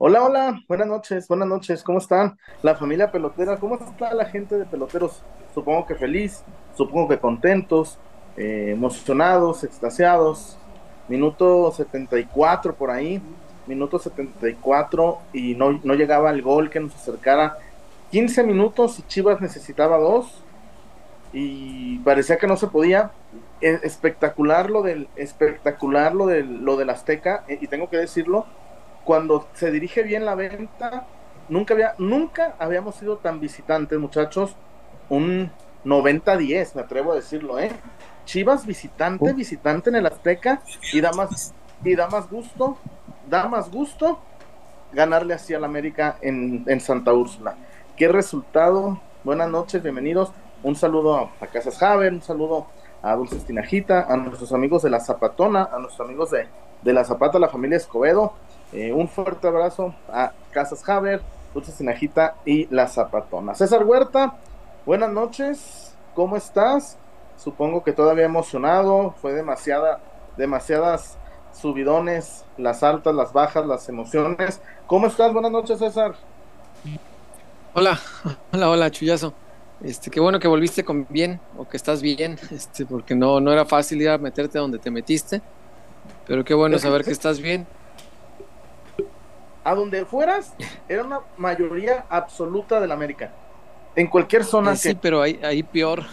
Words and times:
Hola, 0.00 0.22
hola, 0.22 0.62
buenas 0.68 0.86
noches, 0.86 1.26
buenas 1.26 1.48
noches, 1.48 1.82
¿cómo 1.82 1.98
están? 1.98 2.38
La 2.62 2.76
familia 2.76 3.10
pelotera, 3.10 3.56
¿cómo 3.56 3.74
está 3.74 4.14
la 4.14 4.26
gente 4.26 4.56
de 4.56 4.64
peloteros? 4.64 5.24
Supongo 5.52 5.86
que 5.86 5.96
feliz, 5.96 6.44
supongo 6.76 7.08
que 7.08 7.18
contentos, 7.18 7.98
eh, 8.36 8.70
emocionados, 8.74 9.64
extasiados. 9.64 10.56
Minuto 11.08 11.72
74 11.72 12.76
por 12.76 12.92
ahí, 12.92 13.20
minuto 13.66 13.98
74 13.98 15.18
y 15.32 15.56
no, 15.56 15.80
no 15.82 15.94
llegaba 15.94 16.30
el 16.30 16.42
gol 16.42 16.70
que 16.70 16.78
nos 16.78 16.94
acercara. 16.94 17.58
15 18.12 18.44
minutos 18.44 19.00
y 19.00 19.02
Chivas 19.08 19.40
necesitaba 19.40 19.98
dos 19.98 20.44
y 21.32 21.98
parecía 21.98 22.38
que 22.38 22.46
no 22.46 22.56
se 22.56 22.68
podía. 22.68 23.10
Espectacular 23.60 24.70
lo 24.70 24.82
del 24.82 25.08
espectacular 25.16 26.14
lo 26.14 26.26
del 26.26 26.64
lo 26.64 26.76
del 26.76 26.88
Azteca 26.88 27.42
eh, 27.48 27.58
y 27.60 27.66
tengo 27.66 27.90
que 27.90 27.96
decirlo 27.96 28.46
cuando 29.08 29.46
se 29.54 29.70
dirige 29.70 30.02
bien 30.02 30.26
la 30.26 30.34
venta, 30.34 31.06
nunca 31.48 31.72
había, 31.72 31.94
nunca 31.96 32.56
habíamos 32.58 32.96
sido 32.96 33.16
tan 33.16 33.40
visitantes, 33.40 33.98
muchachos. 33.98 34.54
Un 35.08 35.50
90-10, 35.86 36.74
me 36.74 36.82
atrevo 36.82 37.12
a 37.12 37.14
decirlo, 37.14 37.58
¿eh? 37.58 37.70
Chivas 38.26 38.66
visitante, 38.66 39.32
visitante 39.32 39.88
en 39.88 39.96
el 39.96 40.04
Azteca, 40.04 40.60
y 40.92 41.00
da 41.00 41.10
más, 41.14 41.54
y 41.82 41.96
da 41.96 42.08
más 42.08 42.28
gusto, 42.28 42.76
da 43.30 43.48
más 43.48 43.70
gusto 43.70 44.18
ganarle 44.92 45.32
así 45.32 45.54
al 45.54 45.64
América 45.64 46.18
en, 46.20 46.64
en 46.66 46.78
Santa 46.78 47.14
Úrsula. 47.14 47.56
¿Qué 47.96 48.08
resultado? 48.08 49.00
Buenas 49.24 49.48
noches, 49.48 49.82
bienvenidos. 49.82 50.32
Un 50.62 50.76
saludo 50.76 51.16
a, 51.16 51.46
Casas 51.46 51.78
Javer, 51.78 52.12
un 52.12 52.20
saludo 52.20 52.66
a 53.00 53.14
Dulces 53.16 53.46
Tinajita, 53.46 54.02
a 54.02 54.18
nuestros 54.18 54.52
amigos 54.52 54.82
de 54.82 54.90
la 54.90 55.00
Zapatona, 55.00 55.70
a 55.72 55.78
nuestros 55.78 56.06
amigos 56.06 56.30
de, 56.30 56.46
de 56.82 56.92
la 56.92 57.04
Zapata, 57.04 57.38
la 57.38 57.48
familia 57.48 57.78
Escobedo, 57.78 58.34
eh, 58.72 58.92
un 58.92 59.08
fuerte 59.08 59.46
abrazo 59.48 59.94
a 60.08 60.32
Casas 60.50 60.86
Haber, 60.88 61.22
Dulce 61.54 61.72
Sinajita 61.72 62.34
y 62.44 62.66
La 62.66 62.86
Zapatona. 62.86 63.54
César 63.54 63.84
Huerta, 63.84 64.34
buenas 64.84 65.10
noches, 65.10 65.94
¿cómo 66.14 66.36
estás? 66.36 66.98
Supongo 67.36 67.82
que 67.82 67.92
todavía 67.92 68.24
emocionado, 68.24 69.14
fue 69.22 69.32
demasiada, 69.32 70.00
demasiadas 70.36 71.16
subidones, 71.52 72.44
las 72.58 72.82
altas, 72.82 73.14
las 73.14 73.32
bajas, 73.32 73.66
las 73.66 73.88
emociones. 73.88 74.60
¿Cómo 74.86 75.06
estás? 75.06 75.32
Buenas 75.32 75.52
noches, 75.52 75.78
César. 75.78 76.14
Hola, 77.74 77.98
hola, 78.52 78.70
hola, 78.70 78.90
Chuyazo. 78.90 79.32
Este, 79.80 80.10
qué 80.10 80.20
bueno 80.20 80.40
que 80.40 80.48
volviste 80.48 80.84
con 80.84 81.06
bien 81.08 81.40
o 81.56 81.68
que 81.68 81.76
estás 81.76 82.02
bien, 82.02 82.36
este, 82.50 82.84
porque 82.84 83.14
no, 83.14 83.40
no 83.40 83.52
era 83.52 83.64
fácil 83.64 84.02
ir 84.02 84.10
a 84.10 84.18
meterte 84.18 84.58
donde 84.58 84.78
te 84.78 84.90
metiste, 84.90 85.40
pero 86.26 86.44
qué 86.44 86.52
bueno 86.52 86.78
saber 86.78 87.04
que 87.04 87.12
estás 87.12 87.40
bien 87.40 87.66
a 89.68 89.74
donde 89.74 90.06
fueras, 90.06 90.54
era 90.88 91.04
una 91.04 91.20
mayoría 91.36 92.06
absoluta 92.08 92.80
del 92.80 92.90
América. 92.90 93.30
En 93.94 94.06
cualquier 94.06 94.44
zona. 94.44 94.72
Eh, 94.72 94.76
sí, 94.76 94.94
pero 94.94 95.20
ahí, 95.20 95.38
ahí 95.42 95.62
peor. 95.62 96.04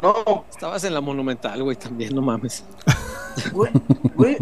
No. 0.00 0.44
Estabas 0.50 0.84
en 0.84 0.92
la 0.92 1.00
Monumental, 1.00 1.62
güey, 1.62 1.76
también, 1.76 2.14
no 2.14 2.20
mames. 2.20 2.64
Güey, 3.52 3.72
güey, 4.14 4.36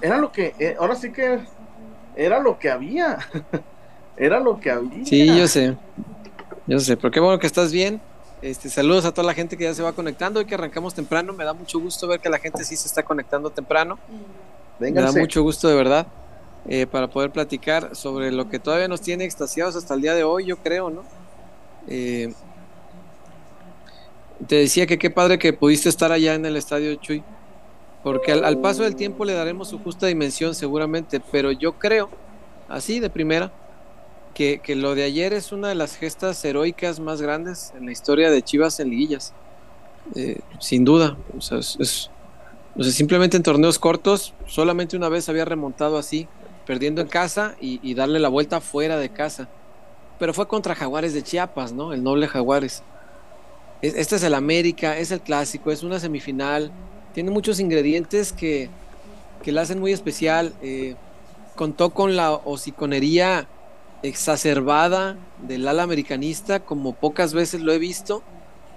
era 0.00 0.18
lo 0.18 0.30
que, 0.30 0.54
eh, 0.58 0.76
ahora 0.78 0.94
sí 0.94 1.10
que 1.10 1.40
era 2.14 2.38
lo 2.38 2.58
que 2.58 2.70
había. 2.70 3.18
era 4.16 4.38
lo 4.38 4.60
que 4.60 4.70
había. 4.70 5.04
Sí, 5.04 5.26
yo 5.26 5.48
sé. 5.48 5.76
Yo 6.66 6.78
sé, 6.78 6.96
pero 6.96 7.10
qué 7.10 7.20
bueno 7.20 7.38
que 7.38 7.46
estás 7.46 7.72
bien. 7.72 8.00
Este, 8.40 8.70
saludos 8.70 9.04
a 9.04 9.12
toda 9.12 9.26
la 9.26 9.34
gente 9.34 9.56
que 9.56 9.64
ya 9.64 9.74
se 9.74 9.82
va 9.82 9.92
conectando 9.92 10.40
y 10.40 10.44
que 10.44 10.54
arrancamos 10.54 10.94
temprano. 10.94 11.32
Me 11.32 11.44
da 11.44 11.54
mucho 11.54 11.80
gusto 11.80 12.06
ver 12.06 12.20
que 12.20 12.30
la 12.30 12.38
gente 12.38 12.64
sí 12.64 12.76
se 12.76 12.86
está 12.86 13.02
conectando 13.02 13.50
temprano. 13.50 13.98
Me 14.78 14.92
da 14.92 15.12
mucho 15.12 15.42
gusto 15.42 15.68
de 15.68 15.74
verdad. 15.74 16.06
Eh, 16.68 16.86
para 16.86 17.08
poder 17.08 17.30
platicar 17.30 17.96
sobre 17.96 18.30
lo 18.30 18.50
que 18.50 18.58
todavía 18.58 18.86
nos 18.86 19.00
tiene 19.00 19.24
extasiados 19.24 19.76
hasta 19.76 19.94
el 19.94 20.02
día 20.02 20.14
de 20.14 20.24
hoy, 20.24 20.44
yo 20.44 20.58
creo, 20.58 20.90
¿no? 20.90 21.04
Eh, 21.88 22.32
te 24.46 24.56
decía 24.56 24.86
que 24.86 24.98
qué 24.98 25.10
padre 25.10 25.38
que 25.38 25.52
pudiste 25.52 25.88
estar 25.88 26.12
allá 26.12 26.34
en 26.34 26.44
el 26.44 26.56
estadio 26.56 26.94
Chuy, 26.96 27.22
porque 28.02 28.32
al, 28.32 28.58
paso 28.58 28.82
del 28.82 28.94
tiempo 28.94 29.24
le 29.24 29.32
daremos 29.32 29.68
su 29.68 29.78
justa 29.78 30.06
dimensión 30.06 30.54
seguramente, 30.54 31.20
pero 31.32 31.50
yo 31.50 31.72
creo, 31.78 32.10
así 32.68 33.00
de 33.00 33.10
primera, 33.10 33.52
que, 34.34 34.60
lo 34.74 34.94
de 34.94 35.04
ayer 35.04 35.32
es 35.32 35.52
una 35.52 35.68
de 35.68 35.74
las 35.74 35.96
gestas 35.96 36.42
heroicas 36.44 37.00
más 37.00 37.20
grandes 37.20 37.74
en 37.76 37.86
la 37.86 37.92
historia 37.92 38.30
de 38.30 38.42
Chivas 38.42 38.80
en 38.80 38.90
liguillas, 38.90 39.34
eh, 40.14 40.40
sin 40.58 40.84
duda, 40.84 41.16
o 41.36 41.40
sea, 41.40 41.60
simplemente 42.82 43.36
en 43.36 43.42
torneos 43.42 43.78
cortos, 43.78 44.32
solamente 44.46 44.96
una 44.96 45.10
vez 45.10 45.28
había 45.28 45.44
remontado 45.44 45.98
así, 45.98 46.26
perdiendo 46.70 47.00
en 47.00 47.08
casa 47.08 47.56
y, 47.60 47.94
darle 47.94 48.20
la 48.20 48.28
vuelta 48.28 48.60
fuera 48.60 48.96
de 48.96 49.08
casa. 49.08 49.48
Pero 50.20 50.32
fue 50.32 50.46
contra 50.46 50.76
Jaguares 50.76 51.12
de 51.12 51.24
Chiapas, 51.24 51.72
¿no? 51.72 51.92
El 51.92 52.04
noble 52.04 52.28
Jaguares. 52.28 52.84
Este 53.82 54.14
es 54.14 54.22
el 54.22 54.34
América, 54.34 54.96
es 54.96 55.10
el 55.10 55.20
clásico, 55.20 55.72
es 55.72 55.82
una 55.82 55.98
semifinal. 55.98 56.70
Tiene 57.12 57.32
muchos 57.32 57.58
ingredientes 57.58 58.32
que, 58.32 58.70
que 59.42 59.50
la 59.50 59.62
hacen 59.62 59.80
muy 59.80 59.90
especial. 59.90 60.52
Eh, 60.62 60.94
contó 61.56 61.90
con 61.90 62.14
la 62.14 62.34
hociconería 62.34 63.48
exacerbada 64.04 65.16
del 65.42 65.66
ala 65.66 65.82
americanista, 65.82 66.60
como 66.60 66.92
pocas 66.92 67.34
veces 67.34 67.62
lo 67.62 67.72
he 67.72 67.78
visto. 67.78 68.22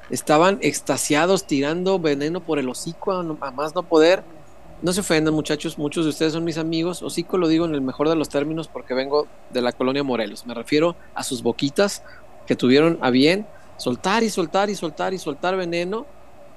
Estaban 0.09 0.57
extasiados 0.61 1.45
tirando 1.45 1.99
veneno 1.99 2.39
por 2.39 2.57
el 2.57 2.69
hocico 2.69 3.11
a 3.11 3.51
más 3.51 3.75
no 3.75 3.83
poder 3.83 4.23
no 4.83 4.91
se 4.91 4.99
ofendan 4.99 5.33
muchachos, 5.33 5.77
muchos 5.77 6.03
de 6.03 6.09
ustedes 6.09 6.33
son 6.33 6.43
mis 6.43 6.57
amigos, 6.57 7.01
hocico 7.01 7.37
lo 7.37 7.47
digo 7.47 7.65
en 7.65 7.73
el 7.73 7.81
mejor 7.81 8.09
de 8.09 8.15
los 8.15 8.27
términos 8.27 8.67
porque 8.67 8.93
vengo 8.93 9.27
de 9.51 9.61
la 9.61 9.71
colonia 9.71 10.03
Morelos, 10.03 10.45
me 10.45 10.53
refiero 10.53 10.97
a 11.15 11.23
sus 11.23 11.41
boquitas 11.41 12.03
que 12.45 12.57
tuvieron 12.57 12.99
a 13.01 13.09
bien 13.09 13.47
soltar 13.77 14.23
y 14.23 14.29
soltar 14.29 14.69
y 14.69 14.75
soltar 14.75 15.13
y 15.13 15.17
soltar 15.17 15.55
veneno 15.55 16.05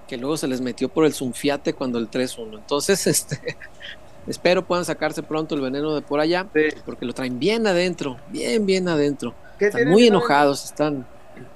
que 0.09 0.17
luego 0.17 0.37
se 0.37 0.49
les 0.49 0.61
metió 0.61 0.89
por 0.89 1.05
el 1.05 1.15
zunfiate 1.15 1.73
cuando 1.73 1.99
el 1.99 2.11
3-1. 2.11 2.59
Entonces, 2.59 3.07
este, 3.07 3.57
espero 4.27 4.65
puedan 4.67 4.85
sacarse 4.85 5.23
pronto 5.23 5.55
el 5.55 5.61
veneno 5.61 5.95
de 5.95 6.03
por 6.03 6.21
allá, 6.21 6.47
porque 6.85 7.07
lo 7.07 7.13
traen 7.13 7.39
bien 7.39 7.67
adentro, 7.67 8.17
bien, 8.29 8.67
bien 8.67 8.89
adentro. 8.89 9.35
Están 9.59 9.89
muy 9.89 10.07
enojados, 10.07 10.65
están... 10.65 11.07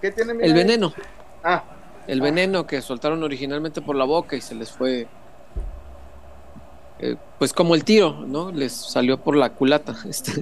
¿Qué 0.01 0.11
tiene 0.11 0.33
el 0.45 0.55
veneno. 0.55 0.93
Ah. 1.43 1.65
El 2.07 2.21
veneno 2.21 2.67
que 2.67 2.81
soltaron 2.81 3.23
originalmente 3.23 3.81
por 3.81 3.97
la 3.97 4.05
boca 4.05 4.37
y 4.37 4.41
se 4.41 4.55
les 4.55 4.71
fue 4.71 5.07
eh, 7.03 7.17
pues 7.39 7.53
como 7.53 7.75
el 7.75 7.83
tiro, 7.85 8.25
¿no? 8.27 8.53
Les 8.53 8.73
salió 8.73 9.19
por 9.19 9.37
la 9.37 9.51
culata. 9.51 9.97
Este, 10.09 10.33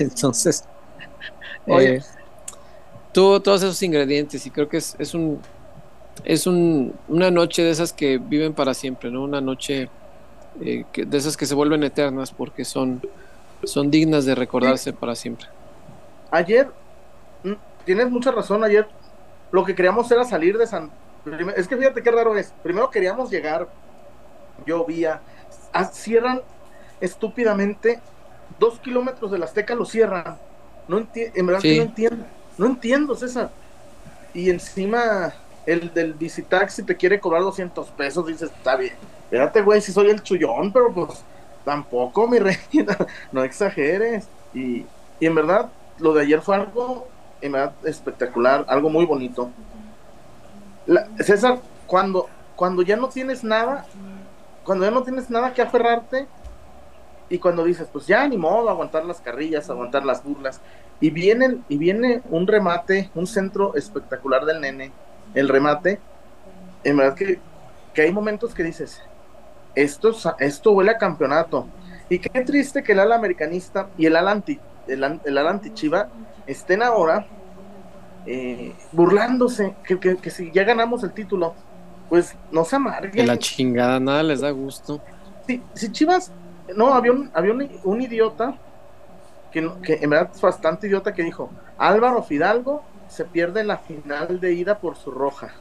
entonces, 0.00 0.64
eh, 1.66 2.00
tuvo 3.12 3.40
todos 3.40 3.62
esos 3.62 3.82
ingredientes 3.82 4.44
y 4.46 4.50
creo 4.50 4.68
que 4.68 4.78
es, 4.78 4.96
es 4.98 5.14
un 5.14 5.40
es 6.24 6.46
un, 6.46 6.94
una 7.08 7.30
noche 7.30 7.62
de 7.62 7.70
esas 7.70 7.92
que 7.92 8.18
viven 8.18 8.52
para 8.52 8.74
siempre, 8.74 9.10
¿no? 9.10 9.22
Una 9.22 9.40
noche 9.40 9.88
eh, 10.60 10.84
de 10.96 11.16
esas 11.16 11.36
que 11.36 11.46
se 11.46 11.54
vuelven 11.54 11.84
eternas 11.84 12.32
porque 12.32 12.64
son, 12.64 13.00
son 13.64 13.90
dignas 13.90 14.24
de 14.24 14.34
recordarse 14.34 14.92
para 14.92 15.14
siempre. 15.14 15.46
Ayer, 16.30 16.68
mm, 17.44 17.52
tienes 17.84 18.10
mucha 18.10 18.32
razón, 18.32 18.64
ayer 18.64 18.86
lo 19.52 19.64
que 19.64 19.74
queríamos 19.74 20.10
era 20.10 20.24
salir 20.24 20.58
de 20.58 20.66
San... 20.66 20.90
Es 21.56 21.68
que 21.68 21.76
fíjate 21.76 22.02
qué 22.02 22.10
raro 22.10 22.36
es. 22.36 22.52
Primero 22.62 22.90
queríamos 22.90 23.30
llegar, 23.30 23.68
llovía, 24.66 25.20
cierran 25.92 26.42
estúpidamente 27.00 28.00
dos 28.58 28.78
kilómetros 28.80 29.30
de 29.30 29.38
la 29.38 29.44
Azteca, 29.44 29.74
lo 29.74 29.84
cierran. 29.84 30.36
No 30.88 30.98
en 31.14 31.46
verdad 31.46 31.60
que 31.60 31.76
no 31.76 31.82
entiendo. 31.82 32.24
No 32.56 32.66
entiendo, 32.66 33.14
César. 33.14 33.50
Y 34.34 34.50
encima 34.50 35.32
el 35.66 35.92
del 35.92 36.14
visitaxi 36.14 36.82
te 36.82 36.96
quiere 36.96 37.20
cobrar 37.20 37.42
200 37.42 37.88
pesos, 37.90 38.26
dices, 38.26 38.50
está 38.50 38.76
bien. 38.76 38.94
Espérate, 39.24 39.60
güey, 39.60 39.82
si 39.82 39.92
soy 39.92 40.08
el 40.08 40.22
chullón, 40.22 40.72
pero 40.72 40.92
pues 40.92 41.22
tampoco, 41.64 42.26
mi 42.26 42.38
reina, 42.72 42.96
no 43.30 43.44
exageres. 43.44 44.26
Y, 44.54 44.86
y 45.20 45.26
en 45.26 45.34
verdad, 45.34 45.68
lo 45.98 46.14
de 46.14 46.22
ayer 46.22 46.40
fue 46.40 46.56
algo, 46.56 47.06
en 47.42 47.52
verdad, 47.52 47.74
espectacular, 47.84 48.64
algo 48.66 48.88
muy 48.88 49.04
bonito. 49.04 49.50
César, 51.20 51.60
cuando, 51.86 52.28
cuando 52.56 52.80
ya 52.80 52.96
no 52.96 53.08
tienes 53.08 53.44
nada, 53.44 53.84
cuando 54.68 54.84
ya 54.84 54.90
no 54.90 55.02
tienes 55.02 55.30
nada 55.30 55.54
que 55.54 55.62
aferrarte 55.62 56.26
y 57.30 57.38
cuando 57.38 57.64
dices, 57.64 57.88
pues 57.90 58.06
ya 58.06 58.28
ni 58.28 58.36
modo, 58.36 58.68
aguantar 58.68 59.02
las 59.06 59.18
carrillas, 59.18 59.70
aguantar 59.70 60.04
las 60.04 60.22
burlas, 60.22 60.60
y 61.00 61.08
vienen, 61.08 61.64
y 61.70 61.78
viene 61.78 62.20
un 62.28 62.46
remate, 62.46 63.10
un 63.14 63.26
centro 63.26 63.74
espectacular 63.76 64.44
del 64.44 64.60
nene, 64.60 64.92
el 65.32 65.48
remate, 65.48 66.00
en 66.84 66.98
verdad 66.98 67.14
que, 67.14 67.38
que 67.94 68.02
hay 68.02 68.12
momentos 68.12 68.52
que 68.52 68.62
dices, 68.62 69.00
esto, 69.74 70.14
esto 70.38 70.72
huele 70.72 70.90
a 70.90 70.98
campeonato. 70.98 71.66
Y 72.10 72.18
qué 72.18 72.42
triste 72.42 72.82
que 72.82 72.92
el 72.92 73.00
ala 73.00 73.16
americanista 73.16 73.88
y 73.96 74.04
el 74.04 74.16
ala 74.16 74.32
anti, 74.32 74.60
el, 74.86 75.02
ala 75.02 75.48
anti 75.48 75.72
chiva 75.72 76.10
estén 76.46 76.82
ahora 76.82 77.26
eh, 78.26 78.74
burlándose, 78.92 79.76
que, 79.82 79.98
que, 79.98 80.18
que 80.18 80.28
si 80.28 80.50
ya 80.52 80.64
ganamos 80.64 81.04
el 81.04 81.12
título, 81.12 81.54
pues 82.08 82.34
no 82.50 82.64
se 82.64 82.76
amarguen. 82.76 83.12
Que 83.12 83.26
la 83.26 83.38
chingada, 83.38 84.00
nada 84.00 84.22
les 84.22 84.40
da 84.40 84.50
gusto. 84.50 85.00
Si, 85.46 85.62
si 85.74 85.92
Chivas, 85.92 86.30
no, 86.74 86.94
había 86.94 87.12
un, 87.12 87.30
había 87.34 87.52
un, 87.52 88.02
idiota 88.02 88.54
que, 89.50 89.70
que 89.82 89.94
en 90.02 90.10
verdad 90.10 90.30
es 90.34 90.40
bastante 90.40 90.86
idiota 90.86 91.14
que 91.14 91.22
dijo, 91.22 91.50
Álvaro 91.78 92.22
Fidalgo 92.22 92.82
se 93.08 93.24
pierde 93.24 93.64
la 93.64 93.78
final 93.78 94.40
de 94.40 94.52
ida 94.52 94.78
por 94.78 94.96
su 94.96 95.10
roja. 95.10 95.52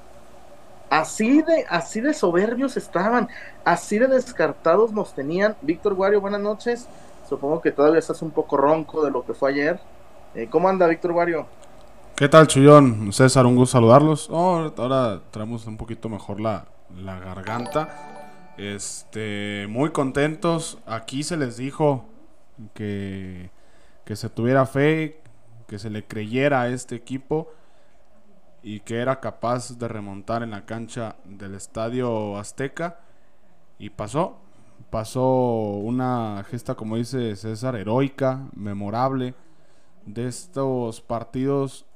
Así 0.89 1.41
de, 1.41 1.65
así 1.69 1.99
de 1.99 2.13
soberbios 2.13 2.77
estaban, 2.77 3.27
así 3.65 3.99
de 3.99 4.07
descartados 4.07 4.94
nos 4.94 5.13
tenían. 5.13 5.55
Víctor 5.61 5.95
Guario, 5.95 6.21
buenas 6.21 6.39
noches. 6.39 6.88
Supongo 7.27 7.61
que 7.61 7.71
todavía 7.71 7.99
estás 7.99 8.21
un 8.21 8.31
poco 8.31 8.55
ronco 8.55 9.03
de 9.03 9.11
lo 9.11 9.25
que 9.25 9.33
fue 9.33 9.51
ayer. 9.51 9.79
Eh, 10.33 10.47
¿Cómo 10.49 10.69
anda, 10.69 10.88
Víctor 10.88 11.11
Guario? 11.11 11.45
¿Qué 12.18 12.28
tal, 12.28 12.48
Chullón? 12.48 13.14
César, 13.14 13.46
un 13.46 13.56
gusto 13.56 13.74
saludarlos. 13.74 14.28
Oh, 14.31 14.74
ahora 14.75 15.22
traemos 15.30 15.68
un 15.68 15.78
poquito 15.78 16.10
mejor 16.10 16.40
la, 16.42 16.66
la 16.96 17.19
garganta. 17.19 18.56
Este, 18.58 19.68
muy 19.69 19.92
contentos. 19.92 20.80
Aquí 20.88 21.22
se 21.22 21.38
les 21.38 21.58
dijo 21.58 22.06
que, 22.74 23.52
que 24.04 24.16
se 24.16 24.30
tuviera 24.30 24.66
fe, 24.66 25.22
que 25.68 25.78
se 25.78 25.92
le 25.92 26.06
creyera 26.08 26.62
a 26.62 26.69
este 26.69 26.96
equipo 26.96 27.54
y 28.64 28.80
que 28.80 28.98
era 28.98 29.19
capaz 29.19 29.78
de 29.78 29.88
remontar 29.88 30.42
en 30.42 30.50
la 30.50 30.66
cancha 30.66 31.18
del 31.24 31.54
Estadio 31.54 32.40
Azteca. 32.40 33.00
Y 33.78 33.92
pasó, 33.92 34.40
pasó 34.90 35.24
una 35.24 36.44
gesta, 36.50 36.74
como 36.74 36.96
dice 36.96 37.36
César, 37.36 37.75
heroica, 37.75 38.48
memorable, 38.56 39.36
de 40.08 40.28
estos 40.28 41.00
partidos 41.00 41.87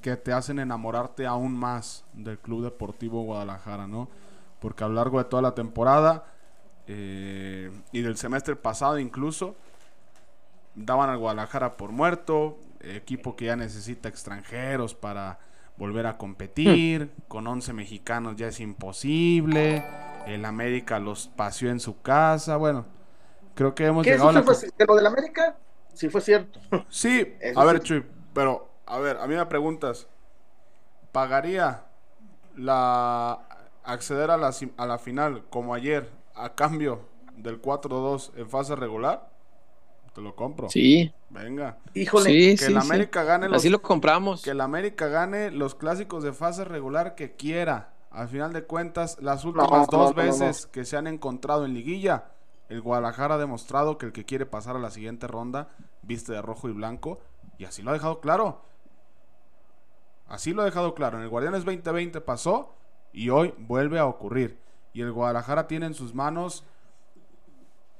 que 0.00 0.16
te 0.16 0.32
hacen 0.32 0.58
enamorarte 0.58 1.26
aún 1.26 1.56
más 1.56 2.04
del 2.12 2.38
Club 2.38 2.64
Deportivo 2.64 3.22
Guadalajara, 3.22 3.86
¿no? 3.86 4.08
Porque 4.60 4.84
a 4.84 4.88
lo 4.88 4.94
largo 4.94 5.18
de 5.18 5.24
toda 5.24 5.42
la 5.42 5.54
temporada 5.54 6.24
eh, 6.86 7.70
y 7.92 8.00
del 8.00 8.16
semestre 8.16 8.56
pasado 8.56 8.98
incluso, 8.98 9.56
daban 10.74 11.10
al 11.10 11.18
Guadalajara 11.18 11.76
por 11.76 11.90
muerto, 11.90 12.58
equipo 12.80 13.36
que 13.36 13.46
ya 13.46 13.56
necesita 13.56 14.08
extranjeros 14.08 14.94
para 14.94 15.38
volver 15.76 16.06
a 16.06 16.18
competir, 16.18 17.04
hmm. 17.04 17.22
con 17.28 17.46
11 17.46 17.72
mexicanos 17.72 18.36
ya 18.36 18.48
es 18.48 18.60
imposible, 18.60 19.84
el 20.26 20.44
América 20.44 20.98
los 20.98 21.28
paseó 21.28 21.70
en 21.70 21.80
su 21.80 22.00
casa, 22.02 22.56
bueno, 22.56 22.86
creo 23.54 23.74
que 23.74 23.86
hemos 23.86 24.04
llegado 24.04 24.28
a 24.28 24.32
la... 24.32 24.42
Fue, 24.42 24.54
lo 24.86 24.96
del 24.96 25.06
América 25.06 25.56
sí 25.92 26.08
fue 26.08 26.20
cierto. 26.20 26.60
Sí, 26.88 27.34
a 27.56 27.64
ver, 27.64 27.80
Chuy, 27.80 28.04
pero, 28.32 28.71
a 28.86 28.98
ver, 28.98 29.18
a 29.18 29.26
mí 29.26 29.34
me 29.34 29.46
preguntas, 29.46 30.08
¿pagaría 31.12 31.84
la 32.56 33.46
acceder 33.84 34.30
a 34.30 34.36
la, 34.36 34.52
a 34.76 34.86
la 34.86 34.98
final 34.98 35.44
como 35.50 35.74
ayer 35.74 36.10
a 36.34 36.54
cambio 36.54 37.00
del 37.36 37.60
4-2 37.60 38.32
en 38.36 38.48
fase 38.48 38.76
regular? 38.76 39.30
Te 40.14 40.20
lo 40.20 40.36
compro. 40.36 40.68
Sí. 40.68 41.12
Venga. 41.30 41.78
Híjole. 41.94 42.56
que 42.56 42.66
el 42.66 42.76
América 42.76 43.24
gane 43.24 43.48
los, 43.48 43.58
Así 43.58 43.70
lo 43.70 43.80
compramos. 43.80 44.42
Que 44.42 44.50
el 44.50 44.60
América 44.60 45.08
gane 45.08 45.50
los 45.50 45.74
clásicos 45.74 46.22
de 46.22 46.32
fase 46.32 46.64
regular 46.64 47.14
que 47.14 47.34
quiera. 47.34 47.94
Al 48.10 48.28
final 48.28 48.52
de 48.52 48.64
cuentas, 48.64 49.16
las 49.22 49.44
últimas 49.46 49.88
dos 49.88 50.14
veces 50.14 50.66
que 50.66 50.84
se 50.84 50.98
han 50.98 51.06
encontrado 51.06 51.64
en 51.64 51.72
liguilla, 51.72 52.26
el 52.68 52.82
Guadalajara 52.82 53.36
ha 53.36 53.38
demostrado 53.38 53.96
que 53.96 54.04
el 54.04 54.12
que 54.12 54.26
quiere 54.26 54.44
pasar 54.44 54.76
a 54.76 54.78
la 54.78 54.90
siguiente 54.90 55.26
ronda 55.26 55.70
viste 56.02 56.32
de 56.32 56.42
rojo 56.42 56.68
y 56.68 56.72
blanco. 56.72 57.20
Y 57.56 57.64
así 57.64 57.82
lo 57.82 57.90
ha 57.90 57.94
dejado 57.94 58.20
claro. 58.20 58.60
Así 60.32 60.54
lo 60.54 60.62
ha 60.62 60.64
dejado 60.64 60.94
claro. 60.94 61.18
En 61.18 61.24
el 61.24 61.28
Guardianes 61.28 61.62
2020 61.66 62.22
pasó 62.22 62.74
y 63.12 63.28
hoy 63.28 63.52
vuelve 63.58 63.98
a 63.98 64.06
ocurrir. 64.06 64.58
Y 64.94 65.02
el 65.02 65.12
Guadalajara 65.12 65.66
tiene 65.66 65.84
en 65.84 65.92
sus 65.92 66.14
manos 66.14 66.64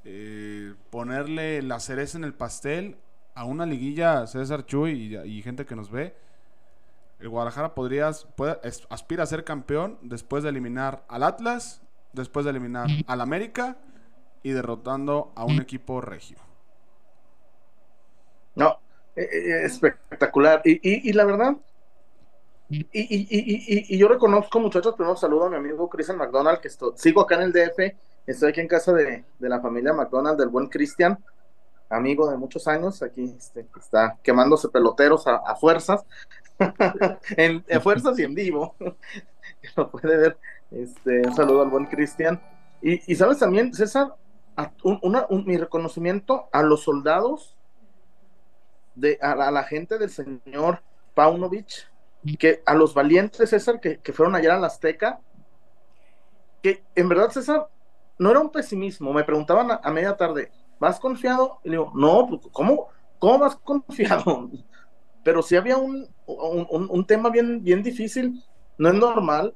eh, 0.06 0.72
ponerle 0.88 1.60
la 1.60 1.78
cereza 1.78 2.16
en 2.16 2.24
el 2.24 2.32
pastel 2.32 2.96
a 3.34 3.44
una 3.44 3.66
liguilla, 3.66 4.26
César 4.26 4.64
Chuy 4.64 5.14
y, 5.14 5.42
gente 5.42 5.66
que 5.66 5.76
nos 5.76 5.90
ve, 5.90 6.16
el 7.20 7.28
Guadalajara 7.28 7.74
podría, 7.74 8.10
puede, 8.34 8.58
aspira 8.88 9.24
a 9.24 9.26
ser 9.26 9.44
campeón 9.44 9.98
después 10.00 10.42
de 10.42 10.48
eliminar 10.48 11.04
al 11.08 11.24
Atlas, 11.24 11.82
después 12.14 12.46
de 12.46 12.50
eliminar 12.52 12.88
al 13.08 13.20
América 13.20 13.76
y 14.42 14.52
derrotando 14.52 15.32
a 15.36 15.44
un 15.44 15.60
equipo 15.60 16.00
regio. 16.00 16.38
No, 18.54 18.78
eh, 19.16 19.28
eh, 19.30 19.64
espectacular. 19.66 20.62
Y, 20.64 21.12
la 21.12 21.26
verdad, 21.26 21.56
y, 22.92 23.98
yo 23.98 24.08
reconozco, 24.08 24.60
muchachos, 24.60 24.94
primero 24.94 25.16
saludo 25.16 25.44
a 25.44 25.50
mi 25.50 25.56
amigo 25.56 25.88
Christian 25.88 26.18
McDonald, 26.18 26.60
que 26.60 26.70
sigo 26.96 27.20
acá 27.20 27.34
en 27.36 27.42
el 27.42 27.52
DF 27.52 27.94
Estoy 28.26 28.50
aquí 28.50 28.60
en 28.60 28.68
casa 28.68 28.92
de, 28.92 29.24
la 29.40 29.60
familia 29.60 29.92
McDonald, 29.92 30.38
del 30.38 30.48
buen 30.48 30.68
Cristian, 30.68 31.18
amigo 31.90 32.30
de 32.30 32.36
muchos 32.36 32.68
años, 32.68 33.02
aquí 33.02 33.34
este, 33.36 33.66
está 33.78 34.16
quemándose 34.22 34.68
peloteros 34.68 35.26
a, 35.26 35.54
fuerzas, 35.56 36.04
en, 37.36 37.64
a 37.70 37.80
fuerzas 37.80 38.18
y 38.20 38.22
en 38.22 38.34
vivo, 38.34 38.76
lo 39.76 39.90
puede 39.90 40.16
ver. 40.16 40.38
Este, 40.70 41.26
un 41.26 41.34
saludo 41.34 41.62
al 41.62 41.68
buen 41.68 41.86
Cristian. 41.86 42.40
Y, 42.80 43.14
sabes 43.16 43.38
también, 43.38 43.74
César, 43.74 44.14
mi 45.30 45.56
reconocimiento 45.56 46.48
a 46.52 46.62
los 46.62 46.82
soldados, 46.82 47.56
de, 48.94 49.18
a, 49.20 49.50
la 49.50 49.64
gente 49.64 49.98
del 49.98 50.10
señor 50.10 50.80
Paunovic, 51.14 51.88
que 52.38 52.62
a 52.66 52.74
los 52.74 52.94
valientes, 52.94 53.50
César, 53.50 53.80
que, 53.80 53.98
que 53.98 54.12
fueron 54.12 54.34
allá 54.34 54.54
a 54.54 54.60
la 54.60 54.68
Azteca, 54.68 55.20
que 56.62 56.84
en 56.94 57.08
verdad, 57.08 57.30
César, 57.30 57.68
no 58.18 58.30
era 58.30 58.40
un 58.40 58.50
pesimismo, 58.50 59.12
me 59.12 59.24
preguntaban 59.24 59.78
a, 59.82 59.90
media 59.90 60.16
tarde, 60.16 60.50
¿vas 60.78 61.00
confiado? 61.00 61.58
Y 61.64 61.70
le 61.70 61.76
digo, 61.76 61.92
no, 61.94 62.26
pues, 62.28 62.40
¿cómo, 62.52 62.88
cómo 63.18 63.38
vas 63.38 63.56
confiado? 63.56 64.48
Pero 65.24 65.42
si 65.42 65.56
había 65.56 65.76
un, 65.76 66.08
un, 66.26 67.06
tema 67.06 67.30
bien, 67.30 67.62
bien 67.62 67.82
difícil, 67.82 68.42
no 68.78 68.88
es 68.88 68.94
normal. 68.94 69.54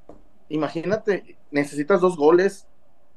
Imagínate, 0.49 1.37
necesitas 1.51 2.01
dos 2.01 2.17
goles, 2.17 2.67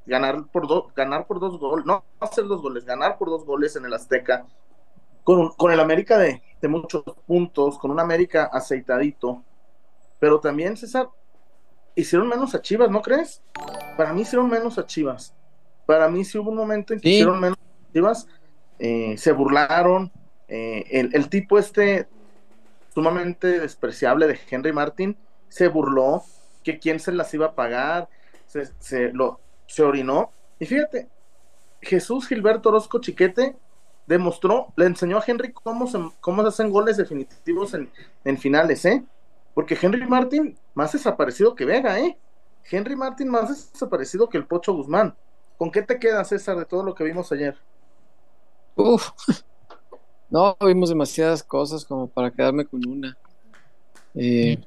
ganar 0.05 0.47
por, 0.47 0.67
dos 0.67 0.91
ganar 0.95 1.27
por 1.27 1.39
dos 1.39 1.59
goles, 1.59 1.85
no 1.85 2.03
hacer 2.19 2.45
dos 2.45 2.61
goles, 2.61 2.85
ganar 2.85 3.19
por 3.19 3.29
dos 3.29 3.45
goles 3.45 3.75
en 3.75 3.85
el 3.85 3.93
Azteca, 3.93 4.47
con, 5.23 5.49
con 5.49 5.71
el 5.71 5.79
América 5.79 6.17
de, 6.17 6.41
de 6.59 6.67
muchos 6.67 7.03
puntos, 7.27 7.77
con 7.77 7.91
un 7.91 7.99
América 7.99 8.49
aceitadito. 8.51 9.43
Pero 10.19 10.39
también, 10.39 10.75
César, 10.77 11.09
hicieron 11.95 12.27
menos 12.27 12.53
a 12.55 12.61
Chivas, 12.61 12.89
¿no 12.89 13.01
crees? 13.01 13.41
Para 13.97 14.13
mí 14.13 14.21
hicieron 14.21 14.49
menos 14.49 14.77
a 14.77 14.85
Chivas. 14.85 15.33
Para 15.85 16.07
mí 16.09 16.23
sí 16.23 16.37
hubo 16.37 16.51
un 16.51 16.57
momento 16.57 16.93
en 16.93 16.99
que 16.99 17.09
hicieron 17.09 17.39
menos 17.39 17.57
a 17.57 17.93
Chivas, 17.93 18.27
eh, 18.79 19.15
se 19.17 19.31
burlaron. 19.31 20.11
Eh, 20.47 21.09
el, 21.13 21.29
tipo 21.29 21.59
este 21.59 22.07
sumamente 22.93 23.59
despreciable 23.59 24.27
de 24.27 24.39
Henry 24.49 24.73
Martin 24.73 25.15
se 25.47 25.67
burló, 25.67 26.23
que 26.63 26.79
quién 26.79 26.99
se 26.99 27.11
las 27.11 27.33
iba 27.33 27.47
a 27.47 27.55
pagar, 27.55 28.09
se, 28.47 29.11
lo, 29.13 29.39
se 29.67 29.83
orinó. 29.83 30.31
Y 30.59 30.65
fíjate, 30.65 31.07
Jesús 31.81 32.27
Gilberto 32.27 32.69
Orozco 32.69 32.99
Chiquete 32.99 33.55
demostró, 34.07 34.73
le 34.75 34.85
enseñó 34.85 35.17
a 35.17 35.23
Henry 35.25 35.53
cómo 35.53 35.85
se, 35.87 35.99
cómo 36.19 36.41
se 36.41 36.47
hacen 36.47 36.71
goles 36.71 36.97
definitivos 36.97 37.73
en, 37.75 37.89
en 38.25 38.37
finales, 38.37 38.83
¿eh? 38.85 39.03
Porque 39.53 39.77
Henry 39.79 40.05
Martin 40.07 40.57
más 40.73 40.93
desaparecido 40.93 41.55
que 41.55 41.65
Vega, 41.65 41.99
¿eh? 41.99 42.17
Henry 42.69 42.95
Martin 42.95 43.29
más 43.29 43.71
desaparecido 43.71 44.29
que 44.29 44.37
el 44.37 44.45
Pocho 44.45 44.73
Guzmán. 44.73 45.15
¿Con 45.57 45.71
qué 45.71 45.81
te 45.81 45.99
quedas, 45.99 46.29
César, 46.29 46.57
de 46.57 46.65
todo 46.65 46.83
lo 46.83 46.95
que 46.95 47.03
vimos 47.03 47.31
ayer? 47.31 47.57
Uf, 48.75 49.09
no, 50.29 50.55
vimos 50.65 50.89
demasiadas 50.89 51.43
cosas 51.43 51.83
como 51.83 52.07
para 52.07 52.31
quedarme 52.31 52.65
con 52.65 52.87
una. 52.87 53.17
Eh, 54.15 54.57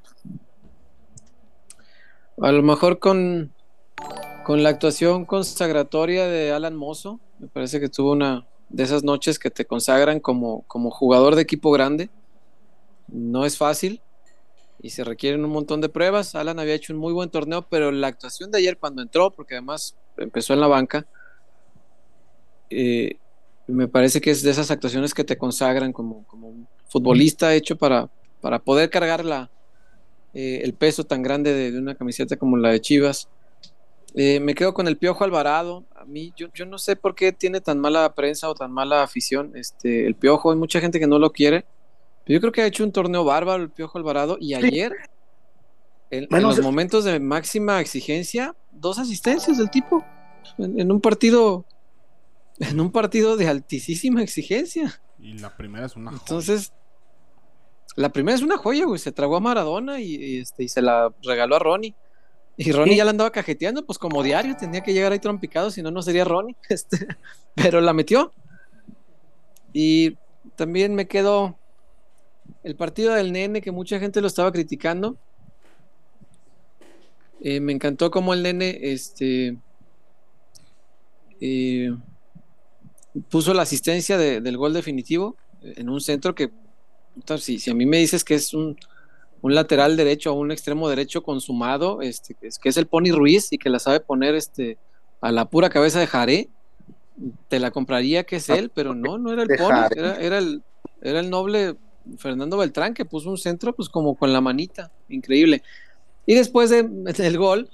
a 2.41 2.53
lo 2.53 2.63
mejor 2.63 2.99
con, 2.99 3.53
con 4.45 4.63
la 4.63 4.69
actuación 4.69 5.25
consagratoria 5.25 6.27
de 6.27 6.53
Alan 6.53 6.77
Mozo, 6.77 7.21
me 7.39 7.49
parece 7.49 7.81
que 7.81 7.89
tuvo 7.89 8.13
una 8.13 8.47
de 8.69 8.83
esas 8.83 9.05
noches 9.05 9.39
que 9.39 9.51
te 9.51 9.65
consagran 9.65 10.21
como, 10.21 10.63
como 10.63 10.91
jugador 10.91 11.37
de 11.37 11.43
equipo 11.43 11.71
grande. 11.71 12.11
No 13.09 13.45
es 13.45 13.57
fácil 13.57 14.01
y 14.83 14.91
se 14.91 15.05
requieren 15.05 15.45
un 15.45 15.53
montón 15.53 15.81
de 15.81 15.89
pruebas. 15.89 16.35
Alan 16.35 16.59
había 16.59 16.75
hecho 16.75 16.93
un 16.93 16.99
muy 16.99 17.13
buen 17.13 17.31
torneo, 17.31 17.63
pero 17.63 17.93
la 17.93 18.09
actuación 18.09 18.51
de 18.51 18.59
ayer 18.59 18.77
cuando 18.77 19.01
entró, 19.01 19.31
porque 19.31 19.55
además 19.55 19.97
empezó 20.17 20.53
en 20.53 20.61
la 20.61 20.67
banca, 20.67 21.07
eh, 22.69 23.17
me 23.69 23.87
parece 23.87 24.21
que 24.21 24.33
es 24.33 24.43
de 24.43 24.51
esas 24.51 24.71
actuaciones 24.73 25.15
que 25.15 25.23
te 25.23 25.39
consagran 25.39 25.93
como, 25.93 26.27
como 26.27 26.49
un 26.49 26.67
futbolista 26.89 27.55
hecho 27.55 27.77
para, 27.77 28.11
para 28.41 28.59
poder 28.59 28.91
cargar 28.91 29.25
la, 29.25 29.51
eh, 30.35 30.61
el 30.65 30.75
peso 30.75 31.05
tan 31.05 31.23
grande 31.23 31.55
de, 31.55 31.79
una 31.79 31.95
camiseta 31.95 32.37
como 32.37 32.57
la 32.57 32.71
de 32.71 32.81
Chivas. 32.81 33.29
Eh, 34.15 34.41
me 34.41 34.55
quedo 34.55 34.75
con 34.75 34.89
el 34.89 34.99
Piojo 34.99 35.23
Alvarado. 35.23 35.85
A 35.95 36.05
mí, 36.05 36.33
yo, 36.37 36.49
yo 36.55 36.67
no 36.67 36.77
sé 36.79 36.97
por 36.97 37.15
qué 37.15 37.33
tiene 37.33 37.61
tan 37.61 37.79
mala 37.79 38.13
prensa 38.15 38.51
o 38.51 38.55
tan 38.55 38.73
mala 38.73 39.05
afición. 39.05 39.53
Este, 39.55 40.07
el 40.07 40.17
Piojo, 40.17 40.51
hay 40.51 40.59
mucha 40.59 40.81
gente 40.81 40.99
que 40.99 41.07
no 41.07 41.21
lo 41.21 41.31
quiere 41.31 41.65
yo 42.27 42.41
creo 42.41 42.53
que 42.53 42.63
ha 42.63 42.67
hecho 42.67 42.85
un 42.85 42.93
torneo 42.93 43.25
bárbaro 43.25 43.63
el 43.63 43.71
Piojo 43.71 43.99
Alvarado 43.99 44.37
y 44.41 44.55
ayer, 44.55 44.93
en, 46.11 46.27
los 46.31 46.61
momentos 46.61 47.05
de 47.05 47.19
máxima 47.21 47.81
exigencia, 47.81 48.55
dos 48.71 48.99
asistencias 48.99 49.59
del 49.59 49.71
tipo 49.71 50.05
en, 50.59 50.91
un 50.91 51.01
partido, 51.01 51.65
en 52.59 52.81
un 52.81 52.93
partido 52.93 53.37
de 53.37 53.49
altísima 53.49 54.23
exigencia. 54.23 55.01
Y 55.19 55.39
la 55.39 55.57
primera 55.57 55.87
es 55.87 55.97
una 55.97 56.11
joya. 56.11 56.23
Entonces, 56.23 56.73
la 57.97 58.11
primera 58.11 58.37
es 58.37 58.43
una 58.43 58.59
joya, 58.59 58.85
güey. 58.85 58.99
Se 58.99 59.13
tragó 59.13 59.37
a 59.37 59.41
Maradona 59.41 60.01
y, 60.01 60.39
este, 60.39 60.65
y 60.65 60.69
se 60.69 60.83
la 60.83 61.13
regaló 61.23 61.57
a 61.57 61.59
Ronnie. 61.59 61.95
Y 62.57 62.71
Ronnie 62.71 62.97
ya 62.97 63.05
la 63.05 63.11
andaba 63.11 63.33
cajeteando, 63.33 63.85
pues 63.85 63.99
como 63.99 64.23
diario, 64.23 64.57
tenía 64.57 64.83
que 64.83 64.93
llegar 64.93 65.13
ahí 65.13 65.19
trompicado, 65.19 65.71
si 65.71 65.83
no, 65.83 65.91
no 65.91 66.03
sería 66.03 66.25
Ronnie. 66.25 66.57
Este, 66.69 67.07
pero 67.55 67.81
la 67.81 67.93
metió. 67.93 68.33
Y 69.73 70.19
también 70.57 70.95
me 70.95 71.09
quedó 71.09 71.59
el 72.63 72.77
partido 72.77 73.15
del 73.15 73.33
nene, 73.33 73.61
que 73.61 73.71
mucha 73.71 73.99
gente 73.99 74.21
lo 74.21 74.27
estaba 74.27 74.53
criticando. 74.53 75.17
Eh, 77.41 77.61
me 77.61 77.73
encantó 77.73 78.11
como 78.11 78.35
el 78.35 78.43
nene 78.43 78.79
este, 78.83 79.57
eh, 81.41 81.93
puso 83.29 83.53
la 83.53 83.63
asistencia 83.63 84.17
del 84.17 84.57
gol 84.57 84.73
definitivo 84.73 85.37
en 85.61 85.89
un 85.89 86.01
centro 86.01 86.35
que, 86.35 86.51
si, 87.39 87.59
si 87.59 87.71
a 87.71 87.75
mí 87.75 87.85
me 87.85 87.99
dices 87.99 88.23
que 88.23 88.35
es 88.35 88.55
un, 88.55 88.77
un 89.43 89.55
lateral 89.55 89.97
derecho 89.97 90.33
o 90.33 90.39
un 90.39 90.53
extremo 90.53 90.89
derecho 90.89 91.23
consumado, 91.23 92.01
este, 92.01 92.37
es, 92.43 92.59
que 92.59 92.69
es 92.69 92.77
el 92.77 92.87
Pony 92.87 93.13
Ruiz 93.13 93.53
y 93.53 93.59
que 93.59 93.71
la 93.71 93.81
sabe 93.81 93.99
poner 93.99 94.37
este, 94.37 94.79
a 95.21 95.33
la 95.33 95.47
pura 95.47 95.69
cabeza 95.69 95.99
de 95.99 96.07
Jaré, 96.07 96.49
te 97.49 97.59
la 97.59 97.73
compraría 97.73 98.25
que 98.25 98.37
es 98.37 98.49
él, 98.49 98.71
pero 98.73 98.95
no, 98.95 99.19
no 99.19 99.33
era 99.33 99.43
el 99.43 99.49
Pony, 99.49 99.89
era, 100.21 100.39
el, 100.39 100.63
era 101.03 101.21
el 101.21 101.29
noble 101.29 101.75
Fernando 102.19 102.57
Beltrán 102.57 102.95
que 102.95 103.05
puso 103.05 103.31
un 103.31 103.39
centro 103.39 103.75
pues 103.75 103.89
como 103.89 104.15
con 104.15 104.33
la 104.33 104.41
manita, 104.41 104.91
increíble. 105.09 105.63
Y 106.27 106.35
después 106.35 106.71
del 106.71 107.39
gol, 107.39 107.69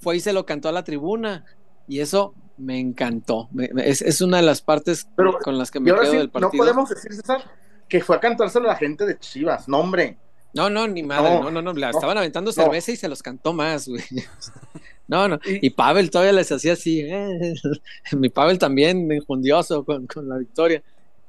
fue 0.00 0.16
y 0.16 0.20
se 0.20 0.32
lo 0.32 0.46
cantó 0.46 0.68
a 0.68 0.72
la 0.72 0.84
tribuna 0.84 1.44
y 1.86 2.00
eso 2.00 2.34
me 2.56 2.78
encantó. 2.78 3.48
es, 3.76 4.20
una 4.20 4.38
de 4.38 4.42
las 4.42 4.60
partes 4.60 5.08
con 5.42 5.58
las 5.58 5.70
que 5.70 5.80
me 5.80 5.92
quedo 5.92 6.12
del 6.12 6.30
partido. 6.30 6.52
No 6.52 6.58
podemos 6.58 6.88
decir, 6.88 7.12
César, 7.14 7.42
que 7.88 8.00
fue 8.00 8.16
a 8.16 8.20
cantárselo 8.20 8.66
a 8.66 8.72
la 8.72 8.76
gente 8.76 9.06
de 9.06 9.18
Chivas, 9.18 9.68
no 9.68 9.78
hombre. 9.78 10.18
No, 10.54 10.70
no, 10.70 10.88
ni 10.88 11.02
madre, 11.02 11.40
no, 11.40 11.50
no, 11.50 11.60
no, 11.60 11.72
la 11.74 11.90
estaban 11.90 12.16
aventando 12.16 12.52
cerveza 12.52 12.92
y 12.92 12.96
se 12.96 13.08
los 13.08 13.22
cantó 13.22 13.52
más, 13.52 13.88
güey. 13.88 14.02
No, 15.10 15.26
no, 15.26 15.38
y, 15.46 15.70
Pavel 15.70 16.10
todavía 16.10 16.34
les 16.34 16.52
hacía 16.52 16.74
así, 16.74 17.00
eh. 17.00 17.54
mi 18.12 18.28
Pavel 18.28 18.58
también 18.58 19.10
injundioso 19.10 19.82
con, 19.82 20.06
con, 20.06 20.28
la 20.28 20.36
victoria, 20.36 20.82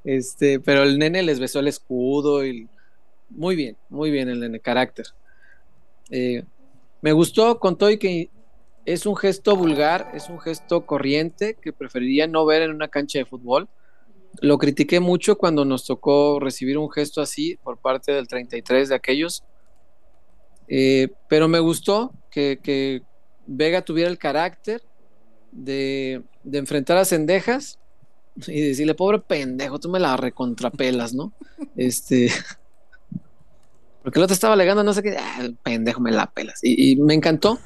este, 0.04 0.60
pero 0.60 0.84
el 0.84 0.98
nene 0.98 1.24
les 1.24 1.40
besó 1.40 1.60
el 1.60 1.68
escudo 1.68 2.46
y 2.46 2.68
muy 3.30 3.56
bien, 3.56 3.78
muy 3.90 4.12
bien 4.12 4.30
el 4.30 4.40
nene, 4.40 4.60
carácter. 4.60 5.08
Eh, 6.10 6.44
me 7.02 7.12
gustó, 7.12 7.60
con 7.60 7.78
todo 7.78 7.92
y 7.92 7.98
que 7.98 8.30
es 8.86 9.06
un 9.06 9.16
gesto 9.16 9.56
vulgar, 9.56 10.12
es 10.14 10.30
un 10.30 10.40
gesto 10.40 10.86
corriente 10.86 11.56
que 11.62 11.74
preferiría 11.74 12.28
no 12.28 12.46
ver 12.46 12.64
en 12.64 12.72
una 12.72 12.88
cancha 12.88 13.20
de 13.20 13.26
fútbol 13.26 13.70
lo 14.42 14.58
critiqué 14.58 15.00
mucho 15.00 15.38
cuando 15.38 15.66
nos 15.66 15.86
tocó 15.86 16.40
recibir 16.40 16.78
un 16.78 16.90
gesto 16.90 17.22
así 17.22 17.58
por 17.64 17.78
parte 17.78 18.12
del 18.12 18.28
33 18.28 18.90
de 18.90 18.96
aquellos. 18.96 19.44
Eh, 20.68 21.10
pero 21.28 21.48
me 21.48 21.60
gustó 21.60 22.14
que, 22.30 23.02
Vega 23.52 23.82
tuviera 23.82 24.10
el 24.12 24.20
carácter 24.20 24.84
de, 25.52 26.22
enfrentar 26.52 26.98
a 26.98 27.06
Cendejas 27.06 27.80
y 28.48 28.62
decirle, 28.62 28.96
pobre 28.96 29.20
pendejo, 29.20 29.80
tú 29.80 29.90
me 29.90 30.00
la 30.00 30.18
recontrapelas, 30.18 31.14
¿no? 31.14 31.34
Este. 31.76 32.32
Porque 34.04 34.20
el 34.20 34.24
otro 34.24 34.34
estaba 34.34 34.54
alegando, 34.54 34.84
no 34.84 34.94
sé 34.94 35.04
qué, 35.04 35.18
ah, 35.18 35.50
pendejo, 35.62 36.00
me 36.00 36.12
la 36.12 36.28
pelas. 36.28 36.60
y 36.64 36.96
me 36.96 37.14
encantó 37.14 37.60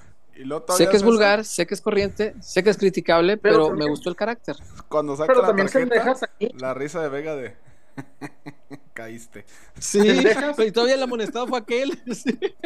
sé 0.75 0.89
que 0.89 0.97
es 0.97 1.03
vulgar, 1.03 1.45
sé 1.45 1.65
que 1.65 1.73
es 1.73 1.81
corriente, 1.81 2.35
sé 2.41 2.63
que 2.63 2.69
es 2.69 2.77
criticable, 2.77 3.37
pero, 3.37 3.71
me 3.71 3.87
gustó 3.87 4.09
el 4.09 4.15
carácter. 4.15 4.55
Cuando 4.89 5.15
saca 5.15 5.33
la 5.33 5.55
tarjeta, 5.55 6.29
la 6.55 6.73
risa 6.73 7.01
de 7.01 7.09
Vega 7.09 7.35
de 7.35 7.55
caíste. 8.93 9.45
Sí, 9.79 9.99
y 10.65 10.71
todavía 10.71 10.95
el 10.95 11.03
amonestado 11.03 11.47
fue 11.47 11.59
aquel. 11.59 12.01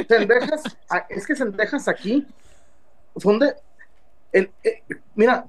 Sendejas, 0.07 0.63
es 1.09 1.27
que 1.27 1.35
Sendejas 1.35 1.87
aquí 1.87 2.25
son 3.17 3.39
de 3.39 3.53
el, 4.31 4.51
eh, 4.63 4.83
mira, 5.15 5.47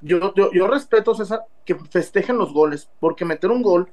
yo, 0.00 0.34
yo, 0.34 0.52
yo 0.52 0.66
respeto 0.66 1.14
César 1.14 1.44
que 1.64 1.74
festejen 1.74 2.38
los 2.38 2.52
goles, 2.52 2.88
porque 3.00 3.24
meter 3.24 3.50
un 3.50 3.62
gol 3.62 3.90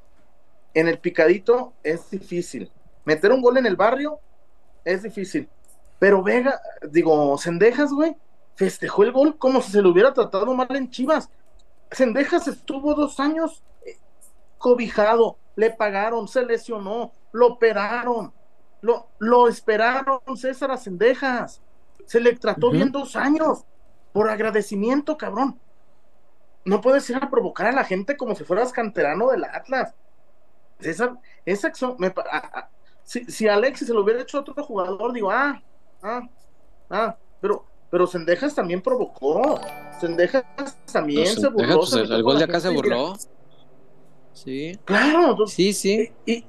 en 0.74 0.88
el 0.88 1.00
picadito 1.00 1.74
es 1.84 2.10
difícil. 2.10 2.72
Meter 3.06 3.32
un 3.32 3.42
gol 3.42 3.58
en 3.58 3.66
el 3.66 3.76
barrio 3.76 4.20
es 4.86 5.04
difícil. 5.04 5.50
Pero 6.00 6.24
Vega, 6.24 6.60
digo, 6.90 7.38
Cendejas, 7.38 7.92
güey, 7.92 8.16
festejó 8.56 9.04
el 9.04 9.12
gol 9.12 9.38
como 9.38 9.62
si 9.62 9.72
se 9.72 9.82
lo 9.82 9.90
hubiera 9.90 10.14
tratado 10.14 10.54
mal 10.54 10.76
en 10.76 10.90
Chivas. 10.90 11.30
Cendejas 11.92 12.48
estuvo 12.48 12.94
dos 12.94 13.20
años 13.20 13.64
eh, 13.86 13.98
cobijado, 14.58 15.38
le 15.56 15.72
pagaron, 15.72 16.28
se 16.28 16.46
lesionó, 16.46 17.12
lo 17.32 17.48
operaron, 17.48 18.34
lo, 18.82 19.08
lo 19.20 19.48
esperaron 19.48 20.20
César 20.36 20.72
a 20.72 20.78
Cendejas. 20.78 21.62
Se 22.06 22.20
le 22.20 22.36
trató 22.36 22.70
bien 22.72 22.92
dos 22.92 23.16
años 23.16 23.64
por 24.12 24.30
agradecimiento, 24.30 25.18
cabrón. 25.18 25.60
No 26.66 26.82
puedes 26.82 27.10
ir 27.10 27.18
a 27.18 27.30
provocar 27.30 27.68
a 27.68 27.72
la 27.72 27.84
gente 27.84 28.16
como 28.16 28.36
si 28.36 28.44
fueras 28.44 28.72
canterano 28.72 29.30
del 29.30 29.44
Atlas. 29.44 29.94
Esa, 30.80 31.18
esa 31.46 31.72
me, 31.98 32.14
si, 33.04 33.26
si 33.26 33.48
Alexis 33.48 33.88
se 33.88 33.94
lo 33.94 34.02
hubiera 34.02 34.22
hecho 34.22 34.38
a 34.38 34.42
otro 34.42 34.64
jugador, 34.64 35.14
digo, 35.14 35.32
ah, 35.32 35.62
ah, 36.02 36.28
ah, 36.90 37.18
pero, 37.42 37.66
pero 37.90 38.08
Sendejas 38.08 38.56
también 38.56 38.82
provocó. 38.82 39.60
Sendejas 40.00 40.46
también 40.92 41.28
se 41.28 41.48
burló. 41.48 41.80
Pues, 41.80 41.94
el 41.94 42.24
gol 42.24 42.38
de 42.38 42.46
acá 42.46 42.60
se 42.60 42.70
burló. 42.70 43.16
Sí. 44.34 44.80
Claro. 44.86 45.46
Sí, 45.48 45.74
sí. 45.74 46.12
Y, 46.26 46.46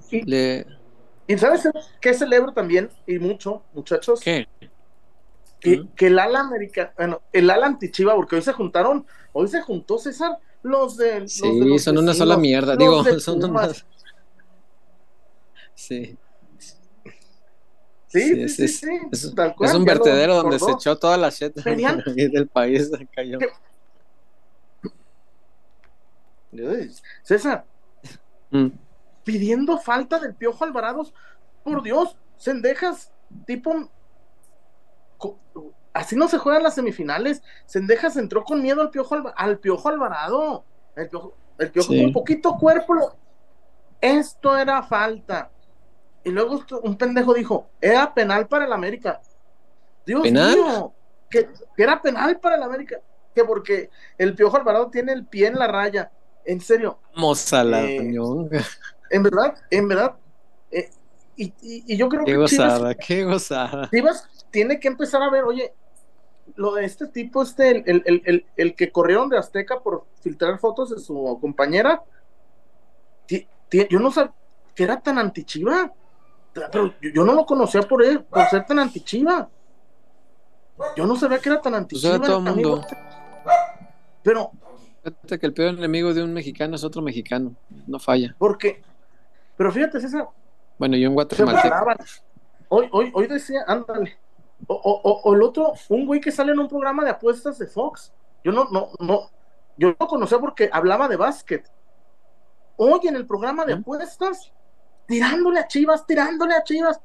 y, 1.26 1.38
¿sabes 1.38 1.68
qué 2.00 2.14
celebro 2.14 2.52
también? 2.52 2.90
Y 3.06 3.18
mucho, 3.18 3.62
muchachos. 3.72 4.20
¿Qué? 4.20 4.48
Que, 5.60 5.86
que 5.96 6.08
el 6.08 6.18
ala 6.18 6.40
americano, 6.40 6.90
bueno, 6.96 7.22
el 7.32 7.48
ala 7.48 7.66
antichiva, 7.66 8.14
porque 8.14 8.36
hoy 8.36 8.42
se 8.42 8.52
juntaron, 8.52 9.06
hoy 9.34 9.48
se 9.48 9.60
juntó 9.60 9.98
César, 9.98 10.38
los 10.62 10.96
de. 10.96 11.28
Sí, 11.28 11.78
son 11.78 11.98
una 11.98 12.14
sola 12.14 12.38
mierda, 12.38 12.74
digo, 12.76 13.04
son 13.20 13.44
unas. 13.44 13.84
Sí. 15.74 16.16
Sí, 18.06 18.48
sí, 18.48 18.68
sí, 18.68 18.86
es, 19.10 19.24
un 19.74 19.84
vertedero 19.84 20.36
donde 20.36 20.60
se 20.60 20.70
echó 20.70 20.96
toda 20.96 21.16
la 21.16 21.30
shit 21.30 21.52
del 22.14 22.46
país. 22.46 22.88
Cayó. 23.12 23.40
César, 27.24 27.66
mm. 28.52 28.68
pidiendo 29.24 29.78
falta 29.78 30.20
del 30.20 30.36
Piojo 30.36 30.62
Alvarado, 30.62 31.12
por 31.64 31.82
Dios, 31.82 32.16
Sendejas, 32.36 33.10
tipo, 33.46 33.90
así 35.94 36.16
no 36.16 36.28
se 36.28 36.38
juegan 36.38 36.62
las 36.62 36.74
semifinales. 36.74 37.42
Sendejas 37.64 38.16
entró 38.16 38.44
con 38.44 38.60
miedo 38.60 38.82
al 38.82 38.90
Piojo, 38.90 39.16
al 39.34 39.58
Piojo 39.58 39.88
Alvarado. 39.88 40.64
El 40.96 41.08
Piojo, 41.08 41.34
el 41.58 41.70
piojo 41.70 41.88
con 41.88 42.04
un 42.04 42.12
poquito 42.12 42.56
cuerpo. 42.58 43.16
Esto 44.00 44.58
era 44.58 44.82
falta. 44.82 45.50
Y 46.24 46.30
luego 46.30 46.62
un 46.82 46.96
pendejo 46.96 47.32
dijo, 47.32 47.68
era 47.80 48.12
penal 48.12 48.46
para 48.48 48.66
el 48.66 48.72
América. 48.72 49.20
Dios 50.04 50.30
mío, 50.30 50.92
que, 51.30 51.48
era 51.76 52.02
penal 52.02 52.38
para 52.40 52.56
el 52.56 52.62
América. 52.62 53.00
Que 53.34 53.44
porque 53.44 53.90
el 54.18 54.34
Piojo 54.34 54.56
Alvarado 54.56 54.90
tiene 54.90 55.12
el 55.12 55.24
pie 55.24 55.46
en 55.46 55.58
la 55.58 55.66
raya. 55.66 56.10
En 56.44 56.60
serio. 56.60 56.98
Mozala, 57.14 57.84
eh, 57.84 57.98
En 59.10 59.22
verdad, 59.22 59.54
en 59.70 59.88
verdad. 59.88 60.14
Eh, 60.70 60.90
y, 61.36 61.96
yo 61.96 62.08
creo 62.08 62.24
qué 62.24 62.32
que. 62.32 62.36
Gozada, 62.36 62.94
qué 62.94 63.24
gozada, 63.24 63.88
Chivas 63.90 64.28
tiene 64.50 64.78
que 64.78 64.88
empezar 64.88 65.22
a 65.22 65.30
ver, 65.30 65.44
oye, 65.44 65.72
lo 66.56 66.74
de 66.74 66.84
este 66.84 67.06
tipo, 67.06 67.42
este, 67.42 67.70
el, 67.70 68.02
el, 68.06 68.22
el, 68.24 68.46
el 68.56 68.74
que 68.74 68.92
corrieron 68.92 69.28
de 69.28 69.38
Azteca 69.38 69.80
por 69.80 70.04
filtrar 70.20 70.58
fotos 70.58 70.90
de 70.90 70.98
su 70.98 71.38
compañera, 71.40 72.02
yo 73.28 73.98
no 73.98 74.10
sabía 74.10 74.32
que 74.74 74.84
era 74.84 75.00
tan 75.00 75.18
antichiva 75.18 75.92
pero 76.54 76.94
yo 77.00 77.24
no 77.24 77.34
lo 77.34 77.44
conocía 77.44 77.82
por 77.82 78.04
él, 78.04 78.22
por 78.22 78.46
ser 78.46 78.64
tan 78.64 78.78
antichiva. 78.78 79.48
Yo 80.96 81.06
no 81.06 81.16
sabía 81.16 81.38
que 81.38 81.48
era 81.48 81.60
tan 81.60 81.72
pues 81.72 82.04
antichiva. 82.04 82.20
todo 82.20 82.40
mundo. 82.40 82.86
Pero. 84.22 84.50
Fíjate 85.02 85.38
que 85.38 85.46
el 85.46 85.52
peor 85.52 85.74
enemigo 85.74 86.14
de 86.14 86.22
un 86.22 86.32
mexicano 86.32 86.76
es 86.76 86.84
otro 86.84 87.02
mexicano. 87.02 87.54
No 87.86 87.98
falla. 87.98 88.34
Porque. 88.38 88.82
Pero 89.56 89.72
fíjate, 89.72 90.00
César. 90.00 90.28
Bueno, 90.78 90.96
yo 90.96 91.08
en 91.08 91.14
Guatemala. 91.14 91.96
Hoy, 92.68 92.88
hoy, 92.92 93.10
hoy 93.14 93.26
decía, 93.26 93.64
ándale. 93.66 94.16
O, 94.66 94.74
o, 94.74 95.20
o, 95.22 95.34
el 95.34 95.42
otro, 95.42 95.74
un 95.88 96.06
güey 96.06 96.20
que 96.20 96.30
sale 96.30 96.52
en 96.52 96.58
un 96.58 96.68
programa 96.68 97.04
de 97.04 97.10
apuestas 97.10 97.58
de 97.58 97.66
Fox. 97.66 98.12
Yo 98.42 98.52
no, 98.52 98.68
no, 98.70 98.90
no. 98.98 99.30
Yo 99.76 99.94
lo 99.98 100.06
conocía 100.06 100.38
porque 100.38 100.70
hablaba 100.72 101.08
de 101.08 101.16
básquet. 101.16 101.70
Hoy 102.76 103.00
en 103.04 103.16
el 103.16 103.26
programa 103.26 103.64
de 103.64 103.74
apuestas 103.74 104.52
tirándole 105.06 105.60
a 105.60 105.68
Chivas, 105.68 106.06
tirándole 106.06 106.54
a 106.54 106.64
Chivas. 106.64 107.00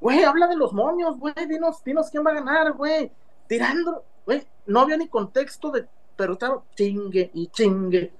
Güey, 0.00 0.22
habla 0.22 0.46
de 0.46 0.56
los 0.56 0.72
momios, 0.72 1.18
güey, 1.18 1.34
dinos, 1.48 1.82
dinos 1.82 2.10
quién 2.10 2.24
va 2.26 2.30
a 2.30 2.34
ganar, 2.34 2.72
güey. 2.72 3.10
Tirando, 3.46 4.04
güey, 4.26 4.46
no 4.66 4.80
había 4.80 4.96
ni 4.96 5.08
contexto 5.08 5.70
de, 5.70 5.86
pero 6.16 6.34
estaba 6.34 6.62
chingue 6.74 7.30
y 7.32 7.48
chingue. 7.48 8.12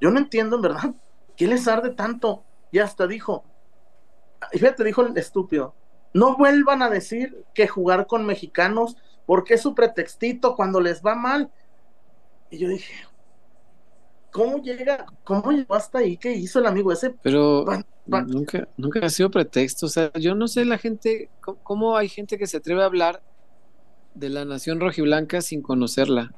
Yo 0.00 0.10
no 0.10 0.18
entiendo, 0.18 0.56
en 0.56 0.62
verdad, 0.62 0.94
¿qué 1.36 1.46
les 1.46 1.66
arde 1.68 1.90
tanto? 1.90 2.44
y 2.70 2.78
hasta 2.78 3.06
dijo, 3.06 3.44
y 4.52 4.58
fíjate, 4.58 4.84
dijo 4.84 5.02
el 5.02 5.16
estúpido, 5.16 5.74
no 6.14 6.36
vuelvan 6.36 6.82
a 6.82 6.90
decir 6.90 7.44
que 7.54 7.68
jugar 7.68 8.06
con 8.06 8.26
mexicanos 8.26 8.96
porque 9.26 9.54
es 9.54 9.62
su 9.62 9.74
pretextito 9.74 10.56
cuando 10.56 10.80
les 10.80 11.02
va 11.02 11.14
mal. 11.14 11.50
Y 12.50 12.58
yo 12.58 12.68
dije, 12.68 12.94
¿cómo 14.30 14.58
llega, 14.62 15.06
cómo 15.24 15.52
llegó 15.52 15.74
hasta 15.74 15.98
ahí? 15.98 16.16
¿Qué 16.16 16.32
hizo 16.32 16.58
el 16.60 16.66
amigo 16.66 16.92
ese? 16.92 17.10
Pero 17.22 17.64
nunca, 18.06 18.68
nunca 18.76 19.00
ha 19.04 19.10
sido 19.10 19.30
pretexto. 19.30 19.86
O 19.86 19.88
sea, 19.88 20.12
yo 20.14 20.34
no 20.34 20.48
sé 20.48 20.64
la 20.64 20.78
gente, 20.78 21.30
cómo, 21.62 21.96
hay 21.96 22.08
gente 22.08 22.38
que 22.38 22.46
se 22.46 22.56
atreve 22.56 22.82
a 22.82 22.86
hablar 22.86 23.22
de 24.14 24.30
la 24.30 24.44
nación 24.44 24.80
rojiblanca 24.80 25.40
sin 25.40 25.62
conocerla. 25.62 26.32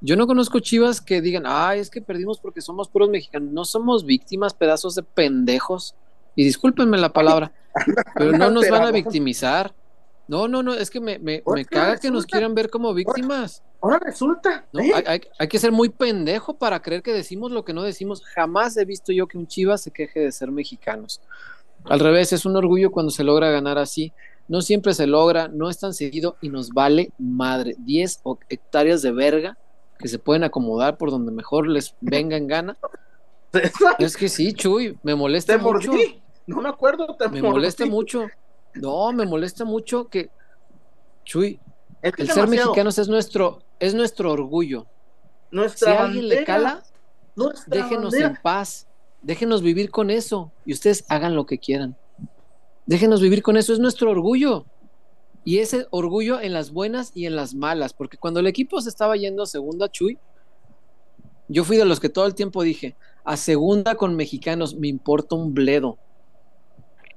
Yo 0.00 0.16
no 0.16 0.26
conozco 0.26 0.58
chivas 0.58 1.00
que 1.00 1.20
digan, 1.20 1.44
ay, 1.46 1.78
es 1.78 1.90
que 1.90 2.02
perdimos 2.02 2.40
porque 2.40 2.60
somos 2.60 2.88
puros 2.88 3.08
mexicanos. 3.08 3.52
No 3.52 3.64
somos 3.64 4.04
víctimas, 4.04 4.54
pedazos 4.54 4.94
de 4.96 5.02
pendejos. 5.02 5.94
Y 6.34 6.44
discúlpenme 6.44 6.98
la 6.98 7.12
palabra, 7.12 7.52
pero 8.14 8.32
no 8.32 8.50
nos 8.50 8.68
van 8.68 8.82
a 8.82 8.90
victimizar. 8.90 9.74
No, 10.28 10.48
no, 10.48 10.62
no, 10.62 10.74
es 10.74 10.88
que 10.88 11.00
me, 11.00 11.18
me, 11.18 11.42
me 11.46 11.64
caga 11.64 11.98
que 11.98 12.10
nos 12.10 12.26
quieran 12.26 12.54
ver 12.54 12.70
como 12.70 12.94
víctimas. 12.94 13.62
Ahora, 13.80 13.98
resulta. 13.98 14.64
No, 14.72 14.80
¿eh? 14.80 14.92
hay, 15.06 15.20
hay, 15.38 15.48
que 15.48 15.58
ser 15.58 15.72
muy 15.72 15.88
pendejo 15.88 16.56
para 16.56 16.80
creer 16.80 17.02
que 17.02 17.12
decimos 17.12 17.50
lo 17.50 17.64
que 17.64 17.74
no 17.74 17.82
decimos. 17.82 18.22
Jamás 18.24 18.76
he 18.76 18.84
visto 18.84 19.12
yo 19.12 19.26
que 19.26 19.36
un 19.36 19.46
Chivas 19.46 19.82
se 19.82 19.90
queje 19.90 20.20
de 20.20 20.32
ser 20.32 20.50
mexicanos. 20.50 21.20
Al 21.84 22.00
revés, 22.00 22.32
es 22.32 22.46
un 22.46 22.56
orgullo 22.56 22.92
cuando 22.92 23.10
se 23.10 23.24
logra 23.24 23.50
ganar 23.50 23.78
así. 23.78 24.12
No 24.48 24.60
siempre 24.60 24.94
se 24.94 25.06
logra, 25.06 25.48
no 25.48 25.68
es 25.68 25.78
tan 25.78 25.94
seguido 25.94 26.36
y 26.40 26.48
nos 26.48 26.70
vale 26.70 27.12
madre. 27.18 27.74
10 27.78 28.22
hectáreas 28.48 29.02
de 29.02 29.12
verga 29.12 29.58
que 29.98 30.08
se 30.08 30.18
pueden 30.18 30.44
acomodar 30.44 30.96
por 30.96 31.10
donde 31.10 31.32
mejor 31.32 31.68
les 31.68 31.94
venga 32.00 32.36
en 32.36 32.46
gana. 32.46 32.76
Es 33.98 34.16
que 34.16 34.30
sí, 34.30 34.54
Chuy, 34.54 34.98
me 35.02 35.14
molesta 35.14 35.58
mucho. 35.58 35.92
No 36.46 36.60
me 36.60 36.68
acuerdo, 36.68 37.16
me 37.30 37.42
molesta 37.42 37.86
mucho. 37.86 38.26
No, 38.74 39.12
me 39.12 39.26
molesta 39.26 39.64
mucho 39.64 40.08
que, 40.08 40.30
Chuy, 41.24 41.60
el 42.02 42.30
ser 42.30 42.48
mexicanos 42.48 42.98
es 42.98 43.08
nuestro, 43.08 43.62
es 43.78 43.94
nuestro 43.94 44.32
orgullo. 44.32 44.86
Nuestra 45.50 45.92
si 45.92 45.98
a 45.98 46.04
alguien 46.04 46.28
le 46.28 46.44
cala, 46.44 46.82
déjenos 47.66 48.14
en 48.14 48.36
paz, 48.42 48.88
déjenos 49.20 49.62
vivir 49.62 49.90
con 49.90 50.10
eso 50.10 50.50
y 50.64 50.72
ustedes 50.72 51.04
hagan 51.08 51.36
lo 51.36 51.46
que 51.46 51.58
quieran. 51.58 51.96
Déjenos 52.86 53.20
vivir 53.20 53.42
con 53.42 53.56
eso, 53.56 53.72
es 53.72 53.78
nuestro 53.78 54.10
orgullo. 54.10 54.64
Y 55.44 55.58
ese 55.58 55.86
orgullo 55.90 56.40
en 56.40 56.52
las 56.52 56.72
buenas 56.72 57.12
y 57.14 57.26
en 57.26 57.36
las 57.36 57.54
malas, 57.54 57.92
porque 57.92 58.16
cuando 58.16 58.40
el 58.40 58.46
equipo 58.46 58.80
se 58.80 58.88
estaba 58.88 59.16
yendo 59.16 59.42
a 59.42 59.46
segunda, 59.46 59.88
Chuy, 59.88 60.18
yo 61.48 61.64
fui 61.64 61.76
de 61.76 61.84
los 61.84 62.00
que 62.00 62.08
todo 62.08 62.26
el 62.26 62.34
tiempo 62.34 62.62
dije, 62.62 62.96
a 63.24 63.36
segunda 63.36 63.96
con 63.96 64.16
mexicanos, 64.16 64.74
me 64.74 64.88
importa 64.88 65.34
un 65.34 65.52
bledo 65.52 65.98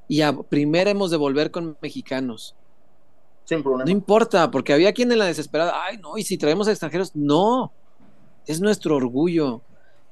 y 0.07 0.21
a 0.21 0.33
primera 0.33 0.91
hemos 0.91 1.11
de 1.11 1.17
volver 1.17 1.51
con 1.51 1.77
mexicanos. 1.81 2.55
Sin 3.45 3.61
problema. 3.61 3.85
No 3.85 3.91
importa, 3.91 4.49
porque 4.51 4.73
había 4.73 4.93
quien 4.93 5.11
en 5.11 5.19
la 5.19 5.25
desesperada, 5.25 5.83
ay, 5.83 5.97
no, 5.97 6.17
y 6.17 6.23
si 6.23 6.37
traemos 6.37 6.67
a 6.67 6.71
extranjeros, 6.71 7.15
no, 7.15 7.71
es 8.47 8.59
nuestro 8.59 8.95
orgullo. 8.95 9.61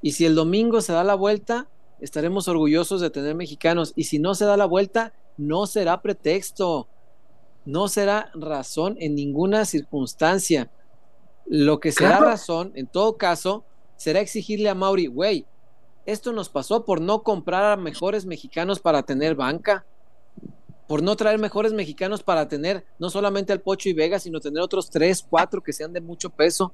Y 0.01 0.11
si 0.11 0.25
el 0.25 0.35
domingo 0.35 0.81
se 0.81 0.93
da 0.93 1.03
la 1.03 1.15
vuelta, 1.15 1.67
estaremos 1.99 2.47
orgullosos 2.47 3.01
de 3.01 3.09
tener 3.09 3.35
mexicanos. 3.35 3.93
Y 3.95 4.05
si 4.05 4.19
no 4.19 4.35
se 4.35 4.45
da 4.45 4.57
la 4.57 4.65
vuelta, 4.65 5.13
no 5.37 5.65
será 5.65 6.01
pretexto, 6.01 6.87
no 7.65 7.87
será 7.87 8.29
razón 8.33 8.97
en 8.99 9.15
ninguna 9.15 9.65
circunstancia. 9.65 10.69
Lo 11.45 11.79
que 11.79 11.91
será 11.91 12.19
razón, 12.19 12.71
en 12.75 12.87
todo 12.87 13.17
caso, 13.17 13.63
será 13.95 14.19
exigirle 14.19 14.69
a 14.69 14.75
Mauri, 14.75 15.07
güey, 15.07 15.45
esto 16.05 16.33
nos 16.33 16.49
pasó 16.49 16.85
por 16.85 17.01
no 17.01 17.23
comprar 17.23 17.63
a 17.71 17.77
mejores 17.77 18.25
mexicanos 18.25 18.79
para 18.79 19.03
tener 19.03 19.35
banca, 19.35 19.85
por 20.87 21.01
no 21.01 21.15
traer 21.15 21.39
mejores 21.39 21.73
mexicanos 21.73 22.23
para 22.23 22.47
tener 22.47 22.85
no 22.99 23.09
solamente 23.09 23.53
al 23.53 23.61
Pocho 23.61 23.89
y 23.89 23.93
Vega, 23.93 24.19
sino 24.19 24.39
tener 24.39 24.61
otros 24.61 24.89
tres, 24.89 25.25
cuatro 25.27 25.61
que 25.61 25.73
sean 25.73 25.93
de 25.93 26.01
mucho 26.01 26.29
peso. 26.29 26.73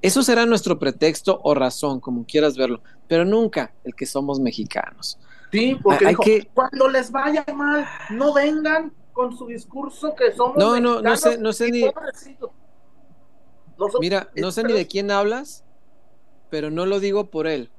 Eso 0.00 0.22
será 0.22 0.46
nuestro 0.46 0.78
pretexto 0.78 1.40
o 1.42 1.54
razón, 1.54 2.00
como 2.00 2.24
quieras 2.24 2.56
verlo, 2.56 2.82
pero 3.06 3.24
nunca 3.24 3.72
el 3.84 3.94
que 3.94 4.06
somos 4.06 4.40
mexicanos. 4.40 5.18
Sí, 5.50 5.78
porque 5.82 6.08
Hay 6.08 6.16
que... 6.16 6.48
cuando 6.52 6.88
les 6.88 7.10
vaya 7.10 7.44
mal, 7.54 7.86
no 8.10 8.32
vengan 8.32 8.92
con 9.12 9.36
su 9.36 9.46
discurso 9.46 10.14
que 10.14 10.32
somos 10.32 10.56
No, 10.56 10.80
no, 10.80 11.00
no 11.00 11.16
sé, 11.16 11.38
no 11.38 11.52
sé 11.52 11.70
ni 11.70 11.84
Mira, 14.00 14.28
no 14.36 14.52
sé 14.52 14.64
ni 14.64 14.72
de 14.72 14.86
quién 14.86 15.10
hablas, 15.10 15.64
pero 16.50 16.70
no 16.70 16.86
lo 16.86 17.00
digo 17.00 17.30
por 17.30 17.46
él. 17.46 17.70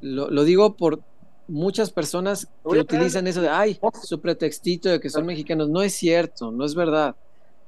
Lo, 0.00 0.44
digo 0.44 0.76
por 0.76 1.00
muchas 1.48 1.90
personas 1.90 2.48
que 2.68 2.78
utilizan 2.78 3.26
eso 3.26 3.40
de, 3.40 3.48
ay, 3.48 3.78
su 4.02 4.20
pretextito 4.20 4.88
de 4.88 5.00
que 5.00 5.10
son 5.10 5.26
mexicanos. 5.26 5.68
No 5.68 5.82
es 5.82 5.94
cierto, 5.94 6.50
no 6.50 6.64
es 6.64 6.74
verdad. 6.74 7.16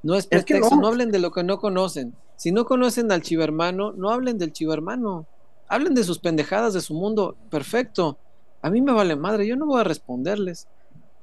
No 0.01 0.15
es 0.15 0.27
pretexto, 0.27 0.75
no. 0.75 0.87
hablen 0.87 1.11
de 1.11 1.19
lo 1.19 1.31
que 1.31 1.43
no 1.43 1.59
conocen. 1.59 2.13
Si 2.35 2.51
no 2.51 2.65
conocen 2.65 3.11
al 3.11 3.21
chivermano, 3.21 3.93
no 3.93 4.09
hablen 4.09 4.37
del 4.37 4.51
chivermano. 4.51 5.25
Hablen 5.67 5.93
de 5.93 6.03
sus 6.03 6.19
pendejadas, 6.19 6.73
de 6.73 6.81
su 6.81 6.93
mundo. 6.93 7.37
Perfecto. 7.49 8.17
A 8.61 8.69
mí 8.69 8.81
me 8.81 8.91
vale 8.91 9.15
madre, 9.15 9.47
yo 9.47 9.55
no 9.55 9.65
voy 9.65 9.81
a 9.81 9.83
responderles. 9.83 10.67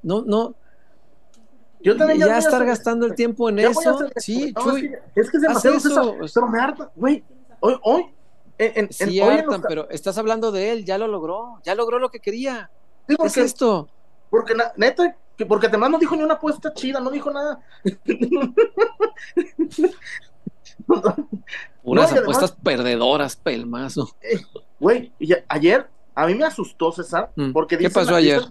No, 0.03 0.23
no. 0.23 0.55
Yo 1.81 1.97
también 1.97 2.19
ya, 2.19 2.37
estar 2.37 2.63
gastando 2.65 3.05
el 3.05 3.15
tiempo 3.15 3.49
en 3.49 3.59
eso. 3.59 4.07
Sí, 4.17 4.53
Chuy. 4.53 4.91
Es 5.15 5.29
que, 5.29 5.37
es 5.37 5.43
demasiado 5.43 5.77
eso. 5.77 6.15
Pero 6.33 6.47
me 6.47 6.59
harta, 6.59 6.91
güey. 6.95 7.23
Hoy, 7.59 7.75
hoy, 7.83 8.05
sí, 8.89 9.21
pero 9.67 9.89
estás 9.89 10.17
hablando 10.17 10.51
de 10.51 10.71
él, 10.71 10.85
ya 10.85 10.97
lo 10.97 11.07
logró, 11.07 11.59
ya 11.63 11.75
logró 11.75 11.99
lo 11.99 12.09
que 12.09 12.19
quería. 12.19 12.69
¿Qué 13.07 13.15
es 13.25 13.37
esto? 13.37 13.89
Porque 14.29 14.53
neta, 14.77 15.15
que 15.37 15.45
porque 15.45 15.67
además 15.67 15.91
no 15.91 15.99
dijo 15.99 16.15
ni 16.15 16.23
una 16.23 16.35
apuesta 16.35 16.73
chida, 16.73 16.99
no 16.99 17.09
dijo 17.09 17.31
nada. 17.31 17.59
Unas 21.83 22.13
apuestas 22.13 22.51
perdedoras, 22.51 23.35
pelmazo. 23.35 24.09
Eh, 24.21 24.39
güey, 24.79 25.11
ayer 25.47 25.89
a 26.15 26.27
mí 26.27 26.35
me 26.35 26.45
asustó 26.45 26.91
César, 26.91 27.31
mm. 27.35 27.51
porque 27.51 27.77
dice, 27.77 27.89
¿Qué 27.89 27.93
pasó 27.93 28.15
ayer? 28.15 28.41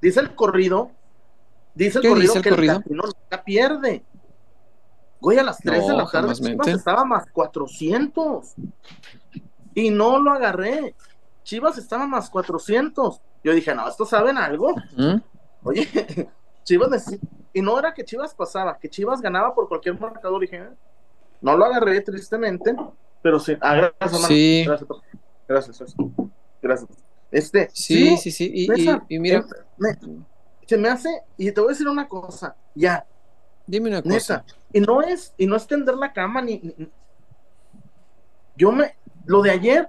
Dice 0.00 0.20
el, 0.20 0.34
corrido, 0.34 0.90
dice 1.74 1.98
el 1.98 2.08
corrido 2.08 2.40
que 2.40 2.48
el, 2.48 2.82
no 2.90 3.02
la 3.30 3.44
pierde. 3.44 4.02
Güey, 5.20 5.38
a 5.38 5.42
las 5.42 5.58
3 5.58 5.86
de 5.86 5.94
la 5.94 6.06
tarde 6.06 6.72
estaba 6.72 7.04
más 7.04 7.26
400 7.30 8.54
y 9.80 9.90
no 9.90 10.18
lo 10.18 10.32
agarré. 10.32 10.94
Chivas 11.42 11.78
estaba 11.78 12.06
más 12.06 12.30
400. 12.30 13.20
Yo 13.42 13.54
dije, 13.54 13.74
no, 13.74 13.88
¿estos 13.88 14.08
saben 14.08 14.38
algo? 14.38 14.74
Oye, 15.62 15.88
Chivas 16.64 17.18
Y 17.52 17.62
no 17.62 17.78
era 17.78 17.94
que 17.94 18.04
Chivas 18.04 18.34
pasaba, 18.34 18.78
que 18.78 18.88
Chivas 18.88 19.20
ganaba 19.20 19.54
por 19.54 19.68
cualquier 19.68 19.98
marcador. 19.98 20.40
Dije, 20.40 20.56
eh, 20.56 20.68
no 21.40 21.56
lo 21.56 21.64
agarré 21.64 22.00
tristemente, 22.02 22.76
pero 23.22 23.40
sí. 23.40 23.56
Ah, 23.60 23.92
gracias, 23.98 24.22
sí. 24.26 24.64
Gracias, 25.48 25.96
gracias, 26.62 26.88
Este, 27.30 27.70
sí, 27.72 28.16
sí, 28.18 28.30
sí. 28.30 28.52
Y, 29.08 29.18
mira. 29.18 29.44
se 30.66 30.76
me 30.76 30.88
hace, 30.88 31.08
y 31.36 31.50
te 31.50 31.60
voy 31.60 31.70
a 31.70 31.72
decir 31.72 31.88
una 31.88 32.06
cosa, 32.06 32.54
ya. 32.74 33.06
Dime 33.66 33.88
una 33.88 34.02
cosa. 34.02 34.44
y 34.72 34.80
no 34.80 35.00
es, 35.00 35.32
y 35.36 35.46
no 35.46 35.56
es 35.56 35.66
tender 35.66 35.94
la 35.94 36.12
cama, 36.12 36.42
ni 36.42 36.60
yo 38.60 38.72
me, 38.72 38.94
lo 39.30 39.42
de 39.42 39.52
ayer 39.52 39.88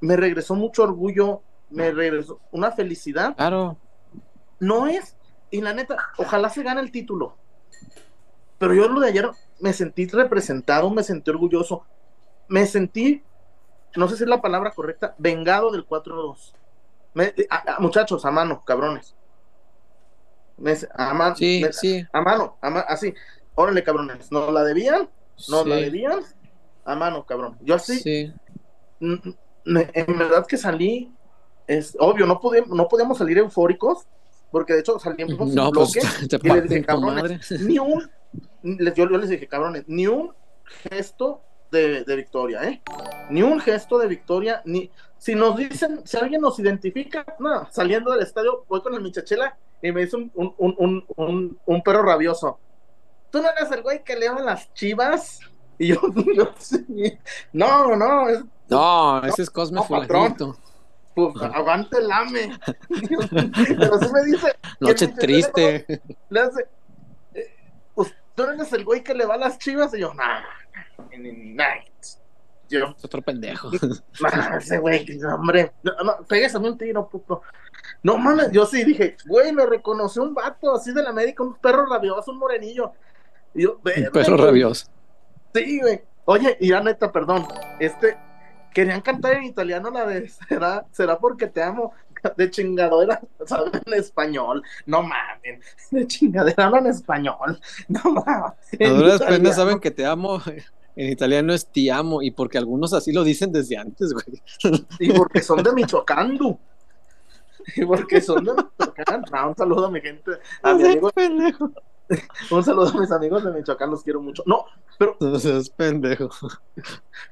me 0.00 0.16
regresó 0.16 0.56
mucho 0.56 0.82
orgullo, 0.82 1.40
me 1.70 1.92
regresó 1.92 2.40
una 2.50 2.72
felicidad. 2.72 3.36
Claro. 3.36 3.76
No 4.58 4.88
es, 4.88 5.16
y 5.52 5.60
la 5.60 5.72
neta, 5.72 5.96
ojalá 6.18 6.50
se 6.50 6.64
gane 6.64 6.80
el 6.80 6.90
título. 6.90 7.36
Pero 8.58 8.74
yo 8.74 8.88
lo 8.88 8.98
de 8.98 9.10
ayer 9.10 9.30
me 9.60 9.72
sentí 9.72 10.08
representado, 10.08 10.90
me 10.90 11.04
sentí 11.04 11.30
orgulloso, 11.30 11.84
me 12.48 12.66
sentí, 12.66 13.22
no 13.94 14.08
sé 14.08 14.16
si 14.16 14.24
es 14.24 14.28
la 14.28 14.42
palabra 14.42 14.72
correcta, 14.72 15.14
vengado 15.16 15.70
del 15.70 15.86
4-2. 15.86 16.52
muchachos, 17.78 18.24
a 18.24 18.32
mano, 18.32 18.64
cabrones. 18.64 19.14
a, 20.92 21.14
mano, 21.14 21.36
sí, 21.36 21.64
sí. 21.70 22.04
a 22.12 22.20
mano, 22.20 22.58
así. 22.88 23.14
Órale, 23.54 23.84
cabrones, 23.84 24.32
¿nos 24.32 24.52
la 24.52 24.64
debían? 24.64 25.08
¿Nos 25.48 25.68
la 25.68 25.76
debían? 25.76 26.18
A 26.84 26.96
mano, 26.96 27.24
cabrón. 27.24 27.56
Yo 27.62 27.76
así, 27.76 28.00
sí 28.00 28.34
en 29.00 30.18
verdad 30.18 30.46
que 30.46 30.56
salí, 30.56 31.12
es 31.66 31.96
obvio, 31.98 32.26
no, 32.26 32.40
podíamos, 32.40 32.70
no 32.70 32.88
podíamos 32.88 33.18
salir 33.18 33.38
eufóricos, 33.38 34.06
porque 34.50 34.74
de 34.74 34.80
hecho 34.80 34.98
salimos 34.98 35.52
no, 35.54 35.70
pues, 35.70 35.96
y 36.42 36.48
les 36.48 36.68
dije, 36.68 36.84
cabrones, 36.84 37.50
ni 37.60 37.78
un, 37.78 38.08
yo, 38.62 39.06
les 39.06 39.28
dije, 39.28 39.48
cabrones, 39.48 39.84
ni 39.86 40.06
un 40.06 40.32
gesto 40.90 41.42
de, 41.70 42.04
victoria, 42.16 42.64
¿eh? 42.64 42.82
Ni 43.30 43.42
un 43.42 43.60
gesto 43.60 43.98
de 43.98 44.06
victoria, 44.06 44.62
ni, 44.64 44.90
si 45.18 45.34
nos 45.34 45.56
dicen, 45.56 46.06
si 46.06 46.16
alguien 46.16 46.40
nos 46.40 46.58
identifica, 46.58 47.26
no, 47.38 47.68
saliendo 47.70 48.12
del 48.12 48.22
estadio, 48.22 48.64
voy 48.68 48.80
con 48.80 48.94
el 48.94 49.02
michachela 49.02 49.58
y 49.82 49.92
me 49.92 50.02
dice 50.02 50.16
un, 50.16 50.30
un, 50.34 51.04
un, 51.16 51.58
un, 51.66 51.82
perro 51.82 52.02
rabioso. 52.02 52.58
Tú 53.30 53.42
no 53.42 53.48
eres 53.50 53.70
el 53.72 53.82
güey 53.82 54.02
que 54.02 54.16
le 54.16 54.28
las 54.42 54.72
chivas 54.72 55.40
y 55.78 55.88
yo, 55.88 56.00
yo 56.34 56.54
no, 57.52 57.96
no, 57.96 58.26
no, 58.68 59.22
ese 59.24 59.42
es 59.42 59.50
Cosme 59.50 59.82
Fulanito. 59.82 60.56
pues 61.14 61.34
aguante 61.42 61.98
el 61.98 62.10
ame. 62.10 62.58
Pero 62.88 63.98
sí 63.98 64.06
me 64.12 64.24
dice. 64.32 64.54
Noche 64.80 65.08
triste. 65.08 66.02
Le 66.28 66.40
hace. 66.40 66.66
eh, 67.34 67.54
pues, 67.94 68.14
tú 68.34 68.42
eres 68.44 68.72
el 68.72 68.84
güey 68.84 69.02
que 69.02 69.14
le 69.14 69.24
va 69.26 69.34
a 69.34 69.38
las 69.38 69.58
chivas. 69.58 69.94
Y 69.94 70.00
yo, 70.00 70.12
nah, 70.14 70.40
night. 71.16 71.92
Yo, 72.68 72.86
Es 72.98 73.04
otro 73.04 73.22
pendejo. 73.22 73.70
nah, 74.20 74.56
ese 74.56 74.78
güey, 74.78 75.06
no, 75.20 75.36
hombre. 75.36 75.72
No, 75.84 75.92
no, 76.04 76.16
pégame 76.26 76.68
un 76.70 76.76
tiro, 76.78 77.08
puto. 77.08 77.42
No 78.02 78.18
mames, 78.18 78.50
yo 78.50 78.66
sí 78.66 78.82
dije, 78.84 79.16
güey, 79.26 79.52
me 79.52 79.64
reconoció 79.64 80.22
un 80.24 80.34
vato 80.34 80.74
así 80.74 80.92
de 80.92 81.02
la 81.02 81.10
América, 81.10 81.44
un 81.44 81.54
perro 81.54 81.86
rabioso, 81.86 82.32
un 82.32 82.38
morenillo. 82.38 82.92
Y 83.54 83.62
yo, 83.62 83.76
Un 83.76 83.82
"Verga, 83.84 84.10
perro 84.10 84.36
güey". 84.36 84.46
rabioso. 84.46 84.86
Sí, 85.54 85.80
güey. 85.80 86.02
Oye, 86.24 86.56
y 86.60 86.68
ya 86.70 86.80
neta, 86.80 87.12
perdón. 87.12 87.46
Este, 87.78 88.18
querían 88.76 89.00
cantar 89.00 89.32
en 89.32 89.44
italiano 89.44 89.90
la 89.90 90.04
de 90.04 90.28
será, 90.28 90.84
será 90.92 91.18
porque 91.18 91.46
te 91.46 91.62
amo 91.62 91.94
de 92.36 92.50
chingadera, 92.50 93.22
¿saben? 93.46 93.72
En 93.86 93.94
español. 93.94 94.62
No 94.84 95.02
mames. 95.02 95.64
De 95.90 96.06
chingadera 96.06 96.66
hablan 96.66 96.86
español. 96.86 97.58
No 97.88 98.02
mames. 98.04 98.28
A 98.28 98.54
En 98.72 98.98
duras 98.98 99.16
italiano. 99.16 99.42
penas 99.42 99.56
saben 99.56 99.80
que 99.80 99.90
te 99.90 100.04
amo. 100.04 100.42
En 100.94 101.10
italiano 101.10 101.54
es 101.54 101.66
ti 101.66 101.88
amo, 101.88 102.20
y 102.20 102.30
porque 102.30 102.58
algunos 102.58 102.92
así 102.92 103.12
lo 103.12 103.24
dicen 103.24 103.50
desde 103.50 103.78
antes, 103.78 104.12
güey. 104.12 104.42
Y 104.98 105.10
porque 105.10 105.40
son 105.40 105.62
de 105.62 105.72
Michoacán, 105.72 106.36
du. 106.36 106.58
Y 107.76 107.84
porque 107.86 108.20
son 108.20 108.44
de 108.44 108.52
Michoacán. 108.78 109.24
Ah, 109.32 109.48
un 109.48 109.56
saludo 109.56 109.86
a 109.86 109.90
mi 109.90 110.02
gente, 110.02 110.32
a 110.62 110.74
mi 110.74 110.84
amigo, 110.84 111.10
pendejo. 111.12 111.70
un 112.50 112.62
saludo 112.64 112.88
a 112.88 113.00
mis 113.00 113.10
amigos 113.10 113.44
de 113.44 113.50
Michoacán, 113.52 113.90
los 113.90 114.02
quiero 114.02 114.20
mucho. 114.20 114.42
No, 114.46 114.64
pero 114.98 115.16
No 115.20 115.38
seas 115.38 115.68
pendejo. 115.70 116.28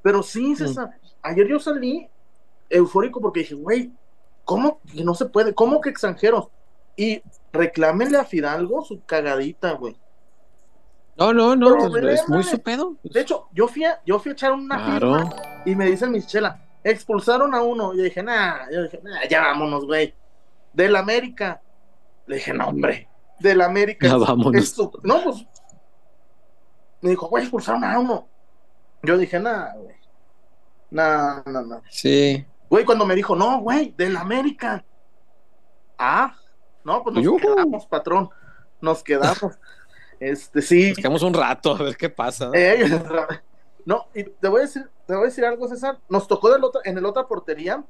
Pero 0.03 0.23
sí, 0.23 0.57
César, 0.57 0.91
ayer 1.23 1.47
yo 1.49 1.59
salí 1.61 2.09
eufórico 2.71 3.21
porque 3.21 3.41
dije, 3.41 3.55
güey, 3.55 3.93
¿cómo 4.45 4.81
que 4.93 5.05
no 5.05 5.15
se 5.15 5.27
puede? 5.27 5.55
¿Cómo 5.55 5.81
que 5.81 5.91
extranjeros? 5.91 6.49
Y 6.97 7.23
reclámenle 7.53 8.19
a 8.19 8.25
Fidalgo 8.25 8.85
su 8.85 9.05
cagadita, 9.05 9.73
güey. 9.73 9.97
No, 11.17 11.33
no, 11.33 11.55
no, 11.55 11.77
Pero, 11.77 11.91
pues, 11.91 12.21
es 12.23 12.29
muy 12.29 12.43
su 12.43 12.59
pedo. 12.61 12.97
De 13.05 13.21
hecho, 13.21 13.47
yo 13.53 13.69
fui 13.69 13.85
a, 13.85 14.01
yo 14.05 14.19
fui 14.19 14.31
a 14.31 14.33
echar 14.33 14.53
una 14.53 14.77
Claro. 14.85 15.15
firma 15.15 15.37
y 15.65 15.77
me 15.77 15.87
dicen 15.87 16.11
mis 16.11 16.27
chela, 16.27 16.61
expulsaron 16.83 17.55
a 17.55 17.63
uno. 17.63 17.95
Y 17.95 17.99
yo 17.99 18.03
dije, 18.05 18.23
nah, 18.23 18.69
yo 18.73 18.83
dije, 18.83 19.01
nah, 19.03 19.21
ya 19.31 19.43
vámonos, 19.43 19.87
güey. 19.87 20.13
Del 20.73 20.97
América. 20.97 21.61
Le 22.27 22.37
dije, 22.37 22.53
no, 22.53 22.67
hombre, 22.69 23.09
del 23.39 23.61
América. 23.61 24.07
Ya 24.07 24.17
vámonos. 24.17 24.79
No, 25.03 25.23
pues. 25.25 25.47
Me 27.01 27.11
dijo, 27.11 27.29
güey, 27.29 27.45
expulsaron 27.45 27.85
a 27.85 27.99
uno. 27.99 28.29
Yo 29.03 29.19
dije, 29.19 29.39
nah, 29.39 29.75
güey. 29.75 29.97
Nah, 30.91 31.43
no, 31.45 31.63
no. 31.63 31.83
Sí. 31.91 32.47
Güey, 32.71 32.85
cuando 32.85 33.05
me 33.05 33.15
dijo, 33.15 33.37
no, 33.37 33.61
güey, 33.61 33.93
del 33.97 34.17
América. 34.17 34.85
Ah, 35.99 36.35
no, 36.85 37.03
pues 37.03 37.15
nos 37.17 37.41
quedamos, 37.41 37.87
patrón. 37.87 38.31
Nos 38.81 39.03
quedamos. 39.03 39.39
Este, 40.21 40.63
sí. 40.63 40.91
Nos 40.91 40.99
quedamos 40.99 41.23
un 41.23 41.35
rato 41.35 41.75
a 41.75 41.83
ver 41.83 41.97
qué 41.97 42.09
pasa. 42.09 42.51
Eh, 42.55 42.89
no, 43.85 44.07
y 44.15 44.23
te 44.25 44.49
voy 44.49 44.61
a 44.61 44.63
decir, 44.63 44.89
te 45.07 45.13
voy 45.13 45.25
a 45.25 45.27
decir 45.27 45.45
algo, 45.45 45.69
César. 45.69 45.99
Nos 46.09 46.27
tocó 46.27 46.51
del 46.51 46.65
otro, 46.65 46.81
en 46.85 46.97
el 46.97 47.05
otra 47.05 47.27
portería. 47.27 47.85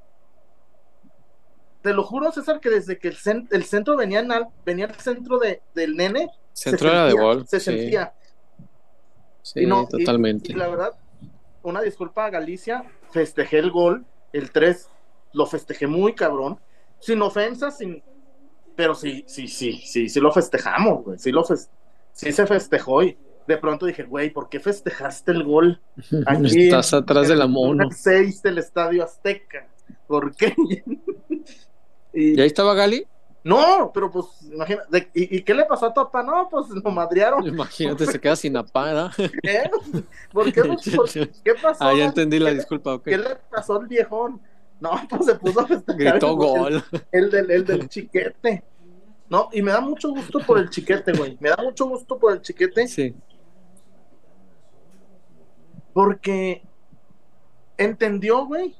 Te 1.85 1.93
lo 1.93 2.03
juro, 2.03 2.33
César, 2.33 2.61
que 2.61 2.71
desde 2.71 2.99
que 2.99 3.09
el, 3.09 3.17
cen- 3.17 3.47
el 3.53 3.63
centro 3.65 3.95
venía, 3.97 4.21
en 4.21 4.33
al- 4.33 4.49
venía 4.65 4.87
el 4.87 4.95
centro 4.95 5.39
de, 5.39 5.61
del 5.75 5.95
nene, 5.97 6.31
Centro 6.55 6.89
se 6.89 6.95
era 6.95 7.05
de 7.05 7.11
sentía, 7.11 7.23
gol. 7.27 7.47
Se 7.47 7.61
sí, 7.61 7.65
sentía. 7.67 8.15
sí, 9.43 9.61
Y 9.61 9.67
no, 9.67 9.87
totalmente. 9.87 10.53
Y, 10.53 10.55
la 10.55 10.69
verdad, 10.69 10.93
una 11.63 11.83
disculpa 11.83 12.25
a 12.25 12.31
Galicia, 12.31 12.85
festejé 13.11 13.59
el 13.59 13.71
gol, 13.71 14.07
el 14.33 14.51
3, 14.51 14.89
lo 15.35 15.45
festejé 15.47 15.87
muy 15.87 16.15
cabrón, 16.15 16.59
sin 17.01 17.21
ofensa, 17.21 17.71
sin... 17.71 18.03
Pero 18.77 18.95
sí, 18.95 19.23
sí, 19.29 19.47
sí, 19.47 19.75
sí, 19.85 20.09
sí 20.09 20.21
lo 20.21 20.33
festejamos, 20.33 21.05
güey, 21.05 21.19
sí 21.19 21.31
lo 21.33 21.45
fes- 21.45 21.69
sí 22.13 22.33
se 22.33 22.47
festejó 22.47 23.03
y 23.03 23.19
de 23.47 23.59
pronto 23.59 23.85
dije, 23.85 24.05
güey, 24.05 24.31
¿por 24.31 24.49
qué 24.49 24.59
festejaste 24.59 25.33
el 25.33 25.45
gol? 25.45 25.83
Aquí 26.27 26.65
Estás 26.65 26.95
atrás 26.95 27.29
de 27.29 27.37
la 27.37 27.47
mono. 27.47 27.91
6 27.91 28.43
del 28.43 28.57
Estadio 28.57 29.05
Azteca? 29.05 29.69
¿Por 30.07 30.35
qué? 30.35 30.55
y, 32.15 32.37
¿Y 32.39 32.41
ahí 32.41 32.47
estaba 32.47 32.75
Gali? 32.75 33.07
no, 33.43 33.91
pero 33.93 34.11
pues, 34.11 34.27
imagínate, 34.51 35.11
¿y, 35.15 35.37
y 35.37 35.43
qué 35.43 35.53
le 35.53 35.65
pasó 35.67 35.87
a 35.87 35.89
tu 35.93 36.01
papá? 36.03 36.23
No, 36.23 36.49
pues 36.51 36.69
lo 36.71 36.91
madrearon. 36.91 37.47
Imagínate, 37.47 38.07
se 38.07 38.19
queda 38.21 38.37
sin 38.37 38.57
apada. 38.57 39.11
¿Eh? 39.43 39.71
¿Por 40.33 40.51
qué? 40.53 40.63
¿Por 40.97 41.11
qué 41.11 41.55
pasó? 41.61 41.85
Ah, 41.85 41.93
ya 41.95 42.07
entendí 42.07 42.39
la 42.39 42.51
disculpa, 42.51 42.95
ok. 42.95 43.05
¿Qué 43.05 43.19
le 43.19 43.37
pasó 43.51 43.79
al 43.79 43.87
viejón? 43.87 44.41
No, 44.81 44.91
pues 45.09 45.27
se 45.27 45.35
puso 45.35 45.61
a 45.61 45.67
festejar. 45.67 46.13
Gritó 46.13 46.31
el- 46.31 46.37
gol. 46.37 46.85
El, 47.13 47.31
del, 47.31 47.51
el 47.51 47.65
del 47.65 47.89
chiquete. 47.89 48.65
No, 49.29 49.49
y 49.53 49.63
me 49.63 49.73
da 49.73 49.81
mucho 49.81 50.11
gusto 50.11 50.39
por 50.41 50.59
el 50.59 50.69
chiquete, 50.71 51.13
güey. 51.13 51.37
Me 51.41 51.49
da 51.51 51.57
mucho 51.63 51.87
gusto 51.87 52.19
por 52.19 52.33
el 52.33 52.41
chiquete 52.43 52.87
Sí. 52.89 53.15
porque 55.93 56.63
entendió, 57.79 58.47
güey. 58.47 58.75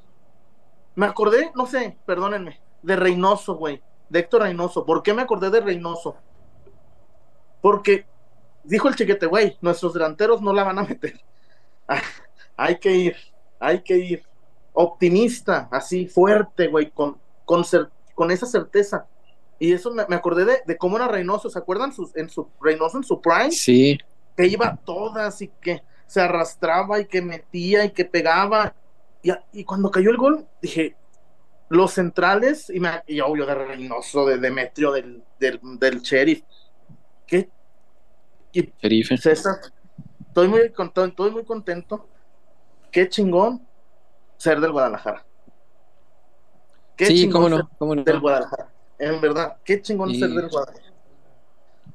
Me 0.95 1.05
acordé, 1.05 1.51
no 1.55 1.65
sé, 1.65 1.97
perdónenme, 2.05 2.59
de 2.85 2.95
Reynoso, 2.95 3.55
güey. 3.55 3.81
De 4.09 4.19
Héctor 4.19 4.43
Reynoso. 4.43 4.85
¿Por 4.85 5.01
qué 5.01 5.13
me 5.13 5.23
acordé 5.23 5.49
de 5.49 5.59
Reynoso? 5.59 6.15
Porque 7.61 8.05
dijo 8.63 8.87
el 8.87 8.95
chiquete, 8.95 9.25
güey, 9.25 9.57
nuestros 9.61 9.93
delanteros 9.93 10.41
no 10.41 10.53
la 10.53 10.63
van 10.63 10.79
a 10.79 10.83
meter. 10.83 11.19
Hay 12.57 12.77
que 12.79 12.91
ir, 12.91 13.15
hay 13.59 13.81
que 13.81 13.97
ir. 13.97 14.23
Optimista, 14.71 15.67
así, 15.71 16.07
fuerte, 16.07 16.67
güey, 16.67 16.89
con, 16.89 17.17
con, 17.43 17.65
con 18.13 18.31
esa 18.31 18.45
certeza. 18.45 19.07
Y 19.59 19.73
eso 19.73 19.91
me, 19.91 20.05
me 20.07 20.15
acordé 20.15 20.45
de, 20.45 20.61
de 20.65 20.77
cómo 20.77 20.95
era 20.95 21.09
Reynoso. 21.09 21.49
¿Se 21.49 21.59
acuerdan 21.59 21.91
sus, 21.91 22.15
en 22.15 22.29
su 22.29 22.49
Reynoso 22.61 22.97
en 22.97 23.03
su 23.03 23.19
prime? 23.19 23.51
Sí. 23.51 23.97
que 24.37 24.47
iba 24.47 24.77
todas 24.85 25.41
y 25.41 25.49
que 25.59 25.83
se 26.07 26.21
arrastraba 26.21 26.99
y 27.01 27.07
que 27.07 27.21
metía 27.21 27.83
y 27.83 27.91
que 27.91 28.05
pegaba. 28.05 28.73
Y, 29.21 29.31
y 29.51 29.63
cuando 29.65 29.91
cayó 29.91 30.11
el 30.11 30.17
gol, 30.17 30.47
dije, 30.61 30.95
los 31.69 31.91
centrales, 31.93 32.69
y, 32.69 32.79
me, 32.79 33.01
y 33.07 33.19
obvio 33.21 33.45
de 33.45 33.55
Reynoso, 33.55 34.25
de 34.25 34.37
Demetrio, 34.37 34.91
del, 34.91 35.23
del, 35.39 35.59
del 35.79 35.99
sheriff, 36.01 36.43
que 37.25 37.49
Sherife. 38.53 39.17
César, 39.17 39.55
estoy 40.27 40.47
muy, 40.47 40.69
contento, 40.69 41.05
estoy 41.05 41.31
muy 41.31 41.43
contento. 41.43 42.07
Qué 42.91 43.09
chingón 43.09 43.65
ser 44.37 44.61
del 44.61 44.71
Guadalajara. 44.71 45.25
Qué 46.95 47.07
Sí, 47.07 47.15
chingón 47.21 47.33
cómo 47.43 47.49
no, 47.49 47.57
ser 47.57 47.65
cómo 47.77 47.95
no. 47.95 48.03
del 48.03 48.19
Guadalajara. 48.19 48.69
En 48.99 49.19
verdad, 49.19 49.57
qué 49.65 49.81
chingón 49.81 50.11
Y- 50.11 50.19
ser 50.19 50.29
del 50.29 50.47
Guadalajara. 50.49 50.85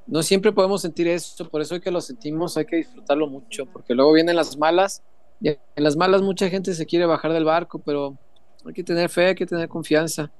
No 0.07 0.23
siempre 0.25 0.53
podemos 0.53 0.83
sentir 0.83 1.07
eso, 1.07 1.49
por 1.49 1.61
eso 1.63 1.75
hay 1.75 1.81
que 1.81 1.91
lo 1.93 2.01
sentimos, 2.01 2.57
hay 2.57 2.65
que 2.67 2.77
disfrutarlo 2.77 3.29
mucho, 3.29 3.65
porque 3.67 3.95
luego 3.95 4.13
vienen 4.13 4.35
las 4.35 4.59
malas, 4.59 5.03
y 5.41 5.51
en 5.51 5.59
las 5.77 5.97
malas 5.97 6.21
mucha 6.21 6.49
gente 6.51 6.75
se 6.75 6.85
quiere 6.85 7.07
bajar 7.07 7.33
del 7.33 7.45
barco, 7.45 7.79
pero 7.79 8.19
hay 8.67 8.73
que 8.75 8.85
tener 8.85 9.09
fe, 9.09 9.27
hay 9.27 9.35
que 9.35 9.47
tener 9.47 9.69
confianza. 9.69 10.31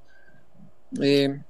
Eh, 1.01 1.41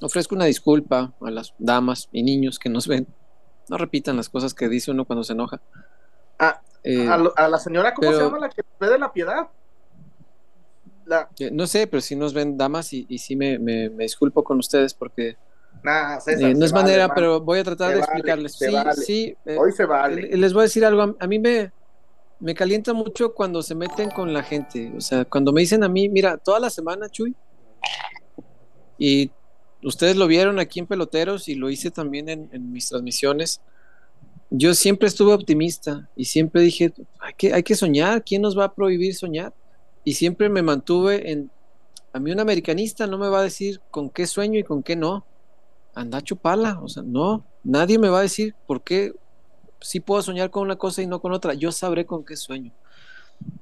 ofrezco 0.00 0.34
una 0.34 0.44
disculpa 0.46 1.12
a 1.20 1.30
las 1.30 1.54
damas 1.58 2.08
y 2.12 2.22
niños 2.22 2.58
que 2.58 2.68
nos 2.68 2.86
ven. 2.86 3.06
No 3.68 3.76
repitan 3.78 4.16
las 4.16 4.28
cosas 4.28 4.54
que 4.54 4.68
dice 4.68 4.90
uno 4.90 5.04
cuando 5.04 5.24
se 5.24 5.32
enoja. 5.32 5.60
Ah, 6.38 6.60
Eh, 6.88 7.08
a, 7.08 7.16
lo- 7.18 7.36
a 7.36 7.48
la 7.48 7.58
señora, 7.58 7.92
¿cómo 7.94 8.08
pero- 8.08 8.18
se 8.18 8.24
llama 8.24 8.38
la 8.38 8.48
que 8.48 8.62
ve 8.78 8.88
de 8.88 8.98
la 8.98 9.12
piedad? 9.12 9.48
La, 11.04 11.28
eh, 11.38 11.50
no 11.52 11.66
sé, 11.66 11.86
pero 11.88 12.00
si 12.00 12.14
nos 12.16 12.32
ven 12.34 12.56
damas 12.56 12.92
y, 12.92 13.06
y 13.08 13.18
sí 13.18 13.34
me, 13.36 13.58
me- 13.58 13.90
me 13.90 14.04
disculpo 14.04 14.42
con 14.44 14.58
ustedes 14.58 14.94
porque 14.94 15.36
Nah, 15.82 16.16
eh, 16.16 16.20
César, 16.20 16.50
no 16.52 16.58
se 16.60 16.64
es 16.66 16.72
vale, 16.72 16.84
manera, 16.84 17.06
man. 17.08 17.14
pero 17.14 17.40
voy 17.40 17.58
a 17.60 17.64
tratar 17.64 17.88
Se 17.90 17.94
de 17.94 18.00
explicarles. 18.00 18.52
Sí, 18.56 18.72
vale. 18.72 18.92
sí. 18.94 19.36
eh, 19.44 19.56
Hoy 19.58 19.72
se 19.72 19.84
vale. 19.84 20.22
Le- 20.22 20.36
Les 20.36 20.52
voy 20.52 20.60
a 20.60 20.64
decir 20.64 20.84
algo, 20.84 21.02
a- 21.02 21.14
a 21.18 21.26
mí 21.26 21.38
me, 21.38 21.72
me 22.38 22.54
calienta 22.54 22.92
mucho 22.92 23.34
cuando 23.34 23.62
se 23.62 23.74
meten 23.74 24.10
con 24.10 24.32
la 24.32 24.42
gente, 24.42 24.92
o 24.96 25.00
sea, 25.00 25.24
cuando 25.24 25.52
me 25.52 25.62
dicen 25.62 25.82
a 25.84 25.88
mí, 25.88 26.08
mira, 26.08 26.36
toda 26.36 26.60
la 26.60 26.70
semana, 26.70 27.08
Chuy, 27.08 27.34
y 28.98 29.30
ustedes 29.82 30.16
lo 30.16 30.26
vieron 30.26 30.58
aquí 30.58 30.80
en 30.80 30.86
Peloteros 30.86 31.48
y 31.48 31.54
lo 31.54 31.70
hice 31.70 31.90
también 31.90 32.28
en, 32.28 32.72
mis 32.72 32.88
transmisiones, 32.88 33.60
yo 34.50 34.74
siempre 34.74 35.08
estuve 35.08 35.32
optimista 35.32 36.08
y 36.14 36.26
siempre 36.26 36.62
dije, 36.62 36.92
hay 37.20 37.34
que, 37.34 37.52
hay 37.52 37.62
que 37.62 37.74
soñar, 37.74 38.22
¿quién 38.22 38.42
nos 38.42 38.56
va 38.56 38.64
a 38.64 38.74
prohibir 38.74 39.14
soñar? 39.14 39.52
Y 40.04 40.14
siempre 40.14 40.48
me 40.48 40.62
mantuve 40.62 41.32
en, 41.32 41.50
a 42.12 42.20
mí 42.20 42.30
un 42.30 42.40
americanista 42.40 43.06
no 43.06 43.18
me 43.18 43.28
va 43.28 43.40
a 43.40 43.44
decir 43.44 43.80
con 43.90 44.08
qué 44.08 44.26
sueño 44.26 44.58
y 44.58 44.62
con 44.62 44.82
qué 44.82 44.94
no, 44.94 45.26
anda 45.94 46.18
a 46.18 46.22
chuparla, 46.22 46.78
o 46.80 46.88
sea, 46.88 47.02
no, 47.02 47.44
nadie 47.64 47.98
me 47.98 48.08
va 48.08 48.20
a 48.20 48.22
decir 48.22 48.54
por 48.66 48.82
qué 48.82 49.12
sí 49.80 50.00
puedo 50.00 50.22
soñar 50.22 50.50
con 50.50 50.62
una 50.62 50.76
cosa 50.76 51.02
y 51.02 51.06
no 51.06 51.20
con 51.20 51.32
otra, 51.32 51.54
yo 51.54 51.72
sabré 51.72 52.06
con 52.06 52.24
qué 52.24 52.36
sueño. 52.36 52.72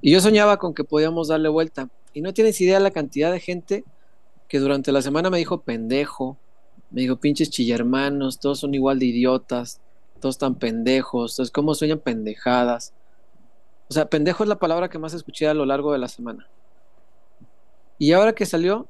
Y 0.01 0.13
yo 0.13 0.21
soñaba 0.21 0.59
con 0.59 0.75
que 0.75 0.85
podíamos 0.85 1.29
darle 1.29 1.49
vuelta. 1.49 1.89
Y 2.13 2.21
no 2.21 2.33
tienes 2.33 2.61
idea 2.61 2.79
la 2.81 2.91
cantidad 2.91 3.33
de 3.33 3.41
gente 3.41 3.85
que 4.49 4.61
durante 4.61 4.93
la 4.93 5.03
semana 5.03 5.31
me 5.31 5.39
dijo 5.39 5.63
pendejo, 5.63 6.37
me 6.91 7.03
dijo 7.03 7.17
pinches 7.17 7.51
chillermanos, 7.51 8.39
todos 8.39 8.61
son 8.61 8.75
igual 8.75 8.99
de 8.99 9.07
idiotas, 9.07 9.81
todos 10.21 10.39
tan 10.39 10.55
pendejos, 10.55 11.33
entonces 11.33 11.53
cómo 11.53 11.75
sueñan 11.75 11.99
pendejadas. 11.99 12.93
O 13.89 13.93
sea, 13.93 14.07
pendejo 14.07 14.45
es 14.45 14.49
la 14.49 14.59
palabra 14.59 14.89
que 14.89 14.99
más 14.99 15.13
escuché 15.13 15.49
a 15.49 15.55
lo 15.55 15.67
largo 15.67 15.93
de 15.93 15.99
la 15.99 16.09
semana. 16.09 16.47
Y 17.99 18.13
ahora 18.13 18.33
que 18.33 18.47
salió, 18.47 18.87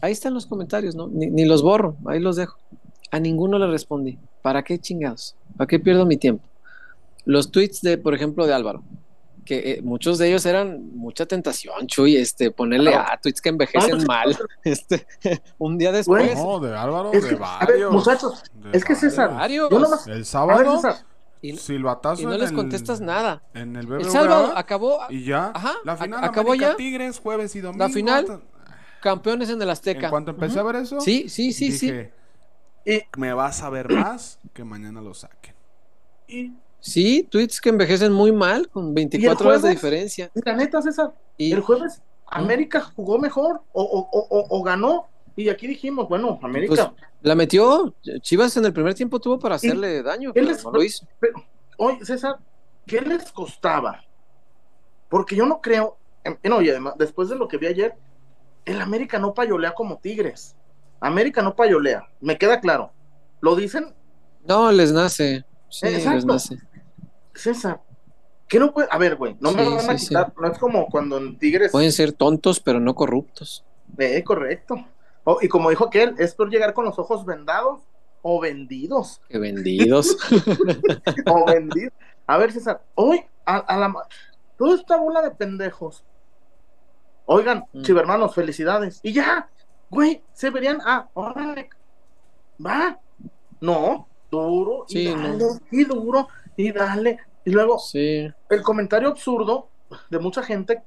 ahí 0.00 0.12
están 0.12 0.34
los 0.34 0.46
comentarios, 0.46 0.94
¿no? 0.94 1.08
Ni, 1.08 1.26
ni 1.26 1.44
los 1.44 1.62
borro, 1.62 1.96
ahí 2.06 2.20
los 2.20 2.36
dejo. 2.36 2.58
A 3.10 3.18
ninguno 3.20 3.58
le 3.58 3.66
respondí. 3.68 4.18
¿Para 4.42 4.62
qué 4.62 4.78
chingados? 4.78 5.34
¿Para 5.56 5.66
qué 5.66 5.78
pierdo 5.78 6.04
mi 6.06 6.16
tiempo? 6.16 6.44
Los 7.24 7.50
tweets 7.50 7.80
de, 7.82 7.98
por 7.98 8.14
ejemplo, 8.14 8.46
de 8.46 8.54
Álvaro, 8.54 8.82
que 9.44 9.72
eh, 9.72 9.82
muchos 9.82 10.18
de 10.18 10.28
ellos 10.28 10.44
eran 10.46 10.94
mucha 10.96 11.26
tentación, 11.26 11.86
Chuy, 11.86 12.16
este, 12.16 12.50
ponerle 12.50 12.90
Claro. 12.92 13.12
a 13.12 13.16
tweets 13.18 13.40
que 13.40 13.48
envejecen 13.48 14.04
mal. 14.06 14.36
Este, 14.64 15.06
un 15.58 15.78
día 15.78 15.92
después, 15.92 16.36
No, 16.36 16.60
de 16.60 16.76
Álvaro, 16.76 17.12
Es 17.12 17.22
de 17.24 17.30
que, 17.30 17.34
a 17.42 17.58
ver, 17.60 17.68
varios. 17.68 17.92
muchachos, 17.92 18.42
de 18.54 18.76
es 18.76 18.84
que 18.84 18.94
César, 18.94 19.34
varios. 19.34 19.68
yo 19.70 19.78
nomás, 19.78 20.06
El 20.06 20.12
a 20.12 20.16
ver, 20.16 20.24
sábado, 20.24 20.76
César, 20.76 20.96
y, 21.40 21.56
silbatazo 21.56 22.22
y 22.22 22.26
no 22.26 22.36
les 22.36 22.50
el- 22.50 22.56
contestas 22.56 23.00
nada. 23.00 23.42
En 23.54 23.76
el 23.76 23.82
El 23.82 23.86
BBVA, 23.86 24.10
sábado 24.10 24.52
acabó 24.56 24.98
y 25.08 25.24
ya. 25.24 25.52
Ajá, 25.54 25.72
la 25.84 25.92
a- 25.92 25.96
final 25.96 26.24
acabó 26.24 26.48
América 26.52 26.70
ya. 26.72 26.76
Tigres, 26.76 27.18
jueves 27.18 27.54
y 27.56 27.60
domingo. 27.60 27.88
final, 27.88 28.26
ta- 28.26 28.40
campeones 29.00 29.48
en 29.50 29.60
el 29.62 29.70
Azteca. 29.70 30.06
En 30.06 30.10
cuanto 30.10 30.30
empecé 30.32 30.58
a 30.58 30.62
ver 30.62 30.76
eso, 30.76 31.00
Sí, 31.00 31.28
sí, 31.28 31.52
sí, 31.52 31.72
sí. 31.72 31.92
Y, 32.84 33.02
me 33.16 33.32
vas 33.32 33.62
a 33.62 33.70
ver 33.70 33.90
más 33.92 34.38
que 34.54 34.64
mañana 34.64 35.00
lo 35.00 35.14
saquen. 35.14 35.54
y, 36.26 36.52
Sí, 36.80 37.26
tweets 37.28 37.60
que 37.60 37.70
envejecen 37.70 38.12
muy 38.12 38.30
mal, 38.30 38.68
con 38.68 38.94
24 38.94 39.48
horas 39.48 39.62
de 39.62 39.70
diferencia. 39.70 40.30
la 40.34 40.54
neta, 40.54 40.80
César, 40.80 41.12
Y 41.36 41.52
el 41.52 41.60
jueves 41.60 42.00
América 42.26 42.80
jugó 42.94 43.18
mejor 43.18 43.62
o, 43.72 43.82
o- 43.82 44.08
o- 44.12 44.26
o- 44.38 44.46
o 44.48 44.62
ganó. 44.62 45.06
Y 45.34 45.48
aquí 45.48 45.66
dijimos, 45.66 46.08
bueno, 46.08 46.38
América, 46.42 46.94
la 47.22 47.34
metió. 47.34 47.94
Chivas 48.20 48.56
en 48.56 48.64
el 48.64 48.72
primer 48.72 48.94
tiempo 48.94 49.18
tuvo 49.20 49.38
para 49.40 49.56
hacerle 49.56 50.02
daño, 50.04 50.32
pero 50.32 50.50
es- 50.50 50.64
no 50.64 50.70
lo 50.70 50.82
hizo. 50.82 51.06
pero, 51.18 51.42
oye, 51.78 52.04
César, 52.04 52.38
¿qué 52.86 53.00
les 53.00 53.30
costaba? 53.32 54.04
Porque 55.08 55.34
yo 55.34 55.46
no 55.46 55.60
creo, 55.60 55.96
em, 56.22 56.36
no, 56.44 56.60
y 56.62 56.70
además, 56.70 56.94
después 56.98 57.28
de 57.28 57.36
lo 57.36 57.48
que 57.48 57.56
vi 57.56 57.66
ayer, 57.66 57.94
el 58.64 58.80
América 58.80 59.18
no 59.18 59.34
payolea 59.34 59.74
como 59.74 59.98
Tigres. 59.98 60.54
América 61.00 61.42
no 61.42 61.54
payolea, 61.54 62.08
me 62.20 62.36
queda 62.38 62.60
claro. 62.60 62.92
Lo 63.40 63.54
dicen, 63.54 63.94
No, 64.46 64.72
les 64.72 64.92
nace. 64.92 65.44
Sí, 65.68 65.86
Exacto. 65.86 66.14
les 66.16 66.24
nace. 66.24 66.58
César, 67.34 67.80
¿qué 68.48 68.58
no 68.58 68.72
puede? 68.72 68.88
A 68.90 68.98
ver, 68.98 69.16
güey, 69.16 69.36
no 69.40 69.52
me 69.52 69.64
lo 69.64 69.76
van 69.76 69.90
a 69.90 69.98
sí, 69.98 70.08
quitar, 70.08 70.32
no 70.40 70.50
es 70.50 70.58
como 70.58 70.86
cuando 70.88 71.18
en 71.18 71.38
Tigres... 71.38 71.70
Pueden 71.70 71.92
ser 71.92 72.12
tontos, 72.12 72.58
pero 72.60 72.80
no 72.80 72.94
corruptos. 72.94 73.64
Eh, 73.98 74.24
correcto. 74.24 74.76
Oh, 75.24 75.38
y 75.42 75.48
como 75.48 75.70
dijo 75.70 75.86
aquel, 75.86 76.14
es 76.18 76.34
por 76.34 76.50
llegar 76.50 76.72
con 76.74 76.84
los 76.84 76.98
ojos 76.98 77.24
vendados 77.26 77.82
o 78.22 78.40
vendidos. 78.40 79.20
Qué 79.28 79.38
vendidos. 79.38 80.16
o 81.30 81.44
vendidos. 81.44 81.92
A 82.26 82.38
ver, 82.38 82.50
César, 82.52 82.82
hoy 82.94 83.24
a, 83.44 83.58
a 83.58 83.76
la 83.76 83.94
toda 84.56 84.74
esta 84.74 84.96
bola 84.96 85.22
de 85.22 85.30
pendejos. 85.30 86.02
Oigan, 87.26 87.64
Mm. 87.72 87.82
chivermanos, 87.82 88.34
felicidades. 88.34 89.00
Y 89.02 89.12
ya, 89.12 89.48
güey, 89.90 90.22
se 90.32 90.50
verían, 90.50 90.78
ah, 90.84 91.08
órale, 91.14 91.70
va. 92.64 92.98
No, 93.60 94.06
duro, 94.30 94.84
y 94.88 94.92
Sí, 94.92 95.04
dale, 95.14 95.36
no. 95.36 95.46
y 95.70 95.84
duro, 95.84 96.28
y 96.56 96.72
dale. 96.72 97.18
Y 97.44 97.50
luego, 97.50 97.78
Sí. 97.78 98.28
el 98.50 98.62
comentario 98.62 99.08
absurdo 99.08 99.68
de 100.10 100.18
mucha 100.18 100.42
gente. 100.42 100.82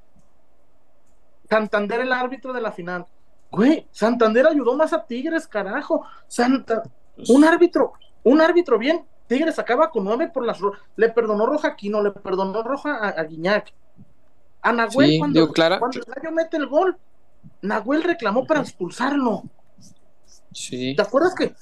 Santander, 1.49 1.99
el 2.01 2.13
árbitro 2.13 2.53
de 2.53 2.61
la 2.61 2.71
final. 2.71 3.05
Güey, 3.51 3.87
Santander 3.91 4.47
ayudó 4.47 4.75
más 4.75 4.93
a 4.93 5.05
Tigres, 5.05 5.47
carajo. 5.47 6.05
Santa, 6.27 6.83
pues, 7.15 7.29
un 7.29 7.43
árbitro, 7.43 7.93
un 8.23 8.39
árbitro 8.41 8.77
bien. 8.77 9.05
Tigres 9.27 9.59
acaba 9.59 9.89
con 9.89 10.03
nueve 10.05 10.29
por 10.33 10.45
las 10.45 10.59
le 10.95 11.09
perdonó 11.09 11.45
roja 11.45 11.69
a 11.69 11.71
Aquino, 11.71 12.01
le 12.01 12.11
perdonó 12.11 12.63
roja 12.63 12.95
a, 12.95 13.09
a 13.09 13.23
Guiñac. 13.23 13.73
A 14.61 14.71
Nahuel 14.71 15.09
Sí, 15.09 15.19
cuando, 15.19 15.39
digo, 15.41 15.53
Clara- 15.53 15.79
cuando 15.79 15.99
el 15.99 16.05
Rayo 16.05 16.31
mete 16.31 16.57
el 16.57 16.67
gol, 16.67 16.97
Nahuel 17.61 18.03
reclamó 18.03 18.45
para 18.45 18.61
expulsarlo. 18.61 19.43
Sí. 20.51 20.95
¿Te 20.95 21.01
acuerdas 21.01 21.33
que 21.35 21.49
Sí, 21.49 21.53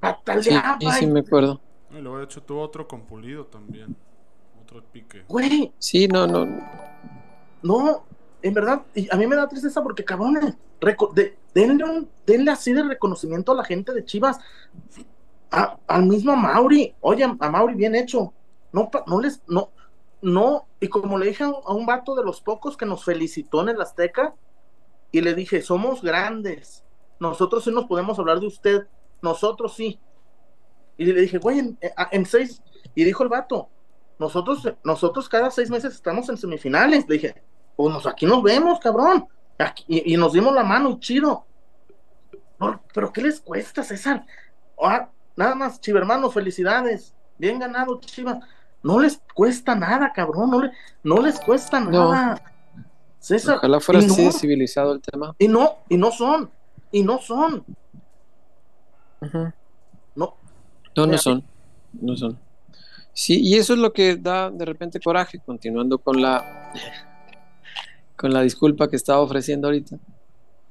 pataleaba? 0.00 0.78
sí, 0.80 0.86
sí, 0.98 1.06
me 1.06 1.20
acuerdo. 1.20 1.60
Y 1.90 2.00
luego, 2.00 2.18
de 2.18 2.24
hecho, 2.24 2.42
tuvo 2.42 2.62
otro 2.62 2.88
con 2.88 3.02
Pulido 3.02 3.46
también. 3.46 3.94
Otro 4.62 4.82
pique. 4.84 5.24
Güey, 5.28 5.72
Sí, 5.78 6.08
no, 6.08 6.26
no. 6.26 6.46
No, 7.62 8.04
en 8.42 8.54
verdad, 8.54 8.82
y 8.94 9.12
a 9.14 9.16
mí 9.16 9.26
me 9.26 9.36
da 9.36 9.48
tristeza 9.48 9.82
porque, 9.82 10.04
cabrones, 10.04 10.56
de- 11.14 11.38
denle, 11.54 11.84
un- 11.84 12.10
denle 12.26 12.50
así 12.50 12.72
de 12.72 12.82
reconocimiento 12.82 13.52
a 13.52 13.56
la 13.56 13.64
gente 13.64 13.92
de 13.92 14.04
Chivas, 14.04 14.38
a- 15.50 15.78
al 15.86 16.06
mismo 16.06 16.34
Mauri, 16.34 16.94
oye, 17.02 17.22
a 17.24 17.50
Mauri, 17.50 17.74
bien 17.74 17.94
hecho, 17.94 18.32
no, 18.72 18.90
pa- 18.90 19.04
no 19.06 19.20
les, 19.20 19.42
no, 19.46 19.70
no, 20.22 20.66
y 20.80 20.88
como 20.88 21.18
le 21.18 21.26
dije 21.26 21.44
a 21.44 21.72
un, 21.72 21.84
vato 21.86 22.14
de 22.14 22.24
los 22.24 22.40
pocos 22.40 22.76
que 22.76 22.86
nos 22.86 23.04
felicitó 23.04 23.62
en 23.62 23.70
el 23.70 23.80
Azteca, 23.80 24.34
y 25.10 25.20
le 25.20 25.34
dije, 25.34 25.60
somos 25.60 26.02
grandes, 26.02 26.84
nosotros 27.20 27.64
sí 27.64 27.70
nos 27.70 27.84
podemos 27.84 28.18
hablar 28.18 28.40
de 28.40 28.46
usted, 28.46 28.86
nosotros 29.20 29.74
sí, 29.74 30.00
y 30.96 31.04
le 31.04 31.20
dije, 31.20 31.38
güey, 31.38 31.58
en, 31.58 31.78
en 32.12 32.26
seis, 32.26 32.62
y 32.94 33.04
dijo 33.04 33.22
el 33.22 33.28
vato, 33.28 33.68
nosotros, 34.22 34.72
nosotros 34.84 35.28
cada 35.28 35.50
seis 35.50 35.68
meses 35.68 35.94
estamos 35.94 36.28
en 36.28 36.36
semifinales. 36.36 37.08
Le 37.08 37.14
dije, 37.14 37.42
pues 37.74 38.06
aquí 38.06 38.24
nos 38.24 38.40
vemos, 38.42 38.78
cabrón. 38.78 39.26
Y, 39.88 40.16
nos 40.16 40.32
dimos 40.32 40.54
la 40.54 40.62
mano, 40.62 40.98
chido. 41.00 41.44
Pero 42.94 43.12
¿qué 43.12 43.20
les 43.20 43.40
cuesta, 43.40 43.82
César? 43.82 44.24
Ah, 44.80 45.08
nada 45.36 45.56
más, 45.56 45.80
chivermanos, 45.80 46.34
felicidades. 46.34 47.14
Bien 47.36 47.58
ganado, 47.58 47.98
Chivas. 48.00 48.38
No 48.82 49.00
les 49.00 49.20
cuesta 49.34 49.74
nada, 49.74 50.12
cabrón. 50.12 50.50
No, 50.50 50.60
le- 50.62 50.72
no 51.04 51.20
les 51.22 51.38
cuesta 51.40 51.80
No. 51.80 52.10
nada. 52.12 52.42
César. 53.20 53.56
Ojalá 53.58 53.78
fuera 53.80 54.00
no, 54.00 54.06
así 54.06 54.24
de 54.24 54.32
civilizado 54.32 54.92
el 54.92 55.00
tema. 55.00 55.34
y 55.38 55.46
no, 55.48 55.76
y 55.88 55.96
no 55.96 56.10
son. 56.10 56.50
Y 56.90 57.02
no 57.04 57.18
son. 57.20 57.64
No. 60.14 60.34
No, 60.96 61.06
no 61.06 61.18
son. 61.18 61.44
No 61.92 62.16
son. 62.16 62.38
Sí, 63.12 63.40
y 63.40 63.54
eso 63.56 63.74
es 63.74 63.78
lo 63.78 63.92
que 63.92 64.16
da 64.16 64.50
de 64.50 64.64
repente 64.64 64.98
coraje, 65.00 65.38
continuando 65.44 65.98
con 65.98 66.20
la 66.20 66.72
con 68.16 68.32
la 68.32 68.40
disculpa 68.42 68.88
que 68.88 68.96
estaba 68.96 69.20
ofreciendo 69.20 69.66
ahorita. 69.68 69.98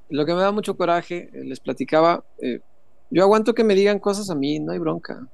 Lo 0.09 0.25
que 0.25 0.33
me 0.33 0.41
da 0.41 0.51
mucho 0.51 0.75
coraje, 0.75 1.29
eh, 1.33 1.43
les 1.43 1.59
platicaba, 1.59 2.23
eh, 2.41 2.61
yo 3.09 3.23
aguanto 3.23 3.53
que 3.53 3.63
me 3.63 3.75
digan 3.75 3.99
cosas 3.99 4.29
a 4.29 4.35
mí, 4.35 4.59
no 4.59 4.71
hay 4.71 4.79
bronca. 4.79 5.27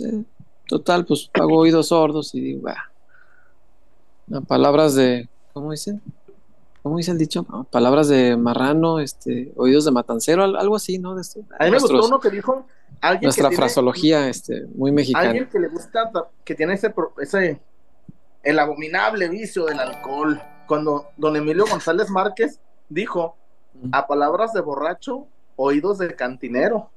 Eh, 0.00 0.22
total, 0.66 1.04
pues 1.06 1.30
hago 1.34 1.58
oídos 1.58 1.88
sordos 1.88 2.34
y 2.34 2.40
digo, 2.40 2.62
"Bah". 2.62 2.90
No, 4.26 4.42
palabras 4.42 4.94
de, 4.94 5.28
¿cómo 5.52 5.70
dicen? 5.70 6.02
¿Cómo 6.82 6.98
dice 6.98 7.10
el 7.10 7.18
dicho? 7.18 7.44
No, 7.48 7.64
palabras 7.64 8.08
de 8.08 8.36
marrano, 8.36 9.00
este, 9.00 9.52
oídos 9.56 9.84
de 9.84 9.90
matancero, 9.90 10.44
al- 10.44 10.56
algo 10.56 10.76
así, 10.76 10.98
¿no? 10.98 11.14
De. 11.16 11.22
A 11.58 11.64
mí 11.64 11.70
me 11.72 11.78
gustó 11.78 12.06
uno 12.06 12.20
que 12.20 12.30
dijo. 12.30 12.64
Alguien 13.00 13.20
que 13.20 13.26
nuestra 13.26 13.48
tiene- 13.48 13.56
fraseología, 13.56 14.28
este, 14.28 14.66
muy 14.74 14.90
mexicana. 14.92 15.28
alguien 15.30 15.48
que 15.48 15.58
le 15.58 15.68
gusta, 15.68 16.10
que 16.44 16.54
tiene 16.54 16.74
ese, 16.74 16.94
ese, 17.20 17.60
el 18.42 18.58
abominable 18.58 19.28
vicio 19.28 19.64
del 19.66 19.80
alcohol. 19.80 20.40
Cuando 20.66 21.08
don 21.16 21.36
Emilio 21.36 21.66
González 21.70 22.08
Márquez 22.10 22.58
dijo, 22.88 23.36
a 23.92 24.06
palabras 24.06 24.52
de 24.52 24.60
borracho, 24.62 25.26
oídos 25.56 25.98
de 25.98 26.14
cantinero. 26.16 26.88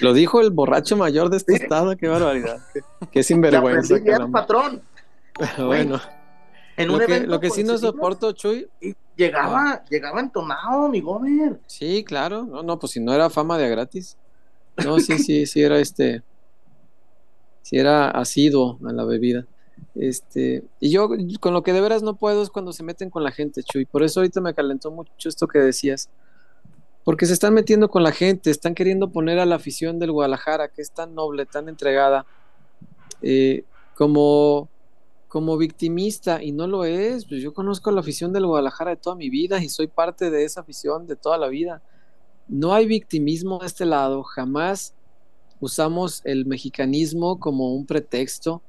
Lo 0.00 0.12
dijo 0.12 0.40
el 0.40 0.50
borracho 0.50 0.96
mayor 0.96 1.30
de 1.30 1.38
este 1.38 1.56
Sí. 1.56 1.62
estado, 1.62 1.96
qué 1.96 2.08
barbaridad. 2.08 2.58
Qué, 3.10 3.22
sinvergüenza, 3.22 4.02
caramba. 4.02 4.40
patrón. 4.40 4.82
Bueno, 5.66 6.00
En 6.76 6.88
lo 6.88 6.94
un 6.94 6.98
que, 7.00 7.04
evento 7.04 7.26
lo 7.30 7.40
que 7.40 7.50
sí 7.50 7.62
no 7.64 7.78
soporto, 7.78 8.32
Chuy, 8.32 8.68
y 8.80 8.94
llegaba, 9.16 9.84
llegaba 9.88 10.20
entonado, 10.20 10.88
mi 10.88 11.00
Gomer. 11.00 11.60
sí, 11.66 12.02
claro, 12.04 12.44
no, 12.44 12.62
no, 12.62 12.78
pues 12.78 12.92
si 12.92 13.00
no 13.00 13.12
era 13.14 13.30
fama 13.30 13.56
de 13.58 13.66
a 13.66 13.68
gratis. 13.68 14.16
No, 14.84 14.98
sí, 14.98 15.18
sí, 15.18 15.46
sí 15.46 15.62
era 15.62 15.78
este, 15.78 16.22
sí 17.62 17.76
era 17.78 18.10
asiduo 18.10 18.78
a 18.88 18.92
la 18.92 19.04
bebida. 19.04 19.46
Este, 19.94 20.64
y 20.80 20.90
yo 20.90 21.08
con 21.40 21.52
lo 21.52 21.62
que 21.62 21.72
de 21.72 21.80
veras 21.80 22.02
no 22.02 22.14
puedo 22.16 22.42
es 22.42 22.50
cuando 22.50 22.72
se 22.72 22.82
meten 22.82 23.10
con 23.10 23.22
la 23.22 23.30
gente, 23.30 23.62
Chuy. 23.62 23.84
Por 23.84 24.02
eso 24.02 24.20
ahorita 24.20 24.40
me 24.40 24.54
calentó 24.54 24.90
mucho 24.90 25.28
esto 25.28 25.46
que 25.46 25.58
decías. 25.60 26.08
Porque 27.08 27.24
se 27.24 27.32
están 27.32 27.54
metiendo 27.54 27.88
con 27.88 28.02
la 28.02 28.12
gente, 28.12 28.50
están 28.50 28.74
queriendo 28.74 29.10
poner 29.10 29.38
a 29.38 29.46
la 29.46 29.54
afición 29.54 29.98
del 29.98 30.12
Guadalajara, 30.12 30.68
que 30.68 30.82
es 30.82 30.90
tan 30.90 31.14
noble, 31.14 31.46
tan 31.46 31.66
entregada, 31.70 32.26
eh, 33.22 33.64
como, 33.94 34.68
como 35.26 35.56
victimista, 35.56 36.42
y 36.42 36.52
no 36.52 36.66
lo 36.66 36.84
es. 36.84 37.24
Pues 37.24 37.40
yo 37.40 37.54
conozco 37.54 37.88
a 37.88 37.94
la 37.94 38.00
afición 38.00 38.34
del 38.34 38.44
Guadalajara 38.44 38.90
de 38.90 38.98
toda 38.98 39.16
mi 39.16 39.30
vida 39.30 39.64
y 39.64 39.70
soy 39.70 39.86
parte 39.86 40.30
de 40.30 40.44
esa 40.44 40.60
afición 40.60 41.06
de 41.06 41.16
toda 41.16 41.38
la 41.38 41.48
vida. 41.48 41.80
No 42.46 42.74
hay 42.74 42.84
victimismo 42.84 43.60
de 43.60 43.68
este 43.68 43.86
lado, 43.86 44.22
jamás 44.22 44.92
usamos 45.60 46.20
el 46.26 46.44
mexicanismo 46.44 47.40
como 47.40 47.74
un 47.74 47.86
pretexto, 47.86 48.60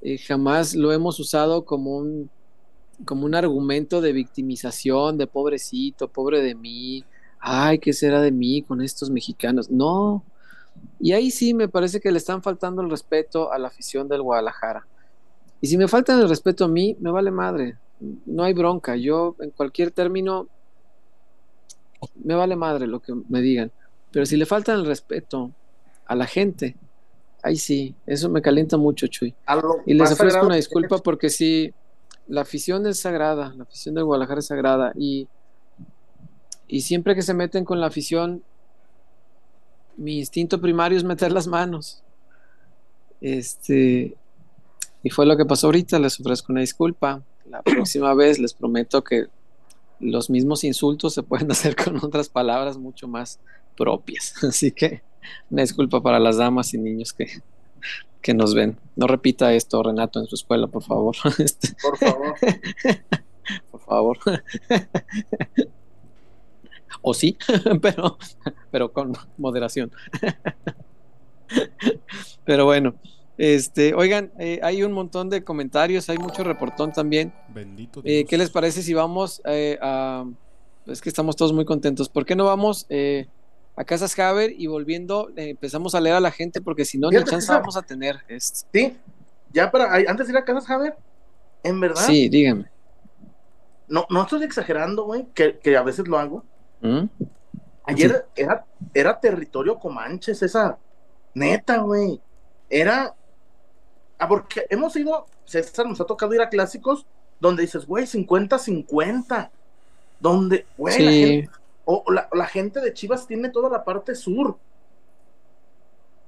eh, 0.00 0.16
jamás 0.16 0.74
lo 0.74 0.90
hemos 0.90 1.20
usado 1.20 1.66
como 1.66 1.98
un, 1.98 2.30
como 3.04 3.26
un 3.26 3.34
argumento 3.34 4.00
de 4.00 4.14
victimización, 4.14 5.18
de 5.18 5.26
pobrecito, 5.26 6.08
pobre 6.08 6.40
de 6.40 6.54
mí, 6.54 7.04
ay, 7.40 7.78
¿qué 7.78 7.92
será 7.92 8.20
de 8.20 8.32
mí 8.32 8.62
con 8.62 8.80
estos 8.80 9.10
mexicanos? 9.10 9.70
No. 9.70 10.24
Y 11.00 11.12
ahí 11.12 11.30
sí 11.30 11.54
me 11.54 11.68
parece 11.68 12.00
que 12.00 12.10
le 12.10 12.18
están 12.18 12.42
faltando 12.42 12.82
el 12.82 12.90
respeto 12.90 13.52
a 13.52 13.58
la 13.58 13.68
afición 13.68 14.08
del 14.08 14.22
Guadalajara. 14.22 14.86
Y 15.60 15.66
si 15.66 15.76
me 15.76 15.88
faltan 15.88 16.20
el 16.20 16.28
respeto 16.28 16.64
a 16.64 16.68
mí, 16.68 16.96
me 17.00 17.10
vale 17.10 17.30
madre. 17.30 17.76
no 18.26 18.44
hay 18.44 18.54
bronca. 18.54 18.96
Yo 18.96 19.34
en 19.40 19.50
cualquier 19.50 19.90
término 19.90 20.48
me 22.22 22.34
vale 22.34 22.56
madre 22.56 22.86
lo 22.86 23.00
que 23.00 23.14
me 23.28 23.40
digan. 23.40 23.72
Pero 24.10 24.26
si 24.26 24.36
le 24.36 24.46
faltan 24.46 24.80
el 24.80 24.86
respeto 24.86 25.52
a 26.06 26.14
la 26.14 26.26
gente, 26.26 26.76
ahí 27.42 27.56
sí, 27.56 27.94
eso 28.06 28.28
me 28.28 28.42
calienta 28.42 28.76
mucho, 28.76 29.06
Chuy. 29.06 29.34
Y 29.86 29.94
les 29.94 30.12
ofrezco 30.12 30.46
una 30.46 30.56
disculpa 30.56 30.98
porque 30.98 31.28
sí, 31.28 31.72
la 32.26 32.42
afición 32.42 32.86
es 32.86 33.00
sagrada, 33.00 33.52
la 33.56 33.64
afición 33.64 33.94
de 33.94 34.02
Guadalajara 34.02 34.40
es 34.40 34.46
sagrada 34.46 34.92
y, 34.96 35.28
y 36.68 36.82
siempre 36.82 37.14
que 37.14 37.22
se 37.22 37.34
meten 37.34 37.64
con 37.64 37.80
la 37.80 37.86
afición, 37.86 38.42
mi 39.96 40.18
instinto 40.18 40.60
primario 40.60 40.98
es 40.98 41.04
meter 41.04 41.32
las 41.32 41.46
manos. 41.46 42.02
Este, 43.20 44.14
y 45.02 45.10
fue 45.10 45.26
lo 45.26 45.36
que 45.36 45.46
pasó 45.46 45.68
ahorita, 45.68 45.98
les 45.98 46.20
ofrezco 46.20 46.52
una 46.52 46.60
disculpa. 46.60 47.22
La 47.48 47.62
próxima 47.62 48.12
vez 48.14 48.38
les 48.38 48.52
prometo 48.52 49.02
que 49.02 49.26
los 49.98 50.28
mismos 50.28 50.62
insultos 50.62 51.14
se 51.14 51.22
pueden 51.22 51.50
hacer 51.52 51.74
con 51.74 51.96
otras 52.04 52.28
palabras 52.28 52.76
mucho 52.76 53.08
más 53.08 53.40
propias. 53.76 54.34
Así 54.44 54.70
que 54.70 55.02
una 55.50 55.62
disculpa 55.62 56.02
para 56.02 56.18
las 56.18 56.36
damas 56.36 56.74
y 56.74 56.78
niños 56.78 57.14
que, 57.14 57.26
que 58.20 58.34
nos 58.34 58.54
ven. 58.54 58.76
No 58.94 59.06
repita 59.06 59.54
esto, 59.54 59.82
Renato, 59.82 60.20
en 60.20 60.26
su 60.26 60.34
escuela, 60.34 60.66
por 60.66 60.82
favor. 60.82 61.16
Este, 61.38 61.74
por 61.82 61.96
favor. 61.96 62.34
por 63.70 63.80
favor. 63.80 64.18
O 67.02 67.14
sí, 67.14 67.36
pero, 67.82 68.18
pero 68.70 68.92
con 68.92 69.12
moderación. 69.36 69.90
pero 72.44 72.64
bueno, 72.64 72.94
este, 73.38 73.94
oigan, 73.94 74.32
eh, 74.38 74.60
hay 74.62 74.82
un 74.82 74.92
montón 74.92 75.30
de 75.30 75.44
comentarios, 75.44 76.10
hay 76.10 76.18
mucho 76.18 76.44
reportón 76.44 76.92
también. 76.92 77.32
Bendito 77.48 78.02
eh, 78.04 78.24
¿Qué 78.24 78.36
les 78.36 78.50
parece 78.50 78.82
si 78.82 78.94
vamos 78.94 79.40
eh, 79.44 79.78
a... 79.80 80.24
Es 80.86 81.00
que 81.00 81.08
estamos 81.08 81.36
todos 81.36 81.52
muy 81.52 81.64
contentos. 81.64 82.08
¿Por 82.08 82.24
qué 82.24 82.34
no 82.34 82.46
vamos 82.46 82.86
a 83.76 83.84
Casas 83.84 84.18
Haber 84.18 84.58
y 84.58 84.66
volviendo 84.66 85.30
empezamos 85.36 85.94
a 85.94 86.00
leer 86.00 86.16
a 86.16 86.20
la 86.20 86.30
gente? 86.30 86.62
Porque 86.62 86.86
si 86.86 86.98
no, 86.98 87.10
ni 87.10 87.22
chance 87.24 87.52
vamos 87.52 87.76
a 87.76 87.82
tener. 87.82 88.16
Esto. 88.26 88.66
Sí, 88.72 88.96
ya 89.52 89.70
para... 89.70 89.94
Antes 90.10 90.26
de 90.26 90.32
ir 90.32 90.38
a 90.38 90.44
Casas 90.44 90.68
Haber, 90.70 90.96
en 91.62 91.78
verdad... 91.78 92.06
Sí, 92.06 92.30
dígame. 92.30 92.70
No, 93.88 94.06
no 94.10 94.22
estoy 94.22 94.42
exagerando, 94.42 95.04
güey, 95.04 95.26
que, 95.34 95.76
a 95.76 95.82
veces 95.82 96.08
lo 96.08 96.18
hago. 96.18 96.44
¿Mm? 96.80 97.04
Ayer 97.84 98.26
era, 98.36 98.64
era 98.94 99.20
territorio 99.20 99.78
Comanche, 99.78 100.32
esa... 100.32 100.78
Neta, 101.34 101.78
güey. 101.78 102.20
Era 102.68 103.14
Ah, 104.18 104.26
porque 104.26 104.66
hemos 104.68 104.94
ido, 104.96 105.26
César, 105.44 105.86
nos 105.86 106.00
ha 106.00 106.04
tocado 106.04 106.34
ir 106.34 106.42
a 106.42 106.48
clásicos 106.48 107.06
donde 107.40 107.62
dices, 107.62 107.86
güey, 107.86 108.04
50-50. 108.04 109.50
Donde, 110.18 110.66
güey, 110.76 110.98
la, 110.98 111.10
gente, 111.12 112.28
la, 112.32 112.46
gente 112.46 112.80
de 112.80 112.92
Chivas 112.92 113.28
tiene 113.28 113.50
toda 113.50 113.70
la 113.70 113.84
parte 113.84 114.16
sur. 114.16 114.58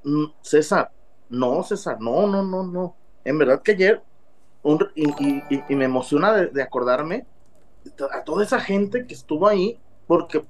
Mm, 0.04 0.26
César, 0.40 0.92
no, 1.28 1.64
César, 1.64 2.00
no, 2.00 2.28
no, 2.28 2.44
no, 2.44 2.62
no. 2.62 2.94
En 3.24 3.36
verdad 3.38 3.60
que 3.60 3.72
ayer, 3.72 4.00
y, 4.94 5.74
me 5.74 5.84
emociona 5.84 6.32
de, 6.34 6.62
acordarme 6.62 7.26
a 8.12 8.22
toda 8.22 8.44
esa 8.44 8.60
gente 8.60 9.04
que 9.04 9.14
estuvo 9.14 9.48
ahí, 9.48 9.80
porque 10.10 10.44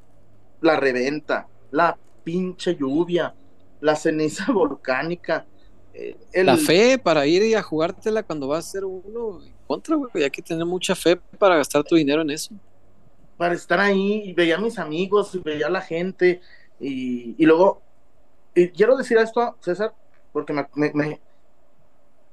la 0.63 0.81
reventa, 0.81 1.47
la 1.71 1.95
pinche 2.25 2.77
lluvia, 2.77 3.35
la 3.83 3.95
ceniza 3.95 4.47
volcánica, 4.55 5.45
eh, 5.93 6.17
la 6.33 6.57
fe 6.57 6.97
para 6.99 7.27
ir 7.27 7.43
y 7.43 7.53
a 7.53 7.63
jugártela 7.63 8.23
cuando 8.23 8.49
vas 8.49 8.67
a 8.67 8.71
ser 8.71 8.87
uno 8.87 9.43
en 9.45 9.53
contra, 9.67 9.97
güey. 9.97 10.25
Hay 10.25 10.31
que 10.31 10.41
tener 10.41 10.65
mucha 10.65 10.95
fe 10.95 11.15
para 11.39 11.57
gastar 11.57 11.85
tu 11.85 11.95
dinero 11.95 12.23
en 12.23 12.31
eso. 12.31 12.55
Para 13.37 13.53
estar 13.53 13.79
ahí, 13.81 14.23
y 14.25 14.33
veía 14.33 14.57
a 14.57 14.61
mis 14.61 14.79
amigos, 14.79 15.35
y 15.35 15.41
veía 15.41 15.67
a 15.67 15.71
la 15.71 15.83
gente, 15.83 16.41
y, 16.81 17.45
luego, 17.45 17.83
y 18.55 18.69
quiero 18.69 18.97
decir 18.97 19.19
esto, 19.19 19.59
César, 19.61 19.93
porque 20.33 20.55
me, 20.55 21.21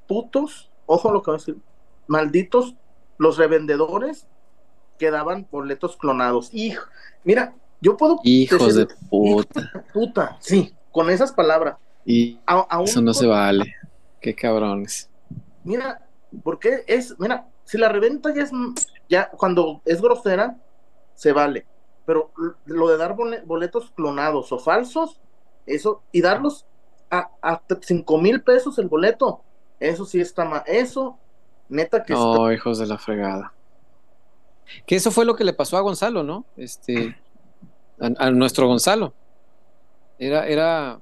putos, 0.07 0.71
ojo 0.85 1.11
lo 1.11 1.21
que 1.21 1.31
voy 1.31 1.35
a 1.35 1.39
decir, 1.39 1.57
malditos 2.07 2.73
los 3.17 3.37
revendedores 3.37 4.27
que 4.97 5.11
daban 5.11 5.47
boletos 5.51 5.97
clonados. 5.97 6.49
Hijo, 6.53 6.85
mira, 7.23 7.53
yo 7.81 7.97
puedo. 7.97 8.19
Hijos 8.23 8.75
de 8.75 8.87
puta. 9.09 9.85
Puta, 9.93 10.37
sí, 10.39 10.73
con 10.91 11.09
esas 11.09 11.31
palabras. 11.31 11.77
Y 12.05 12.39
eso 12.83 13.01
no 13.01 13.13
se 13.13 13.27
vale. 13.27 13.75
Qué 14.21 14.33
cabrones. 14.33 15.09
Mira, 15.63 16.01
porque 16.43 16.83
es, 16.87 17.19
mira, 17.19 17.47
si 17.65 17.77
la 17.77 17.89
reventa 17.89 18.33
ya 18.33 18.43
es, 18.43 18.51
ya 19.09 19.29
cuando 19.29 19.81
es 19.85 20.01
grosera, 20.01 20.57
se 21.15 21.33
vale. 21.33 21.65
Pero 22.05 22.31
lo 22.65 22.87
de 22.87 22.97
dar 22.97 23.15
boletos 23.15 23.91
clonados 23.91 24.51
o 24.53 24.59
falsos, 24.59 25.19
eso, 25.65 26.01
y 26.13 26.21
darlos 26.21 26.65
a, 27.11 27.29
a 27.41 27.61
cinco 27.81 28.17
mil 28.17 28.41
pesos 28.41 28.79
el 28.79 28.87
boleto, 28.87 29.41
eso 29.79 30.05
sí 30.05 30.21
está 30.21 30.45
mal. 30.45 30.63
Eso, 30.65 31.19
neta 31.67 32.03
que 32.03 32.13
No, 32.13 32.51
hijos 32.51 32.79
de 32.79 32.87
la 32.87 32.97
fregada. 32.97 33.53
Que 34.85 34.95
eso 34.95 35.11
fue 35.11 35.25
lo 35.25 35.35
que 35.35 35.43
le 35.43 35.53
pasó 35.53 35.77
a 35.77 35.81
Gonzalo, 35.81 36.23
¿no? 36.23 36.45
Este, 36.57 37.15
a, 37.99 38.27
a 38.27 38.31
nuestro 38.31 38.67
Gonzalo. 38.67 39.13
Era, 40.19 40.47
era, 40.47 40.99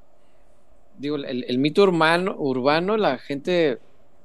digo, 0.97 1.15
el, 1.15 1.57
mito 1.57 1.83
urbano, 1.83 2.35
urbano, 2.37 2.97
la 2.97 3.17
gente 3.17 3.79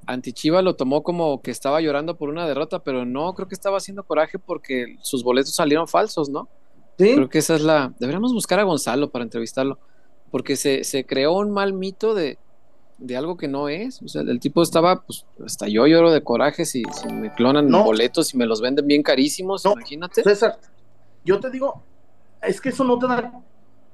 antichiva 0.05 0.61
lo 0.61 0.75
tomó 0.75 1.03
como 1.03 1.41
que 1.41 1.51
estaba 1.51 1.79
llorando 1.79 2.17
por 2.17 2.29
una 2.29 2.47
derrota, 2.47 2.79
pero 2.79 3.05
no, 3.05 3.33
creo 3.33 3.47
que 3.47 3.55
estaba 3.55 3.77
haciendo 3.77 4.03
coraje 4.03 4.37
porque 4.39 4.97
sus 5.01 5.23
boletos 5.23 5.55
salieron 5.55 5.87
falsos, 5.87 6.29
¿no? 6.29 6.49
¿Sí? 6.97 7.15
Creo 7.15 7.29
que 7.29 7.37
esa 7.39 7.55
es 7.55 7.61
la... 7.61 7.93
Deberíamos 7.99 8.33
buscar 8.33 8.59
a 8.59 8.63
Gonzalo 8.63 9.09
para 9.09 9.23
entrevistarlo, 9.23 9.79
porque 10.29 10.55
se, 10.55 11.05
creó 11.05 11.33
un 11.33 11.51
mal 11.51 11.73
mito 11.73 12.13
de, 12.13 12.37
algo 13.15 13.37
que 13.37 13.47
no 13.47 13.69
es. 13.69 14.01
O 14.01 14.07
sea, 14.07 14.21
el 14.21 14.39
tipo 14.39 14.61
estaba, 14.61 15.01
pues, 15.01 15.25
hasta 15.45 15.67
yo 15.67 15.87
lloro 15.87 16.11
de 16.11 16.23
coraje 16.23 16.65
si, 16.65 16.83
me 17.11 17.33
clonan 17.33 17.69
boletos 17.71 18.33
y 18.33 18.37
me 18.37 18.45
los 18.45 18.61
venden 18.61 18.87
bien 18.87 19.03
carísimos, 19.03 19.65
imagínate. 19.65 20.23
César, 20.23 20.57
yo 21.25 21.39
te 21.39 21.49
digo, 21.49 21.83
es 22.41 22.61
que 22.61 22.69
eso 22.69 22.83
no 22.83 22.97
te 22.97 23.07
da 23.07 23.31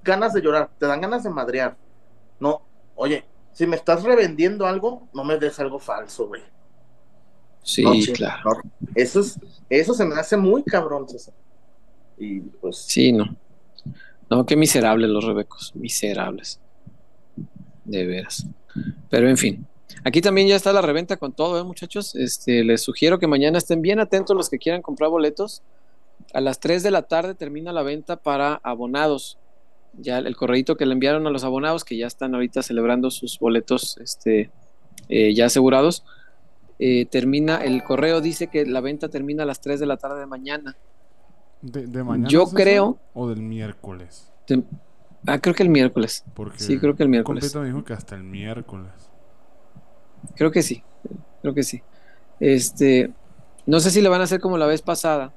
ganas 0.04 0.34
de 0.34 0.41
llorar, 0.41 0.70
te 0.78 0.86
dan 0.86 1.02
ganas 1.02 1.24
de 1.24 1.30
madrear. 1.30 1.76
No, 2.39 2.62
oye, 2.96 3.26
si 3.54 3.65
me 3.65 3.76
estás 3.76 4.04
revendiendo 4.04 4.65
algo, 4.65 5.08
no 5.13 5.24
me 5.24 5.38
des 5.38 5.60
algo 5.60 5.80
falso, 5.80 6.28
güey. 6.28 6.41
Sí, 7.63 7.84
claro. 8.13 8.62
Eso, 8.96 9.20
es, 9.20 9.39
eso 9.70 9.93
se 9.93 10.06
me 10.06 10.15
hace 10.15 10.38
muy 10.38 10.63
cabrón, 10.63 11.10
César. 11.10 11.34
Y 12.17 12.39
pues. 12.39 12.78
Sí, 12.78 13.12
no. 13.12 13.36
No, 14.30 14.46
qué 14.46 14.56
miserables 14.56 15.10
los 15.10 15.26
rebecos, 15.26 15.74
miserables. 15.76 16.60
De 17.84 18.06
veras. 18.06 18.46
Pero 19.09 19.29
en 19.29 19.37
fin. 19.37 19.67
Aquí 20.03 20.21
también 20.21 20.47
ya 20.47 20.55
está 20.55 20.73
la 20.73 20.81
reventa 20.81 21.17
con 21.17 21.33
todo, 21.33 21.59
¿eh, 21.59 21.63
muchachos? 21.63 22.15
Este, 22.15 22.63
les 22.63 22.81
sugiero 22.81 23.19
que 23.19 23.27
mañana 23.27 23.57
estén 23.57 23.81
bien 23.81 23.99
atentos 23.99 24.35
los 24.35 24.49
que 24.49 24.57
quieran 24.57 24.81
comprar 24.81 25.09
boletos. 25.09 25.63
A 26.33 26.41
las 26.41 26.59
3 26.59 26.83
de 26.83 26.91
la 26.91 27.03
tarde 27.03 27.35
termina 27.35 27.71
la 27.71 27.83
venta 27.83 28.17
para 28.17 28.59
abonados 28.63 29.37
ya 29.97 30.19
el 30.19 30.36
correíto 30.36 30.78
que 30.78 30.86
le 30.86 30.93
enviaron 30.93 31.25
a 31.28 31.30
los 31.30 31.43
abonados 31.43 31.84
que 31.84 31.97
ya 31.97 32.07
están 32.07 32.34
ahorita 32.36 32.61
celebrando 32.61 33.09
sus 33.11 33.39
boletos 33.39 33.97
este, 33.97 34.51
eh, 35.09 35.34
ya 35.34 35.45
asegurados. 35.47 36.03
Eh, 36.80 37.05
termina, 37.05 37.57
el 37.57 37.84
correo 37.84 38.21
dice 38.21 38.47
que 38.47 38.65
la 38.65 38.82
venta 38.82 39.09
termina 39.09 39.43
a 39.43 39.45
las 39.45 39.61
3 39.61 39.80
de 39.80 39.86
la 39.86 39.97
tarde 39.97 40.19
de 40.19 40.28
mañana. 40.28 40.75
¿De, 41.61 42.03
mañana? 42.03 42.30
Yo 42.30 42.45
creo. 42.45 42.99
¿O 43.13 43.28
del 43.28 43.41
miércoles? 43.41 44.32
Ah, 45.28 45.39
creo 45.39 45.53
que 45.53 45.63
el 45.63 45.69
miércoles. 45.69 46.23
sí, 46.55 46.80
creo 46.80 46.95
que 46.95 47.03
el 47.03 47.09
miércoles. 47.09 47.53
me 47.55 47.65
dijo 47.65 47.84
que 47.84 47.93
hasta 47.93 48.15
el 48.15 48.23
miércoles. 48.23 48.91
Creo 50.36 50.51
que 50.51 50.63
sí. 50.63 50.84
Creo 51.41 51.53
que 51.53 51.63
sí. 51.63 51.82
Este. 52.39 53.11
No 53.65 53.80
sé 53.80 53.91
si 53.91 54.01
le 54.01 54.09
van 54.09 54.21
a 54.21 54.23
hacer 54.23 54.39
como 54.39 54.57
la 54.57 54.65
vez 54.65 54.82
pasada, 54.82 55.34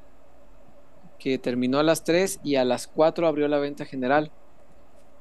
que 1.18 1.38
terminó 1.38 1.78
a 1.78 1.82
las 1.82 2.05
3 2.05 2.41
y 2.43 2.57
a 2.57 2.64
las 2.64 2.86
4 2.86 3.26
abrió 3.26 3.49
la 3.49 3.59
venta 3.59 3.84
general. 3.84 4.30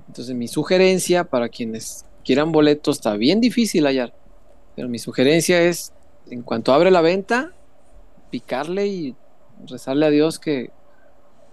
Entonces 0.08 0.36
mi 0.36 0.48
sugerencia 0.48 1.24
para 1.26 1.50
quienes 1.50 2.06
quieran 2.24 2.52
boletos 2.52 2.98
está 2.98 3.16
bien 3.16 3.42
difícil 3.42 3.86
hallar, 3.86 4.14
pero 4.76 4.88
mi 4.88 5.00
sugerencia 5.00 5.62
es, 5.62 5.94
en 6.30 6.42
cuanto 6.42 6.74
abre 6.74 6.92
la 6.92 7.02
venta, 7.02 7.54
picarle 8.30 8.88
y 8.88 9.16
rezarle 9.68 10.06
a 10.06 10.10
Dios 10.10 10.40
que, 10.40 10.72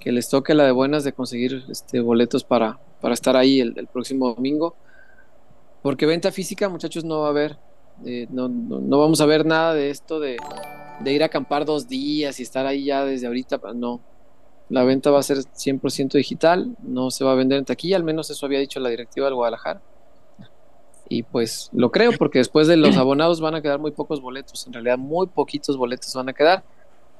les 0.05 0.29
toque 0.29 0.55
la 0.55 0.63
de 0.63 0.71
buenas 0.71 1.03
de 1.03 1.13
conseguir 1.13 1.65
este, 1.69 1.99
boletos 1.99 2.45
para, 2.45 2.79
para 3.01 3.15
estar 3.15 3.37
ahí 3.37 3.61
el, 3.61 3.89
próximo 3.93 4.35
domingo. 4.35 4.75
Porque 5.83 6.07
venta 6.07 6.33
física, 6.33 6.69
muchachos, 6.69 7.05
no 7.05 7.21
va 7.21 7.27
a 7.27 7.31
haber. 7.31 7.59
Eh, 8.05 8.27
no, 8.31 8.49
no, 8.49 8.99
vamos 8.99 9.21
a 9.21 9.27
ver 9.27 9.47
nada 9.47 9.73
de 9.73 9.91
esto 9.91 10.21
de, 10.21 10.37
de 11.01 11.13
ir 11.13 11.23
a 11.23 11.27
acampar 11.27 11.65
dos 11.65 11.89
días 11.89 12.41
y 12.41 12.43
estar 12.43 12.67
ahí 12.67 12.85
ya 12.85 13.05
desde 13.05 13.27
ahorita. 13.27 13.61
No, 13.75 14.01
la 14.69 14.85
venta 14.85 15.11
va 15.11 15.21
a 15.21 15.23
ser 15.23 15.39
100% 15.39 16.13
digital, 16.13 16.77
no 16.83 17.11
se 17.11 17.25
va 17.25 17.33
a 17.33 17.37
vender 17.37 17.59
en 17.59 17.65
taquilla, 17.65 17.97
al 17.97 18.05
menos 18.05 18.31
eso 18.31 18.47
había 18.47 18.59
dicho 18.59 18.81
la 18.81 18.89
directiva 18.89 19.27
del 19.27 19.35
Guadalajara. 19.35 19.81
Y 21.09 21.23
pues 21.23 21.71
lo 21.73 21.93
creo 21.93 22.11
porque 22.19 22.39
después 22.39 22.67
de 22.67 22.77
los 22.77 22.97
abonados 22.97 23.41
van 23.41 23.55
a 23.55 23.63
quedar 23.63 23.79
muy 23.79 23.93
pocos 23.93 24.21
boletos, 24.21 24.67
en 24.67 24.73
realidad 24.73 24.99
muy 24.99 25.29
poquitos 25.29 25.77
boletos 25.77 26.13
van 26.15 26.29
a 26.29 26.33
quedar. 26.33 26.65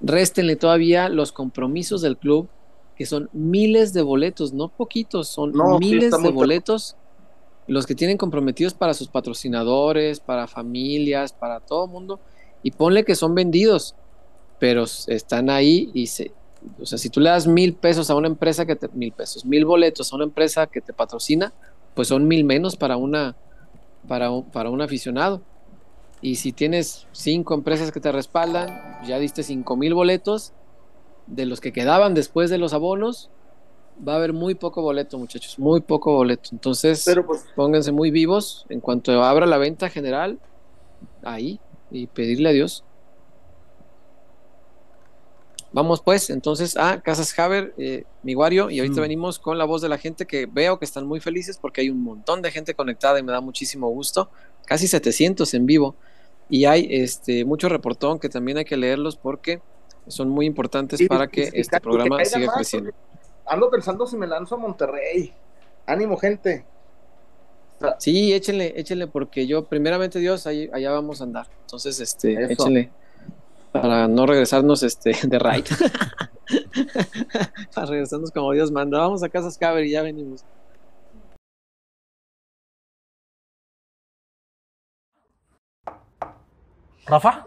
réstenle 0.01 0.57
todavía 0.57 1.09
los 1.09 1.31
compromisos 1.31 2.03
del 2.03 2.17
club, 2.17 2.49
que 2.97 3.07
son 3.07 3.29
miles 3.33 3.93
de 3.93 4.03
boletos, 4.03 4.53
no 4.53 4.69
poquitos, 4.69 5.29
son 5.29 5.53
No, 5.53 5.79
miles 5.79 6.11
de 6.21 6.31
boletos 6.31 6.97
los 7.67 7.87
que 7.87 7.95
tienen 7.95 8.17
comprometidos 8.17 8.75
para 8.75 8.95
sus 8.95 9.09
patrocinadores, 9.09 10.21
para 10.21 10.47
familias, 10.47 11.33
para 11.33 11.61
todo 11.61 11.87
mundo, 11.87 12.21
y 12.63 12.71
ponle 12.71 13.05
que 13.05 13.15
son 13.17 13.35
vendidos, 13.35 13.95
pero 14.59 14.85
están 15.09 15.51
ahí 15.51 15.91
y 15.93 16.07
se, 16.07 16.33
o 16.81 16.87
sea, 16.87 16.97
si 16.97 17.11
tú 17.11 17.21
le 17.21 17.31
das 17.31 17.47
mil 17.47 17.75
pesos 17.75 18.09
a 18.09 18.15
una 18.15 18.29
empresa 18.29 18.67
que 18.67 18.77
te, 18.77 18.89
mil 18.89 19.13
pesos, 19.13 19.45
mil 19.45 19.65
boletos 19.65 20.13
a 20.13 20.17
una 20.17 20.25
empresa 20.25 20.67
que 20.67 20.81
te 20.81 20.93
patrocina, 20.93 21.53
pues 21.95 22.09
son 22.09 22.27
mil 22.29 22.45
menos 22.45 22.77
para 22.77 22.97
una, 22.97 23.37
para 24.07 24.31
un, 24.31 24.45
para 24.45 24.71
un 24.71 24.81
aficionado. 24.81 25.43
Y 26.23 26.37
si 26.37 26.53
tienes 26.53 27.07
cinco 27.13 27.55
empresas 27.55 27.93
que 27.93 28.01
te 28.01 28.11
respaldan, 28.11 28.69
ya 29.07 29.19
diste 29.19 29.43
cinco 29.43 29.77
mil 29.77 29.93
boletos, 29.93 30.53
de 31.27 31.47
los 31.47 31.61
que 31.61 31.73
quedaban 31.73 32.15
después 32.15 32.51
de 32.51 32.59
los 32.59 32.73
abonos, 32.73 33.31
va 34.07 34.15
a 34.15 34.17
haber 34.17 34.33
muy 34.33 34.55
poco 34.55 34.83
boleto, 34.83 35.19
muchachos, 35.19 35.59
muy 35.59 35.81
poco 35.81 36.13
boleto. 36.13 36.51
Entonces, 36.53 37.03
Pero 37.05 37.27
pues, 37.27 37.45
pónganse 37.55 37.93
muy 37.93 38.11
vivos 38.11 38.67
en 38.69 38.81
cuanto 38.81 39.23
abra 39.23 39.47
la 39.47 39.59
venta 39.59 39.89
general, 39.89 40.39
ahí, 41.23 41.59
y 41.91 42.07
pedirle 42.07 42.51
a 42.51 42.53
Dios. 42.53 42.85
Vamos 45.73 46.01
pues, 46.01 46.31
entonces 46.31 46.77
a 46.77 47.01
Casas 47.01 47.39
Haber, 47.39 47.75
eh, 47.77 48.05
mi 48.23 48.35
Wario, 48.35 48.71
y 48.71 48.79
ahorita 48.79 49.01
Mm. 49.01 49.03
venimos 49.03 49.39
con 49.39 49.59
la 49.59 49.65
voz 49.65 49.83
de 49.83 49.89
la 49.89 49.99
gente 49.99 50.25
que 50.25 50.47
veo 50.47 50.79
que 50.79 50.85
están 50.87 51.07
muy 51.07 51.21
felices 51.21 51.59
porque 51.59 51.83
hay 51.83 51.91
un 51.91 52.03
montón 52.03 52.41
de 52.41 52.51
gente 52.51 52.75
conectada 52.75 53.19
y 53.19 53.23
me 53.23 53.33
da 53.33 53.41
muchísimo 53.41 53.89
gusto, 53.89 54.31
casi 54.65 54.89
700 54.89 55.53
en 55.55 55.67
vivo, 55.67 55.95
y 56.49 56.65
hay 56.65 56.87
este 56.91 57.45
mucho 57.45 57.69
reportón 57.69 58.19
que 58.19 58.29
también 58.29 58.57
hay 58.59 58.65
que 58.65 58.77
leerlos 58.77 59.17
porque 59.17 59.61
son 60.09 60.29
muy 60.29 60.47
importantes 60.47 61.01
Y- 61.01 61.07
para 61.09 61.27
que 61.29 61.51
y- 61.53 61.61
este 61.61 61.81
programa 61.81 62.25
siga 62.25 62.47
más, 62.47 62.57
creciendo. 62.57 62.91
ando 63.47 63.71
pensando 63.71 64.07
si 64.07 64.17
me 64.17 64.27
lanzo 64.27 64.55
a 64.55 64.59
Monterrey. 64.59 65.33
Ánimo, 65.87 66.17
gente. 66.17 66.65
Sí, 67.99 68.33
échenle, 68.33 68.73
échenle, 68.77 69.07
porque 69.07 69.47
yo, 69.47 69.65
primeramente 69.67 70.19
Dios, 70.19 70.47
ahí, 70.47 70.71
allá 70.73 70.91
vamos 70.93 71.21
a 71.21 71.25
andar. 71.25 71.47
Entonces, 71.63 72.01
este, 72.01 72.33
Eso. 72.33 72.53
échenle 72.53 72.91
para 73.73 74.09
no 74.09 74.25
regresarnos 74.25 74.83
este, 74.83 75.13
de 75.25 75.39
raid. 75.39 75.65
para 77.75 77.87
regresarnos 77.87 78.31
como 78.31 78.53
Dios 78.53 78.71
manda. 78.71 78.99
Vamos 78.99 79.23
a 79.23 79.29
Casas 79.29 79.59
Caber 79.59 79.85
y 79.85 79.91
ya 79.91 80.03
venimos. 80.03 80.45
¿Rafa? 87.07 87.47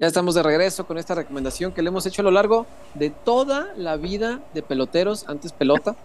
Ya 0.00 0.06
estamos 0.06 0.36
de 0.36 0.44
regreso 0.44 0.86
con 0.86 0.96
esta 0.96 1.16
recomendación 1.16 1.72
que 1.72 1.82
le 1.82 1.88
hemos 1.88 2.06
hecho 2.06 2.22
a 2.22 2.24
lo 2.24 2.30
largo 2.30 2.66
de 2.94 3.10
toda 3.10 3.72
la 3.76 3.96
vida 3.96 4.38
de 4.54 4.62
peloteros, 4.62 5.28
antes 5.28 5.52
pelota. 5.52 5.96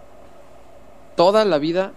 Toda 1.16 1.46
la 1.46 1.60
vida 1.60 1.94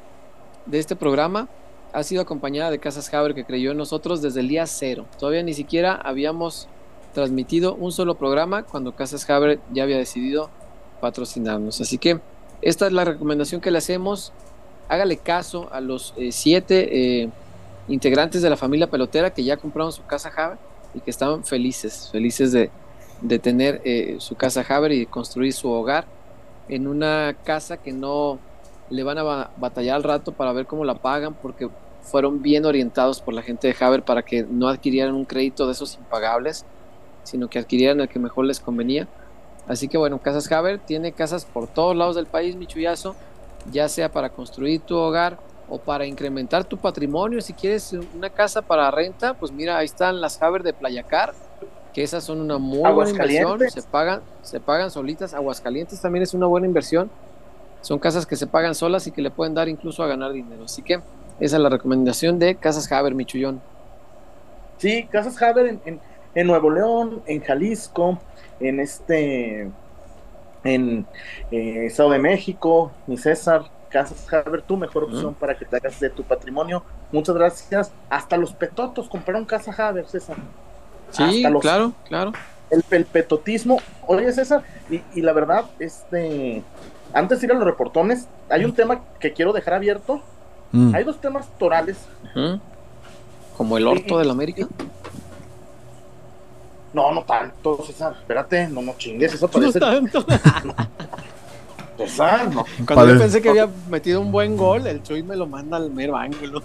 de 0.67 0.79
este 0.79 0.95
programa 0.95 1.49
ha 1.95 2.03
sido 2.03 2.21
acompañada 2.21 2.71
de 2.71 2.81
Casas 2.81 3.13
Haber 3.15 3.35
que 3.35 3.47
creyó 3.47 3.71
en 3.71 3.79
nosotros 3.79 4.21
desde 4.21 4.41
el 4.41 4.49
día 4.49 4.67
cero. 4.67 5.07
Todavía 5.19 5.43
ni 5.43 5.55
siquiera 5.55 5.95
habíamos 5.95 6.69
transmitido 7.15 7.75
un 7.75 7.93
solo 7.93 8.17
programa 8.17 8.65
cuando 8.65 8.95
Casas 8.95 9.29
Haber 9.31 9.59
ya 9.73 9.85
había 9.85 9.97
decidido 9.97 10.51
patrocinarnos. 11.01 11.81
Así 11.81 11.97
que 11.97 12.21
esta 12.61 12.89
es 12.89 12.93
la 12.93 13.07
recomendación 13.07 13.63
que 13.63 13.71
le 13.71 13.79
hacemos. 13.79 14.35
Hágale 14.91 15.17
caso 15.17 15.71
a 15.73 15.81
los 15.81 16.13
eh, 16.19 16.31
siete 16.31 17.23
eh, 17.23 17.31
integrantes 17.89 18.43
de 18.43 18.51
la 18.51 18.59
familia 18.59 18.91
pelotera 18.91 19.33
que 19.33 19.43
ya 19.43 19.57
compraron 19.57 19.93
su 19.93 20.05
casa 20.05 20.31
Haber 20.37 20.59
y 20.97 21.01
que 21.01 21.11
estaban 21.11 21.45
felices, 21.45 22.09
felices 22.11 22.51
de, 22.51 22.71
de 23.21 23.39
tener 23.39 23.81
eh, 23.85 24.17
su 24.19 24.35
casa 24.35 24.65
Haber 24.69 24.93
y 24.93 25.07
construir 25.07 25.53
su 25.53 25.71
hogar 25.71 26.07
en 26.69 26.89
una 26.89 27.37
casa 27.45 27.77
que 27.77 27.93
no 27.93 28.39
le 28.91 29.03
van 29.05 29.19
a 29.19 29.23
ba- 29.23 29.51
batallar 29.57 29.97
al 29.97 30.03
rato 30.03 30.33
para 30.33 30.53
ver 30.53 30.67
cómo 30.67 30.85
la 30.85 30.95
pagan 30.95 31.35
porque 31.35 31.69
fueron 32.03 32.43
bien 32.43 32.65
orientados 32.65 33.21
por 33.21 33.35
la 33.35 33.43
gente 33.43 33.69
de 33.69 33.77
Haber 33.79 34.03
para 34.03 34.23
que 34.23 34.45
no 34.45 34.69
adquirieran 34.69 35.15
un 35.15 35.25
crédito 35.25 35.67
de 35.67 35.73
esos 35.73 35.97
impagables, 35.97 36.65
sino 37.25 37.49
que 37.49 37.59
adquirieran 37.59 38.01
el 38.01 38.09
que 38.09 38.19
mejor 38.19 38.45
les 38.47 38.61
convenía. 38.61 39.09
Así 39.67 39.89
que 39.89 39.99
bueno, 39.99 40.19
Casas 40.19 40.51
Haber 40.53 40.79
tiene 40.79 41.13
casas 41.13 41.45
por 41.45 41.67
todos 41.67 41.97
lados 41.97 42.15
del 42.15 42.27
país, 42.27 42.55
mi 42.55 42.67
chullazo, 42.67 43.17
ya 43.73 43.89
sea 43.89 44.13
para 44.13 44.29
construir 44.31 44.81
tu 44.81 44.97
hogar 44.97 45.39
o 45.69 45.79
para 45.79 46.07
incrementar 46.07 46.65
tu 46.65 46.77
patrimonio. 46.77 47.41
Si 47.41 47.53
quieres 47.53 47.93
una 48.15 48.31
casa 48.31 48.63
para 48.63 48.91
renta, 48.91 49.35
pues 49.35 49.53
mira, 49.53 49.79
ahí 49.79 49.87
están 49.87 50.21
las 50.21 50.41
Haber 50.43 50.63
de 50.63 50.73
Playacar, 50.73 51.35
que 51.93 52.03
esas 52.03 52.25
son 52.25 52.41
una 52.41 52.59
muy 52.59 52.91
buena 52.93 53.11
inversión, 53.11 53.61
se 53.71 53.83
pagan, 53.83 54.21
se 54.43 54.61
pagan 54.61 54.91
solitas. 54.91 55.35
Aguascalientes 55.35 56.01
también 56.01 56.23
es 56.23 56.35
una 56.35 56.47
buena 56.47 56.67
inversión. 56.67 57.11
Son 57.81 57.99
casas 57.99 58.27
que 58.27 58.37
se 58.37 58.47
pagan 58.47 58.75
solas 58.75 59.07
y 59.07 59.13
que 59.13 59.23
le 59.23 59.31
pueden 59.31 59.55
dar 59.55 59.69
incluso 59.69 60.03
a 60.03 60.07
ganar 60.07 60.33
dinero. 60.33 60.65
Así 60.65 60.83
que 60.83 60.95
esa 61.39 61.57
es 61.57 61.63
la 61.63 61.69
recomendación 61.69 62.39
de 62.39 62.57
Casas 62.57 62.91
Haber, 62.91 63.15
mi 63.15 63.25
chullón. 63.25 63.61
Sí, 64.79 65.07
Casas 65.11 65.41
Haber 65.41 65.67
en, 65.67 65.81
en, 65.85 66.01
en 66.35 66.47
Nuevo 66.47 66.71
León, 66.71 67.23
en 67.27 67.41
Jalisco, 67.43 68.19
en 68.61 68.81
este, 68.81 69.71
en 70.65 71.07
eh, 71.51 71.87
Estado 71.87 72.11
de 72.11 72.19
México, 72.19 72.93
mi 73.07 73.17
César, 73.17 73.65
Casas 73.97 74.31
Haber, 74.31 74.61
tu 74.61 74.77
mejor 74.77 75.05
opción 75.05 75.33
para 75.33 75.57
que 75.57 75.65
te 75.65 75.77
hagas 75.77 75.99
de 75.99 76.11
tu 76.11 76.23
patrimonio. 76.23 76.83
Muchas 77.13 77.35
gracias. 77.35 77.91
Hasta 78.11 78.37
los 78.37 78.53
petotos 78.53 79.09
compraron 79.09 79.47
Casa 79.47 79.73
Haber, 79.89 80.07
César. 80.07 80.37
Sí, 81.13 81.43
los- 81.45 81.63
claro, 81.63 81.93
claro. 82.07 82.33
El, 82.69 82.85
el 82.91 83.07
petotismo. 83.07 83.79
Oye, 84.07 84.31
César, 84.35 84.63
y, 84.91 85.01
y 85.15 85.23
la 85.23 85.33
verdad, 85.33 85.65
este, 85.79 86.63
antes 87.15 87.41
de 87.41 87.47
ir 87.47 87.53
a 87.53 87.55
los 87.55 87.65
reportones, 87.65 88.27
hay 88.51 88.67
un 88.67 88.75
tema 88.75 89.01
que 89.19 89.33
quiero 89.33 89.55
dejar 89.55 89.73
abierto. 89.73 90.21
Mm. 90.73 90.95
Hay 90.95 91.05
dos 91.05 91.19
temas 91.19 91.49
torales. 91.59 91.97
Ujú. 92.35 92.61
Como 93.57 93.79
el 93.79 93.87
orto 93.87 94.19
del 94.19 94.29
América. 94.29 94.69
No, 96.93 97.13
no 97.13 97.23
tanto, 97.25 97.83
César. 97.83 98.15
Espérate, 98.19 98.69
no, 98.69 98.83
no 98.83 98.95
chingues, 98.99 99.33
eso 99.33 99.49
parece. 99.49 99.81
tanto. 99.81 100.23
César, 101.97 102.47
no. 102.55 102.65
Cuando 102.65 102.95
Padre. 102.95 103.13
yo 103.15 103.19
pensé 103.21 103.43
que 103.43 103.49
había 103.49 103.69
metido 103.89 104.21
un 104.21 104.31
buen 104.33 104.57
gol, 104.57 104.87
el 104.87 105.03
Chuy 105.03 105.23
me 105.23 105.37
lo 105.37 105.47
manda 105.47 105.77
al 105.77 105.91
mero 105.91 106.17
ángulo. 106.17 106.63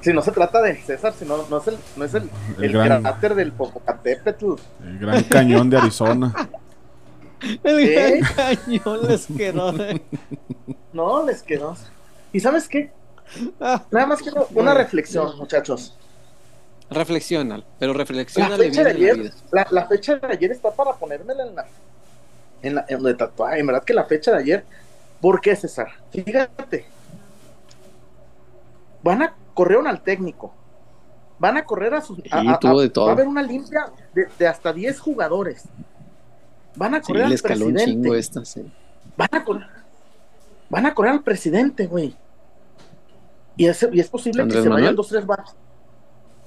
Si 0.00 0.12
no 0.12 0.22
se 0.22 0.30
trata 0.32 0.60
de 0.62 0.76
César, 0.76 1.12
sino 1.18 1.38
no 1.48 1.58
es 1.58 1.66
el, 1.68 1.76
no 1.96 2.04
es 2.04 2.14
el, 2.14 2.30
El 2.58 2.64
el, 2.64 2.72
gran- 2.72 3.02
cráter 3.02 3.34
del 3.34 3.52
Popocatépetl. 3.52 4.52
El 4.84 4.98
gran 4.98 5.22
cañón 5.24 5.70
de 5.70 5.78
Arizona. 5.78 6.32
El 7.62 7.78
¿Eh? 7.80 8.20
gran 8.20 8.56
cañón 8.64 9.08
les 9.08 9.26
quedó. 9.26 9.72
de- 9.72 10.00
No, 10.92 11.24
les 11.24 11.42
quedó. 11.42 11.76
¿Y 12.32 12.40
sabes 12.40 12.68
qué? 12.68 12.90
Nada 13.58 14.06
más 14.06 14.22
quiero 14.22 14.46
una 14.54 14.72
reflexión, 14.74 15.36
muchachos. 15.36 15.96
Reflexiona, 16.88 17.62
pero 17.80 17.92
La 17.92 17.98
reflexiona 17.98 18.56
fecha 18.56 18.84
de 18.84 18.94
la 18.94 18.96
ayer, 18.96 19.32
la, 19.50 19.66
la 19.70 19.86
fecha 19.88 20.14
de 20.16 20.26
ayer 20.28 20.52
está 20.52 20.70
para 20.70 20.92
ponérmela 20.92 21.42
en 21.44 21.54
la, 21.56 21.66
en 22.66 22.74
la, 22.76 22.84
en 22.88 23.02
la 23.02 23.08
de 23.10 23.14
tatuaje. 23.14 23.58
En 23.60 23.66
verdad 23.66 23.84
que 23.84 23.94
la 23.94 24.04
fecha 24.04 24.32
de 24.32 24.38
ayer, 24.38 24.64
¿por 25.20 25.40
qué, 25.40 25.54
César? 25.56 25.88
Fíjate. 26.10 26.86
Van 29.02 29.22
a 29.22 29.34
corrieron 29.54 29.86
al 29.86 30.00
técnico. 30.02 30.52
Van 31.38 31.56
a 31.56 31.64
correr 31.64 31.94
a 31.94 32.00
sus. 32.00 32.18
a- 32.30 32.40
Sí, 32.40 32.48
a- 32.48 32.58
tuvo 32.58 32.80
a- 32.80 32.82
de 32.82 32.88
todo. 32.90 33.04
Va 33.06 33.10
a 33.12 33.14
haber 33.14 33.28
una 33.28 33.42
limpia 33.42 33.86
de, 34.14 34.26
de 34.38 34.46
hasta 34.48 34.72
10 34.72 34.98
jugadores. 35.00 35.64
Van 36.76 36.94
a 36.94 37.00
correr 37.00 37.24
al 37.24 37.38
presidente. 37.38 37.84
chingo 37.84 38.14
esta, 38.14 38.44
sí. 38.44 38.70
Van 39.16 39.28
a 39.32 39.44
correr. 39.44 39.66
Van 40.68 40.86
a 40.86 40.94
correr 40.94 41.12
al 41.12 41.22
presidente, 41.22 41.86
güey. 41.86 42.14
Y 43.56 43.66
es, 43.66 43.86
y 43.92 44.00
es 44.00 44.08
posible 44.08 44.42
¿Andrés 44.42 44.58
que 44.58 44.62
se 44.64 44.68
Manuel? 44.68 44.84
vayan 44.84 44.96
dos, 44.96 45.08
tres 45.08 45.24
bats 45.24 45.54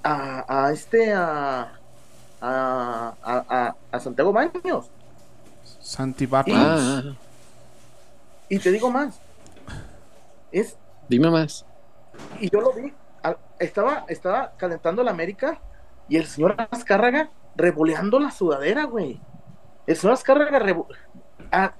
a, 0.03 0.65
a 0.67 0.71
este, 0.71 1.11
a, 1.13 1.71
a- 2.41 3.75
a 3.91 3.99
Santiago 3.99 4.31
Baños. 4.31 4.89
Santi 5.81 6.25
Barros. 6.25 6.55
Ah, 6.57 7.01
ah, 7.05 7.13
Y 8.49 8.59
te 8.59 8.71
digo 8.71 8.89
más. 8.91 9.19
Es, 10.51 10.75
dime 11.07 11.29
más. 11.29 11.65
y 12.39 12.49
yo 12.49 12.61
lo 12.61 12.73
vi. 12.73 12.93
Estaba, 13.59 14.05
estaba 14.07 14.53
calentando 14.57 15.03
la 15.03 15.11
América 15.11 15.59
y 16.07 16.15
el 16.17 16.25
señor 16.25 16.55
Azcárraga 16.71 17.29
revoleando 17.55 18.19
la 18.19 18.31
sudadera, 18.31 18.85
güey. 18.85 19.19
Es 19.85 20.03
una 20.03 20.13
Azcárraga 20.13 20.59
revo- 20.59 20.87
Ah, 21.51 21.73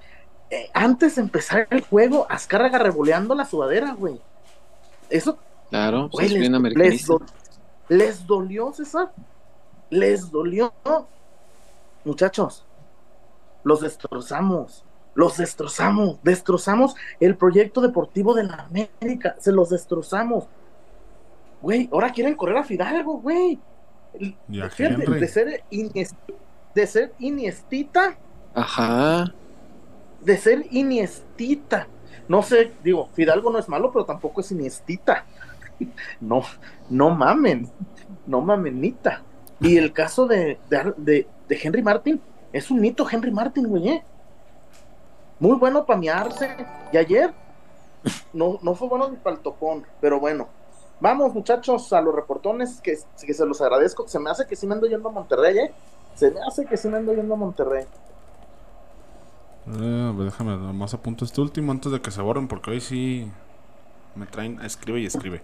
eh, 0.50 0.68
antes 0.74 1.14
de 1.16 1.22
empezar 1.22 1.66
el 1.70 1.80
juego, 1.82 2.26
Azcárraga 2.28 2.78
revoleando 2.78 3.34
la 3.34 3.44
sudadera, 3.46 3.92
güey. 3.94 4.20
Eso, 5.08 5.38
Claro, 5.70 6.08
pues 6.10 6.12
güey, 6.12 6.26
es 6.26 6.32
les, 6.32 6.60
bien 6.62 6.74
les 6.74 7.06
do- 7.06 7.22
les 7.88 8.26
dolió, 8.26 8.72
César. 8.72 9.12
Les 9.88 10.30
dolió. 10.30 10.72
Muchachos, 12.04 12.64
los 13.64 13.80
destrozamos. 13.80 14.84
Los 15.14 15.36
destrozamos. 15.38 16.18
Destrozamos 16.22 16.94
el 17.18 17.36
proyecto 17.36 17.80
deportivo 17.80 18.34
de 18.34 18.44
la 18.44 18.54
América. 18.70 19.34
Se 19.38 19.52
los 19.52 19.70
destrozamos. 19.70 20.44
Güey, 21.62 21.88
ahora 21.92 22.10
quieren 22.10 22.34
correr 22.36 22.56
a 22.56 22.64
Fidalgo, 22.64 23.18
güey. 23.20 23.58
Fíjate, 24.70 25.06
de 25.10 25.28
ser 25.28 25.62
Inies- 25.70 26.14
de 26.74 26.86
ser 26.86 27.12
Iniestita, 27.18 28.16
Ajá. 28.54 29.32
de 30.20 30.36
ser 30.36 30.66
Iniestita. 30.70 31.86
No 32.28 32.42
sé, 32.42 32.72
digo, 32.82 33.08
Fidalgo 33.12 33.50
no 33.50 33.58
es 33.58 33.68
malo, 33.68 33.90
pero 33.92 34.04
tampoco 34.04 34.40
es 34.40 34.50
Iniestita. 34.52 35.24
No, 36.20 36.42
no 36.90 37.08
mamen, 37.10 37.70
no 38.26 38.42
mamenita. 38.42 39.22
Y 39.60 39.78
el 39.78 39.92
caso 39.94 40.26
de, 40.26 40.58
de, 40.68 40.92
de- 40.98 41.26
de 41.48 41.58
Henry 41.62 41.82
Martin, 41.82 42.20
es 42.52 42.70
un 42.70 42.80
mito 42.80 43.06
Henry 43.10 43.30
Martin, 43.30 43.66
güey. 43.68 43.88
¿eh? 43.88 44.04
Muy 45.38 45.56
bueno 45.56 45.84
para 45.86 45.98
mearse. 45.98 46.56
Y 46.92 46.96
ayer 46.96 47.32
no, 48.32 48.58
no 48.62 48.74
fue 48.74 48.88
bueno 48.88 49.08
ni 49.08 49.16
para 49.16 49.36
el 49.36 49.42
topón, 49.42 49.84
pero 50.00 50.20
bueno. 50.20 50.48
Vamos, 51.00 51.32
muchachos, 51.32 51.92
a 51.94 52.00
los 52.02 52.14
reportones, 52.14 52.80
que, 52.82 52.98
que 53.24 53.32
se 53.32 53.46
los 53.46 53.60
agradezco. 53.60 54.06
Se 54.06 54.18
me 54.18 54.30
hace 54.30 54.46
que 54.46 54.54
sí 54.54 54.66
me 54.66 54.74
ando 54.74 54.86
yendo 54.86 55.08
a 55.08 55.12
Monterrey, 55.12 55.58
¿eh? 55.58 55.72
Se 56.14 56.30
me 56.30 56.40
hace 56.46 56.66
que 56.66 56.76
sí 56.76 56.88
me 56.88 56.98
ando 56.98 57.14
yendo 57.14 57.34
a 57.34 57.36
Monterrey. 57.38 57.86
Eh, 59.66 60.14
déjame 60.18 60.56
más 60.56 60.94
apunto 60.94 61.24
este 61.24 61.40
último 61.40 61.72
antes 61.72 61.92
de 61.92 62.00
que 62.00 62.10
se 62.10 62.20
borren 62.22 62.48
porque 62.48 62.70
hoy 62.70 62.80
sí 62.80 63.30
me 64.14 64.26
traen 64.26 64.60
escribe 64.62 65.00
y 65.00 65.06
escribe. 65.06 65.42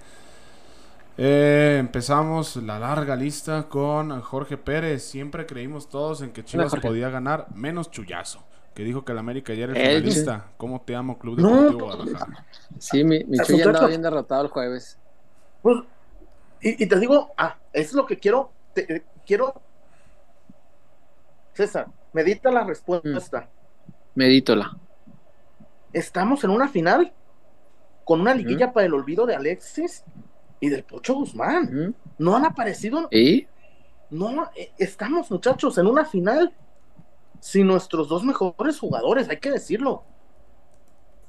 Eh, 1.19 1.77
empezamos 1.81 2.57
la 2.57 2.79
larga 2.79 3.17
lista 3.17 3.69
con 3.69 4.21
Jorge 4.21 4.57
Pérez. 4.59 5.03
Siempre 5.03 5.47
creímos 5.47 5.89
todos 5.89 6.21
en 6.23 6.33
que 6.33 6.45
Chivas 6.45 6.75
podía 6.77 7.09
ganar, 7.09 7.47
menos 7.55 7.91
Chullazo, 7.91 8.45
que 8.75 8.85
dijo 8.85 9.05
que 9.05 9.13
el 9.13 9.19
América 9.19 9.55
ya 9.55 9.65
era 9.65 9.73
el 9.73 9.79
finalista. 9.79 10.47
¿Cómo 10.59 10.83
te 10.83 10.95
amo, 10.95 11.19
Club 11.19 11.39
No. 11.41 11.49
Deportivo 11.63 11.87
Guadalajara? 11.87 12.47
Sí, 12.79 13.03
mi, 13.03 13.25
mi 13.25 13.39
Chuy 13.39 13.63
andaba 13.63 13.87
bien 13.87 14.03
derrotado 14.03 14.43
el 14.43 14.49
jueves. 14.49 14.99
Pues, 15.63 15.79
y, 16.61 16.85
y 16.85 16.87
te 16.87 16.99
digo, 17.01 17.33
ah, 17.39 17.57
es 17.73 17.93
lo 17.95 18.05
que 18.07 18.19
quiero, 18.19 18.51
te- 18.75 18.97
eh, 18.97 19.03
quiero, 19.27 19.55
César, 21.55 21.87
medita 22.13 22.51
la 22.51 22.65
respuesta. 22.65 23.49
Medítola. 24.15 24.77
Estamos 25.93 26.45
en 26.45 26.51
una 26.51 26.69
final 26.69 27.13
con 28.05 28.21
una 28.21 28.35
liguilla 28.35 28.73
para 28.73 28.87
el 28.87 28.93
olvido 28.95 29.25
de 29.25 29.35
Alexis 29.35 30.05
y 30.61 30.69
del 30.69 30.83
Pocho 30.85 31.15
Guzmán. 31.15 31.95
No 32.19 32.37
han 32.37 32.45
aparecido, 32.45 33.09
¿Y? 33.11 33.47
no, 34.11 34.51
eh, 34.57 34.71
estamos 34.79 35.31
muchachos 35.31 35.77
en 35.79 35.87
una 35.87 36.05
final 36.05 36.53
sin 37.41 37.67
nuestros 37.67 38.09
dos 38.09 38.25
mejores 38.25 38.79
jugadores, 38.79 39.29
hay 39.29 39.39
que 39.39 39.51
decirlo. 39.51 40.03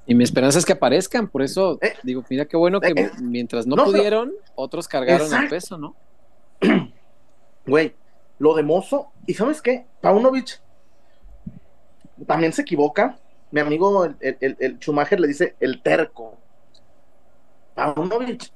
Y 0.06 0.16
mi 0.16 0.24
esperanza 0.24 0.58
es 0.58 0.66
que 0.66 0.72
aparezcan, 0.74 1.28
por 1.28 1.42
eso 1.42 1.78
Eh, 1.82 1.94
digo, 2.04 2.24
mira 2.30 2.46
qué 2.46 2.56
bueno 2.56 2.80
que 2.80 2.92
eh, 2.96 3.12
mientras 3.22 3.68
no, 3.68 3.76
no, 3.76 3.84
pero- 3.84 3.98
pudieron, 3.98 4.34
otros 4.56 4.88
cargaron 4.88 5.32
el 5.34 5.50
peso, 5.50 5.78
¿no? 5.78 5.96
Güey, 7.68 7.94
lo 8.40 8.54
de 8.56 8.64
Mozo, 8.64 9.12
y 9.26 9.34
¿sabes 9.34 9.62
qué? 9.62 9.86
Paunovic 10.00 10.62
también 12.26 12.54
se 12.54 12.62
equivoca. 12.62 13.20
Mi 13.52 13.60
amigo, 13.60 14.06
el, 14.06 14.16
el, 14.22 14.38
el- 14.40 14.58
el 14.60 14.78
Schumacher, 14.80 15.20
le 15.20 15.28
dice 15.28 15.56
el 15.60 15.82
terco. 15.82 16.38
Paunovic, 17.76 18.50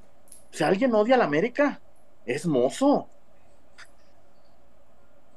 si 0.52 0.62
alguien 0.64 0.94
odia 0.94 1.16
a 1.16 1.18
la 1.18 1.24
América, 1.24 1.80
es 2.24 2.46
Mozo. 2.46 3.08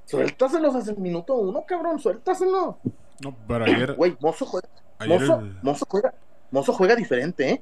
Suéltaselos 0.06 0.76
desde 0.76 0.92
el 0.92 0.98
minuto 1.00 1.34
uno, 1.36 1.64
cabrón, 1.68 2.00
suéltaselo. 2.00 2.78
No, 3.24 3.36
pero 3.48 3.66
ayer, 3.66 3.94
Güey, 3.96 4.16
Mozo 4.20 4.46
juega, 4.46 4.68
ayer 5.00 5.20
Mozo, 5.22 5.40
el- 5.40 5.56
Mozo 5.64 5.86
juega, 5.90 6.14
Mozo 6.52 6.74
juega 6.74 6.96
diferente, 6.96 7.50
¿eh? 7.50 7.62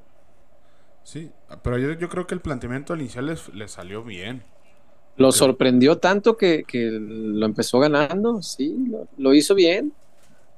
sí, 1.03 1.31
pero 1.61 1.75
ayer 1.77 1.97
yo 1.97 2.09
creo 2.09 2.27
que 2.27 2.33
el 2.33 2.41
planteamiento 2.41 2.95
inicial 2.95 3.27
les, 3.27 3.47
les 3.53 3.71
salió 3.71 4.03
bien. 4.03 4.43
Lo 5.15 5.31
sorprendió 5.31 5.99
tanto 5.99 6.35
que, 6.37 6.63
que 6.67 6.89
lo 6.91 7.45
empezó 7.45 7.79
ganando, 7.79 8.41
sí, 8.41 8.75
lo, 8.89 9.07
lo 9.17 9.33
hizo 9.33 9.53
bien. 9.53 9.93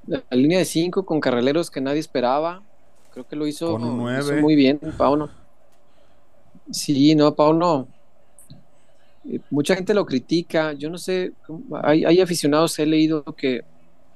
La, 0.06 0.22
la 0.30 0.36
línea 0.36 0.58
de 0.58 0.64
cinco 0.64 1.04
con 1.04 1.20
carrileros 1.20 1.70
que 1.70 1.80
nadie 1.80 2.00
esperaba, 2.00 2.62
creo 3.12 3.26
que 3.28 3.36
lo 3.36 3.46
hizo, 3.46 3.72
Con 3.72 3.84
un 3.84 4.18
hizo 4.18 4.34
muy 4.36 4.56
bien, 4.56 4.80
Pauno. 4.96 5.28
Sí, 6.70 7.14
no, 7.16 7.34
Pauno. 7.34 7.92
eh, 9.24 9.40
Mucha 9.50 9.74
gente 9.74 9.94
lo 9.94 10.06
critica, 10.06 10.72
yo 10.72 10.90
no 10.90 10.98
sé, 10.98 11.34
hay, 11.82 12.04
hay 12.04 12.20
aficionados, 12.20 12.78
he 12.78 12.86
leído 12.86 13.24
que, 13.24 13.62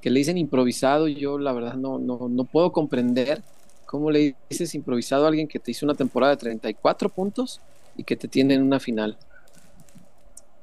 que 0.01 0.11
le 0.11 0.21
dicen 0.21 0.39
improvisado, 0.39 1.09
yo 1.09 1.39
la 1.39 1.53
verdad 1.53 1.75
no, 1.75 1.99
no, 1.99 2.29
no 2.31 2.45
puedo 2.47 2.73
comprender 2.73 3.45
cómo 3.85 4.11
le 4.11 4.37
dices 4.49 4.75
improvisado 4.75 5.25
a 5.25 5.29
alguien 5.29 5.49
que 5.49 5.59
te 5.61 5.73
hizo 5.73 5.85
una 5.87 5.97
temporada 5.97 6.33
de 6.33 6.39
34 6.39 7.11
puntos 7.13 7.63
y 7.95 8.05
que 8.05 8.17
te 8.17 8.29
tiene 8.29 8.55
en 8.55 8.63
una 8.63 8.81
final 8.81 9.19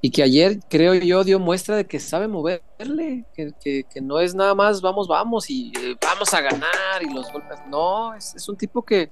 y 0.02 0.12
que 0.12 0.24
ayer 0.24 0.60
creo 0.70 0.94
yo 0.94 1.24
dio 1.24 1.40
muestra 1.40 1.76
de 1.76 1.88
que 1.88 2.00
sabe 2.00 2.28
moverle, 2.28 3.26
que, 3.34 3.54
que- 3.60 3.84
que 3.90 4.02
no 4.02 4.20
es 4.20 4.36
nada 4.36 4.54
más 4.56 4.82
vamos, 4.82 5.08
vamos 5.08 5.50
y 5.50 5.72
eh, 5.78 5.96
vamos 6.02 6.34
a 6.34 6.42
ganar 6.42 7.02
y 7.02 7.14
los 7.14 7.32
golpes. 7.32 7.60
No, 7.70 8.14
es, 8.14 8.36
es 8.36 8.48
un 8.48 8.58
tipo 8.58 8.84
que, 8.84 9.12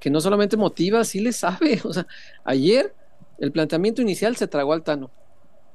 que 0.00 0.10
no 0.10 0.20
solamente 0.20 0.56
motiva, 0.56 1.04
sí 1.04 1.20
le 1.20 1.32
sabe. 1.32 1.80
O 1.84 1.92
sea, 1.92 2.06
ayer 2.44 2.94
el 3.38 3.52
planteamiento 3.52 4.02
inicial 4.02 4.36
se 4.36 4.48
tragó 4.48 4.72
al 4.72 4.82
Tano, 4.82 5.10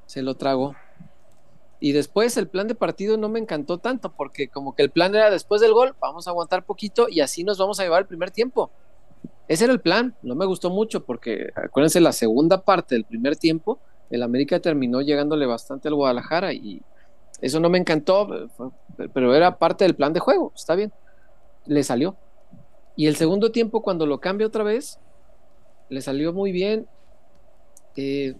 se 0.05 0.21
lo 0.21 0.35
tragó. 0.35 0.75
Y 1.79 1.91
después 1.91 2.37
el 2.37 2.47
plan 2.47 2.67
de 2.67 2.75
partido 2.75 3.17
no 3.17 3.27
me 3.27 3.39
encantó 3.39 3.77
tanto 3.77 4.13
porque 4.13 4.47
como 4.47 4.73
que 4.73 4.83
el 4.83 4.89
plan 4.89 5.13
era 5.13 5.29
después 5.29 5.59
del 5.59 5.73
gol, 5.73 5.95
vamos 5.99 6.27
a 6.27 6.29
aguantar 6.29 6.63
poquito 6.65 7.07
y 7.09 7.19
así 7.19 7.43
nos 7.43 7.57
vamos 7.57 7.79
a 7.79 7.83
llevar 7.83 8.01
el 8.01 8.07
primer 8.07 8.31
tiempo. 8.31 8.71
Ese 9.49 9.65
era 9.65 9.73
el 9.73 9.81
plan, 9.81 10.15
no 10.21 10.35
me 10.35 10.45
gustó 10.45 10.69
mucho 10.69 11.03
porque 11.03 11.51
acuérdense 11.55 11.99
la 11.99 12.13
segunda 12.13 12.61
parte 12.61 12.95
del 12.95 13.03
primer 13.03 13.35
tiempo 13.35 13.79
el 14.13 14.23
América 14.23 14.59
terminó 14.59 15.01
llegándole 15.01 15.45
bastante 15.45 15.87
al 15.87 15.95
Guadalajara 15.95 16.53
y 16.53 16.81
eso 17.41 17.59
no 17.59 17.69
me 17.69 17.79
encantó, 17.79 18.49
pero 19.13 19.35
era 19.35 19.57
parte 19.57 19.85
del 19.85 19.95
plan 19.95 20.13
de 20.13 20.19
juego, 20.19 20.53
está 20.55 20.75
bien, 20.75 20.93
le 21.65 21.83
salió. 21.83 22.15
Y 22.95 23.07
el 23.07 23.15
segundo 23.15 23.51
tiempo, 23.51 23.81
cuando 23.81 24.05
lo 24.05 24.19
cambia 24.19 24.47
otra 24.47 24.63
vez, 24.63 24.99
le 25.89 26.01
salió 26.01 26.31
muy 26.33 26.51
bien. 26.51 26.87
Eh, 27.95 28.35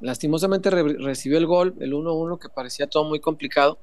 lastimosamente 0.00 0.70
re- 0.70 0.96
recibió 0.98 1.38
el 1.38 1.46
gol, 1.46 1.74
el 1.80 1.92
1-1, 1.94 2.38
que 2.38 2.48
parecía 2.48 2.86
todo 2.88 3.04
muy 3.04 3.20
complicado. 3.20 3.78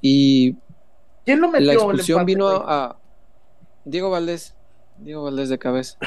Y 0.00 0.56
¿Quién 1.24 1.40
lo 1.40 1.48
metió? 1.48 1.66
la 1.66 1.72
expulsión 1.74 2.20
empate, 2.20 2.32
vino 2.32 2.48
a, 2.48 2.84
a 2.84 2.96
Diego 3.84 4.10
Valdés. 4.10 4.54
Diego 4.98 5.24
Valdés 5.24 5.48
de 5.48 5.58
cabeza. 5.58 5.98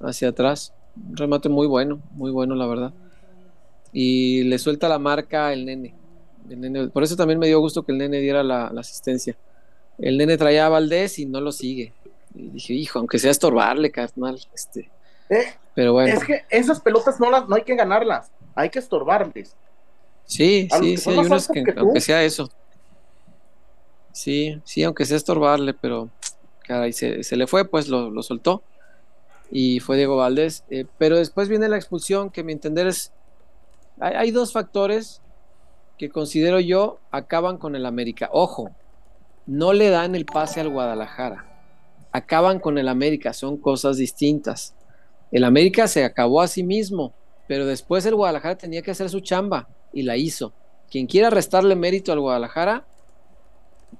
Hacia 0.00 0.28
atrás. 0.28 0.72
Un 0.96 1.16
remate 1.16 1.48
muy 1.48 1.66
bueno, 1.66 2.00
muy 2.12 2.30
bueno, 2.30 2.54
la 2.54 2.66
verdad. 2.66 2.92
Y 3.92 4.44
le 4.44 4.58
suelta 4.58 4.88
la 4.88 4.98
marca 4.98 5.52
el 5.52 5.64
nene. 5.64 5.94
El 6.48 6.60
nene- 6.60 6.88
Por 6.90 7.02
eso 7.02 7.16
también 7.16 7.38
me 7.38 7.46
dio 7.46 7.60
gusto 7.60 7.82
que 7.84 7.92
el 7.92 7.98
nene 7.98 8.18
diera 8.20 8.42
la, 8.42 8.70
la 8.72 8.80
asistencia. 8.80 9.36
El 9.98 10.16
nene 10.16 10.36
traía 10.36 10.66
a 10.66 10.68
Valdés 10.68 11.18
y 11.18 11.26
no 11.26 11.40
lo 11.40 11.52
sigue. 11.52 11.92
Y 12.34 12.50
dije, 12.50 12.72
hijo, 12.74 12.98
aunque 12.98 13.18
sea 13.18 13.30
estorbarle, 13.30 13.90
carnal. 13.90 14.38
Este. 14.54 14.90
Eh, 15.28 15.54
Pero 15.74 15.92
bueno. 15.92 16.14
Es 16.14 16.24
que 16.24 16.44
esas 16.50 16.80
pelotas 16.80 17.18
no, 17.20 17.30
las, 17.30 17.48
no 17.48 17.56
hay 17.56 17.62
que 17.62 17.74
ganarlas, 17.74 18.30
hay 18.54 18.70
que 18.70 18.78
estorbarles. 18.78 19.56
Sí, 20.24 20.68
A 20.70 20.78
sí, 20.78 20.96
sí, 20.96 21.10
hay 21.10 21.18
unos 21.18 21.48
que, 21.48 21.64
aunque 21.76 22.00
sea 22.00 22.22
eso. 22.22 22.50
Sí, 24.12 24.60
sí, 24.64 24.82
aunque 24.82 25.04
sea 25.06 25.16
estorbarle, 25.16 25.74
pero 25.74 26.10
caray, 26.66 26.92
se, 26.92 27.22
se 27.22 27.36
le 27.36 27.46
fue, 27.46 27.64
pues 27.64 27.88
lo, 27.88 28.10
lo 28.10 28.22
soltó. 28.22 28.62
Y 29.50 29.80
fue 29.80 29.96
Diego 29.96 30.16
Valdés. 30.16 30.64
Eh, 30.70 30.84
pero 30.98 31.16
después 31.16 31.48
viene 31.48 31.68
la 31.68 31.76
expulsión, 31.76 32.30
que 32.30 32.42
a 32.42 32.44
mi 32.44 32.52
entender 32.52 32.86
es. 32.86 33.12
Hay, 34.00 34.14
hay 34.14 34.30
dos 34.30 34.52
factores 34.52 35.22
que 35.96 36.10
considero 36.10 36.60
yo 36.60 36.98
acaban 37.10 37.56
con 37.56 37.74
el 37.74 37.86
América. 37.86 38.28
Ojo, 38.32 38.70
no 39.48 39.72
le 39.72 39.88
dan 39.88 40.14
el 40.14 40.24
pase 40.26 40.60
al 40.60 40.68
Guadalajara. 40.68 41.46
Acaban 42.12 42.60
con 42.60 42.78
el 42.78 42.86
América, 42.88 43.32
son 43.32 43.56
cosas 43.56 43.96
distintas. 43.96 44.74
El 45.32 45.42
América 45.44 45.88
se 45.88 46.04
acabó 46.04 46.40
a 46.42 46.48
sí 46.48 46.62
mismo, 46.62 47.12
pero 47.48 47.66
después 47.66 48.04
el 48.06 48.14
Guadalajara 48.14 48.56
tenía 48.56 48.82
que 48.82 48.90
hacer 48.90 49.08
su 49.10 49.20
chamba 49.20 49.66
y 49.92 50.02
la 50.02 50.16
hizo. 50.16 50.52
Quien 50.90 51.06
quiera 51.06 51.30
restarle 51.30 51.74
mérito 51.74 52.12
al 52.12 52.20
Guadalajara, 52.20 52.84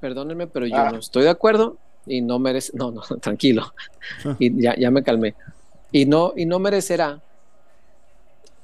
perdónenme, 0.00 0.46
pero 0.46 0.66
yo 0.66 0.76
Ah. 0.76 0.90
no 0.92 0.98
estoy 0.98 1.24
de 1.24 1.30
acuerdo 1.30 1.76
y 2.06 2.20
no 2.20 2.38
merece, 2.38 2.72
no, 2.74 2.90
no, 2.90 3.00
tranquilo, 3.20 3.72
y 4.38 4.62
ya, 4.62 4.74
ya 4.76 4.90
me 4.90 5.02
calmé. 5.02 5.34
Y 5.92 6.04
no, 6.06 6.34
y 6.36 6.44
no 6.46 6.58
merecerá 6.58 7.20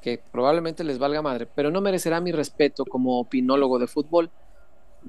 que 0.02 0.20
probablemente 0.30 0.84
les 0.84 0.98
valga 0.98 1.22
madre, 1.22 1.46
pero 1.54 1.70
no 1.70 1.80
merecerá 1.80 2.20
mi 2.20 2.30
respeto 2.32 2.84
como 2.84 3.18
opinólogo 3.20 3.78
de 3.78 3.86
fútbol. 3.86 4.30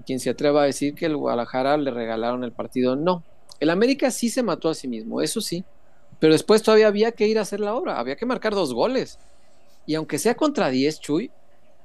Quien 0.05 0.19
se 0.19 0.29
atreva 0.29 0.63
a 0.63 0.65
decir 0.65 0.95
que 0.95 1.05
el 1.05 1.15
Guadalajara 1.15 1.77
le 1.77 1.91
regalaron 1.91 2.43
el 2.43 2.51
partido, 2.51 2.95
no. 2.95 3.23
El 3.59 3.69
América 3.69 4.11
sí 4.11 4.29
se 4.29 4.43
mató 4.43 4.69
a 4.69 4.73
sí 4.73 4.87
mismo, 4.87 5.21
eso 5.21 5.41
sí, 5.41 5.63
pero 6.19 6.33
después 6.33 6.61
todavía 6.61 6.87
había 6.87 7.11
que 7.11 7.27
ir 7.27 7.39
a 7.39 7.43
hacer 7.43 7.59
la 7.59 7.75
obra, 7.75 7.99
había 7.99 8.15
que 8.15 8.25
marcar 8.25 8.53
dos 8.53 8.73
goles. 8.73 9.19
Y 9.85 9.95
aunque 9.95 10.17
sea 10.19 10.35
contra 10.35 10.69
10, 10.69 10.99
Chuy, 10.99 11.31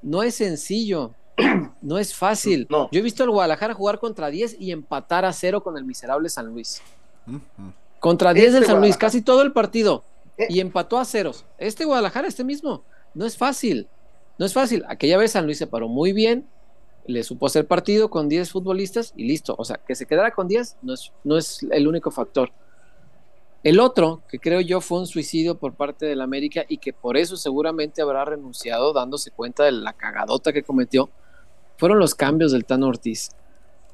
no 0.03 0.23
es 0.23 0.35
sencillo, 0.37 1.13
no 1.83 1.99
es 1.99 2.15
fácil. 2.15 2.67
No. 2.71 2.89
Yo 2.91 3.01
he 3.01 3.03
visto 3.03 3.23
al 3.23 3.31
Guadalajara 3.31 3.75
jugar 3.75 3.99
contra 3.99 4.29
10 4.29 4.57
y 4.59 4.73
empatar 4.73 5.25
a 5.25 5.33
cero 5.33 5.63
con 5.63 5.77
el 5.77 5.85
miserable 5.85 6.29
San 6.29 6.47
Luis. 6.47 6.83
Contra 7.99 8.33
10 8.33 8.53
del 8.53 8.63
Este 8.63 8.73
San 8.73 8.81
Luis, 8.81 8.97
casi 8.97 9.23
todo 9.23 9.43
el 9.43 9.53
partido. 9.53 10.05
Eh. 10.39 10.47
Y 10.49 10.61
empató 10.61 10.99
a 10.99 11.05
ceros. 11.05 11.45
Este 11.59 11.85
Guadalajara, 11.85 12.29
este 12.29 12.45
mismo, 12.45 12.83
no 13.15 13.27
es 13.27 13.37
fácil. 13.37 13.89
No 14.39 14.47
es 14.47 14.55
fácil. 14.55 14.85
Aquella 14.89 15.19
vez 15.19 15.33
San 15.33 15.45
Luis 15.45 15.59
se 15.59 15.67
paró 15.67 15.89
muy 15.89 16.13
bien, 16.13 16.47
le 17.11 17.23
supo 17.23 17.47
hacer 17.47 17.67
partido 17.67 18.09
con 18.11 18.29
10 18.29 18.51
futbolistas 18.51 19.13
y 19.17 19.25
listo. 19.25 19.55
O 19.59 19.65
sea, 19.65 19.77
que 19.77 19.95
se 19.95 20.07
quedara 20.07 20.31
con 20.31 20.49
10 20.49 20.79
no 20.83 20.95
es, 20.95 21.13
no 21.25 21.37
es 21.37 21.67
el 21.71 21.87
único 21.87 22.11
factor. 22.11 22.51
El 23.63 23.79
otro, 23.79 24.23
que 24.29 24.39
creo 24.39 24.61
yo 24.61 24.81
fue 24.81 25.01
un 25.01 25.07
suicidio 25.07 25.59
por 25.59 25.75
parte 25.75 26.07
del 26.07 26.23
América 26.23 26.65
y 26.67 26.79
que 26.79 26.95
por 26.95 27.17
eso 27.17 27.37
seguramente 27.37 28.01
habrá 28.01 28.25
renunciado 28.25 28.93
dándose 28.95 29.31
cuenta 29.31 29.65
de 29.65 29.73
la 29.73 29.93
cagadota 29.93 30.53
que 30.53 30.63
cometió, 30.63 31.11
fueron 31.77 31.99
los 31.99 32.15
cambios 32.15 32.53
del 32.53 32.65
Tano 32.65 32.89
Ortiz. 32.89 33.31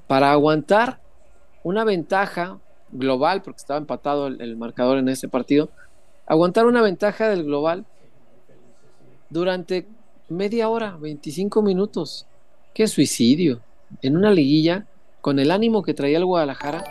Para 0.06 0.30
aguantar 0.30 1.00
una 1.64 1.84
ventaja 1.84 2.60
global, 2.92 3.42
porque 3.42 3.58
estaba 3.58 3.78
empatado 3.78 4.28
el, 4.28 4.40
el 4.40 4.56
marcador 4.56 4.98
en 4.98 5.08
ese 5.08 5.28
partido, 5.28 5.68
aguantar 6.26 6.66
una 6.66 6.82
ventaja 6.82 7.28
del 7.28 7.44
global 7.44 7.84
durante 9.30 9.88
media 10.28 10.68
hora, 10.68 10.96
25 11.00 11.62
minutos. 11.62 12.26
Qué 12.76 12.88
suicidio. 12.88 13.62
En 14.02 14.18
una 14.18 14.30
liguilla, 14.30 14.86
con 15.22 15.38
el 15.38 15.50
ánimo 15.50 15.82
que 15.82 15.94
traía 15.94 16.18
el 16.18 16.26
Guadalajara, 16.26 16.84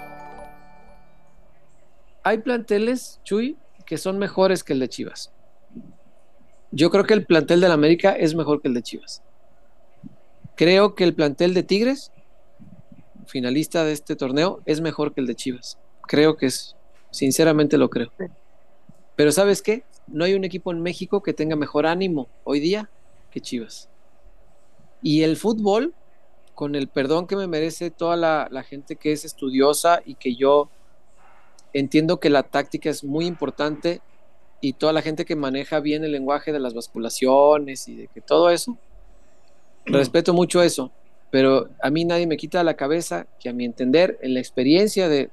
hay 2.24 2.40
planteles, 2.40 3.20
Chuy, 3.24 3.56
que 3.86 4.00
son 4.00 4.18
mejores 4.18 4.64
que 4.64 4.74
el 4.74 4.80
de 4.80 4.90
Chivas. 4.90 5.32
Yo 6.72 6.90
creo 6.90 7.04
que 7.04 7.14
el 7.14 7.28
plantel 7.28 7.62
del 7.62 7.72
América 7.72 8.14
es 8.14 8.34
mejor 8.34 8.64
que 8.64 8.68
el 8.68 8.74
de 8.74 8.82
Chivas. 8.82 9.22
Creo 10.56 10.96
que 10.96 11.04
el 11.04 11.14
plantel 11.14 11.54
de 11.54 11.62
Tigres, 11.62 12.12
finalista 13.28 13.84
de 13.84 13.92
este 13.92 14.16
torneo, 14.16 14.64
es 14.66 14.82
mejor 14.82 15.14
que 15.14 15.22
el 15.22 15.28
de 15.28 15.36
Chivas. 15.36 15.78
Creo 16.08 16.36
que 16.36 16.48
es, 16.48 16.76
sinceramente 17.12 17.78
lo 17.78 17.92
creo. 17.92 18.12
Pero 19.16 19.32
¿sabes 19.32 19.62
qué? 19.62 19.84
No 20.08 20.26
hay 20.26 20.34
un 20.34 20.46
equipo 20.46 20.72
en 20.72 20.82
México 20.82 21.22
que 21.22 21.34
tenga 21.34 21.56
mejor 21.56 21.86
ánimo 21.86 22.28
hoy 22.44 22.60
día 22.60 22.90
que 23.30 23.40
Chivas. 23.40 23.88
Y 25.02 25.24
el 25.24 25.38
fútbol, 25.38 25.94
con 26.54 26.76
el 26.76 26.88
perdón 26.88 27.28
que 27.28 27.36
me 27.36 27.48
merece 27.48 27.92
toda 27.92 28.16
la, 28.16 28.48
la 28.52 28.64
gente 28.64 28.96
que 28.96 29.12
es 29.12 29.26
estudiosa 29.26 30.02
y 30.06 30.16
que 30.16 30.36
yo 30.36 30.70
entiendo 31.74 32.20
que 32.20 32.30
la 32.30 32.44
táctica 32.44 32.90
es 32.90 33.04
muy 33.04 33.26
importante 33.26 34.02
y 34.62 34.74
toda 34.74 34.94
la 34.94 35.02
gente 35.02 35.26
que 35.26 35.36
maneja 35.36 35.80
bien 35.80 36.04
el 36.04 36.12
lenguaje 36.12 36.52
de 36.52 36.60
las 36.60 36.74
basculaciones 36.74 37.88
y 37.88 37.96
de 37.96 38.08
que 38.08 38.22
todo 38.22 38.50
eso, 38.50 38.78
respeto 39.86 40.34
mucho 40.34 40.64
eso, 40.64 40.92
pero 41.32 41.70
a 41.82 41.90
mí 41.90 42.06
nadie 42.06 42.28
me 42.28 42.38
quita 42.38 42.60
de 42.60 42.64
la 42.64 42.76
cabeza 42.76 43.28
que 43.40 43.50
a 43.50 43.54
mi 43.54 43.66
entender, 43.66 44.18
en 44.22 44.34
la 44.34 44.40
experiencia 44.40 45.10
de, 45.10 45.30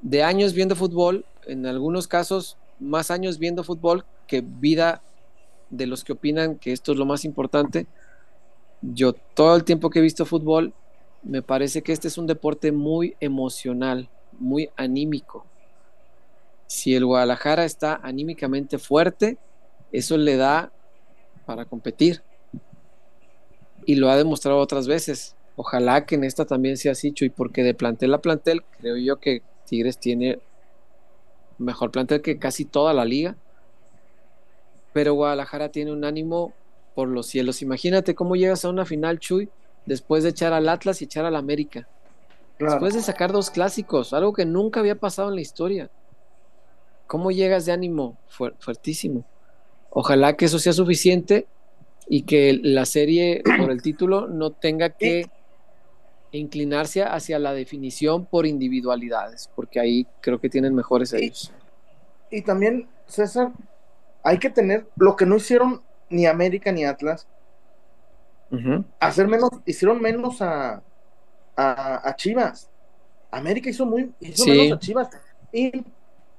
de 0.00 0.22
años 0.22 0.54
viendo 0.54 0.74
fútbol, 0.74 1.24
en 1.46 1.66
algunos 1.66 2.08
casos 2.08 2.56
más 2.80 3.10
años 3.10 3.38
viendo 3.38 3.62
fútbol 3.62 4.04
que 4.26 4.40
vida 4.40 5.02
de 5.72 5.86
los 5.88 6.04
que 6.04 6.12
opinan 6.12 6.56
que 6.56 6.70
esto 6.70 6.92
es 6.92 6.98
lo 6.98 7.06
más 7.06 7.24
importante, 7.24 7.86
yo 8.82 9.12
todo 9.12 9.56
el 9.56 9.64
tiempo 9.64 9.90
que 9.90 9.98
he 9.98 10.02
visto 10.02 10.24
fútbol, 10.24 10.72
me 11.22 11.42
parece 11.42 11.82
que 11.82 11.92
este 11.92 12.08
es 12.08 12.18
un 12.18 12.26
deporte 12.26 12.70
muy 12.70 13.16
emocional, 13.20 14.08
muy 14.38 14.70
anímico. 14.76 15.46
Si 16.66 16.94
el 16.94 17.06
Guadalajara 17.06 17.64
está 17.64 18.00
anímicamente 18.02 18.78
fuerte, 18.78 19.38
eso 19.92 20.16
le 20.16 20.36
da 20.36 20.72
para 21.46 21.64
competir. 21.64 22.22
Y 23.84 23.96
lo 23.96 24.10
ha 24.10 24.16
demostrado 24.16 24.58
otras 24.58 24.86
veces. 24.86 25.36
Ojalá 25.56 26.06
que 26.06 26.14
en 26.14 26.24
esta 26.24 26.44
también 26.44 26.76
sea 26.76 26.92
así, 26.92 27.14
y 27.18 27.28
porque 27.28 27.62
de 27.62 27.74
plantel 27.74 28.14
a 28.14 28.20
plantel, 28.20 28.62
creo 28.78 28.96
yo 28.96 29.20
que 29.20 29.42
Tigres 29.66 29.98
tiene 29.98 30.38
mejor 31.58 31.90
plantel 31.90 32.22
que 32.22 32.38
casi 32.38 32.64
toda 32.64 32.92
la 32.94 33.04
liga. 33.04 33.36
Pero 34.92 35.14
Guadalajara 35.14 35.70
tiene 35.70 35.92
un 35.92 36.04
ánimo 36.04 36.52
por 36.94 37.08
los 37.08 37.26
cielos. 37.26 37.62
Imagínate 37.62 38.14
cómo 38.14 38.36
llegas 38.36 38.64
a 38.64 38.68
una 38.70 38.84
final, 38.84 39.18
Chuy, 39.18 39.48
después 39.86 40.22
de 40.22 40.30
echar 40.30 40.52
al 40.52 40.68
Atlas 40.68 41.00
y 41.00 41.04
echar 41.06 41.24
al 41.24 41.36
América. 41.36 41.88
Claro. 42.58 42.74
Después 42.74 42.94
de 42.94 43.00
sacar 43.02 43.32
dos 43.32 43.50
clásicos, 43.50 44.12
algo 44.12 44.32
que 44.32 44.44
nunca 44.44 44.80
había 44.80 44.94
pasado 44.96 45.30
en 45.30 45.34
la 45.36 45.40
historia. 45.40 45.90
¿Cómo 47.06 47.30
llegas 47.30 47.66
de 47.66 47.72
ánimo? 47.72 48.16
Fuer- 48.30 48.54
fuertísimo. 48.58 49.24
Ojalá 49.90 50.34
que 50.36 50.44
eso 50.46 50.58
sea 50.58 50.72
suficiente 50.72 51.46
y 52.08 52.22
que 52.22 52.58
la 52.62 52.84
serie 52.86 53.42
por 53.58 53.70
el 53.70 53.82
título 53.82 54.28
no 54.28 54.50
tenga 54.50 54.90
que 54.90 55.26
inclinarse 56.32 57.02
hacia 57.02 57.38
la 57.38 57.52
definición 57.52 58.24
por 58.26 58.46
individualidades, 58.46 59.50
porque 59.54 59.80
ahí 59.80 60.06
creo 60.20 60.40
que 60.40 60.48
tienen 60.48 60.74
mejores 60.74 61.12
Y- 61.12 61.16
ellos. 61.16 61.52
Y 62.30 62.40
también, 62.42 62.88
César, 63.06 63.52
hay 64.22 64.38
que 64.38 64.50
tener 64.50 64.86
lo 64.96 65.16
que 65.16 65.26
no 65.26 65.36
hicieron 65.36 65.82
ni 66.10 66.26
América 66.26 66.72
ni 66.72 66.84
Atlas, 66.84 67.26
hacer 69.00 69.28
menos, 69.28 69.50
hicieron 69.64 70.00
menos 70.00 70.42
a, 70.42 70.82
a, 71.56 72.08
a 72.08 72.16
Chivas. 72.16 72.68
América 73.30 73.70
hizo 73.70 73.86
muy, 73.86 74.12
hizo 74.20 74.44
Sí. 74.44 74.50
menos 74.50 74.72
a 74.72 74.78
Chivas. 74.78 75.08
Y, 75.52 75.84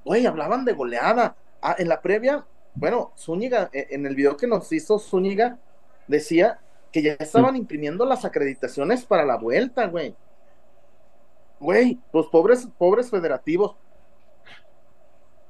güey, 0.04 0.26
hablaban 0.26 0.64
de 0.64 0.72
goleada. 0.72 1.36
Ah, 1.60 1.74
en 1.78 1.88
la 1.88 2.00
previa, 2.00 2.44
bueno, 2.74 3.12
Zúñiga, 3.16 3.70
eh, 3.72 3.88
en 3.90 4.06
el 4.06 4.14
video 4.14 4.36
que 4.36 4.46
nos 4.46 4.70
hizo 4.72 4.98
Zúñiga, 4.98 5.58
decía 6.06 6.60
que 6.92 7.02
ya 7.02 7.12
estaban 7.14 7.56
imprimiendo 7.56 8.04
las 8.06 8.24
acreditaciones 8.24 9.04
para 9.04 9.24
la 9.24 9.36
vuelta, 9.36 9.86
güey. 9.86 10.14
Güey, 11.58 11.98
pues 12.12 12.26
pobres, 12.26 12.68
pobres 12.78 13.10
federativos. 13.10 13.74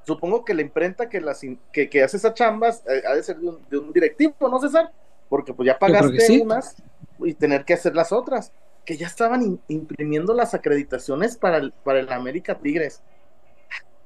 Supongo 0.05 0.45
que 0.45 0.53
la 0.53 0.61
imprenta 0.61 1.09
que, 1.09 1.19
las, 1.19 1.41
que, 1.71 1.89
que 1.89 2.03
hace 2.03 2.17
esas 2.17 2.33
chambas 2.35 2.83
eh, 2.87 3.01
ha 3.07 3.15
de 3.15 3.23
ser 3.23 3.37
de 3.37 3.47
un, 3.49 3.59
de 3.69 3.77
un 3.77 3.91
directivo, 3.91 4.33
¿no, 4.41 4.59
César? 4.59 4.91
Porque 5.29 5.53
pues 5.53 5.65
ya 5.67 5.79
pagaste 5.79 6.19
sí. 6.19 6.41
unas 6.41 6.75
y 7.19 7.33
tener 7.33 7.65
que 7.65 7.73
hacer 7.73 7.95
las 7.95 8.11
otras. 8.11 8.51
Que 8.85 8.97
ya 8.97 9.07
estaban 9.07 9.41
in- 9.41 9.61
imprimiendo 9.67 10.35
las 10.35 10.53
acreditaciones 10.53 11.37
para 11.37 11.57
el, 11.57 11.71
para 11.71 11.99
el 11.99 12.11
América 12.13 12.53
Tigres. 12.59 13.01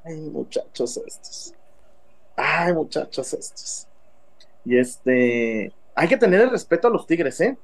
Ay, 0.05 0.15
muchachos 0.21 0.95
estos. 1.05 1.53
Ay, 2.37 2.73
muchachos 2.73 3.33
estos. 3.33 3.87
Y 4.63 4.77
este, 4.77 5.73
hay 5.95 6.07
que 6.07 6.15
tener 6.15 6.39
el 6.39 6.49
respeto 6.49 6.87
a 6.87 6.91
los 6.91 7.05
Tigres, 7.05 7.41
¿eh? 7.41 7.57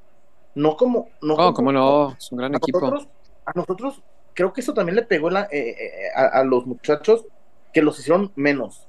No 0.55 0.75
como, 0.75 1.07
no 1.21 1.35
Oh, 1.35 1.53
como- 1.53 1.71
no, 1.71 2.15
es 2.17 2.29
un 2.33 2.37
gran 2.39 2.53
a 2.53 2.57
equipo. 2.57 2.81
nosotros, 2.81 3.07
a 3.45 3.51
nosotros, 3.55 4.03
creo 4.33 4.51
que 4.51 4.59
eso 4.59 4.73
también 4.73 4.97
le 4.97 5.03
pegó 5.03 5.29
la- 5.29 5.47
eh, 5.51 5.69
eh, 5.69 6.09
a, 6.13 6.39
a 6.39 6.43
los 6.43 6.65
muchachos 6.65 7.25
que 7.75 7.81
los 7.81 7.99
hicieron 7.99 8.31
menos. 8.37 8.87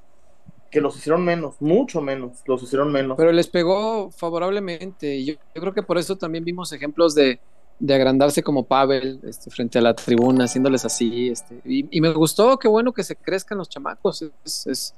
Que 0.71 0.81
los 0.81 0.97
hicieron 0.97 1.25
menos, 1.25 1.61
mucho 1.61 2.01
menos, 2.01 2.45
los 2.47 2.63
hicieron 2.63 2.93
menos. 2.93 3.17
Pero 3.17 3.33
les 3.33 3.49
pegó 3.49 4.13
favorablemente. 4.13 5.17
y 5.17 5.25
Yo, 5.25 5.35
creo 5.55 5.75
que 5.75 5.83
por 5.83 5.99
eso 5.99 6.17
también 6.17 6.45
vimos 6.45 6.73
ejemplos 6.73 7.13
de, 7.17 7.41
de 7.81 7.95
agrandarse 7.95 8.45
como 8.45 8.65
Pavel 8.65 9.19
este, 9.25 9.51
frente 9.51 9.81
a 9.81 9.83
la 9.83 9.95
tribuna, 9.95 10.45
haciéndoles 10.45 10.85
así. 10.85 11.31
Este, 11.31 11.61
y, 11.65 12.01
me 12.01 12.13
gustó, 12.13 12.61
qué 12.61 12.69
bueno 12.69 12.93
que 12.93 13.03
se 13.03 13.17
crezcan 13.17 13.59
los 13.59 13.69
chamacos. 13.69 14.23
Es, 14.23 14.67
es, 14.69 14.95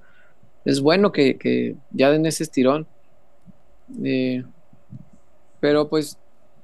es 0.66 0.80
bueno 0.82 1.10
que, 1.10 1.38
que 1.38 1.74
ya 1.90 2.10
den 2.10 2.26
ese 2.26 2.42
estirón. 2.42 2.86
Eh, 4.04 4.44
pero 5.60 5.88
pues 5.88 6.18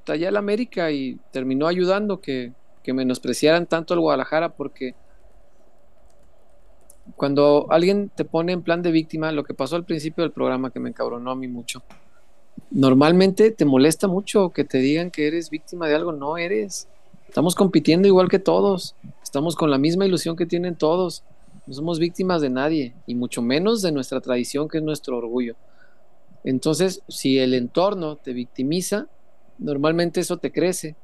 allá 0.06 0.28
el 0.28 0.36
América 0.36 0.90
y 0.90 1.18
terminó 1.30 1.68
ayudando 1.68 2.20
que, 2.20 2.52
que 2.82 2.92
menospreciaran 2.92 3.64
tanto 3.64 3.94
al 3.94 4.00
Guadalajara 4.00 4.50
porque 4.50 4.94
cuando 7.16 7.66
alguien 7.70 8.10
te 8.14 8.24
pone 8.24 8.52
en 8.52 8.62
plan 8.62 8.82
de 8.82 8.90
víctima, 8.90 9.32
lo 9.32 9.44
que 9.44 9.54
pasó 9.54 9.76
al 9.76 9.84
principio 9.84 10.22
del 10.22 10.32
programa 10.32 10.70
que 10.70 10.80
me 10.80 10.88
encabronó 10.88 11.30
a 11.30 11.36
mí 11.36 11.48
mucho, 11.48 11.82
normalmente 12.70 13.50
te 13.50 13.64
molesta 13.64 14.08
mucho 14.08 14.50
que 14.50 14.64
te 14.64 14.78
digan 14.78 15.10
que 15.10 15.26
eres 15.26 15.50
víctima 15.50 15.86
de 15.88 15.94
algo, 15.94 16.12
no 16.12 16.36
eres. 16.36 16.88
Estamos 17.28 17.54
compitiendo 17.54 18.08
igual 18.08 18.28
que 18.28 18.38
todos, 18.38 18.94
estamos 19.22 19.56
con 19.56 19.70
la 19.70 19.78
misma 19.78 20.06
ilusión 20.06 20.36
que 20.36 20.46
tienen 20.46 20.76
todos, 20.76 21.24
no 21.66 21.74
somos 21.74 21.98
víctimas 21.98 22.40
de 22.42 22.50
nadie, 22.50 22.94
y 23.06 23.14
mucho 23.14 23.42
menos 23.42 23.82
de 23.82 23.92
nuestra 23.92 24.20
tradición 24.20 24.68
que 24.68 24.78
es 24.78 24.84
nuestro 24.84 25.16
orgullo. 25.18 25.56
Entonces, 26.44 27.02
si 27.08 27.38
el 27.38 27.54
entorno 27.54 28.16
te 28.16 28.32
victimiza, 28.32 29.08
normalmente 29.58 30.20
eso 30.20 30.36
te 30.36 30.52
crece 30.52 30.94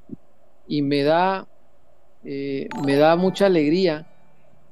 y 0.68 0.82
me 0.82 1.02
da, 1.02 1.48
eh, 2.24 2.68
me 2.84 2.96
da 2.96 3.16
mucha 3.16 3.46
alegría 3.46 4.06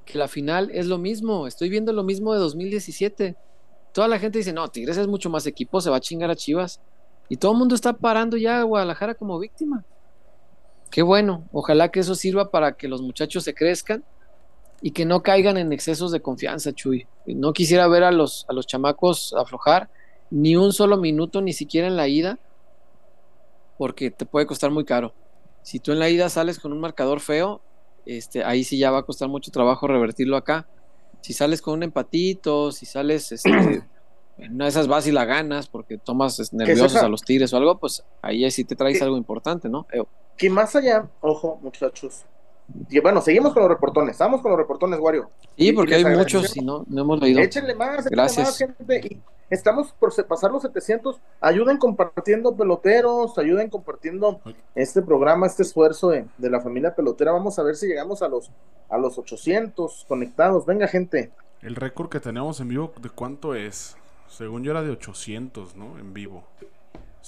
que 0.09 0.19
la 0.19 0.27
final 0.27 0.71
es 0.73 0.87
lo 0.87 0.97
mismo. 0.97 1.47
Estoy 1.47 1.69
viendo 1.69 1.93
lo 1.93 2.03
mismo 2.03 2.33
de 2.33 2.41
2017. 2.41 3.37
toda 3.93 4.09
la 4.09 4.19
gente 4.19 4.39
dice, 4.39 4.53
no, 4.55 4.67
Tigres 4.69 4.97
es 4.97 5.07
mucho 5.07 5.29
más 5.29 5.47
equipo, 5.47 5.81
se 5.81 5.91
va 5.91 5.97
a 5.97 6.01
chingar 6.01 6.31
a 6.31 6.37
Chivas. 6.37 6.81
Y 7.29 7.37
todo 7.37 7.53
el 7.53 7.59
mundo 7.59 7.75
está 7.75 7.93
parando 7.93 8.39
ya 8.39 8.61
a 8.61 8.63
Guadalajara 8.63 9.15
como 9.15 9.39
víctima. 9.39 9.85
Qué 10.91 11.03
bueno, 11.03 11.47
ojalá 11.53 11.91
que 11.91 12.01
eso 12.01 12.15
sirva 12.15 12.51
para 12.51 12.73
que 12.73 12.89
los 12.89 13.03
muchachos 13.03 13.45
se 13.45 13.53
crezcan 13.53 14.03
y 14.81 14.93
que 14.93 15.05
no 15.05 15.23
caigan 15.23 15.59
en 15.59 15.73
excesos 15.75 16.11
de 16.11 16.21
confianza, 16.21 16.73
Chuy. 16.73 17.07
No 17.27 17.53
quisiera 17.53 17.87
ver 17.87 18.05
a 18.05 18.11
los, 18.11 18.47
a 18.49 18.55
los 18.55 18.67
chamacos 18.67 19.35
aflojar 19.37 19.91
ni 20.31 20.57
un 20.57 20.73
solo 20.73 20.97
minuto, 20.97 21.43
ni 21.43 21.53
siquiera 21.53 21.87
en 21.87 21.97
la 21.97 22.09
ida, 22.09 22.39
porque 23.77 24.11
te 24.11 24.25
puede 24.25 24.47
costar 24.47 24.71
muy 24.71 24.87
caro. 24.87 25.13
Si 25.63 25.81
tú 25.81 25.93
en 25.93 25.99
la 25.99 26.09
ida 26.09 26.31
sales 26.31 26.59
con 26.59 26.73
un 26.73 26.81
marcador 26.81 27.21
feo, 27.21 27.61
este, 28.17 28.45
ahí 28.45 28.65
sí 28.65 28.79
ya 28.79 28.91
va 28.91 28.99
a 28.99 29.03
costar 29.03 29.29
mucho 29.29 29.51
trabajo 29.51 29.87
revertirlo 29.87 30.37
acá. 30.37 30.67
Si 31.21 31.33
sales 31.33 31.61
con 31.61 31.75
un 31.75 31.83
empatito, 31.83 32.73
si 32.73 32.87
sales 32.87 33.33
este, 33.33 33.51
en 34.39 34.55
una 34.55 34.65
de 34.65 34.71
esas 34.71 34.89
vas 34.89 35.07
y 35.07 35.13
la 35.13 35.25
ganas 35.25 35.69
porque 35.69 35.99
tomas 35.99 36.53
nerviosos 36.53 36.97
a 36.97 37.09
los 37.09 37.23
tigres 37.23 37.53
o 37.53 37.57
algo, 37.57 37.79
pues 37.79 38.05
ahí 38.23 38.51
sí 38.51 38.65
te 38.65 38.77
traes 38.77 39.03
algo 39.03 39.17
importante, 39.17 39.69
¿no? 39.69 39.87
Que 40.37 40.49
más 40.49 40.75
allá, 40.77 41.09
ojo, 41.21 41.59
muchachos. 41.63 42.25
Y 42.91 43.01
bueno, 43.01 43.21
seguimos 43.21 43.53
con 43.53 43.63
los 43.63 43.71
reportones. 43.71 44.13
Estamos 44.13 44.43
con 44.43 44.51
los 44.51 44.59
reportones, 44.59 45.01
Wario. 45.01 45.31
Sí, 45.57 45.73
porque 45.73 45.95
hay 45.95 46.05
muchos 46.05 46.57
y 46.57 46.61
no, 46.61 46.85
no 46.89 47.03
hemos 47.03 47.21
leído. 47.21 47.41
Échenle 47.41 47.75
más, 47.75 48.01
échenle 48.01 48.17
Gracias. 48.17 48.47
más, 48.47 48.59
gente. 48.59 49.21
estamos 49.49 49.93
por 49.93 50.13
pasar 50.27 50.51
los 50.51 50.63
700. 50.63 51.19
Ayuden 51.41 51.79
compartiendo 51.79 52.55
peloteros, 52.55 53.39
ayuden 53.39 53.71
compartiendo 53.71 54.41
este 54.75 55.01
programa, 55.03 55.47
este 55.47 55.63
esfuerzo 55.63 56.11
de, 56.11 56.27
de, 56.37 56.51
la 56.51 56.61
familia 56.61 56.95
pelotera. 56.95 57.33
Vamos 57.33 57.59
a 57.59 57.63
ver 57.63 57.77
si 57.77 57.87
llegamos 57.87 58.23
a 58.23 58.29
los, 58.29 58.51
a 58.91 58.99
los 58.99 59.19
800 59.19 60.05
conectados. 60.07 60.67
Venga, 60.67 60.87
gente. 60.89 61.31
El 61.63 61.75
récord 61.75 62.09
que 62.09 62.21
tenemos 62.21 62.61
en 62.61 62.69
vivo, 62.69 62.93
¿de 63.01 63.09
cuánto 63.09 63.55
es? 63.55 63.97
Según 64.29 64.63
yo 64.63 64.71
era 64.71 64.83
de 64.83 64.91
800, 64.91 65.75
¿no? 65.75 65.99
En 65.99 66.13
vivo. 66.13 66.45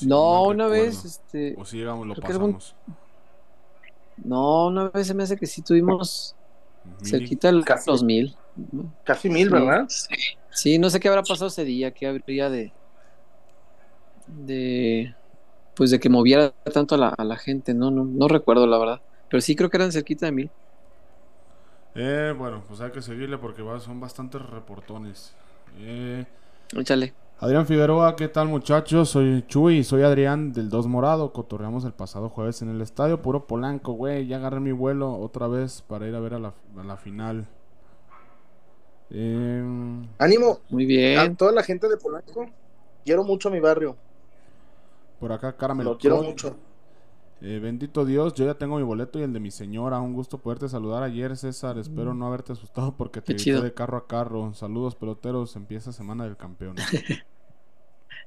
no, 0.03 0.45
una 0.45 0.67
vez, 0.67 1.05
este... 1.05 1.57
O 1.59 1.65
si 1.65 1.79
llegamos, 1.79 2.07
lo 2.07 2.15
pasamos. 2.15 2.77
No, 4.25 4.67
una 4.67 4.89
vez 4.91 5.07
se 5.07 5.15
me 5.15 5.23
hace 5.23 5.37
que 5.37 5.47
sí 5.47 5.63
tuvimos 5.63 6.35
cerquita 7.03 7.49
el, 7.49 7.65
casi, 7.65 7.91
los 7.91 8.03
mil. 8.03 8.35
Casi 9.05 9.29
mil, 9.29 9.51
¿verdad? 9.51 9.87
Sí, 10.51 10.79
no 10.79 10.91
sé 10.91 11.01
qué 11.01 11.09
habrá 11.09 11.23
pasado 11.23 11.49
ese 11.49 11.65
día, 11.65 11.93
qué 11.93 12.07
habría 12.07 12.51
de... 12.51 12.73
de 14.27 15.15
pues 15.75 15.91
de 15.91 15.99
que 15.99 16.11
moviera 16.11 16.53
tanto 16.75 16.95
a 16.95 16.99
la, 16.99 17.09
a 17.09 17.25
la 17.25 17.37
gente, 17.37 17.73
no, 17.73 17.91
no, 17.91 18.05
no 18.05 18.29
recuerdo 18.29 18.67
la 18.67 18.79
verdad. 18.79 19.01
Pero 19.31 19.41
sí 19.41 19.57
creo 19.57 19.71
que 19.71 19.79
eran 19.79 19.93
cerquita 19.93 20.27
de 20.27 20.33
mil. 20.33 20.51
Eh, 21.95 22.35
bueno, 22.37 22.63
pues 22.69 22.81
hay 22.81 22.91
que 22.91 23.03
seguirle 23.03 23.39
porque 23.39 23.63
son 23.81 24.01
bastantes 24.01 24.43
reportones. 24.43 25.33
Eh, 25.79 26.25
Échale. 26.77 27.15
Adrián 27.43 27.67
Figueroa, 27.67 28.17
¿qué 28.17 28.29
tal 28.29 28.49
muchachos? 28.49 29.09
Soy 29.09 29.47
Chuy, 29.47 29.83
soy 29.83 30.03
Adrián 30.03 30.53
del 30.53 30.69
2 30.69 30.87
Morado. 30.89 31.33
Cotorreamos 31.33 31.87
el 31.87 31.95
pasado 31.95 32.29
jueves 32.29 32.61
en 32.61 32.69
el 32.69 32.83
estadio. 32.83 33.23
Puro 33.23 33.47
Polanco, 33.47 33.93
güey. 33.93 34.27
Ya 34.27 34.37
agarré 34.37 34.61
mi 34.61 34.73
vuelo 34.73 35.15
otra 35.15 35.49
vez 35.49 35.83
para 35.89 36.07
ir 36.07 36.15
a 36.15 36.21
ver 36.21 36.35
a 36.35 36.39
la, 36.39 36.53
a 36.77 36.85
la 36.85 36.99
final. 36.99 37.47
Eh... 39.09 39.65
Ánimo. 40.19 40.61
Muy 40.69 40.85
bien. 40.85 41.19
A 41.19 41.35
toda 41.35 41.53
la 41.53 41.63
gente 41.63 41.89
de 41.89 41.97
Polanco. 41.97 42.45
Quiero 43.07 43.25
mucho 43.25 43.49
a 43.49 43.53
mi 43.53 43.61
barrio. 43.61 43.97
Por 45.19 45.33
acá, 45.33 45.57
Caramelo. 45.57 45.93
Lo 45.93 45.99
quiero 45.99 46.23
mucho. 46.23 46.55
Eh, 47.43 47.59
bendito 47.59 48.05
Dios, 48.05 48.35
yo 48.35 48.45
ya 48.45 48.53
tengo 48.53 48.77
mi 48.77 48.83
boleto 48.83 49.19
y 49.19 49.23
el 49.23 49.33
de 49.33 49.41
mi 49.41 49.51
señora. 49.51 49.99
Un 50.01 50.13
gusto 50.13 50.37
poderte 50.37 50.69
saludar 50.69 51.03
ayer, 51.03 51.35
César. 51.39 51.79
Espero 51.79 52.13
no 52.13 52.27
haberte 52.27 52.53
asustado 52.53 52.95
porque 52.95 53.23
te 53.23 53.33
grité 53.33 53.63
de 53.63 53.73
carro 53.73 53.97
a 53.97 54.07
carro. 54.07 54.53
Saludos, 54.53 54.95
peloteros. 54.95 55.57
Empieza 55.57 55.91
semana 55.91 56.25
del 56.25 56.37
campeón. 56.37 56.77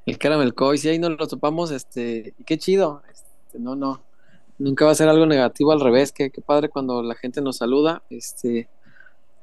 el 0.05 0.17
Caramel 0.17 0.53
Coy, 0.53 0.77
si 0.77 0.89
ahí 0.89 0.99
nos 0.99 1.11
lo 1.11 1.27
topamos, 1.27 1.71
este, 1.71 2.33
qué 2.45 2.57
chido. 2.57 3.01
Este, 3.11 3.59
no, 3.59 3.75
no, 3.75 4.01
nunca 4.57 4.85
va 4.85 4.91
a 4.91 4.95
ser 4.95 5.09
algo 5.09 5.25
negativo, 5.25 5.71
al 5.71 5.81
revés. 5.81 6.11
Qué, 6.11 6.29
qué 6.29 6.41
padre 6.41 6.69
cuando 6.69 7.01
la 7.01 7.15
gente 7.15 7.41
nos 7.41 7.57
saluda. 7.57 8.03
Este, 8.09 8.67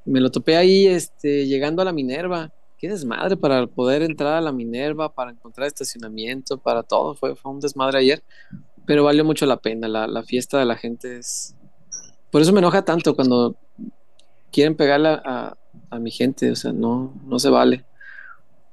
me 0.04 0.20
lo 0.20 0.30
topé 0.30 0.56
ahí, 0.56 0.86
este, 0.86 1.46
llegando 1.46 1.82
a 1.82 1.84
la 1.84 1.92
Minerva. 1.92 2.52
Qué 2.78 2.88
desmadre 2.88 3.36
para 3.36 3.66
poder 3.66 4.02
entrar 4.02 4.34
a 4.34 4.40
la 4.40 4.52
Minerva, 4.52 5.12
para 5.12 5.30
encontrar 5.30 5.66
estacionamiento, 5.66 6.58
para 6.58 6.82
todo. 6.82 7.14
Fue, 7.14 7.36
fue 7.36 7.52
un 7.52 7.60
desmadre 7.60 7.98
ayer 7.98 8.22
pero 8.90 9.04
valió 9.04 9.24
mucho 9.24 9.46
la 9.46 9.58
pena. 9.58 9.86
La, 9.86 10.22
fiesta 10.24 10.58
de 10.58 10.64
la 10.64 10.76
gente 10.76 11.18
es. 11.18 11.54
Por 12.32 12.42
eso 12.42 12.52
me 12.52 12.58
enoja 12.58 12.84
tanto 12.84 13.14
cuando 13.14 13.54
quieren 14.50 14.74
pegarle 14.74 15.10
a, 15.10 15.56
mi 16.00 16.10
gente, 16.10 16.50
o 16.50 16.56
sea, 16.56 16.72
no, 16.72 17.14
no 17.24 17.38
se 17.38 17.50
vale. 17.50 17.84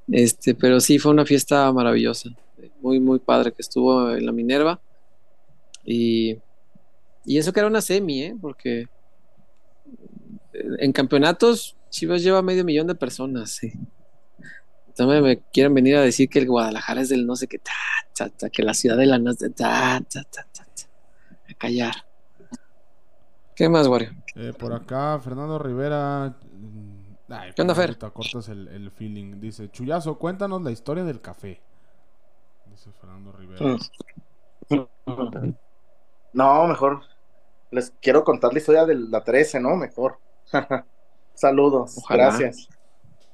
Este, 0.10 0.56
pero 0.56 0.80
sí 0.80 1.00
fue 1.00 1.12
una 1.12 1.26
fiesta 1.26 1.72
maravillosa, 1.72 2.30
muy, 2.82 3.00
muy 3.00 3.20
padre 3.20 3.52
que 3.52 3.62
estuvo 3.62 4.12
en 4.12 4.26
la 4.26 4.32
Minerva. 4.32 4.80
Y, 5.86 6.38
y 7.26 7.38
eso 7.38 7.52
que 7.52 7.60
era 7.60 7.68
una 7.68 7.82
semi, 7.82 8.24
¿eh? 8.24 8.36
porque 8.40 8.88
en 10.54 10.92
campeonatos 10.92 11.76
Chivas 11.90 12.24
lleva 12.24 12.42
medio 12.42 12.64
millón 12.64 12.88
de 12.88 12.96
personas, 12.96 13.52
sí. 13.52 13.74
Entonces 14.88 15.22
me 15.22 15.40
quieren 15.52 15.74
venir 15.74 15.96
a 15.96 16.02
decir 16.02 16.28
que 16.30 16.40
el 16.40 16.48
Guadalajara 16.48 17.02
es 17.02 17.10
del 17.10 17.26
no 17.26 17.36
sé 17.36 17.48
qué, 17.48 17.62
que 18.52 18.64
la 18.64 18.74
ciudad 18.74 18.98
de 18.98 19.06
la 19.06 19.20
no 19.20 19.34
sé, 19.34 19.50
ta, 19.52 19.98
a 19.98 20.04
callar. 21.58 21.94
¿Qué 23.56 23.70
más, 23.70 23.88
Wario? 23.88 24.12
Eh, 24.36 24.54
por 24.58 24.74
acá, 24.74 25.20
Fernando 25.20 25.58
Rivera. 25.60 26.36
Ay, 27.30 27.52
¿Qué 27.54 27.62
onda, 27.62 27.76
Fer? 27.76 27.98
cortas 27.98 28.48
el, 28.50 28.68
el, 28.70 28.92
feeling. 28.92 29.40
Dice, 29.40 29.70
Chuyazo, 29.70 30.18
cuéntanos 30.18 30.62
la 30.62 30.72
historia 30.72 31.04
del 31.04 31.20
café. 31.20 31.62
Dice 32.72 32.92
Fernando 32.92 33.32
Rivera. 33.34 33.78
Mm. 34.70 35.54
No, 36.34 36.68
mejor. 36.68 37.02
Les 37.72 37.92
quiero 38.02 38.24
contar 38.24 38.54
la 38.54 38.60
historia 38.60 38.86
de 38.86 38.96
la 38.96 39.24
13, 39.24 39.60
¿no? 39.60 39.76
Mejor. 39.76 40.20
Saludos. 41.34 42.02
Gracias. 42.10 42.70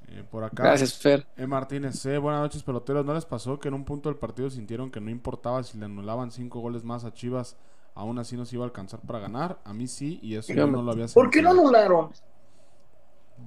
Eh, 0.07 0.23
por 0.29 0.43
acá. 0.43 0.63
Gracias, 0.63 0.97
Fer. 0.97 1.25
E. 1.37 1.45
Martínez, 1.45 2.05
eh, 2.05 2.17
buenas 2.17 2.41
noches, 2.41 2.63
peloteros. 2.63 3.05
¿No 3.05 3.13
les 3.13 3.25
pasó 3.25 3.59
que 3.59 3.67
en 3.67 3.73
un 3.73 3.85
punto 3.85 4.09
del 4.09 4.17
partido 4.17 4.49
sintieron 4.49 4.91
que 4.91 5.01
no 5.01 5.09
importaba 5.09 5.63
si 5.63 5.77
le 5.77 5.85
anulaban 5.85 6.31
cinco 6.31 6.59
goles 6.59 6.83
más 6.83 7.03
a 7.05 7.13
Chivas, 7.13 7.57
aún 7.95 8.19
así 8.19 8.35
nos 8.37 8.51
iba 8.53 8.63
a 8.63 8.67
alcanzar 8.67 8.99
para 9.01 9.19
ganar? 9.19 9.59
A 9.63 9.73
mí 9.73 9.87
sí, 9.87 10.19
y 10.21 10.35
eso 10.35 10.53
yo 10.53 10.67
no 10.67 10.81
lo 10.81 10.91
había 10.91 11.07
sentido. 11.07 11.23
¿Por 11.23 11.31
qué 11.31 11.41
lo 11.41 11.51
anularon? 11.51 12.11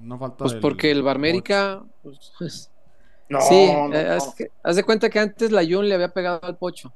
No 0.01 0.17
falta. 0.17 0.37
Pues 0.37 0.53
porque 0.55 0.91
el 0.91 1.03
Barmérica. 1.03 1.83
Pues, 2.03 2.71
no, 3.29 3.41
sí, 3.41 3.69
eh, 3.93 4.17
haz, 4.63 4.75
de 4.75 4.83
cuenta 4.83 5.09
que 5.09 5.19
antes 5.19 5.51
la 5.51 5.65
Jun 5.65 5.89
le 5.89 5.95
había 5.95 6.09
pegado 6.09 6.39
al 6.43 6.57
Pocho. 6.57 6.93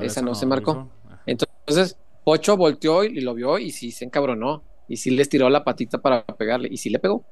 esa, 0.00 0.20
no, 0.20 0.34
se 0.34 0.46
marcó. 0.46 0.90
Entonces, 1.26 1.96
Pocho 2.24 2.56
volteó 2.56 3.04
y 3.04 3.20
lo 3.20 3.34
vio 3.34 3.58
y 3.58 3.70
sí 3.70 3.90
se 3.90 4.04
encabronó. 4.04 4.62
Y 4.88 4.96
sí 4.96 5.10
les 5.10 5.28
tiró 5.28 5.48
la 5.48 5.64
patita 5.64 5.98
para 5.98 6.24
pegarle. 6.24 6.68
Y 6.70 6.76
sí 6.76 6.90
le 6.90 6.98
pegó. 6.98 7.24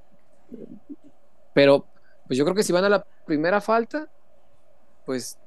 Pero, 1.52 1.86
pues 2.26 2.38
yo 2.38 2.44
creo 2.44 2.54
que 2.54 2.62
si 2.62 2.72
van 2.72 2.84
a 2.84 2.88
la 2.88 3.04
primera 3.26 3.60
falta, 3.60 4.08
pues 5.04 5.38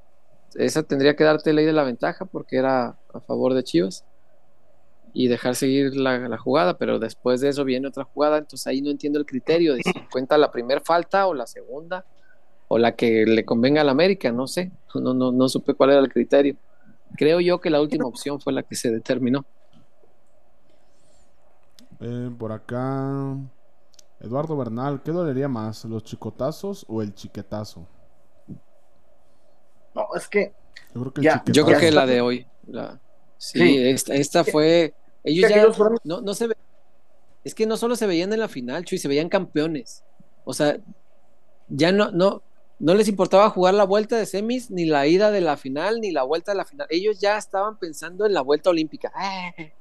esa 0.55 0.83
tendría 0.83 1.15
que 1.15 1.23
darte 1.23 1.53
ley 1.53 1.65
de 1.65 1.73
la 1.73 1.83
ventaja 1.83 2.25
porque 2.25 2.57
era 2.57 2.95
a 3.13 3.19
favor 3.21 3.53
de 3.53 3.63
Chivas 3.63 4.05
y 5.13 5.27
dejar 5.27 5.55
seguir 5.55 5.95
la, 5.95 6.37
jugada, 6.37 6.77
pero 6.77 6.99
después 6.99 7.39
de 7.39 7.49
eso 7.49 7.63
viene 7.63 7.87
otra 7.87 8.03
jugada, 8.03 8.39
entonces 8.39 8.65
ahí 8.67 8.81
no 8.81 8.89
entiendo 8.89 9.19
el 9.19 9.25
criterio 9.25 9.75
de 9.75 9.83
si 9.83 9.93
cuenta 10.11 10.37
la 10.37 10.51
primera 10.51 10.81
falta 10.81 11.27
o 11.27 11.33
la 11.33 11.45
segunda 11.45 12.05
o 12.67 12.77
la 12.79 12.95
que 12.95 13.25
le 13.25 13.45
convenga 13.45 13.81
al 13.81 13.89
América, 13.89 14.31
no 14.31 14.47
sé, 14.47 14.71
no, 14.95 15.13
no, 15.13 15.31
no 15.31 15.49
supe 15.49 15.75
cuál 15.75 15.91
era 15.91 15.99
el 15.99 16.11
criterio. 16.11 16.55
Creo 17.15 17.39
yo 17.39 17.61
que 17.61 17.69
la 17.69 17.79
última 17.79 18.07
opción 18.07 18.41
fue 18.41 18.53
la 18.53 18.63
que 18.63 18.75
se 18.75 18.89
determinó. 18.89 19.45
Eh, 21.99 22.31
por 22.37 22.51
acá 22.51 23.37
Eduardo 24.19 24.57
Bernal, 24.57 25.01
¿qué 25.03 25.11
dolería 25.11 25.47
más, 25.47 25.85
los 25.85 26.03
chicotazos 26.03 26.85
o 26.87 27.01
el 27.01 27.13
chiquetazo? 27.13 27.87
No, 29.93 30.07
es 30.15 30.27
que. 30.27 30.53
Yo 30.95 31.65
creo 31.65 31.79
que, 31.79 31.91
la 31.91 32.05
de 32.05 32.21
hoy. 32.21 32.47
sí, 33.37 33.77
Esta, 33.85 34.43
fue. 34.43 34.93
Ellos 35.23 35.49
ya. 35.49 35.67
No, 36.03 36.21
no 36.21 36.33
se 36.33 36.47
ve. 36.47 36.57
Es 37.43 37.53
que 37.55 37.65
no 37.65 37.77
solo 37.77 37.95
se 37.95 38.07
veían 38.07 38.31
en 38.31 38.39
la 38.39 38.47
final, 38.47 38.85
Chuy, 38.85 38.97
se 38.97 39.07
veían 39.07 39.29
campeones. 39.29 40.03
O 40.45 40.53
sea, 40.53 40.77
ya 41.67 41.91
no, 41.91 42.11
no, 42.11 42.41
no 42.79 42.93
les 42.95 43.07
importaba 43.07 43.49
jugar 43.49 43.73
la 43.73 43.83
vuelta 43.83 44.17
de 44.17 44.25
semis, 44.25 44.71
ni 44.71 44.85
la 44.85 45.07
ida 45.07 45.31
de 45.31 45.41
la 45.41 45.57
final, 45.57 45.99
ni 46.01 46.11
la 46.11 46.23
vuelta 46.23 46.51
de 46.51 46.57
la 46.57 46.65
final. 46.65 46.87
Ellos 46.89 47.19
ya 47.19 47.37
estaban 47.37 47.77
pensando 47.77 48.25
en 48.25 48.33
la 48.33 48.41
vuelta 48.41 48.69
olímpica. 48.69 49.11
¡Eh! 49.57 49.73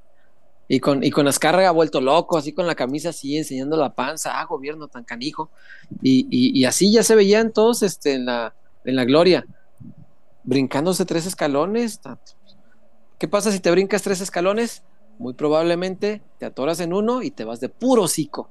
Y 0.67 0.79
con, 0.79 1.03
y 1.03 1.11
con 1.11 1.27
Azcárraga 1.27 1.71
vuelto 1.71 1.99
loco, 1.99 2.37
así 2.37 2.53
con 2.53 2.65
la 2.65 2.75
camisa 2.75 3.09
así, 3.09 3.37
enseñando 3.37 3.75
la 3.75 3.93
panza, 3.93 4.39
ah, 4.39 4.45
gobierno 4.45 4.87
tan 4.87 5.03
canijo. 5.03 5.49
Y, 6.01 6.27
y, 6.31 6.63
así 6.65 6.91
ya 6.91 7.03
se 7.03 7.15
veían 7.15 7.51
todos 7.51 7.83
este, 7.83 8.13
en, 8.13 8.25
la, 8.25 8.55
en 8.85 8.95
la 8.95 9.03
gloria, 9.03 9.45
brincándose 10.43 11.05
tres 11.05 11.25
escalones. 11.25 11.99
¿Qué 13.19 13.27
pasa 13.27 13.51
si 13.51 13.59
te 13.59 13.71
brincas 13.71 14.01
tres 14.01 14.21
escalones? 14.21 14.83
Muy 15.19 15.33
probablemente 15.33 16.21
te 16.37 16.45
atoras 16.45 16.79
en 16.79 16.93
uno 16.93 17.21
y 17.21 17.31
te 17.31 17.43
vas 17.43 17.59
de 17.59 17.69
puro 17.69 18.03
hocico. 18.03 18.49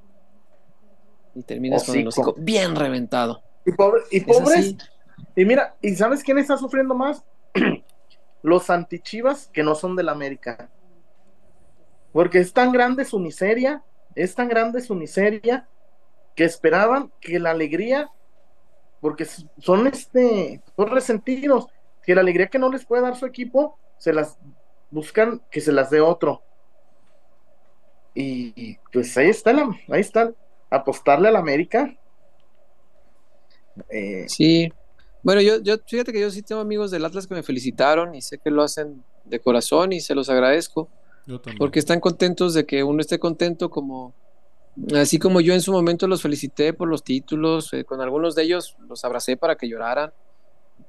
Y 1.35 1.43
terminas 1.43 1.85
con 1.85 1.97
el 1.97 2.07
hocico 2.07 2.35
bien 2.39 2.77
reventado. 2.77 3.43
Y, 3.65 3.73
pobre, 3.73 4.03
y 4.11 4.19
Es 4.19 4.25
pobres. 4.25 4.59
así. 4.59 4.79
Y 5.37 5.45
mira, 5.45 5.77
¿y 5.81 5.95
sabes 5.95 6.23
quién 6.23 6.39
está 6.39 6.57
sufriendo 6.57 6.95
más? 6.95 7.25
Los 8.43 8.71
antichivas 8.71 9.49
que 9.53 9.63
no 9.63 9.75
son 9.75 9.97
del 9.97 10.09
América. 10.09 10.71
Porque 12.13 12.39
es 12.39 12.53
tan 12.53 12.73
grande 12.73 13.05
su 13.05 13.19
miseria, 13.19 13.83
es 14.15 14.35
tan 14.35 14.49
grande 14.49 14.83
su 14.83 14.95
miseria, 14.95 15.69
que 16.35 16.45
esperaban 16.45 17.13
que 17.21 17.39
la 17.39 17.51
alegría, 17.51 18.11
porque 19.01 19.25
son 19.25 19.87
este, 19.87 20.63
son 20.77 20.89
resentidos, 20.89 21.67
que 22.03 22.15
la 22.15 22.21
alegría 22.21 22.49
que 22.49 22.59
no 22.59 22.71
les 22.71 22.85
puede 22.85 23.03
dar 23.03 23.17
su 23.17 23.27
equipo, 23.27 23.79
se 23.99 24.13
las 24.13 24.39
buscan 24.91 25.43
que 25.51 25.61
se 25.61 25.73
las 25.73 25.91
dé 25.91 26.01
otro. 26.01 26.43
Y, 28.15 28.77
pues 28.93 29.17
ahí 29.17 29.29
está, 29.29 29.53
la, 29.53 29.71
ahí 29.89 30.01
está, 30.01 30.33
apostarle 30.71 31.29
al 31.29 31.37
América. 31.37 31.97
Eh, 33.89 34.27
Sí. 34.29 34.73
Bueno, 35.23 35.41
yo, 35.41 35.63
yo, 35.63 35.77
fíjate 35.87 36.13
que 36.13 36.21
yo 36.21 36.31
sí 36.31 36.43
tengo 36.43 36.61
amigos 36.61 36.91
del 36.91 37.05
Atlas 37.05 37.27
que 37.27 37.35
me 37.35 37.45
felicitaron 37.45 38.15
y 38.15 38.23
sé 38.23 38.39
que 38.39 38.51
lo 38.51 38.63
hacen 38.63 39.05
de 39.25 39.39
corazón 39.39 39.93
y 39.93 40.01
se 40.01 40.17
los 40.17 40.29
agradezco 40.29 40.89
Yo 41.27 41.41
también. 41.41 41.59
porque 41.59 41.79
están 41.79 42.01
contentos 42.01 42.55
de 42.55 42.67
que 42.67 42.83
uno 42.83 43.01
esté 43.01 43.21
contento 43.21 43.71
como 43.71 44.15
así 44.97 45.19
como 45.19 45.41
yo 45.41 45.55
en 45.55 45.61
su 45.61 45.71
momento 45.71 46.09
los 46.09 46.23
felicité 46.23 46.73
por 46.73 46.89
los 46.89 47.05
títulos, 47.05 47.73
eh, 47.73 47.85
con 47.85 48.01
algunos 48.01 48.35
de 48.35 48.43
ellos 48.43 48.77
los 48.89 49.05
abracé 49.05 49.37
para 49.37 49.55
que 49.55 49.69
lloraran 49.69 50.13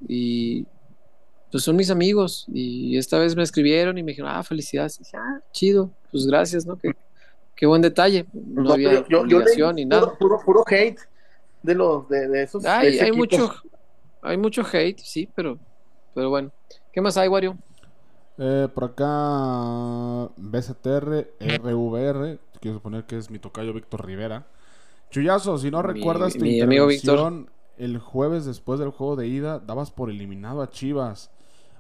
y 0.08 0.66
pues 1.52 1.64
son 1.64 1.76
mis 1.76 1.92
amigos 1.92 2.48
y 2.52 2.98
esta 2.98 3.20
vez 3.20 3.36
me 3.36 3.44
escribieron 3.44 3.98
y 4.00 4.04
me 4.04 4.14
dijeron, 4.14 4.32
ah, 4.34 4.42
felicidades. 4.42 4.96
Y 4.96 5.04
dije, 5.04 5.18
ah, 5.18 5.40
chido, 5.52 5.92
pues 6.12 6.26
gracias, 6.26 6.66
¿no? 6.66 6.78
Qué, 6.78 6.96
qué 7.56 7.66
buen 7.66 7.82
detalle. 7.82 8.26
No, 8.34 8.64
No, 8.64 8.74
había 8.74 9.06
yo- 9.08 9.22
obligación 9.22 9.76
ni 9.76 9.86
nada. 9.86 10.14
Puro, 10.18 10.40
puro 10.44 10.64
hate 10.68 11.00
de 11.62 11.76
los 11.76 12.08
de, 12.10 12.28
de 12.28 12.44
esos. 12.44 12.64
de 12.64 12.70
Hay, 12.70 13.12
mucho, 13.12 13.54
hay 14.22 14.38
mucho 14.38 14.64
hate, 14.72 15.00
sí, 15.00 15.30
pero, 15.36 15.58
pero 16.14 16.30
bueno. 16.30 16.52
¿Qué 16.92 17.02
más 17.02 17.18
hay, 17.18 17.28
Wario? 17.28 17.58
Eh, 18.38 18.68
por 18.74 18.86
acá, 18.86 20.30
BCTR, 20.38 21.28
RVR, 21.40 22.40
quiero 22.60 22.78
suponer 22.78 23.06
que 23.06 23.18
es 23.18 23.30
mi 23.30 23.40
tocayo 23.40 23.74
Víctor 23.74 24.06
Rivera. 24.06 24.46
Chuyazo, 25.10 25.58
si 25.58 25.70
no 25.72 25.82
Mi- 25.84 25.94
recuerdas 25.94 26.34
tu 26.34 26.40
mi 26.44 26.58
intervención 26.60 27.50
el 27.78 27.98
jueves 28.00 28.46
después 28.46 28.80
del 28.80 28.90
juego 28.90 29.16
de 29.16 29.28
ida, 29.28 29.60
dabas 29.60 29.92
por 29.92 30.10
eliminado 30.10 30.62
a 30.62 30.70
Chivas. 30.70 31.32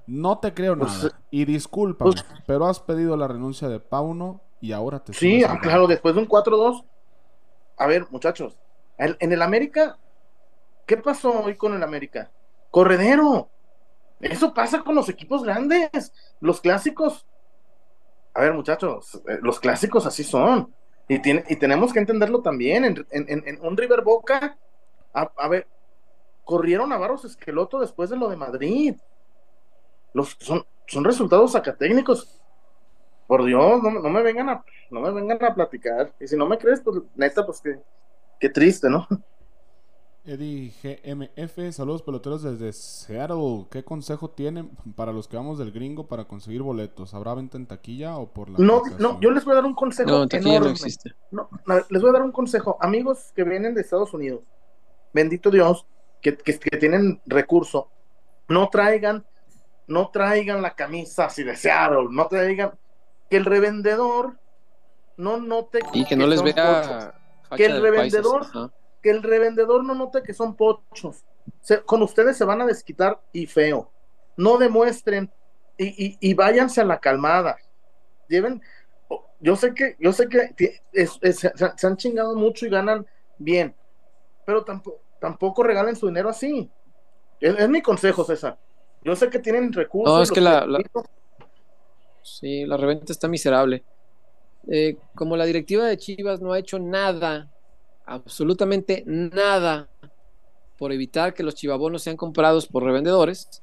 No 0.05 0.39
te 0.39 0.53
creo 0.53 0.77
Pues, 0.77 0.91
nada. 0.91 1.19
Y 1.31 1.45
discúlpame, 1.45 2.11
pues- 2.11 2.25
pero 2.45 2.65
has 2.67 2.79
pedido 2.79 3.15
la 3.17 3.27
renuncia 3.27 3.69
de 3.69 3.79
Pauno 3.79 4.41
y 4.63 4.71
ahora 4.71 5.03
te 5.03 5.11
Sí, 5.11 5.43
ah, 5.43 5.59
claro, 5.61 5.87
después 5.87 6.15
de 6.15 6.21
un 6.21 6.25
4-2. 6.27 6.85
A 7.75 7.85
ver, 7.85 8.07
muchachos, 8.11 8.57
el- 8.97 9.17
en 9.19 9.33
el 9.33 9.41
América, 9.41 9.97
¿qué 10.87 10.95
pasó 10.95 11.43
hoy 11.43 11.57
con 11.57 11.73
el 11.73 11.83
América? 11.83 12.31
Corredero. 12.71 13.49
Eso 14.21 14.53
pasa 14.53 14.81
con 14.81 14.95
los 14.95 15.09
equipos 15.09 15.43
grandes, 15.43 16.13
los 16.39 16.61
clásicos. 16.61 17.27
A 18.33 18.39
ver, 18.41 18.53
muchachos, 18.53 19.21
eh, 19.27 19.39
los 19.41 19.59
clásicos 19.59 20.05
así 20.05 20.23
son. 20.23 20.73
Y, 21.09 21.19
tiene, 21.19 21.43
y 21.49 21.57
tenemos 21.57 21.91
que 21.91 21.99
entenderlo 21.99 22.41
también. 22.41 22.85
En, 22.85 23.05
en- 23.11 23.25
en- 23.29 23.43
en 23.45 23.65
un 23.65 23.75
River 23.75 24.01
Boca, 24.01 24.57
a, 25.13 25.31
a 25.37 25.47
ver, 25.49 25.67
corrieron 26.45 26.93
a 26.93 26.97
Barros 26.97 27.25
Esqueloto 27.25 27.81
después 27.81 28.09
de 28.09 28.17
lo 28.17 28.29
de 28.29 28.37
Madrid. 28.37 28.95
Los, 30.13 30.37
son, 30.39 30.65
son 30.87 31.03
resultados 31.03 31.53
acatécnicos. 31.55 32.42
Por 33.27 33.45
Dios, 33.45 33.81
no, 33.83 33.91
me- 33.91 34.01
no 34.01 34.09
me 34.09 34.21
vengan 34.21 34.49
a, 34.49 34.65
no 34.91 35.01
me 35.01 35.11
vengan 35.11 35.43
a 35.43 35.55
platicar. 35.55 36.13
Y 36.19 36.27
si 36.27 36.37
no 36.37 36.45
me 36.47 36.57
crees, 36.57 36.81
pues 36.81 37.01
neta, 37.15 37.45
pues 37.45 37.61
qué, 37.61 37.79
qué 38.39 38.49
triste, 38.49 38.89
¿no? 38.89 39.07
Eddie 40.25 40.71
GMF, 40.81 41.71
saludos 41.73 42.01
peloteros 42.01 42.43
desde 42.43 42.71
Seattle. 42.71 43.67
¿Qué 43.69 43.83
consejo 43.83 44.29
tienen 44.29 44.69
para 44.95 45.11
los 45.11 45.27
que 45.27 45.35
vamos 45.35 45.59
del 45.59 45.71
gringo 45.71 46.07
para 46.07 46.25
conseguir 46.25 46.61
boletos? 46.61 47.13
¿Habrá 47.13 47.33
venta 47.33 47.57
en 47.57 47.67
taquilla 47.67 48.17
o 48.17 48.27
por 48.31 48.47
la 48.49 48.59
No, 48.59 48.77
aplicación? 48.77 48.99
no, 48.99 49.19
yo 49.19 49.31
les 49.31 49.43
voy 49.43 49.51
a 49.53 49.55
dar 49.55 49.65
un 49.65 49.73
consejo 49.75 50.11
No, 50.11 50.27
taquilla 50.27 50.59
no 50.59 50.67
enorme. 50.67 50.71
existe. 50.71 51.13
No, 51.31 51.49
no, 51.65 51.75
les 51.89 52.01
voy 52.01 52.09
a 52.09 52.13
dar 52.13 52.21
un 52.21 52.31
consejo. 52.31 52.77
Amigos 52.79 53.31
que 53.35 53.43
vienen 53.43 53.73
de 53.75 53.81
Estados 53.81 54.13
Unidos, 54.13 54.45
bendito 55.13 55.51
Dios, 55.51 55.87
que, 56.21 56.37
que- 56.37 56.59
que 56.59 56.77
tienen 56.77 57.21
recurso, 57.25 57.91
no 58.49 58.69
traigan, 58.69 59.25
no 59.87 60.09
traigan 60.11 60.61
la 60.61 60.75
camisa 60.75 61.25
así 61.25 61.43
de 61.43 61.55
Seattle, 61.55 62.07
no 62.11 62.27
traigan, 62.27 62.73
que 63.29 63.37
el 63.37 63.45
revendedor 63.45 64.37
no 65.17 65.37
note 65.39 65.79
Y 65.93 66.05
que 66.05 66.15
no 66.15 66.27
les 66.27 66.41
vea 66.41 67.13
Que 67.55 67.65
el 67.65 67.73
de 67.73 67.79
revendedor- 67.81 68.71
que 69.01 69.09
el 69.09 69.21
revendedor 69.23 69.83
no 69.83 69.95
note 69.95 70.23
que 70.23 70.33
son 70.33 70.55
pochos. 70.55 71.23
Se- 71.61 71.81
con 71.83 72.01
ustedes 72.01 72.37
se 72.37 72.45
van 72.45 72.61
a 72.61 72.65
desquitar 72.65 73.21
y 73.31 73.45
feo. 73.47 73.91
No 74.37 74.57
demuestren 74.57 75.31
y, 75.77 76.05
y- 76.05 76.17
y 76.19 76.33
váyanse 76.33 76.81
a 76.81 76.85
la 76.85 76.99
calmada. 76.99 77.57
Lleven, 78.27 78.61
yo 79.39 79.55
sé 79.55 79.73
que, 79.73 79.95
yo 79.99 80.13
sé 80.13 80.29
que 80.29 80.53
ti- 80.55 80.71
es- 80.93 81.19
es- 81.21 81.39
se, 81.39 81.51
se 81.55 81.87
han 81.87 81.97
chingado 81.97 82.35
mucho 82.35 82.65
y 82.65 82.69
ganan 82.69 83.05
bien, 83.37 83.75
pero 84.45 84.63
tampoco, 84.63 85.01
tampoco 85.19 85.63
regalen 85.63 85.95
su 85.95 86.07
dinero 86.07 86.29
así. 86.29 86.71
Es, 87.39 87.59
es 87.59 87.69
mi 87.69 87.81
consejo, 87.81 88.23
César. 88.23 88.57
Yo 89.03 89.15
sé 89.15 89.29
que 89.29 89.39
tienen 89.39 89.73
recursos. 89.73 90.15
No, 90.15 90.23
es 90.23 90.31
que 90.31 90.39
la-. 90.41 90.65
Sí, 92.23 92.65
la 92.65 92.77
reventa 92.77 93.11
está 93.11 93.27
miserable. 93.27 93.83
Eh, 94.67 94.97
como 95.13 95.35
la 95.35 95.45
directiva 95.45 95.85
de 95.85 95.97
Chivas 95.97 96.41
no 96.41 96.53
ha 96.53 96.59
hecho 96.59 96.79
nada, 96.79 97.51
absolutamente 98.05 99.03
nada, 99.05 99.89
por 100.77 100.91
evitar 100.91 101.33
que 101.33 101.43
los 101.43 101.55
chivabonos 101.55 102.01
sean 102.01 102.17
comprados 102.17 102.67
por 102.67 102.83
revendedores, 102.83 103.61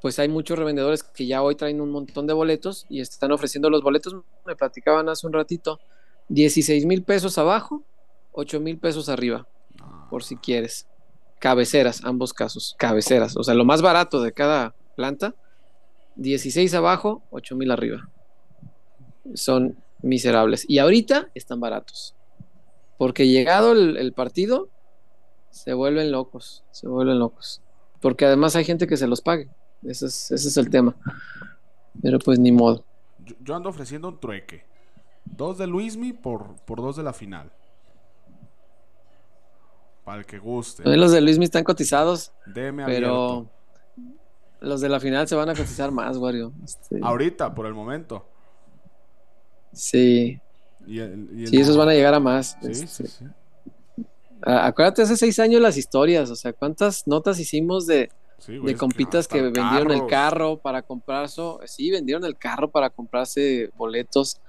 pues 0.00 0.18
hay 0.18 0.28
muchos 0.28 0.58
revendedores 0.58 1.02
que 1.02 1.26
ya 1.26 1.42
hoy 1.42 1.56
traen 1.56 1.80
un 1.80 1.90
montón 1.90 2.26
de 2.26 2.32
boletos 2.32 2.86
y 2.88 3.00
están 3.00 3.32
ofreciendo 3.32 3.70
los 3.70 3.82
boletos. 3.82 4.14
Me 4.46 4.54
platicaban 4.54 5.08
hace 5.08 5.26
un 5.26 5.32
ratito, 5.32 5.80
16 6.28 6.86
mil 6.86 7.02
pesos 7.02 7.38
abajo, 7.38 7.82
8 8.32 8.60
mil 8.60 8.78
pesos 8.78 9.08
arriba, 9.08 9.48
por 10.10 10.22
si 10.22 10.36
quieres. 10.36 10.86
Cabeceras, 11.40 12.04
ambos 12.04 12.32
casos, 12.32 12.74
cabeceras. 12.78 13.36
O 13.36 13.42
sea, 13.42 13.54
lo 13.54 13.64
más 13.64 13.82
barato 13.82 14.22
de 14.22 14.32
cada 14.32 14.74
planta, 14.96 15.34
16 16.16 16.72
abajo, 16.74 17.22
8 17.30 17.56
mil 17.56 17.70
arriba. 17.70 18.08
Son 19.34 19.76
miserables. 20.02 20.64
Y 20.68 20.78
ahorita 20.78 21.30
están 21.34 21.60
baratos. 21.60 22.14
Porque 22.98 23.26
llegado 23.26 23.72
el, 23.72 23.96
el 23.96 24.12
partido, 24.12 24.68
se 25.50 25.72
vuelven 25.72 26.12
locos, 26.12 26.64
se 26.70 26.88
vuelven 26.88 27.18
locos. 27.18 27.62
Porque 28.00 28.26
además 28.26 28.54
hay 28.56 28.64
gente 28.64 28.86
que 28.86 28.96
se 28.96 29.06
los 29.06 29.20
pague. 29.20 29.48
Ese 29.82 30.06
es, 30.06 30.30
ese 30.30 30.48
es 30.48 30.56
el 30.56 30.70
tema. 30.70 30.96
Pero 32.02 32.18
pues 32.18 32.38
ni 32.38 32.52
modo. 32.52 32.84
Yo, 33.24 33.34
yo 33.40 33.54
ando 33.54 33.68
ofreciendo 33.68 34.08
un 34.08 34.20
trueque. 34.20 34.64
Dos 35.24 35.58
de 35.58 35.66
Luismi 35.66 36.12
por, 36.12 36.56
por 36.66 36.78
dos 36.78 36.96
de 36.96 37.02
la 37.02 37.12
final. 37.12 37.50
Para 40.04 40.18
el 40.18 40.26
que 40.26 40.38
guste. 40.38 40.82
Los 40.96 41.12
de 41.12 41.20
Luismi 41.20 41.46
están 41.46 41.64
cotizados, 41.64 42.32
Deme 42.46 42.84
pero 42.84 43.08
abierto. 43.08 43.50
Los 44.64 44.80
de 44.80 44.88
la 44.88 44.98
final 45.00 45.28
se 45.28 45.34
van 45.36 45.48
a 45.48 45.54
cotizar 45.54 45.90
más, 45.90 46.16
Wario. 46.16 46.52
Este, 46.64 46.98
Ahorita, 47.02 47.54
por 47.54 47.66
el 47.66 47.74
momento. 47.74 48.26
sí, 49.72 50.40
Y 50.86 50.98
el- 50.98 51.28
y 51.34 51.42
el- 51.42 51.48
sí, 51.48 51.60
esos 51.60 51.76
van 51.76 51.88
a 51.88 51.92
llegar 51.94 52.14
a 52.14 52.20
más. 52.20 52.56
Sí, 52.60 52.68
Este, 52.70 52.86
sí, 52.86 53.06
sí. 53.06 53.24
a- 54.42 54.66
Acuérdate 54.66 55.02
hace 55.02 55.16
seis 55.16 55.38
años 55.38 55.60
las 55.60 55.76
historias, 55.76 56.30
o 56.30 56.36
sea, 56.36 56.52
cuántas 56.52 57.06
notas 57.06 57.38
hicimos 57.40 57.86
de, 57.86 58.10
Sí, 58.38 58.58
güey, 58.58 58.74
de 58.74 58.78
compitas 58.78 59.26
que, 59.26 59.40
vendieron 59.40 59.90
el 59.90 60.06
carro 60.06 60.58
para 60.58 60.82
comprar 60.82 61.28
so- 61.30 61.60
sí, 61.64 61.90
vendieron 61.90 62.24
el 62.24 62.36
carro 62.36 62.70
para 62.70 62.90
comprarse 62.90 63.70
boletos. 63.76 64.40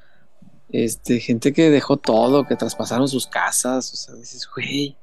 Este, 0.70 1.20
gente 1.20 1.54
que 1.54 1.70
dejó 1.70 1.96
todo, 1.96 2.44
que 2.46 2.56
traspasaron 2.56 3.08
sus 3.08 3.28
casas, 3.28 3.94
o 3.94 3.96
sea, 3.96 4.16
dices, 4.16 4.48
güey. 4.54 4.98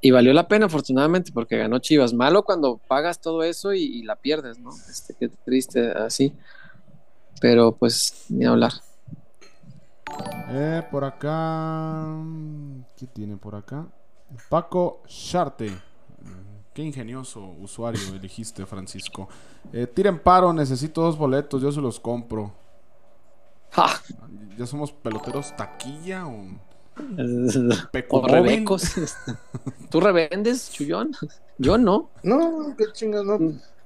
Y 0.00 0.10
valió 0.12 0.32
la 0.32 0.46
pena, 0.46 0.66
afortunadamente, 0.66 1.32
porque 1.32 1.56
ganó 1.56 1.78
Chivas. 1.80 2.14
Malo 2.14 2.44
cuando 2.44 2.78
pagas 2.88 3.20
todo 3.20 3.42
eso 3.42 3.74
y, 3.74 3.82
y 3.82 4.02
la 4.02 4.16
pierdes, 4.16 4.58
¿no? 4.58 4.70
Este, 4.88 5.14
qué 5.14 5.28
triste, 5.28 5.90
así. 5.90 6.32
Pero 7.40 7.72
pues, 7.72 8.26
ni 8.28 8.44
hablar. 8.44 8.72
Eh, 10.50 10.82
por 10.90 11.04
acá. 11.04 12.06
¿Qué 12.96 13.06
tiene 13.06 13.36
por 13.36 13.54
acá? 13.54 13.86
Paco 14.48 15.02
Charte. 15.06 15.70
Qué 16.72 16.82
ingenioso 16.82 17.44
usuario 17.58 18.00
elegiste, 18.14 18.64
Francisco. 18.64 19.28
Eh, 19.72 19.88
tiren 19.88 20.20
paro, 20.20 20.52
necesito 20.52 21.02
dos 21.02 21.18
boletos, 21.18 21.60
yo 21.60 21.72
se 21.72 21.80
los 21.80 21.98
compro. 21.98 22.54
¡Ja! 23.72 24.00
¿Ya 24.56 24.64
somos 24.64 24.92
peloteros 24.92 25.56
taquilla 25.56 26.26
o 26.26 26.46
O 28.10 28.26
rebecos. 28.26 28.82
¿Tú 29.90 30.00
revendes, 30.00 30.70
Chullón? 30.72 31.12
Yo 31.58 31.78
no. 31.78 32.10
No, 32.22 32.74
qué 32.76 32.84
chingas, 32.92 33.24
no. 33.24 33.38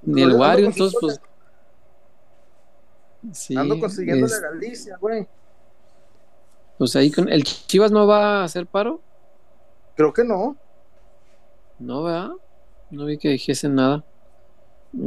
Ni 0.03 0.21
el 0.21 0.33
Wario, 0.33 0.65
entonces 0.67 0.97
pues. 0.99 1.19
Sí, 3.31 3.55
Ando 3.55 3.79
consiguiendo 3.79 4.25
es- 4.25 4.31
la 4.33 4.49
Galicia, 4.49 4.97
güey. 4.99 5.27
pues 6.77 6.95
ahí 6.95 7.09
con 7.09 7.29
el 7.31 7.43
Chivas 7.43 7.91
no 7.91 8.05
va 8.05 8.41
a 8.41 8.43
hacer 8.43 8.67
paro. 8.67 8.99
Creo 9.95 10.11
que 10.11 10.23
no. 10.23 10.57
No, 11.79 12.03
¿verdad? 12.03 12.31
No 12.91 13.05
vi 13.05 13.17
que 13.17 13.29
dijesen 13.29 13.75
nada. 13.75 14.03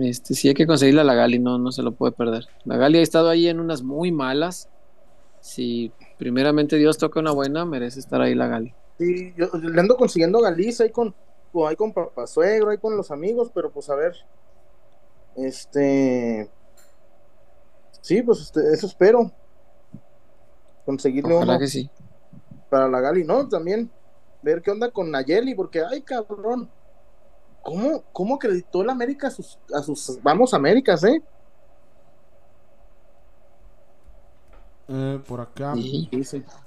Este, 0.00 0.34
sí 0.34 0.48
hay 0.48 0.54
que 0.54 0.66
conseguirle 0.66 1.02
a 1.02 1.04
la 1.04 1.14
Gali, 1.14 1.38
no, 1.38 1.58
no 1.58 1.70
se 1.72 1.82
lo 1.82 1.92
puede 1.92 2.12
perder. 2.12 2.48
La 2.64 2.76
Gali 2.76 2.98
ha 2.98 3.02
estado 3.02 3.28
ahí 3.28 3.48
en 3.48 3.60
unas 3.60 3.82
muy 3.82 4.10
malas. 4.10 4.68
Si 5.40 5.92
primeramente 6.18 6.76
Dios 6.76 6.98
toca 6.98 7.20
una 7.20 7.32
buena, 7.32 7.64
merece 7.64 8.00
estar 8.00 8.20
ahí 8.20 8.34
la 8.34 8.46
Gali. 8.46 8.74
Sí, 8.98 9.34
yo 9.36 9.48
le 9.52 9.80
ando 9.80 9.96
consiguiendo 9.96 10.40
Galiza 10.40 10.84
ahí 10.84 10.90
con, 10.90 11.14
ahí 11.68 11.76
con 11.76 11.92
papá 11.92 12.26
suegro, 12.26 12.70
ahí 12.70 12.78
con 12.78 12.96
los 12.96 13.10
amigos, 13.10 13.50
pero 13.54 13.70
pues 13.70 13.88
a 13.90 13.94
ver. 13.94 14.14
Este. 15.36 16.50
Sí, 18.00 18.22
pues 18.22 18.40
este, 18.40 18.72
eso 18.72 18.86
espero. 18.86 19.30
Conseguirle 20.84 21.34
Ojalá 21.34 21.52
uno 21.52 21.60
que 21.60 21.66
sí. 21.66 21.90
para 22.70 22.88
la 22.88 23.00
Gali, 23.00 23.24
¿no? 23.24 23.48
También 23.48 23.90
ver 24.42 24.62
qué 24.62 24.70
onda 24.70 24.90
con 24.90 25.10
Nayeli, 25.10 25.54
porque, 25.54 25.82
ay, 25.84 26.02
cabrón. 26.02 26.70
¿Cómo, 27.62 28.04
cómo 28.12 28.36
acreditó 28.36 28.82
el 28.82 28.90
América 28.90 29.26
a 29.26 29.30
sus, 29.32 29.58
a 29.74 29.82
sus 29.82 30.20
vamos 30.22 30.54
Américas, 30.54 31.02
eh? 31.02 31.20
Eh, 34.88 35.20
por 35.26 35.40
acá, 35.40 35.74
Sí. 35.74 36.08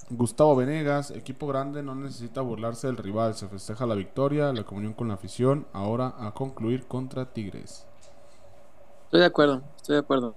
Gustavo 0.09 0.55
Venegas, 0.55 1.11
equipo 1.11 1.47
grande 1.47 1.81
no 1.81 1.95
necesita 1.95 2.41
burlarse 2.41 2.87
del 2.87 2.97
rival, 2.97 3.33
se 3.35 3.47
festeja 3.47 3.85
la 3.85 3.95
victoria, 3.95 4.51
la 4.51 4.63
comunión 4.63 4.93
con 4.93 5.07
la 5.07 5.13
afición, 5.13 5.65
ahora 5.71 6.13
a 6.19 6.33
concluir 6.33 6.85
contra 6.85 7.25
Tigres. 7.31 7.85
Estoy 9.05 9.21
de 9.21 9.25
acuerdo, 9.25 9.61
estoy 9.77 9.93
de 9.95 9.99
acuerdo. 10.01 10.35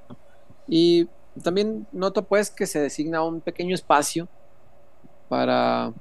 Y 0.68 1.09
también 1.43 1.87
noto 1.93 2.22
pues 2.22 2.51
que 2.51 2.66
se 2.66 2.80
designa 2.80 3.24
un 3.24 3.41
pequeño 3.41 3.74
espacio 3.74 4.28
para, 5.28 5.93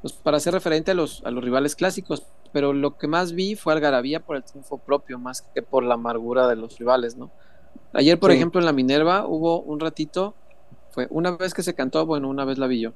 pues, 0.00 0.14
para 0.14 0.38
hacer 0.38 0.54
referente 0.54 0.92
a 0.92 0.94
los, 0.94 1.22
a 1.24 1.30
los 1.30 1.44
rivales 1.44 1.76
clásicos, 1.76 2.22
pero 2.52 2.72
lo 2.72 2.96
que 2.96 3.06
más 3.06 3.32
vi 3.32 3.54
fue 3.54 3.72
algarabía 3.74 4.20
por 4.20 4.36
el 4.36 4.44
triunfo 4.44 4.78
propio, 4.78 5.18
más 5.18 5.42
que 5.42 5.62
por 5.62 5.82
la 5.84 5.94
amargura 5.94 6.46
de 6.48 6.56
los 6.56 6.78
rivales, 6.78 7.16
¿no? 7.16 7.30
Ayer, 7.92 8.18
por 8.18 8.30
Sí. 8.30 8.36
ejemplo, 8.36 8.60
en 8.60 8.66
la 8.66 8.72
Minerva 8.72 9.26
hubo 9.26 9.60
un 9.60 9.80
ratito, 9.80 10.34
fue 10.98 11.06
una 11.10 11.30
vez 11.36 11.54
que 11.54 11.62
se 11.62 11.74
cantó, 11.74 12.04
bueno, 12.06 12.28
una 12.28 12.44
vez 12.44 12.58
la 12.58 12.66
vi 12.66 12.80
yo. 12.80 12.92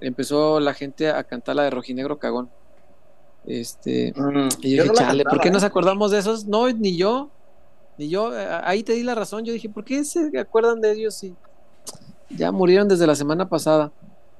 Empezó 0.00 0.60
la 0.60 0.72
gente 0.72 1.08
a 1.10 1.24
cantar 1.24 1.56
la 1.56 1.64
de 1.64 1.70
Rojinegro 1.70 2.18
Cagón. 2.18 2.48
Este, 3.44 4.12
mm, 4.16 4.48
y 4.60 4.76
yo 4.76 4.82
dije, 4.84 4.86
no 4.86 4.94
chale, 4.94 5.24
¿por 5.24 5.40
qué 5.40 5.50
nos 5.50 5.64
¿eh? 5.64 5.66
acordamos 5.66 6.12
de 6.12 6.18
esos? 6.18 6.46
No, 6.46 6.68
ni 6.70 6.96
yo, 6.96 7.28
ni 7.98 8.08
yo. 8.08 8.36
eh, 8.38 8.46
Ahí 8.62 8.84
te 8.84 8.92
di 8.92 9.02
la 9.02 9.16
razón. 9.16 9.44
Yo 9.44 9.52
dije, 9.52 9.68
¿por 9.68 9.84
qué 9.84 10.04
se 10.04 10.30
acuerdan 10.38 10.80
de 10.80 10.92
ellos 10.92 11.14
si 11.14 11.34
ya 12.30 12.52
murieron 12.52 12.86
desde 12.86 13.06
la 13.06 13.16
semana 13.16 13.48
pasada? 13.48 13.90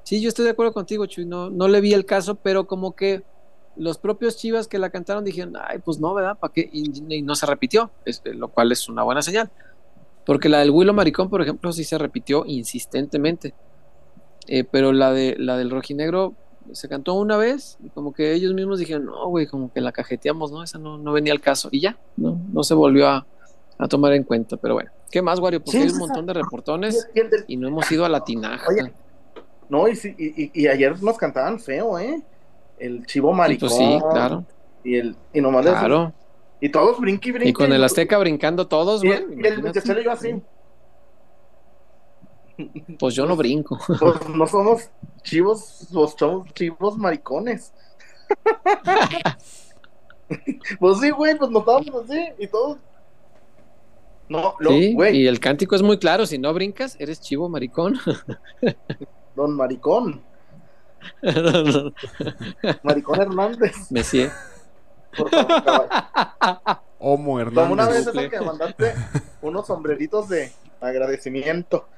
Sí, 0.04 0.20
yo 0.20 0.28
estoy 0.28 0.44
de 0.44 0.52
acuerdo 0.52 0.72
contigo, 0.72 1.06
Chuy. 1.06 1.24
No, 1.26 1.50
no 1.50 1.66
le 1.66 1.80
vi 1.80 1.94
el 1.94 2.06
caso, 2.06 2.36
pero 2.36 2.66
como 2.68 2.94
que 2.94 3.24
los 3.74 3.98
propios 3.98 4.36
Chivas 4.36 4.68
que 4.68 4.78
la 4.78 4.90
cantaron 4.90 5.24
dijeron, 5.24 5.54
ay, 5.60 5.78
pues 5.78 5.98
no, 5.98 6.14
¿verdad? 6.14 6.38
¿Para 6.38 6.52
qué? 6.52 6.68
Y, 6.72 6.92
y 7.12 7.22
no 7.22 7.34
se 7.34 7.46
repitió, 7.46 7.90
este, 8.04 8.34
lo 8.34 8.48
cual 8.48 8.70
es 8.70 8.88
una 8.88 9.02
buena 9.02 9.22
señal. 9.22 9.50
Porque 10.24 10.48
la 10.48 10.60
del 10.60 10.70
Willow 10.70 10.94
Maricón, 10.94 11.28
por 11.28 11.42
ejemplo, 11.42 11.72
sí 11.72 11.84
se 11.84 11.98
repitió 11.98 12.44
insistentemente. 12.46 13.54
Eh, 14.48 14.64
pero 14.64 14.92
la 14.92 15.12
de 15.12 15.36
la 15.38 15.56
del 15.56 15.70
rojinegro 15.70 16.34
se 16.72 16.88
cantó 16.88 17.14
una 17.14 17.36
vez 17.36 17.76
y 17.80 17.90
como 17.90 18.12
que 18.12 18.32
ellos 18.34 18.54
mismos 18.54 18.78
dijeron, 18.78 19.06
no, 19.06 19.28
güey, 19.28 19.46
como 19.46 19.70
que 19.72 19.80
la 19.80 19.92
cajeteamos, 19.92 20.50
¿no? 20.52 20.62
Esa 20.62 20.78
no, 20.78 20.98
no 20.98 21.12
venía 21.12 21.32
al 21.32 21.40
caso. 21.40 21.68
Y 21.72 21.80
ya, 21.80 21.98
no, 22.16 22.40
no 22.52 22.62
se 22.64 22.74
volvió 22.74 23.08
a, 23.08 23.26
a 23.78 23.88
tomar 23.88 24.12
en 24.12 24.24
cuenta. 24.24 24.56
Pero 24.56 24.74
bueno, 24.74 24.90
¿qué 25.10 25.22
más, 25.22 25.38
Wario? 25.40 25.60
Porque 25.60 25.78
Sí, 25.78 25.82
hay 25.84 25.88
un 25.90 25.94
sí, 25.94 26.00
montón 26.00 26.26
de 26.26 26.32
reportones 26.34 27.08
y 27.14 27.20
el 27.20 27.30
del- 27.30 27.44
y 27.46 27.56
no 27.56 27.68
hemos 27.68 27.90
ido 27.90 28.04
a 28.04 28.08
la 28.08 28.24
tinaja. 28.24 28.66
Oye, 28.68 28.92
No, 29.68 29.88
y, 29.88 29.96
sí, 29.96 30.14
y, 30.18 30.50
y- 30.62 30.66
ayer 30.68 31.00
nos 31.02 31.16
cantaban 31.16 31.58
feo, 31.58 31.98
¿eh? 31.98 32.22
El 32.78 33.06
chivo 33.06 33.30
Sí, 33.30 33.36
maricón. 33.36 33.68
pues 33.68 33.76
sí, 33.76 33.98
claro, 34.12 34.44
Y, 34.84 34.96
el, 34.96 35.16
y 35.32 35.40
nomás 35.40 35.64
claro. 35.64 36.12
Y 36.62 36.68
todos 36.68 37.00
brinqui, 37.00 37.32
brinqui. 37.32 37.50
Y 37.50 37.52
con 37.52 37.72
el 37.72 37.82
Azteca 37.82 38.16
brincando 38.18 38.68
todos, 38.68 39.02
güey. 39.02 39.18
y 39.36 39.46
el 39.48 39.60
muchachero 39.60 40.00
iba 40.00 40.12
así. 40.12 40.40
Pues 43.00 43.16
yo 43.16 43.26
no 43.26 43.34
brinco. 43.34 43.80
Pues 43.98 44.28
no 44.28 44.46
somos 44.46 44.88
chivos, 45.24 45.88
los 45.90 46.12
somos 46.12 46.54
chivos 46.54 46.96
maricones. 46.96 47.72
pues 50.78 51.00
sí, 51.00 51.10
güey, 51.10 51.36
pues 51.36 51.50
nos 51.50 51.62
estábamos 51.62 52.04
así 52.04 52.28
y 52.38 52.46
todos. 52.46 52.78
No, 54.28 54.54
lo, 54.60 54.70
Sí, 54.70 54.94
güey, 54.94 55.16
y 55.16 55.26
el 55.26 55.40
cántico 55.40 55.74
es 55.74 55.82
muy 55.82 55.98
claro. 55.98 56.26
Si 56.26 56.38
no 56.38 56.54
brincas, 56.54 56.94
eres 57.00 57.20
chivo 57.20 57.48
maricón. 57.48 57.98
don 59.34 59.56
Maricón, 59.56 60.22
Maricón 62.84 63.20
Hernández. 63.20 63.90
Messi. 63.90 64.28
Por 65.16 65.30
favor, 65.30 65.64
caballo. 65.64 66.82
Homo 66.98 67.38
Como 67.52 67.72
una 67.72 67.88
vez 67.88 68.06
esa 68.06 68.28
que 68.30 68.40
mandaste 68.40 68.94
unos 69.40 69.66
sombreritos 69.66 70.28
de 70.28 70.52
agradecimiento. 70.80 71.88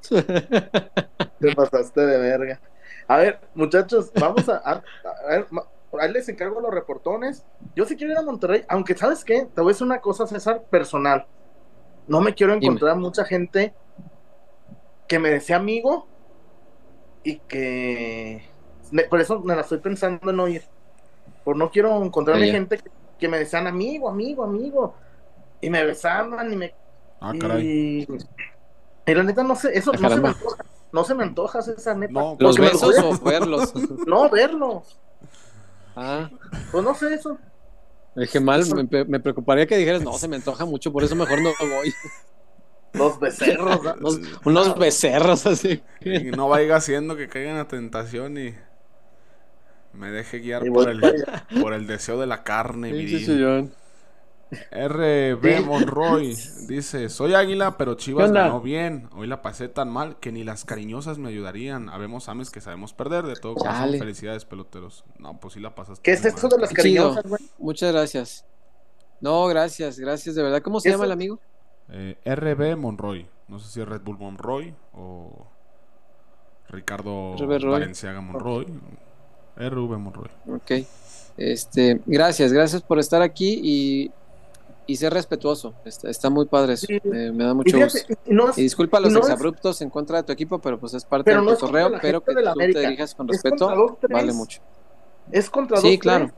Te 0.10 1.54
pasaste 1.54 2.00
de 2.02 2.18
verga. 2.18 2.60
A 3.08 3.16
ver, 3.16 3.40
muchachos, 3.54 4.12
vamos 4.14 4.48
a, 4.48 4.56
a- 4.58 4.82
a 5.24 5.28
ver, 5.28 5.46
ma- 5.50 5.64
por 5.90 6.00
ahí 6.00 6.12
les 6.12 6.28
encargo 6.28 6.60
los 6.60 6.72
reportones. 6.72 7.44
Yo 7.74 7.84
sí 7.86 7.96
quiero 7.96 8.12
ir 8.12 8.18
a 8.18 8.22
Monterrey, 8.22 8.64
aunque 8.68 8.94
sabes 8.94 9.24
qué, 9.24 9.46
te 9.52 9.60
voy 9.60 9.70
a 9.70 9.72
decir 9.72 9.86
una 9.86 10.00
cosa, 10.00 10.26
César, 10.26 10.62
personal. 10.70 11.26
No 12.06 12.20
me 12.20 12.34
quiero 12.34 12.52
encontrar 12.54 12.96
mucha 12.96 13.24
gente 13.24 13.72
que 15.08 15.18
me 15.18 15.30
desea 15.30 15.56
amigo 15.56 16.06
y 17.24 17.38
que 17.40 18.42
me- 18.90 19.04
por 19.04 19.20
eso 19.20 19.40
me 19.40 19.54
la 19.54 19.62
estoy 19.62 19.78
pensando 19.78 20.30
en 20.30 20.36
no 20.36 20.46
ir. 20.46 20.62
Por 21.44 21.56
no 21.56 21.70
quiero 21.70 22.02
encontrarme 22.04 22.50
gente 22.50 22.78
que, 22.78 22.90
que 23.18 23.28
me 23.28 23.38
desean 23.38 23.66
amigo, 23.66 24.08
amigo, 24.08 24.44
amigo. 24.44 24.94
Y 25.60 25.70
me 25.70 25.84
besaban 25.84 26.52
y 26.52 26.56
me 26.56 26.74
Ah, 27.20 27.32
caray. 27.38 27.66
y, 27.66 28.06
y 29.06 29.14
la 29.14 29.22
neta 29.22 29.42
no 29.42 29.54
sé, 29.56 29.76
eso 29.76 29.92
Ah, 29.94 29.98
no 30.00 30.08
se 30.10 30.20
me 30.20 30.28
antoja, 30.28 30.64
no 30.92 31.04
se 31.04 31.14
me 31.14 31.22
antoja 31.24 31.58
esa 31.58 31.94
neta. 31.94 32.12
No, 32.12 32.36
¿Los 32.38 32.56
besos 32.56 32.98
a- 32.98 33.06
o 33.06 33.18
verlos? 33.18 33.72
No, 34.06 34.28
verlos. 34.30 34.98
Ah, 35.96 36.30
Pues 36.72 36.84
no 36.84 36.94
sé 36.94 37.12
eso. 37.14 37.36
dije 38.14 38.40
mal. 38.40 38.64
Me, 38.90 39.04
me 39.04 39.20
preocuparía 39.20 39.66
que 39.66 39.76
dijeras, 39.76 40.02
no, 40.02 40.12
se 40.14 40.28
me 40.28 40.36
antoja 40.36 40.64
mucho, 40.64 40.92
por 40.92 41.02
eso 41.04 41.14
mejor 41.14 41.42
no 41.42 41.50
voy. 41.60 41.92
Los 42.92 43.20
becerros. 43.20 43.82
¿no? 44.00 44.08
Unos, 44.08 44.20
unos 44.44 44.78
becerros 44.78 45.46
así. 45.46 45.82
Y 46.00 46.30
no 46.30 46.48
vaya 46.48 46.76
haciendo 46.76 47.16
que 47.16 47.28
caiga 47.28 47.50
en 47.50 47.56
la 47.58 47.68
tentación 47.68 48.38
y 48.38 48.54
me 49.92 50.10
deje 50.10 50.38
guiar 50.38 50.64
por 50.66 50.88
el, 50.88 51.00
por 51.60 51.72
el 51.72 51.86
deseo 51.86 52.18
de 52.20 52.26
la 52.26 52.42
carne. 52.42 52.92
Viril. 52.92 53.70
RB. 54.72 55.64
Monroy 55.64 56.36
dice: 56.66 57.08
Soy 57.08 57.34
águila, 57.34 57.76
pero 57.76 57.96
¿Qué 57.96 58.04
Chivas 58.04 58.32
ganó 58.32 58.60
bien. 58.60 59.08
Hoy 59.14 59.26
la 59.26 59.42
pasé 59.42 59.68
tan 59.68 59.90
mal 59.90 60.16
que 60.18 60.32
ni 60.32 60.44
las 60.44 60.64
cariñosas 60.64 61.18
me 61.18 61.28
ayudarían. 61.28 61.88
Habemos 61.88 62.28
ames 62.28 62.50
que 62.50 62.60
sabemos 62.60 62.92
perder. 62.92 63.26
De 63.26 63.36
todo 63.36 63.54
corazón, 63.54 63.96
felicidades, 63.98 64.44
peloteros. 64.44 65.04
No, 65.18 65.38
pues 65.38 65.54
sí 65.54 65.60
la 65.60 65.74
pasaste. 65.74 66.02
¿Qué 66.02 66.12
es 66.12 66.22
mal. 66.22 66.50
de 66.50 66.58
las 66.58 66.72
cariñosas, 66.72 67.24
güey? 67.24 67.42
Muchas 67.58 67.92
gracias. 67.92 68.44
No, 69.20 69.46
gracias, 69.46 69.98
gracias 69.98 70.34
de 70.34 70.42
verdad. 70.42 70.62
¿Cómo 70.62 70.80
se 70.80 70.90
llama 70.90 71.04
el 71.04 71.12
amigo? 71.12 71.38
Eh, 71.90 72.16
RB 72.24 72.76
Monroy. 72.76 73.28
No 73.48 73.58
sé 73.58 73.70
si 73.70 73.80
es 73.80 73.88
Red 73.88 74.02
Bull 74.02 74.18
Monroy 74.18 74.74
o 74.94 75.46
Ricardo. 76.68 77.36
Valenciaga 77.36 78.20
Monroy. 78.20 78.66
RV 79.68 79.98
Monroy. 79.98 80.28
Ok. 80.48 80.86
Este, 81.36 82.00
gracias, 82.06 82.52
gracias 82.52 82.82
por 82.82 82.98
estar 82.98 83.22
aquí 83.22 83.60
y, 83.62 84.10
y 84.86 84.96
ser 84.96 85.12
respetuoso. 85.12 85.72
Está, 85.84 86.10
está 86.10 86.28
muy 86.30 86.46
padre 86.46 86.74
eso. 86.74 86.86
Sí. 86.86 86.94
Eh, 87.02 87.30
me 87.32 87.44
da 87.44 87.52
Y 87.52 87.54
mucho 87.54 87.76
fíjate, 87.76 87.98
gusto. 88.08 88.14
y 88.26 88.34
no 88.34 88.50
es, 88.50 88.58
Y 88.58 88.62
disculpa 88.62 89.00
los 89.00 89.12
no 89.12 89.20
es- 89.20 89.26
exabruptos 89.26 89.80
en 89.82 89.90
contra 89.90 90.18
de 90.18 90.22
tu 90.24 90.32
equipo, 90.32 90.58
pero 90.58 90.78
pues 90.78 90.94
es 90.94 91.04
parte 91.04 91.30
del 91.30 91.38
no 91.44 91.44
la 91.90 92.00
pero 92.00 92.20
que 92.22 92.32
tú 92.34 92.42
te 92.42 92.48
América. 92.50 92.80
dirijas 92.80 93.14
con 93.14 93.26
es 93.30 93.42
respeto, 93.42 93.98
vale 94.10 94.32
mucho. 94.32 94.60
Es 95.32 95.48
contra 95.48 95.76
Sí, 95.78 95.98
claro. 95.98 96.30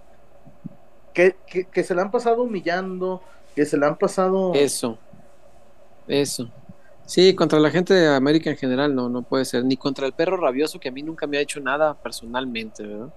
que, 1.15 1.37
que, 1.47 1.65
que 1.65 1.83
se 1.85 1.95
la 1.95 2.03
han 2.03 2.11
pasado 2.11 2.43
humillando, 2.43 3.23
que 3.57 3.65
se 3.67 3.77
la 3.77 3.89
han 3.89 3.97
pasado. 3.99 4.53
Eso. 4.55 4.99
Eso. 6.09 6.51
Sí, 7.13 7.35
contra 7.35 7.59
la 7.61 7.71
gente 7.71 7.93
de 7.93 8.09
América 8.15 8.49
en 8.49 8.57
general 8.57 8.95
no, 8.95 9.09
no 9.11 9.21
puede 9.23 9.45
ser. 9.45 9.65
Ni 9.67 9.77
contra 9.77 10.07
el 10.07 10.15
perro 10.15 10.39
rabioso 10.39 10.81
que 10.81 10.89
a 10.89 10.93
mí 10.93 11.03
nunca 11.03 11.27
me 11.27 11.37
ha 11.37 11.41
hecho 11.41 11.61
nada 11.61 11.93
personalmente, 11.95 12.87
¿verdad? 12.87 13.13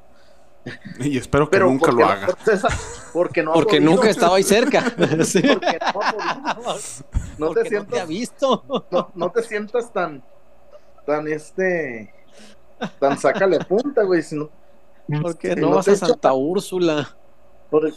Y 1.00 1.18
espero 1.18 1.46
que 1.46 1.52
pero 1.52 1.68
nunca 1.68 1.92
porque 1.92 2.02
lo 2.02 2.06
no- 2.08 2.12
haga. 2.12 2.28
porque 3.14 3.44
no 3.44 3.52
ha 3.52 3.54
Porque 3.54 3.80
nunca 3.80 4.08
he 4.08 4.12
estado 4.12 4.34
ahí 4.34 4.44
cerca. 4.44 4.84
Sí. 5.24 5.42
Porque 5.48 5.78
no 5.80 6.02
ha 6.46 6.56
podido. 6.56 6.76
No 7.38 7.48
Porque 7.48 7.70
te 7.70 7.76
no 7.76 7.86
te 7.86 8.00
ha 8.00 8.06
sientas, 8.06 8.08
visto. 8.10 8.64
no, 8.92 9.12
no 9.16 9.30
te 9.32 9.44
sientas 9.44 9.94
tan, 9.94 10.24
tan 11.06 11.28
este, 11.30 12.14
tan 13.00 13.18
sácale 13.18 13.60
punta, 13.60 14.04
güey, 14.04 14.22
sino 14.24 14.50
Porque 15.22 15.54
Sí, 15.54 15.62
no 15.62 15.70
no 15.70 15.76
vas 15.78 15.88
a 15.88 15.96
Santa 15.96 16.34
Úrsula. 16.34 17.16
Por 17.70 17.86
el- 17.86 17.94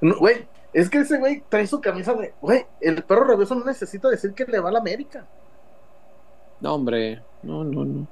No, 0.00 0.18
Güey, 0.18 0.46
es 0.80 0.90
que 0.90 0.98
ese 0.98 1.18
güey 1.18 1.42
trae 1.48 1.66
su 1.66 1.80
camisa 1.80 2.14
de. 2.14 2.34
Güey, 2.40 2.66
el 2.80 3.02
perro 3.02 3.24
rabioso 3.24 3.54
no 3.54 3.64
necesita 3.64 4.08
decir 4.08 4.32
que 4.34 4.44
le 4.44 4.58
va 4.60 4.68
a 4.68 4.72
la 4.72 4.78
América. 4.80 5.24
No, 6.60 6.74
hombre. 6.74 7.22
No, 7.42 7.64
no, 7.64 7.84
no. 7.84 8.06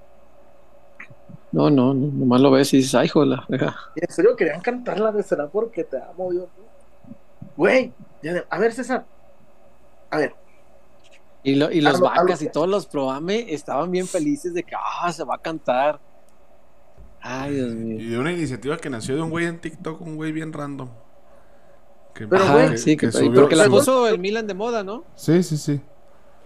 No, 1.53 1.71
no, 1.71 1.95
no, 1.95 2.07
nomás 2.13 2.41
lo 2.41 2.51
ves 2.51 2.73
y 2.75 2.79
dices, 2.79 2.95
ay, 2.97 3.07
joder. 3.09 3.39
Y 3.95 4.05
en 4.05 4.11
serio 4.11 4.35
querían 4.35 4.61
cantar 4.61 4.99
la 4.99 5.13
de 5.13 5.23
Será 5.23 5.47
porque 5.47 5.85
te 5.85 5.99
amo, 6.03 6.33
Dios. 6.33 6.49
Güey, 7.57 7.93
a 8.51 8.59
ver, 8.59 8.73
César. 8.73 9.05
A 10.11 10.19
ver, 10.19 10.35
Y, 11.45 11.55
lo- 11.57 11.71
y 11.71 11.81
los 11.81 11.95
A 11.97 11.99
lo- 11.99 12.09
a 12.09 12.15
lo 12.17 12.21
vacas 12.23 12.43
y 12.43 12.47
que- 12.47 12.51
todos 12.51 12.69
los 12.69 12.87
programe 12.87 13.53
estaban 13.53 13.91
bien 13.91 14.07
felices 14.09 14.53
de 14.55 14.63
que, 14.65 14.75
ah, 14.77 15.13
se 15.13 15.23
va 15.25 15.35
a 15.37 15.39
cantar. 15.39 16.01
Ay, 17.21 17.55
Dios 17.55 17.73
Y 17.73 17.77
mío. 17.77 18.11
de 18.11 18.19
una 18.19 18.33
iniciativa 18.33 18.77
que 18.79 18.91
nació 18.91 19.15
de 19.17 19.23
un 19.23 19.31
güey 19.31 19.47
en 19.47 19.61
TikTok, 19.61 20.01
un 20.01 20.17
güey 20.17 20.33
bien 20.33 20.53
random. 20.53 20.89
Que, 22.15 22.27
Pero, 22.29 22.45
Ajá, 22.45 22.53
güey, 22.67 22.79
sí, 22.79 22.97
que, 22.97 23.11
subió- 23.11 23.41
porque 23.43 23.57
la 23.57 23.65
subió- 23.65 23.79
puso 23.81 24.09
el 24.09 24.19
Milan 24.21 24.47
de 24.47 24.55
moda, 24.55 24.85
¿no? 24.85 25.05
Sí, 25.17 25.43
sí, 25.43 25.57
sí. 25.57 25.81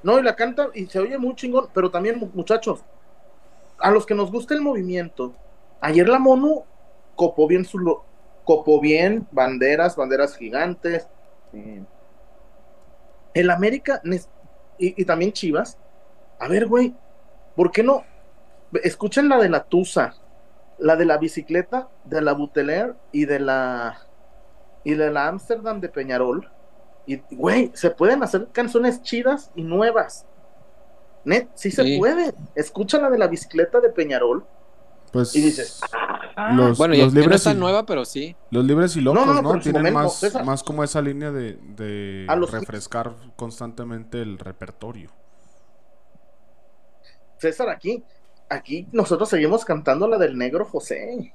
no, 0.03 0.19
y 0.19 0.23
la 0.23 0.35
canta 0.37 0.69
y 0.75 0.87
se 0.87 0.99
oye 1.01 1.19
muy 1.19 1.35
chingón, 1.35 1.69
pero 1.75 1.91
también, 1.91 2.19
mu- 2.19 2.31
muchachos, 2.33 2.81
a 3.79 3.91
los 3.91 4.07
que 4.07 4.15
nos 4.15 4.31
gusta 4.31 4.55
el 4.55 4.61
movimiento, 4.63 5.35
ayer 5.81 6.09
la 6.09 6.19
mono 6.19 6.65
copó 7.17 7.47
bien 7.47 7.65
su 7.65 7.79
lo- 7.79 8.05
copó 8.45 8.81
bien 8.81 9.27
banderas, 9.31 9.95
banderas 9.97 10.37
gigantes. 10.37 11.07
eh, 11.53 11.83
el 13.35 13.51
América 13.51 14.01
y, 14.79 15.01
y 15.01 15.05
también 15.05 15.33
Chivas. 15.33 15.79
A 16.41 16.49
ver, 16.49 16.67
güey, 16.67 16.95
¿por 17.57 17.71
qué 17.71 17.83
no? 17.83 18.05
Escuchen 18.83 19.29
la 19.29 19.39
de 19.39 19.49
la 19.49 19.65
Tusa, 19.65 20.15
la 20.79 20.97
de 20.97 21.05
la 21.05 21.19
bicicleta, 21.19 21.89
de 22.05 22.21
la 22.23 22.33
Buteler 22.33 22.95
y 23.13 23.27
de 23.27 23.41
la 23.41 23.99
y 24.85 24.95
de 24.95 25.11
la 25.11 25.29
Amsterdam 25.29 25.81
de 25.81 25.89
Peñarol. 25.89 26.51
Y, 27.07 27.23
güey, 27.35 27.71
se 27.75 27.91
pueden 27.91 28.23
hacer 28.23 28.49
canciones 28.53 29.03
chidas 29.03 29.51
y 29.55 29.63
nuevas. 29.63 30.27
Net, 31.25 31.49
sí 31.55 31.71
se 31.71 31.99
puede. 31.99 32.33
Escucha 32.55 32.99
la 32.99 33.11
de 33.11 33.19
la 33.19 33.27
bicicleta 33.27 33.81
de 33.81 33.91
Peñarol 33.91 34.47
Pues 35.13 35.35
y 35.35 35.41
dices, 35.41 35.81
ah, 36.37 36.53
los, 36.55 36.79
Bueno, 36.79 36.95
los 36.95 37.13
no 37.13 37.21
libres 37.21 37.37
es 37.41 37.45
tan 37.45 37.57
y- 37.57 37.61
nueva, 37.61 37.85
pero 37.87 38.05
sí. 38.05 38.37
Los 38.51 38.65
libres 38.65 38.95
y 38.97 39.01
locos, 39.01 39.27
No, 39.27 39.35
¿no? 39.35 39.55
no, 39.55 39.61
Tienen 39.61 39.83
momento, 39.83 40.01
más, 40.01 40.15
César. 40.21 40.45
más 40.45 40.63
como 40.63 40.85
esa 40.85 41.01
línea 41.03 41.31
de, 41.33 41.55
de 41.77 42.27
A 42.29 42.37
los- 42.37 42.51
refrescar 42.51 43.15
constantemente 43.37 44.21
el 44.23 44.39
repertorio. 44.39 45.11
César, 47.39 47.69
aquí, 47.69 48.05
aquí 48.49 48.87
nosotros 48.93 49.29
seguimos 49.29 49.65
cantando 49.65 50.09
la 50.09 50.19
del 50.19 50.37
negro 50.37 50.65
José. 50.65 51.35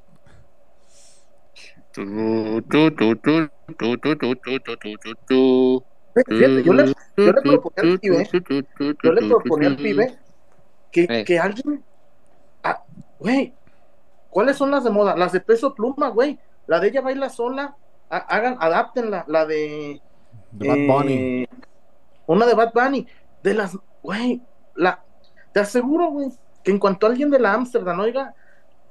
Fíjate, 6.16 6.64
yo 6.64 6.74
le, 6.74 6.86
yo 7.18 7.32
le 7.34 7.42
proponía 7.42 7.92
al 7.94 8.00
pibe, 8.00 8.30
yo 9.04 9.12
le 9.14 9.22
proponía 9.30 9.68
al 9.70 9.76
pibe 9.78 10.18
que, 10.92 11.08
Eh. 11.10 11.24
que 11.24 11.40
alguien, 11.40 11.84
ah, 12.64 12.84
güey, 13.20 13.54
¿cuáles 14.30 14.58
son 14.58 14.70
las 14.72 14.84
de 14.84 14.92
moda? 14.92 15.16
Las 15.16 15.32
de 15.32 15.40
peso 15.40 15.74
pluma, 15.74 16.10
güey. 16.10 16.40
La 16.68 16.80
de 16.80 16.88
ella 16.90 17.02
baila 17.02 17.30
sola, 17.30 17.76
ha- 18.10 18.18
hagan, 18.18 18.58
adáptenla, 18.60 19.26
la 19.28 19.46
de 19.46 20.02
De 20.52 20.68
Bad 20.68 20.78
Bunny. 20.88 21.14
Eh, 21.14 21.48
una 22.28 22.46
de 22.46 22.54
Bad 22.54 22.74
Bunny. 22.74 23.08
De 23.42 23.54
las, 23.56 23.76
güey, 24.04 24.42
la, 24.76 25.04
te 25.52 25.60
aseguro, 25.62 26.08
güey, 26.12 26.30
que 26.64 26.72
en 26.72 26.80
cuanto 26.80 27.08
alguien 27.08 27.30
de 27.32 27.40
la 27.40 27.54
Amsterdam 27.54 28.00
oiga, 28.00 28.36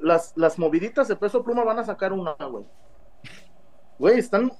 las, 0.01 0.33
las 0.37 0.59
moviditas 0.59 1.07
de 1.09 1.15
peso 1.17 1.43
pluma 1.45 1.63
van 1.65 1.79
a 1.79 1.85
sacar 1.85 2.13
una, 2.13 2.33
güey. 2.35 2.65
Güey, 4.03 4.19
están, 4.19 4.51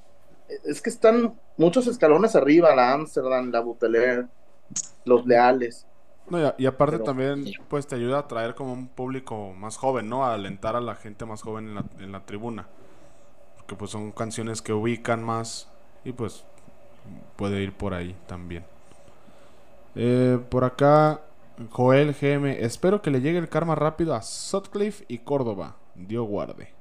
es 0.65 0.81
que 0.81 0.89
están 0.89 1.35
muchos 1.57 1.89
escalones 1.89 2.37
arriba, 2.37 2.77
la 2.77 2.93
Amsterdam, 2.93 3.51
la 3.51 3.59
Buteler, 3.59 4.29
los 5.05 5.27
leales. 5.27 5.85
No, 6.31 6.39
y, 6.41 6.45
a- 6.45 6.55
y 6.59 6.67
aparte 6.67 6.93
Pero- 6.99 7.05
también, 7.07 7.47
pues 7.69 7.89
te 7.89 7.97
ayuda 7.97 8.19
a 8.19 8.21
atraer 8.21 8.55
como 8.55 8.73
un 8.73 8.87
público 8.87 9.53
más 9.53 9.77
joven, 9.79 10.09
¿no? 10.09 10.25
A 10.25 10.35
alentar 10.35 10.77
a 10.77 10.81
la 10.81 10.95
gente 10.95 11.25
más 11.27 11.43
joven 11.43 11.67
en 11.71 11.75
la, 11.75 11.85
en 11.99 12.13
la 12.13 12.25
tribuna. 12.25 12.69
Porque 13.57 13.75
pues 13.75 13.91
son 13.91 14.13
canciones 14.13 14.63
que 14.63 14.73
ubican 14.73 15.25
más 15.25 15.69
y 16.05 16.13
pues 16.13 16.45
puede 17.35 17.65
ir 17.65 17.73
por 17.73 17.95
ahí 17.95 18.15
también. 18.29 18.65
Eh, 19.97 20.39
por 20.51 20.63
acá, 20.63 21.21
Joel 21.71 22.15
GM, 22.15 22.63
espero 22.65 23.03
que 23.03 23.11
le 23.11 23.21
llegue 23.21 23.39
el 23.39 23.49
karma 23.49 23.75
rápido 23.75 24.15
a 24.15 24.23
Sutcliffe 24.23 25.05
y 25.09 25.19
Córdoba. 25.19 25.75
Dios 25.97 26.29
guarde. 26.29 26.73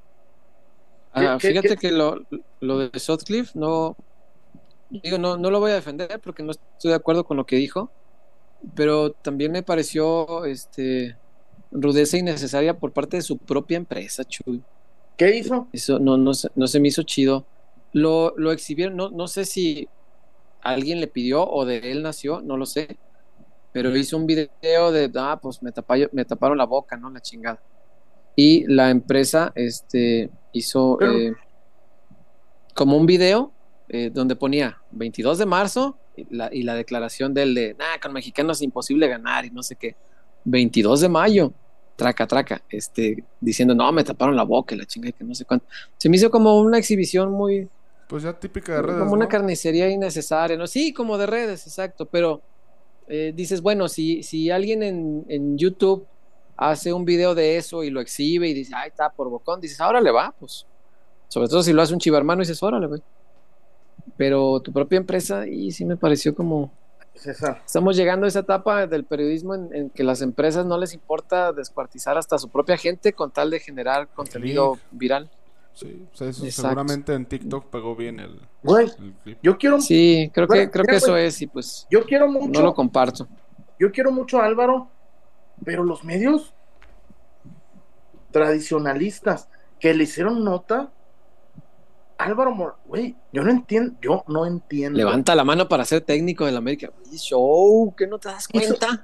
Ah, 1.14 1.38
¿Qué- 1.40 1.54
qué- 1.54 1.54
fíjate 1.54 1.78
qué? 1.78 1.78
que 1.78 1.92
lo, 1.92 2.16
lo 2.62 2.78
de 2.80 3.00
Sutcliffe 3.00 3.52
no 3.60 3.98
digo 4.90 5.18
no 5.18 5.38
no 5.38 5.52
lo 5.52 5.60
voy 5.60 5.72
a 5.72 5.76
defender 5.76 6.20
porque 6.22 6.44
no 6.44 6.52
estoy 6.52 6.92
de 6.92 6.96
acuerdo 6.96 7.26
con 7.26 7.38
lo 7.38 7.46
que 7.46 7.56
dijo 7.58 7.94
pero 8.76 9.14
también 9.14 9.52
me 9.54 9.64
pareció 9.64 10.46
este 10.46 11.20
rudeza 11.72 12.18
innecesaria 12.18 12.80
por 12.80 12.94
parte 12.94 13.18
de 13.18 13.24
su 13.24 13.40
propia 13.40 13.78
empresa 13.78 14.26
Chuy 14.26 14.66
¿Qué 15.18 15.38
hizo? 15.38 15.68
eso 15.72 16.00
no 16.00 16.18
no 16.18 16.34
se, 16.34 16.50
no 16.56 16.68
se 16.68 16.80
me 16.80 16.90
hizo 16.90 17.04
chido 17.04 17.48
lo, 17.94 18.34
lo 18.38 18.52
exhibieron 18.52 18.96
no, 18.98 19.10
no 19.10 19.28
sé 19.28 19.46
si 19.46 19.90
alguien 20.62 21.02
le 21.02 21.08
pidió 21.08 21.46
o 21.50 21.66
de 21.66 21.92
él 21.92 22.04
nació 22.04 22.42
no 22.42 22.58
lo 22.58 22.66
sé 22.66 23.00
pero 23.72 23.96
hizo 23.98 24.18
un 24.18 24.28
video 24.28 24.92
de 24.94 25.12
ah 25.18 25.40
pues 25.42 25.62
me 25.64 25.72
taparon, 25.74 26.10
me 26.14 26.26
taparon 26.26 26.58
la 26.58 26.66
boca 26.66 26.98
no 26.98 27.10
la 27.12 27.22
chingada 27.22 27.64
y 28.36 28.66
la 28.74 28.90
empresa 28.92 29.52
este 29.56 30.32
hizo 30.54 30.98
Pero- 31.00 31.18
eh, 31.18 31.34
como 32.74 32.98
un 32.98 33.06
video 33.06 33.52
eh, 33.90 34.10
donde 34.14 34.36
ponía 34.36 34.78
22 34.92 35.38
de 35.38 35.46
marzo 35.46 35.98
y 36.16 36.26
la, 36.36 36.50
y 36.54 36.64
la 36.64 36.76
declaración 36.76 37.34
del 37.34 37.54
de, 37.54 37.74
nah, 37.78 38.00
con 38.02 38.14
mexicanos 38.14 38.58
es 38.58 38.62
imposible 38.64 39.08
ganar 39.08 39.46
y 39.46 39.50
no 39.52 39.64
sé 39.64 39.76
qué. 39.76 39.96
22 40.46 41.02
de 41.02 41.10
mayo, 41.10 41.54
traca, 41.96 42.26
traca, 42.26 42.62
este, 42.70 43.24
diciendo, 43.40 43.76
no, 43.76 43.92
me 43.92 44.04
taparon 44.04 44.36
la 44.36 44.44
boca 44.44 44.74
y 44.74 44.78
la 44.78 44.86
chinga 44.86 45.10
y 45.10 45.14
que 45.14 45.24
no 45.24 45.36
sé 45.36 45.46
cuánto. 45.46 45.66
Se 45.98 46.10
me 46.10 46.16
hizo 46.16 46.32
como 46.32 46.60
una 46.62 46.78
exhibición 46.78 47.32
muy, 47.32 47.68
Pues 48.08 48.24
ya 48.24 48.34
típica 48.34 48.76
de 48.76 48.82
redes. 48.82 49.00
como 49.00 49.14
una 49.14 49.28
carnicería 49.28 49.90
innecesaria, 49.90 50.58
¿no? 50.58 50.68
Sí, 50.68 50.94
como 50.94 51.18
de 51.18 51.26
redes, 51.28 51.68
exacto, 51.68 52.06
pero 52.06 52.42
eh, 53.08 53.34
dices, 53.36 53.62
bueno, 53.62 53.88
si, 53.90 54.24
si 54.24 54.50
alguien 54.50 54.84
en, 54.84 55.26
en 55.28 55.58
YouTube 55.58 56.08
hace 56.70 56.94
un 56.94 57.06
video 57.06 57.34
de 57.34 57.58
eso 57.58 57.84
y 57.84 57.90
lo 57.90 58.00
exhibe 58.02 58.48
y 58.48 58.54
dice, 58.54 58.74
ay, 58.76 58.90
está 58.90 59.10
por 59.10 59.30
bocón, 59.30 59.60
dices, 59.60 59.82
ahora 59.82 60.00
le 60.00 60.12
va, 60.12 60.34
pues. 60.40 60.66
Sobre 61.28 61.48
todo 61.48 61.64
si 61.64 61.74
lo 61.74 61.82
hace 61.82 61.94
un 61.94 62.00
chivarmano 62.00 62.42
y 62.42 62.46
dices, 62.46 62.62
órale, 62.62 62.88
güey. 62.88 63.02
Pero 64.18 64.60
tu 64.60 64.72
propia 64.72 64.98
empresa, 64.98 65.48
y 65.48 65.72
sí 65.72 65.86
me 65.86 65.98
pareció 65.98 66.36
como. 66.36 66.72
César. 67.16 67.62
Estamos 67.66 67.96
llegando 67.98 68.26
a 68.26 68.30
esa 68.30 68.40
etapa 68.40 68.88
del 68.88 69.04
periodismo 69.06 69.54
en, 69.56 69.74
en 69.74 69.90
que 69.90 70.04
las 70.04 70.22
empresas 70.22 70.66
no 70.66 70.78
les 70.78 70.94
importa 70.94 71.52
descuartizar 71.52 72.18
hasta 72.18 72.38
su 72.38 72.50
propia 72.50 72.78
gente 72.78 73.14
con 73.14 73.32
tal 73.32 73.50
de 73.50 73.60
generar 73.60 74.08
contenido 74.10 74.78
viral. 74.92 75.30
Sí, 75.74 76.06
o 76.12 76.16
sea, 76.18 76.30
eso 76.30 76.46
seguramente 76.50 77.14
en 77.14 77.26
TikTok 77.26 77.68
pegó 77.68 77.96
bien 77.96 78.20
el, 78.20 78.40
Güey, 78.64 78.88
el 79.00 79.14
clip. 79.24 79.38
yo 79.42 79.58
quiero, 79.58 79.80
Sí, 79.82 80.30
creo 80.34 80.48
que, 80.48 80.70
creo 80.70 80.84
mira, 80.84 80.92
que 80.94 80.98
eso 80.98 81.12
güey, 81.12 81.26
es, 81.28 81.42
y 81.42 81.48
pues 81.48 81.88
yo 81.90 82.04
quiero 82.06 82.28
mucho. 82.28 82.48
no 82.60 82.62
lo 82.62 82.74
comparto. 82.74 83.28
Yo 83.80 83.92
quiero 83.92 84.12
mucho 84.12 84.40
a 84.40 84.46
Álvaro, 84.46 84.90
pero 85.64 85.84
los 85.84 86.04
medios 86.04 86.54
tradicionalistas 88.32 89.50
que 89.80 89.94
le 89.94 90.04
hicieron 90.04 90.44
nota, 90.44 90.92
Álvaro, 92.18 92.52
Mor- 92.54 92.78
güey, 92.86 93.16
yo 93.34 93.44
no 93.44 93.50
entiendo, 93.50 93.96
yo 94.02 94.24
no 94.28 94.46
entiendo. 94.46 94.98
Levanta 94.98 95.34
la 95.36 95.44
mano 95.44 95.68
para 95.68 95.84
ser 95.86 96.02
técnico 96.02 96.46
del 96.46 96.56
América. 96.58 96.92
Show, 97.14 97.94
que 97.96 98.06
no 98.08 98.20
te 98.20 98.30
das 98.30 98.48
cuenta. 98.48 99.02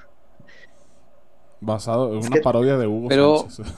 Basado 1.60 2.14
en 2.14 2.20
Es 2.20 2.28
una 2.28 2.36
que- 2.36 2.42
parodia 2.42 2.78
de 2.78 2.86
Hugo 2.88 3.08
Pero- 3.10 3.38
Sánchez. 3.50 3.74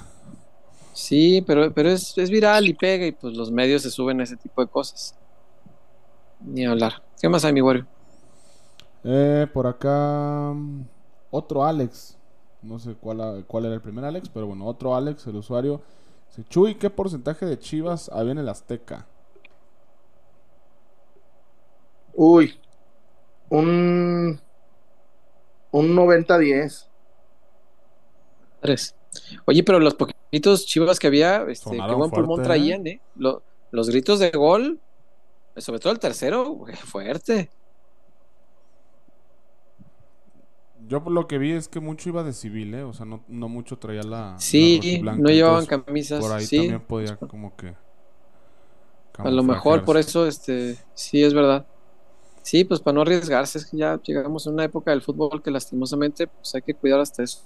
Sí, 0.92 1.42
pero, 1.48 1.74
pero 1.74 1.90
es, 1.90 2.18
es 2.18 2.30
viral 2.30 2.68
y 2.68 2.74
pega 2.74 3.06
y 3.06 3.14
pues 3.14 3.34
los 3.34 3.50
medios 3.52 3.84
se 3.84 3.90
suben 3.90 4.20
a 4.20 4.24
ese 4.24 4.36
tipo 4.36 4.60
de 4.62 4.68
cosas. 4.68 5.16
Ni 6.42 6.66
hablar. 6.66 7.02
¿Qué 7.22 7.30
más 7.30 7.46
hay, 7.46 7.54
mi 7.54 7.62
Wario? 7.62 7.88
Eh, 9.06 9.48
por 9.54 9.66
acá 9.66 10.52
mm, 10.54 10.82
otro 11.32 11.64
Alex. 11.64 12.18
No 12.62 12.78
sé 12.80 12.96
cuál, 12.96 13.46
cuál 13.48 13.66
era 13.66 13.76
el 13.76 13.82
primer 13.82 14.06
Alex, 14.06 14.30
pero 14.30 14.48
bueno, 14.48 14.66
otro 14.66 14.96
Alex, 14.96 15.28
el 15.28 15.36
usuario. 15.38 15.82
Dice, 16.30 16.44
Chuy, 16.50 16.76
¿qué 16.76 16.90
porcentaje 16.90 17.46
de 17.46 17.58
Chivas 17.60 18.10
había 18.10 18.34
en 18.34 18.38
el 18.40 18.50
Azteca? 18.50 19.08
Uy, 22.14 22.54
un, 23.50 24.40
un 25.72 25.96
90-10. 25.96 26.88
Tres. 28.62 28.96
Oye, 29.46 29.64
pero 29.64 29.80
los 29.80 29.96
poquitos 29.96 30.66
chivas 30.66 31.00
que 31.00 31.08
había, 31.08 31.44
este, 31.48 31.70
qué 31.70 31.76
Sonaron 31.78 31.98
buen 31.98 32.12
pulmón 32.12 32.38
fuerte, 32.38 32.44
traían, 32.48 32.86
¿eh? 32.88 33.02
Lo- 33.16 33.44
los 33.72 33.90
gritos 33.90 34.20
de 34.20 34.32
gol, 34.32 34.80
sobre 35.58 35.80
todo 35.80 35.94
el 35.94 36.00
tercero, 36.00 36.58
fuerte. 36.86 37.50
Yo 40.90 41.04
por 41.04 41.14
lo 41.14 41.28
que 41.28 41.38
vi 41.38 41.52
es 41.52 41.68
que 41.68 41.80
mucho 41.80 42.10
iba 42.10 42.24
de 42.24 42.34
civil, 42.34 42.74
¿eh? 42.74 42.82
O 42.82 42.94
sea, 42.94 43.06
no, 43.06 43.24
no 43.28 43.48
mucho 43.48 43.78
traía 43.78 44.02
la. 44.02 44.36
Sí, 44.40 45.00
no 45.04 45.30
llevaban 45.30 45.62
entonces, 45.62 45.86
camisas. 45.86 46.20
Por 46.20 46.36
ahí 46.36 46.46
sí, 46.46 46.58
también 46.58 46.82
podía 46.82 47.16
como 47.16 47.56
que. 47.56 47.76
a 49.20 49.30
lo 49.30 49.44
mejor 49.44 49.86
por 49.86 49.98
eso, 49.98 50.26
este, 50.26 50.78
sí, 50.96 51.24
es 51.24 51.36
verdad. 51.36 51.68
Sí, 52.42 52.64
pues 52.64 52.80
para 52.80 52.96
no 52.96 53.02
arriesgarse, 53.02 53.60
es 53.60 53.68
que 53.68 53.78
ya 53.78 54.02
llegamos 54.02 54.48
a 54.48 54.50
una 54.50 54.64
época 54.64 54.90
del 54.90 55.04
fútbol 55.04 55.44
que 55.44 55.52
lastimosamente, 55.52 56.26
pues 56.26 56.56
hay 56.56 56.64
que 56.64 56.74
cuidar 56.74 57.00
hasta 57.00 57.22
eso. 57.22 57.42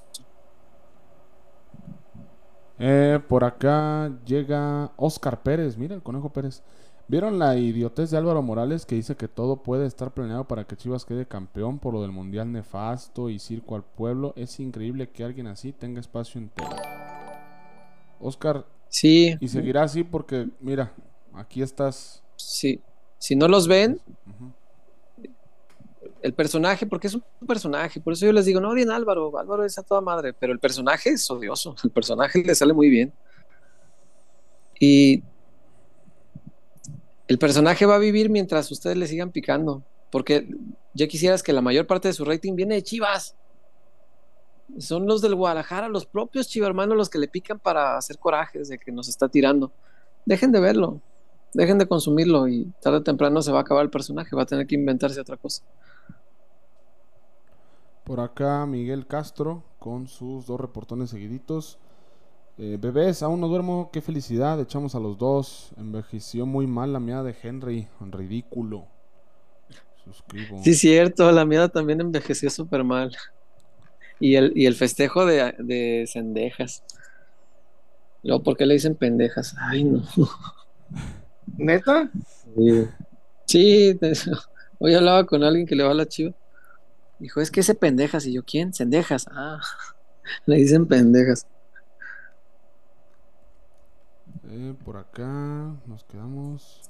Eh, 2.80 3.20
por 3.28 3.44
acá 3.44 4.10
llega 4.26 4.92
Oscar 4.96 5.44
Pérez, 5.44 5.78
mira 5.78 5.96
el 5.96 6.02
Conejo 6.02 6.30
Pérez. 6.30 6.64
¿Vieron 7.14 7.38
la 7.38 7.56
idiotez 7.56 8.10
de 8.10 8.18
Álvaro 8.18 8.42
Morales 8.42 8.88
que 8.88 8.96
dice 8.96 9.16
que 9.16 9.28
todo 9.28 9.58
puede 9.58 9.86
estar 9.86 10.16
planeado 10.16 10.48
para 10.48 10.64
que 10.64 10.76
Chivas 10.76 11.06
quede 11.06 11.28
campeón 11.28 11.78
por 11.78 11.94
lo 11.94 12.02
del 12.02 12.12
Mundial 12.12 12.52
nefasto 12.52 13.30
y 13.30 13.38
circo 13.38 13.76
al 13.76 13.84
pueblo? 13.84 14.34
Es 14.36 14.60
increíble 14.60 15.08
que 15.12 15.24
alguien 15.24 15.46
así 15.46 15.74
tenga 15.74 16.00
espacio 16.00 16.42
en 16.42 16.50
tele. 16.50 16.76
Oscar, 18.20 18.66
Sí, 18.90 19.38
y 19.40 19.48
seguirá 19.48 19.84
así 19.84 20.04
porque, 20.04 20.50
mira, 20.60 20.92
aquí 21.36 21.62
estás. 21.62 22.24
sí. 22.36 22.82
Si 23.20 23.36
no 23.36 23.48
los 23.48 23.68
ven, 23.68 24.02
el 26.24 26.34
personaje, 26.34 26.88
porque 26.88 27.06
es 27.06 27.14
un 27.14 27.24
personaje, 27.46 28.02
por 28.02 28.14
eso 28.14 28.26
yo 28.26 28.34
les 28.34 28.46
digo, 28.46 28.60
no 28.60 28.70
odien 28.70 28.90
Álvaro, 28.90 29.38
Álvaro 29.38 29.64
es 29.64 29.78
a 29.78 29.84
toda 29.84 30.02
madre, 30.02 30.34
pero 30.34 30.52
el 30.52 30.58
personaje 30.58 31.12
es 31.12 31.30
odioso, 31.30 31.76
el 31.84 31.92
personaje 31.92 32.44
le 32.44 32.56
sale 32.56 32.74
muy 32.74 32.90
bien. 32.90 33.14
Y 34.80 35.22
el 37.28 37.40
personaje 37.40 37.86
va 37.86 37.96
a 37.96 38.00
vivir 38.00 38.30
mientras 38.30 38.72
ustedes 38.72 38.98
le 38.98 39.08
sigan 39.08 39.32
picando, 39.32 39.84
porque 40.12 40.48
ya 40.94 41.08
quisieras 41.08 41.42
que 41.44 41.54
la 41.54 41.62
mayor 41.62 41.88
parte 41.88 42.10
de 42.10 42.14
su 42.14 42.26
rating 42.26 42.56
viene 42.56 42.76
de 42.76 42.84
Chivas. 42.84 43.36
Son 44.78 45.06
los 45.06 45.22
del 45.22 45.36
Guadalajara, 45.36 45.88
los 45.88 46.06
propios 46.06 46.48
chivermanos 46.48 46.98
los 46.98 47.10
que 47.10 47.20
le 47.20 47.28
pican 47.28 47.60
para 47.60 47.98
hacer 47.98 48.18
corajes 48.18 48.70
de 48.70 48.78
que 48.78 48.92
nos 48.92 49.08
está 49.08 49.30
tirando. 49.30 49.72
Dejen 50.26 50.52
de 50.52 50.60
verlo, 50.60 51.02
dejen 51.54 51.78
de 51.78 51.88
consumirlo 51.88 52.48
y 52.48 52.72
tarde 52.82 53.00
o 53.00 53.04
temprano 53.04 53.42
se 53.42 53.52
va 53.52 53.60
a 53.60 53.62
acabar 53.62 53.84
el 53.84 53.92
personaje, 53.92 54.36
va 54.36 54.44
a 54.44 54.48
tener 54.48 54.68
que 54.68 54.76
inventarse 54.76 55.20
otra 55.20 55.38
cosa. 55.38 55.64
Por 58.04 58.20
acá 58.20 58.66
Miguel 58.66 59.08
Castro 59.08 59.64
con 59.80 60.08
sus 60.08 60.46
dos 60.46 60.60
reportones 60.60 61.10
seguiditos. 61.10 61.80
Eh, 62.58 62.78
bebés, 62.80 63.22
aún 63.24 63.42
no 63.42 63.48
duermo, 63.48 63.90
qué 63.94 64.02
felicidad, 64.02 64.60
echamos 64.60 64.96
a 64.96 65.00
los 65.00 65.18
dos. 65.20 65.72
Envejeció 65.78 66.46
muy 66.48 66.66
mal 66.68 66.92
la 66.94 67.00
mía 67.00 67.22
de 67.24 67.36
Henry, 67.42 67.88
ridículo. 68.00 68.88
Suscribo. 70.04 70.60
Sí, 70.64 70.74
cierto, 70.76 71.32
la 71.32 71.46
mía 71.46 71.68
también 71.70 72.02
envejeció 72.02 72.50
súper 72.50 72.84
mal. 72.84 73.12
Y 74.20 74.36
el, 74.36 74.54
y 74.56 74.66
el 74.66 74.76
festejo 74.76 75.26
de, 75.26 75.54
de 75.60 76.06
cendejas. 76.08 76.84
Luego, 78.24 78.42
¿por 78.44 78.58
qué 78.58 78.66
le 78.66 78.74
dicen 78.74 78.96
pendejas? 78.96 79.54
Ay, 79.60 79.84
no. 79.84 80.02
¿Neta? 81.58 82.10
Sí, 83.46 83.96
te- 84.00 84.14
hoy 84.80 84.94
hablaba 84.96 85.26
con 85.26 85.44
alguien 85.44 85.66
que 85.68 85.76
le 85.76 85.84
va 85.84 85.92
a 85.92 85.94
la 85.94 86.08
chiva. 86.08 86.34
Dijo, 87.20 87.42
es 87.42 87.52
que 87.52 87.62
ese 87.62 87.76
pendejas. 87.76 88.26
Y 88.28 88.34
yo, 88.34 88.44
¿quién? 88.46 88.74
Cendejas. 88.74 89.28
Ah, 89.32 89.60
le 90.48 90.58
dicen 90.58 90.88
pendejas. 90.88 91.48
Eh, 94.50 94.74
por 94.84 94.98
acá 94.98 95.74
nos 95.86 96.04
quedamos. 96.04 96.82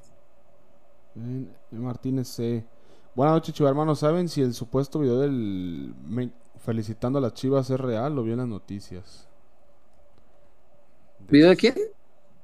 en 1.16 1.54
en 1.72 1.84
Martínez 1.84 2.28
C. 2.28 2.66
Buenas 3.16 3.36
noches, 3.36 3.54
chiva 3.54 3.70
hermanos. 3.70 4.00
¿Saben 4.00 4.28
si 4.28 4.42
el 4.42 4.54
supuesto 4.54 5.00
video 5.00 5.20
del 5.20 5.94
me- 6.04 6.32
felicitando 6.58 7.20
a 7.20 7.22
las 7.22 7.34
chivas 7.34 7.70
es 7.70 7.80
real? 7.80 8.16
Lo 8.16 8.24
vi 8.24 8.32
en 8.32 8.38
las 8.40 8.48
noticias. 8.48 9.28
¿Video 11.30 11.50
de 11.50 11.56
quién? 11.58 11.76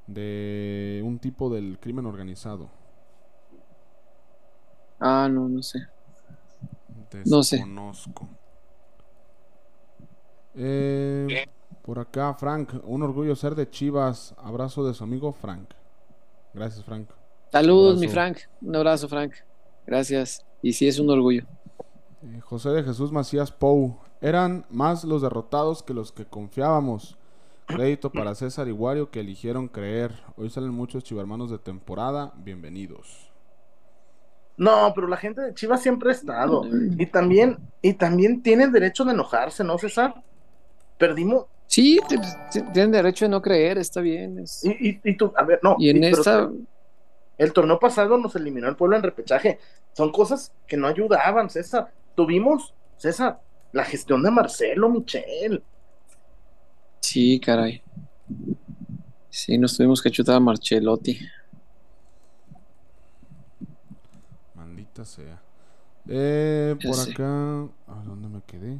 De 0.08 1.02
un 1.06 1.20
tipo 1.20 1.50
del 1.50 1.80
crimen 1.80 2.06
organizado. 2.06 2.70
Ah, 5.00 5.28
no, 5.32 5.48
no 5.50 5.62
sé. 5.62 5.80
No 7.26 7.44
sé. 7.44 7.68
Eh, 10.56 11.46
por 11.90 11.98
acá, 11.98 12.36
Frank. 12.36 12.70
Un 12.84 13.02
orgullo 13.02 13.36
ser 13.36 13.56
de 13.56 13.68
Chivas. 13.68 14.36
Abrazo 14.38 14.86
de 14.86 14.94
su 14.94 15.04
amigo 15.04 15.34
Frank. 15.34 15.72
Gracias, 16.54 16.86
Frank. 16.86 17.10
Saludos, 17.52 17.98
mi. 17.98 18.08
Frank. 18.08 18.38
Un 18.62 18.76
abrazo, 18.76 19.10
Frank. 19.10 19.34
Gracias. 19.88 20.46
Y 20.62 20.74
sí, 20.74 20.88
es 20.88 21.00
un 21.00 21.10
orgullo. 21.10 21.46
Eh, 22.22 22.42
José 22.42 22.70
de 22.70 22.84
Jesús 22.84 23.12
Macías 23.12 23.52
Pou. 23.52 23.98
Eran 24.22 24.68
más 24.70 25.04
los 25.04 25.24
derrotados 25.24 25.82
que 25.82 25.96
los 25.96 26.12
que 26.12 26.26
confiábamos. 26.26 27.18
Crédito 27.66 28.12
para 28.14 28.36
César 28.36 28.68
Iguario 28.68 29.10
que 29.10 29.22
eligieron 29.22 29.68
creer. 29.68 30.14
Hoy 30.38 30.52
salen 30.52 30.70
muchos 30.70 31.04
chivarmanos 31.04 31.50
de 31.50 31.58
temporada. 31.58 32.34
Bienvenidos. 32.36 33.32
No, 34.58 34.92
pero 34.94 35.08
la 35.08 35.18
gente 35.18 35.42
de 35.42 35.56
Chivas 35.56 35.82
siempre 35.82 36.10
ha 36.10 36.14
estado. 36.14 36.62
Y 37.00 37.08
también, 37.08 37.58
y 37.82 37.94
también 37.94 38.44
tiene 38.44 38.66
el 38.66 38.72
derecho 38.72 39.06
de 39.06 39.14
enojarse, 39.14 39.64
¿no, 39.64 39.76
César? 39.80 40.22
Perdimos. 41.00 41.48
Sí, 41.70 42.00
tienen 42.74 42.92
derecho 42.92 43.26
de 43.26 43.30
no 43.30 43.42
creer, 43.44 43.78
está 43.78 44.02
bien. 44.02 44.40
es- 44.40 44.66
Y, 44.66 44.90
y, 44.90 45.02
y 45.04 45.16
tú, 45.16 45.32
a 45.38 45.44
ver, 45.44 45.60
no. 45.62 45.76
Y 45.78 45.90
en 45.92 46.04
esta, 46.04 46.50
El 47.38 47.54
torneo 47.54 47.80
pasado 47.80 48.18
nos 48.18 48.36
eliminó 48.36 48.68
el 48.68 48.76
pueblo 48.76 48.98
en 48.98 49.04
repechaje. 49.04 49.60
Son 49.94 50.12
cosas 50.12 50.52
que 50.68 50.76
no 50.78 50.88
ayudaban, 50.88 51.50
César. 51.50 51.94
Tuvimos, 52.16 52.74
César, 52.98 53.40
la 53.72 53.86
gestión 53.86 54.24
de 54.24 54.32
Marcelo 54.32 54.90
Michel. 54.90 55.64
sí, 57.02 57.40
caray. 57.40 57.82
Sí, 59.30 59.58
nos 59.60 59.78
tuvimos 59.78 60.02
que 60.02 60.10
chutar 60.10 60.36
a 60.38 60.40
Marchelotti. 60.40 61.20
Maldita 64.56 65.06
sea. 65.06 65.42
Eh, 66.08 66.76
por 66.84 67.00
acá. 67.00 67.62
¿A 67.88 68.04
dónde 68.06 68.28
me 68.28 68.42
quedé? 68.42 68.80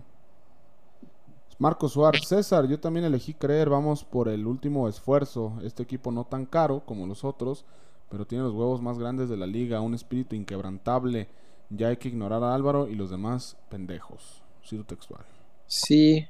Marco 1.60 1.90
Suárez. 1.90 2.26
César, 2.26 2.68
yo 2.68 2.80
también 2.80 3.06
elegí 3.06 3.34
creer. 3.34 3.70
Vamos 3.70 4.04
por 4.06 4.30
el 4.30 4.48
último 4.48 4.88
esfuerzo. 4.88 5.60
Este 5.62 5.84
equipo 5.84 6.12
no 6.12 6.24
tan 6.24 6.46
caro 6.46 6.82
como 6.86 7.06
los 7.06 7.24
otros, 7.26 7.66
pero 8.10 8.26
tiene 8.26 8.46
los 8.46 8.54
huevos 8.54 8.82
más 8.82 8.98
grandes 8.98 9.30
de 9.30 9.36
la 9.38 9.46
liga. 9.46 9.82
Un 9.82 9.94
espíritu 9.94 10.36
inquebrantable. 10.36 11.28
Ya 11.70 11.90
hay 11.90 11.98
que 11.98 12.08
ignorar 12.08 12.44
a 12.44 12.56
Álvaro 12.56 12.88
y 12.88 12.96
los 12.96 13.10
demás 13.10 13.58
pendejos. 13.70 14.42
Cito 14.66 14.86
textual. 14.86 15.26
Sí, 15.68 16.28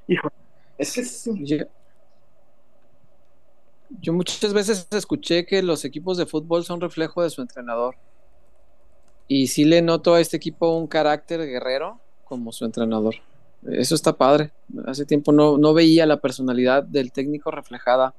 Es 0.77 0.93
que 0.93 1.03
sí. 1.05 1.31
yo, 1.45 1.57
yo 4.01 4.13
muchas 4.13 4.53
veces 4.53 4.87
escuché 4.91 5.45
que 5.45 5.61
los 5.61 5.85
equipos 5.85 6.17
de 6.17 6.25
fútbol 6.25 6.65
son 6.65 6.81
reflejo 6.81 7.21
de 7.21 7.29
su 7.29 7.41
entrenador. 7.41 7.95
Y 9.27 9.47
sí 9.47 9.63
le 9.63 9.81
noto 9.81 10.15
a 10.15 10.21
este 10.21 10.37
equipo 10.37 10.75
un 10.75 10.87
carácter 10.87 11.45
guerrero 11.45 11.99
como 12.25 12.51
su 12.51 12.65
entrenador. 12.65 13.15
Eso 13.67 13.95
está 13.95 14.13
padre. 14.13 14.51
Hace 14.85 15.05
tiempo 15.05 15.31
no, 15.31 15.57
no 15.57 15.73
veía 15.73 16.05
la 16.05 16.17
personalidad 16.17 16.83
del 16.83 17.11
técnico 17.11 17.51
reflejada 17.51 18.13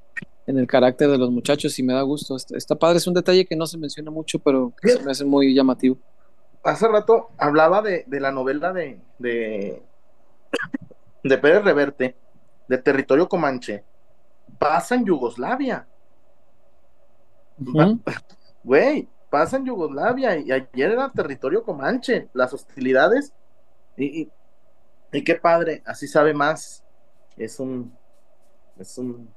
en 0.47 0.59
el 0.59 0.67
carácter 0.67 1.09
de 1.11 1.19
los 1.19 1.31
muchachos 1.31 1.79
y 1.79 1.83
me 1.83 1.95
da 1.95 2.03
gusto. 2.03 2.37
Está, 2.37 2.57
está 2.57 2.75
padre, 2.77 2.99
es 2.99 3.07
un 3.07 3.15
detalle 3.15 3.47
que 3.47 3.57
no 3.57 3.67
se 3.67 3.79
menciona 3.79 4.11
mucho, 4.11 4.39
pero 4.39 4.73
que 4.81 4.91
se 4.91 5.03
me 5.03 5.13
hace 5.13 5.25
muy 5.25 5.55
llamativo. 5.55 5.99
Hace 6.63 6.89
rato 6.89 7.31
hablaba 7.39 7.81
de, 7.81 8.05
de 8.07 8.21
la 8.21 8.33
novela 8.33 8.73
de, 8.73 9.01
de, 9.19 9.83
de 11.23 11.39
Pérez 11.39 11.65
Reverte, 11.65 12.17
de 12.69 12.79
Territorio 12.79 13.29
Comanche. 13.29 13.85
Pasa 14.59 14.95
en 14.95 15.07
Yugoslavia. 15.07 15.87
Güey, 18.63 19.09
pasa 19.31 19.57
en 19.57 19.67
Yugoslavia 19.67 20.39
y 20.39 20.51
ayer 20.51 20.91
era 20.91 21.11
territorio 21.11 21.63
comanche, 21.63 22.29
las 22.35 22.53
hostilidades. 22.53 23.33
Y, 23.97 24.23
y, 24.23 24.33
y 25.13 25.25
qué 25.25 25.35
padre, 25.35 25.83
así 25.87 26.07
sabe 26.07 26.35
más. 26.35 26.85
Es 27.37 27.59
un. 27.61 27.97
Es 28.79 28.97
un. 28.99 29.33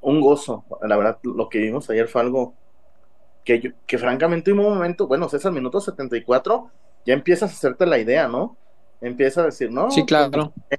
Un 0.00 0.20
gozo. 0.20 0.64
La 0.82 0.96
verdad, 0.96 1.18
lo 1.22 1.48
que 1.48 1.58
vimos 1.58 1.90
ayer 1.90 2.08
fue 2.08 2.20
algo 2.20 2.54
que, 3.44 3.60
yo, 3.60 3.70
que 3.86 3.98
francamente 3.98 4.50
en 4.50 4.58
un 4.58 4.66
momento, 4.66 5.06
bueno, 5.06 5.28
César, 5.28 5.52
minuto 5.52 5.80
74, 5.80 6.70
ya 7.04 7.14
empiezas 7.14 7.50
a 7.50 7.54
hacerte 7.54 7.86
la 7.86 7.98
idea, 7.98 8.28
¿no? 8.28 8.56
Empieza 9.00 9.42
a 9.42 9.46
decir, 9.46 9.70
no. 9.70 9.90
Sí, 9.90 10.04
claro. 10.04 10.52
eh, 10.70 10.78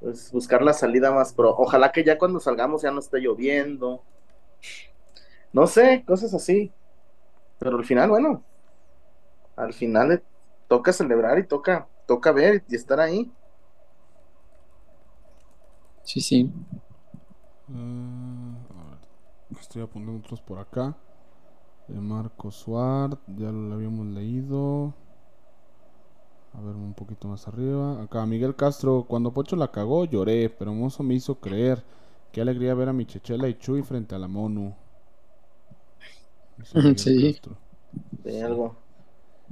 pues 0.00 0.30
buscar 0.32 0.62
la 0.62 0.72
salida 0.72 1.12
más 1.12 1.32
pro. 1.32 1.54
Ojalá 1.56 1.92
que 1.92 2.04
ya 2.04 2.18
cuando 2.18 2.40
salgamos 2.40 2.82
ya 2.82 2.90
no 2.90 3.00
esté 3.00 3.20
lloviendo. 3.20 4.02
No 5.52 5.66
sé, 5.66 6.04
cosas 6.06 6.34
así. 6.34 6.72
Pero 7.58 7.76
al 7.78 7.84
final, 7.84 8.08
bueno, 8.10 8.44
al 9.56 9.72
final 9.72 10.22
toca 10.68 10.92
celebrar 10.92 11.38
y 11.38 11.46
toca, 11.46 11.88
toca 12.06 12.32
ver 12.32 12.64
y 12.68 12.76
estar 12.76 13.00
ahí. 13.00 13.32
Sí, 16.02 16.20
sí. 16.20 16.52
Eh, 17.68 18.54
a 18.70 18.90
ver, 18.90 18.98
estoy 19.60 19.82
apuntando 19.82 20.18
otros 20.18 20.40
por 20.40 20.58
acá. 20.58 20.96
De 21.88 22.00
Marco 22.00 22.50
Suárez, 22.52 23.18
ya 23.28 23.52
lo 23.52 23.74
habíamos 23.74 24.06
leído. 24.08 24.94
A 26.52 26.60
ver, 26.60 26.74
un 26.76 26.92
poquito 26.94 27.26
más 27.28 27.48
arriba. 27.48 28.02
Acá, 28.02 28.26
Miguel 28.26 28.54
Castro. 28.54 29.04
Cuando 29.08 29.32
Pocho 29.32 29.56
la 29.56 29.70
cagó, 29.70 30.04
lloré, 30.04 30.50
pero 30.50 30.74
Mozo 30.74 31.02
me 31.02 31.14
hizo 31.14 31.40
creer. 31.40 31.82
Qué 32.32 32.40
alegría 32.42 32.74
ver 32.74 32.88
a 32.90 32.92
mi 32.92 33.06
Chechela 33.06 33.48
y 33.48 33.54
Chuy 33.58 33.82
frente 33.82 34.14
a 34.14 34.18
la 34.18 34.28
Monu. 34.28 34.74
Sí. 36.96 37.32
Castro. 37.32 37.56
De 38.22 38.42
algo. 38.42 38.76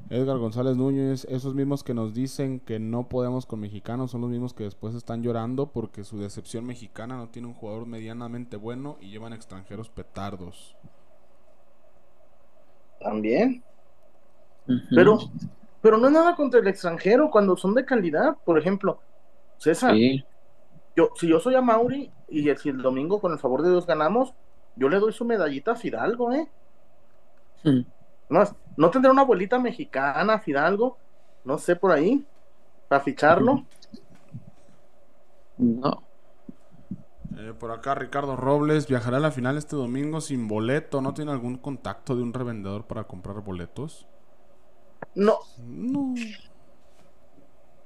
Edgar 0.09 0.39
González 0.39 0.77
Núñez, 0.77 1.25
esos 1.29 1.55
mismos 1.55 1.83
que 1.83 1.93
nos 1.93 2.15
dicen 2.15 2.61
que 2.61 2.79
no 2.79 3.09
podemos 3.09 3.45
con 3.45 3.59
mexicanos 3.61 4.13
son 4.13 4.21
los 4.21 4.31
mismos 4.31 4.55
que 4.55 4.63
después 4.65 4.95
están 4.95 5.23
llorando 5.23 5.73
porque 5.73 6.05
su 6.05 6.19
decepción 6.19 6.65
mexicana 6.65 7.17
no 7.17 7.29
tiene 7.29 7.49
un 7.49 7.55
jugador 7.55 7.87
medianamente 7.87 8.57
bueno 8.57 8.99
y 9.01 9.11
llevan 9.11 9.33
extranjeros 9.33 9.89
petardos. 9.89 10.77
También. 13.01 13.63
Pero, 14.91 15.19
pero 15.81 15.99
no 15.99 16.07
es 16.07 16.13
nada 16.13 16.37
contra 16.37 16.61
el 16.61 16.69
extranjero 16.69 17.31
cuando 17.31 17.57
son 17.57 17.75
de 17.75 17.85
calidad. 17.85 18.37
Por 18.45 18.59
ejemplo, 18.59 19.01
César, 19.59 19.95
Sí. 19.95 20.25
yo, 20.97 21.11
si 21.17 21.29
yo 21.29 21.41
soy 21.41 21.55
a 21.57 21.61
Mauri 21.63 22.11
y 22.29 22.49
el- 22.49 22.59
si 22.59 22.69
el 22.69 22.83
domingo 22.83 23.21
con 23.21 23.33
el 23.33 23.39
favor 23.39 23.63
de 23.63 23.71
Dios 23.71 23.87
ganamos, 23.87 24.35
yo 24.77 24.89
le 24.89 24.99
doy 24.99 25.13
su 25.13 25.25
medallita 25.25 25.73
a 25.73 25.77
Fidalgo, 25.77 26.33
¿eh? 26.33 26.49
Mm. 27.65 27.81
No, 28.29 28.43
no 28.77 28.91
tendrá 28.91 29.11
una 29.13 29.23
abuelita 29.23 29.59
mexicana, 29.59 30.39
Fidalgo, 30.41 30.99
no 31.45 31.59
sé 31.59 31.77
por 31.77 31.93
ahí, 31.93 32.27
para 32.89 33.03
ficharlo. 33.03 33.65
No. 35.59 36.03
Eh, 37.39 37.53
por 37.59 37.71
acá 37.71 37.95
Ricardo 37.95 38.37
Robles 38.37 38.87
viajará 38.89 39.19
a 39.19 39.21
la 39.21 39.31
final 39.31 39.57
este 39.57 39.77
domingo 39.77 40.21
sin 40.21 40.49
boleto. 40.49 41.01
¿No 41.01 41.15
tiene 41.15 41.33
algún 41.33 41.57
contacto 41.59 42.17
de 42.17 42.23
un 42.23 42.33
revendedor 42.33 42.85
para 42.87 43.05
comprar 43.05 43.41
boletos? 43.43 44.07
No, 45.15 45.39
No. 45.67 46.15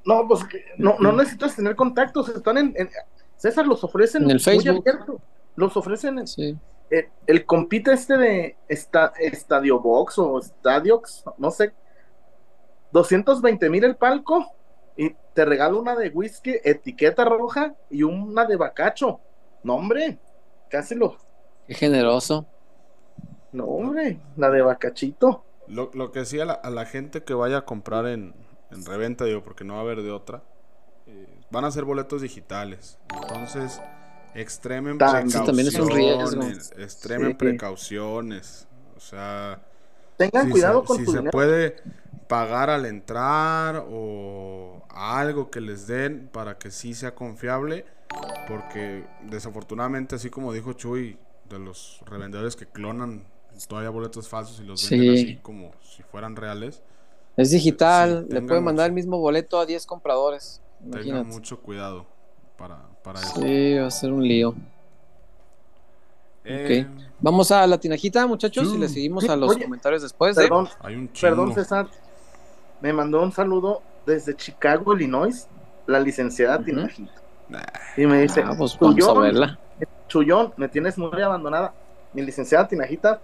no, 0.04 0.28
pues 0.28 0.44
que 0.44 0.64
no, 0.78 0.96
no 1.00 1.12
necesitas 1.12 1.54
tener 1.56 1.76
contactos, 1.76 2.28
están 2.28 2.58
en, 2.58 2.74
en- 2.76 2.88
César 3.36 3.66
los 3.66 3.82
ofrecen 3.84 4.24
En 4.24 4.30
el 4.30 4.36
muy 4.36 4.42
Facebook. 4.42 4.84
abierto. 4.86 5.20
Los 5.56 5.76
ofrecen 5.76 6.18
en, 6.18 6.26
Sí. 6.26 6.56
El, 6.90 7.08
el 7.26 7.46
compite 7.46 7.92
este 7.92 8.16
de 8.16 8.56
esta, 8.68 9.12
Estadio 9.18 9.80
Box 9.80 10.18
o 10.18 10.40
Stadiox, 10.40 11.24
no 11.38 11.50
sé, 11.50 11.72
220 12.92 13.70
mil 13.70 13.84
el 13.84 13.96
palco 13.96 14.46
y 14.96 15.14
te 15.34 15.44
regalo 15.44 15.80
una 15.80 15.96
de 15.96 16.08
whisky, 16.10 16.56
etiqueta 16.64 17.24
roja 17.24 17.74
y 17.88 18.02
una 18.02 18.44
de 18.44 18.56
bacacho. 18.56 19.20
No, 19.62 19.76
hombre, 19.76 20.18
casi 20.68 20.94
lo. 20.94 21.16
Qué 21.66 21.74
generoso. 21.74 22.46
No, 23.52 23.64
hombre, 23.64 24.20
la 24.36 24.50
de 24.50 24.62
bacachito. 24.62 25.44
Lo, 25.66 25.90
lo 25.94 26.10
que 26.12 26.24
sí 26.24 26.40
a 26.40 26.44
la, 26.44 26.52
a 26.52 26.70
la 26.70 26.84
gente 26.84 27.22
que 27.22 27.34
vaya 27.34 27.58
a 27.58 27.64
comprar 27.64 28.06
en, 28.06 28.34
en 28.70 28.84
reventa, 28.84 29.24
digo, 29.24 29.42
porque 29.42 29.64
no 29.64 29.74
va 29.74 29.80
a 29.80 29.82
haber 29.82 30.02
de 30.02 30.10
otra, 30.10 30.42
eh, 31.06 31.26
van 31.50 31.64
a 31.64 31.70
ser 31.70 31.84
boletos 31.84 32.22
digitales. 32.22 32.98
Entonces, 33.22 33.80
extremen 34.34 34.94
Sí, 34.94 34.98
también 35.44 35.68
es 35.68 35.74
un 35.74 35.90
riesgo. 35.90 36.18
precauciones. 36.30 36.72
Extremen 36.78 37.28
Sí. 37.30 37.34
precauciones. 37.34 38.68
O 38.96 39.00
sea, 39.00 39.60
Tengan 40.16 40.46
si 40.46 40.50
cuidado 40.52 40.80
se, 40.82 40.86
con 40.86 40.96
si 40.98 41.04
tu 41.04 41.10
se 41.12 41.16
dinero. 41.18 41.30
puede 41.32 41.76
pagar 42.28 42.70
al 42.70 42.86
entrar 42.86 43.84
o 43.90 44.84
algo 44.90 45.50
que 45.50 45.60
les 45.60 45.86
den 45.86 46.28
para 46.32 46.58
que 46.58 46.70
sí 46.70 46.94
sea 46.94 47.14
confiable, 47.14 47.84
porque 48.48 49.04
desafortunadamente, 49.28 50.14
así 50.16 50.30
como 50.30 50.52
dijo 50.52 50.72
Chuy, 50.74 51.18
de 51.48 51.58
los 51.58 52.00
revendedores 52.06 52.54
que 52.56 52.66
clonan 52.66 53.24
todavía 53.68 53.90
boletos 53.90 54.28
falsos 54.28 54.60
y 54.60 54.64
los 54.64 54.88
venden 54.88 55.16
Sí. 55.16 55.22
así 55.24 55.36
como 55.42 55.72
si 55.82 56.02
fueran 56.04 56.36
reales, 56.36 56.82
Es 57.36 57.50
digital, 57.52 58.10
Sí, 58.10 58.34
le 58.34 58.34
tengan 58.34 58.46
puede 58.48 58.60
mandar 58.60 58.86
el 58.86 58.92
mismo 58.92 59.18
boleto 59.18 59.58
a 59.58 59.64
10 59.66 59.86
compradores. 59.86 60.60
tengan 60.80 60.98
Imagínate. 61.00 61.24
mucho 61.32 61.60
cuidado 61.60 62.06
para, 62.60 62.76
para 63.02 63.18
eso. 63.20 63.40
Sí, 63.40 63.74
va 63.78 63.86
a 63.86 63.90
ser 63.90 64.12
un 64.12 64.22
lío. 64.22 64.54
Eh, 66.44 66.86
Vamos 67.22 67.50
a 67.50 67.66
la 67.66 67.78
tinajita, 67.78 68.26
muchachos, 68.26 68.72
y 68.74 68.78
le 68.78 68.88
seguimos 68.88 69.24
Sí, 69.24 69.30
a 69.30 69.36
los 69.36 69.50
oye, 69.50 69.64
comentarios 69.64 70.00
después. 70.02 70.36
¿eh? 70.38 70.42
Perdón, 70.42 70.68
Hay 70.80 70.94
un 70.94 71.12
chingo. 71.12 71.30
perdón, 71.36 71.54
César. 71.54 71.86
Me 72.80 72.92
mandó 72.94 73.22
un 73.22 73.30
saludo 73.30 73.82
desde 74.06 74.34
Chicago, 74.34 74.94
Illinois, 74.94 75.46
la 75.86 76.00
licenciada. 76.00 76.58
Tinajita. 76.64 77.12
Nah, 77.50 77.60
Y 77.96 78.06
me 78.06 78.22
dice, 78.22 78.42
Ah, 78.42 78.54
pues 78.56 78.78
vamos 78.80 79.06
a 79.06 79.12
verla. 79.20 79.58
Chuyón, 80.08 80.54
me 80.56 80.68
tienes 80.68 80.96
muy 80.96 81.20
abandonada. 81.20 81.74
Mi 82.14 82.22
licenciada 82.22 82.66
Tinajita, 82.66 83.20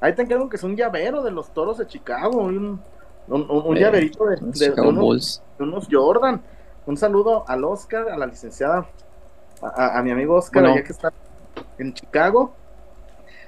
ahí 0.00 0.12
te 0.14 0.22
encargo 0.22 0.48
que 0.48 0.56
es 0.56 0.62
un 0.64 0.76
llavero 0.76 1.22
de 1.22 1.30
los 1.30 1.54
toros 1.54 1.78
de 1.78 1.86
Chicago, 1.86 2.38
un, 2.38 2.80
un, 3.28 3.42
un- 3.48 3.62
un 3.66 3.76
Eh, 3.76 3.80
llaverito 3.80 4.24
de, 4.26 4.36
Los 4.40 4.58
de- 4.58 4.66
de 4.66 4.70
Chicago 4.72 4.88
unos, 4.88 5.02
Bulls. 5.04 5.42
de 5.58 5.64
unos 5.64 5.86
Jordan. 5.90 6.42
Un 6.86 6.96
saludo 6.96 7.44
al 7.48 7.64
Oscar, 7.64 8.08
a 8.10 8.16
la 8.18 8.26
licenciada, 8.26 8.86
a, 9.62 9.66
a- 9.68 9.98
a 9.98 10.02
mi 10.02 10.10
amigo 10.10 10.34
Oscar, 10.36 10.62
Bueno. 10.62 10.74
allá 10.76 10.84
que 10.84 10.92
está 10.92 11.12
en 11.78 11.94
Chicago. 11.94 12.54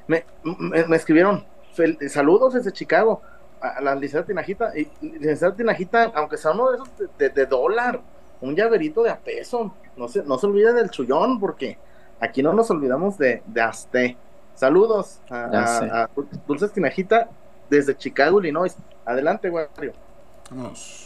Me, 0.07 0.25
me- 0.43 0.85
me 0.87 0.97
escribieron 0.97 1.45
fel- 1.77 2.09
saludos 2.09 2.55
desde 2.55 2.73
Chicago 2.73 3.21
a, 3.61 3.69
a 3.69 3.81
la 3.81 3.95
licenciada 3.95 4.27
Tinajita. 4.27 4.73
Y 4.79 4.91
licenciada 5.03 5.55
Tinajita, 5.55 6.13
aunque 6.15 6.37
sea 6.39 6.53
uno 6.53 6.71
de 6.71 6.77
esos 6.77 6.89
de, 6.99 7.09
de- 7.19 7.31
de 7.31 7.47
dólar, 7.47 8.01
un 8.41 8.55
llaverito 8.55 9.03
de 9.03 9.11
a 9.11 9.19
peso. 9.19 9.75
No 9.97 10.09
se, 10.09 10.23
no 10.23 10.39
se 10.39 10.47
olvide 10.47 10.73
del 10.73 10.91
chullón, 10.91 11.41
porque 11.41 11.79
aquí 12.21 12.43
no 12.43 12.53
nos 12.53 12.71
olvidamos 12.71 13.19
de, 13.19 13.43
de 13.47 13.61
Azte. 13.61 14.17
Saludos 14.55 15.21
a, 15.29 16.03
a 16.05 16.11
Dulces 16.47 16.73
Tinajita 16.73 17.29
desde 17.69 17.97
Chicago, 17.97 18.41
Illinois. 18.41 18.75
Adelante, 19.05 19.51
Wario. 19.51 19.93
Vamos. 20.51 21.06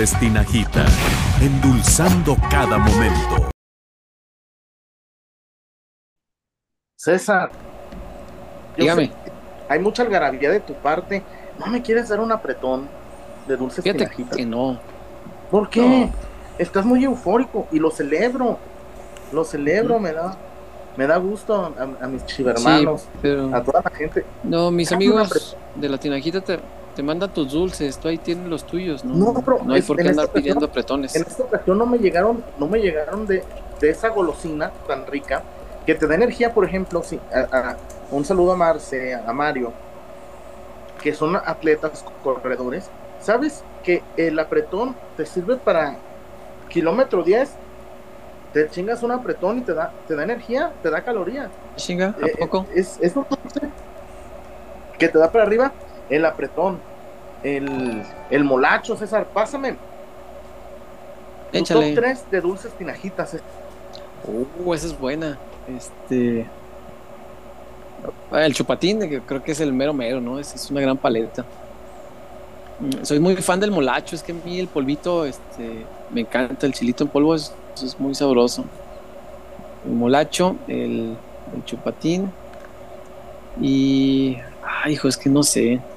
Dulces 0.00 0.18
Tinajita, 0.18 0.86
endulzando 1.42 2.34
cada 2.50 2.78
momento. 2.78 3.50
César. 6.96 7.50
Dígame. 8.78 9.12
hay 9.68 9.78
mucha 9.78 10.02
algarabía 10.02 10.52
de 10.52 10.60
tu 10.60 10.72
parte. 10.72 11.22
¿No 11.58 11.66
me 11.66 11.82
quieres 11.82 12.08
dar 12.08 12.20
un 12.20 12.32
apretón 12.32 12.88
de 13.46 13.58
dulces 13.58 13.84
Fíjate 13.84 14.06
Tinajita? 14.06 14.36
que 14.36 14.46
no. 14.46 14.80
¿Por 15.50 15.68
qué? 15.68 16.08
Estás 16.56 16.86
muy 16.86 17.04
eufórico 17.04 17.68
y 17.70 17.78
lo 17.78 17.90
celebro. 17.90 18.56
Lo 19.32 19.44
celebro, 19.44 19.98
me 19.98 20.14
da 20.14 20.34
me 20.96 21.06
da 21.06 21.18
gusto 21.18 21.74
a, 21.78 22.04
a 22.04 22.08
mis 22.08 22.24
chivermanos, 22.24 23.02
Sí, 23.02 23.08
pero 23.20 23.54
a 23.54 23.62
toda 23.62 23.82
la 23.84 23.90
gente. 23.90 24.24
no, 24.44 24.70
mis 24.70 24.90
amigos 24.92 25.54
de 25.76 25.88
la 25.90 25.98
tinajita 25.98 26.40
te, 26.40 26.58
te 26.94 27.02
mandan 27.02 27.32
tus 27.32 27.52
dulces, 27.52 27.98
tú 27.98 28.08
ahí 28.08 28.18
tienes 28.18 28.48
los 28.48 28.64
tuyos, 28.64 29.04
¿no? 29.04 29.32
No, 29.32 29.40
pero 29.42 29.58
no 29.64 29.72
hay 29.74 29.80
es- 29.80 29.86
por 29.86 29.96
qué 29.96 30.08
andar 30.08 30.28
pidiendo 30.28 30.66
apretones. 30.66 31.14
En 31.16 31.22
esta 31.22 31.42
ocasión 31.44 31.78
no 31.78 31.86
me 31.86 31.98
llegaron, 31.98 32.42
no 32.58 32.66
me 32.66 32.80
llegaron 32.80 33.26
de, 33.26 33.42
de 33.80 33.90
esa 33.90 34.08
golosina 34.08 34.70
tan 34.86 35.06
rica 35.06 35.42
que 35.86 35.94
te 35.94 36.06
da 36.06 36.14
energía, 36.14 36.52
por 36.52 36.64
ejemplo, 36.64 37.02
si, 37.02 37.18
a- 37.32 37.56
a- 37.56 37.76
un 38.10 38.24
saludo 38.24 38.52
a 38.52 38.56
Marce, 38.56 39.14
a 39.14 39.32
Mario, 39.32 39.72
que 41.02 41.14
son 41.14 41.36
atletas 41.36 42.04
corredores, 42.22 42.90
¿sabes 43.20 43.62
que 43.82 44.02
el 44.16 44.38
apretón 44.38 44.94
te 45.16 45.24
sirve 45.24 45.56
para 45.56 45.96
kilómetro 46.68 47.22
10? 47.22 47.50
Te 48.52 48.68
chingas 48.68 49.02
un 49.04 49.12
apretón 49.12 49.58
y 49.58 49.60
te 49.60 49.72
da, 49.74 49.92
te 50.08 50.16
da 50.16 50.24
energía, 50.24 50.72
te 50.82 50.90
da 50.90 51.02
calorías. 51.02 51.48
Chinga, 51.76 52.16
¿a 52.20 52.26
Eh, 52.26 52.32
poco? 52.40 52.66
Es, 52.74 52.98
es 53.00 53.14
un 53.16 53.24
que 54.98 55.08
te 55.08 55.18
da 55.18 55.30
para 55.30 55.44
arriba 55.44 55.72
el 56.10 56.26
apretón, 56.26 56.84
el, 57.42 58.14
el 58.30 58.44
molacho, 58.44 58.96
César, 58.96 59.32
pásame. 59.32 59.78
Échale. 61.52 61.94
top 61.94 62.04
3 62.04 62.30
de 62.30 62.40
dulces 62.42 62.76
tinajitas. 62.78 63.34
eh. 63.34 63.44
Uh, 64.22 64.74
esa 64.74 64.86
es 64.88 64.98
buena. 64.98 65.42
Este. 65.66 66.52
ah, 68.30 68.44
El 68.44 68.54
chupatín, 68.54 69.00
que 69.08 69.24
creo 69.24 69.42
que 69.42 69.52
es 69.52 69.60
el 69.60 69.72
mero 69.72 69.94
mero, 69.94 70.20
¿no? 70.20 70.38
Es, 70.38 70.54
es 70.54 70.70
una 70.70 70.80
gran 70.80 70.98
paleta. 70.98 71.50
Mm, 72.78 73.04
Soy 73.04 73.20
muy 73.20 73.36
fan 73.36 73.60
del 73.60 73.70
molacho, 73.72 74.16
es 74.16 74.22
que 74.22 74.32
a 74.32 74.34
mí 74.34 74.58
el 74.58 74.68
polvito, 74.68 75.26
este, 75.26 75.90
me 76.08 76.22
encanta, 76.22 76.66
el 76.66 76.72
chilito 76.74 77.04
en 77.04 77.10
polvo 77.10 77.34
es, 77.34 77.58
es 77.82 77.98
muy 78.00 78.14
sabroso. 78.14 78.70
El 79.84 79.92
molacho, 79.92 80.62
el, 80.68 81.20
el 81.52 81.64
chupatín 81.64 82.36
y... 83.56 84.38
Ay, 84.62 84.94
hijo, 84.94 85.08
es 85.08 85.16
que 85.18 85.30
no 85.30 85.42
sé. 85.42 85.89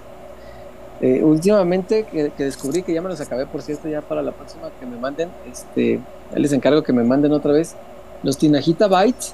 Eh, 1.05 1.21
últimamente 1.21 2.05
que, 2.05 2.31
descubrí 2.37 2.81
que 2.81 2.93
ya 2.93 3.01
me 3.01 3.09
los 3.09 3.19
acabé, 3.19 3.45
por 3.45 3.61
cierto, 3.61 3.89
ya 3.89 3.99
para 3.99 4.21
la 4.21 4.31
próxima 4.31 4.69
que 4.79 4.85
me 4.85 4.95
manden, 4.95 5.27
este, 5.51 5.99
les 6.33 6.53
encargo 6.53 6.81
que 6.81 6.93
me 6.93 7.03
manden 7.03 7.33
otra 7.33 7.51
vez. 7.51 7.75
Los 8.23 8.37
Tinajita 8.37 8.87
Bites, 8.87 9.33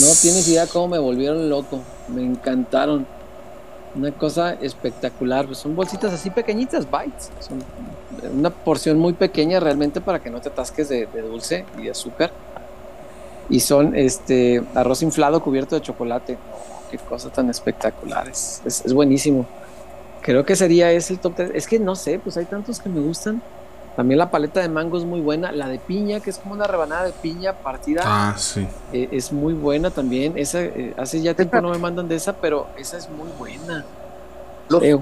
no 0.00 0.06
tienes 0.22 0.48
idea 0.48 0.66
cómo 0.66 0.88
me 0.88 0.98
volvieron 0.98 1.50
loco. 1.50 1.80
Me 2.08 2.22
encantaron. 2.22 3.04
Una 3.94 4.10
cosa 4.12 4.54
espectacular. 4.54 5.44
Pues 5.44 5.58
son 5.58 5.76
bolsitas 5.76 6.14
así 6.14 6.30
pequeñitas, 6.30 6.86
bites. 6.90 7.28
Son 7.40 7.62
una 8.38 8.48
porción 8.48 8.98
muy 8.98 9.12
pequeña 9.12 9.60
realmente 9.60 10.00
para 10.00 10.18
que 10.20 10.30
no 10.30 10.40
te 10.40 10.48
atasques 10.48 10.88
de, 10.88 11.06
dulce 11.20 11.66
y 11.76 11.82
de 11.82 11.90
azúcar. 11.90 12.30
Y 13.50 13.60
son 13.60 13.94
este 13.94 14.62
arroz 14.74 15.02
inflado 15.02 15.42
cubierto 15.42 15.74
de 15.74 15.82
chocolate. 15.82 16.38
Qué 16.90 16.96
cosa 16.96 17.28
tan 17.28 17.50
espectacular. 17.50 18.28
Es, 18.30 18.62
es- 18.64 18.86
es 18.86 18.94
buenísimo. 18.94 19.44
Creo 20.22 20.44
que 20.44 20.54
sería 20.56 20.92
ese 20.92 21.14
el 21.14 21.18
top 21.18 21.34
3. 21.36 21.50
Es 21.54 21.66
que 21.66 21.78
no 21.78 21.96
sé, 21.96 22.18
pues 22.18 22.36
hay 22.36 22.44
tantos 22.44 22.78
que 22.80 22.88
me 22.88 23.00
gustan. 23.00 23.42
También 23.96 24.18
la 24.18 24.30
paleta 24.30 24.60
de 24.60 24.68
mango 24.68 24.96
es 24.98 25.04
muy 25.04 25.20
buena. 25.20 25.50
La 25.52 25.68
de 25.68 25.78
piña, 25.78 26.20
que 26.20 26.30
es 26.30 26.38
como 26.38 26.54
una 26.54 26.66
rebanada 26.66 27.04
de 27.04 27.12
piña 27.12 27.54
partida. 27.54 28.02
Ah, 28.04 28.34
sí. 28.38 28.66
Eh, 28.92 29.08
es 29.12 29.32
muy 29.32 29.52
buena 29.54 29.90
también. 29.90 30.36
Esa, 30.38 30.62
eh, 30.62 30.94
hace 30.96 31.20
ya 31.20 31.34
tiempo 31.34 31.60
no 31.60 31.70
me 31.70 31.78
mandan 31.78 32.08
de 32.08 32.16
esa, 32.16 32.34
pero 32.34 32.68
esa 32.78 32.96
es 32.96 33.08
muy 33.10 33.28
buena. 33.38 33.84
Los 34.68 34.82
Eh, 34.82 34.98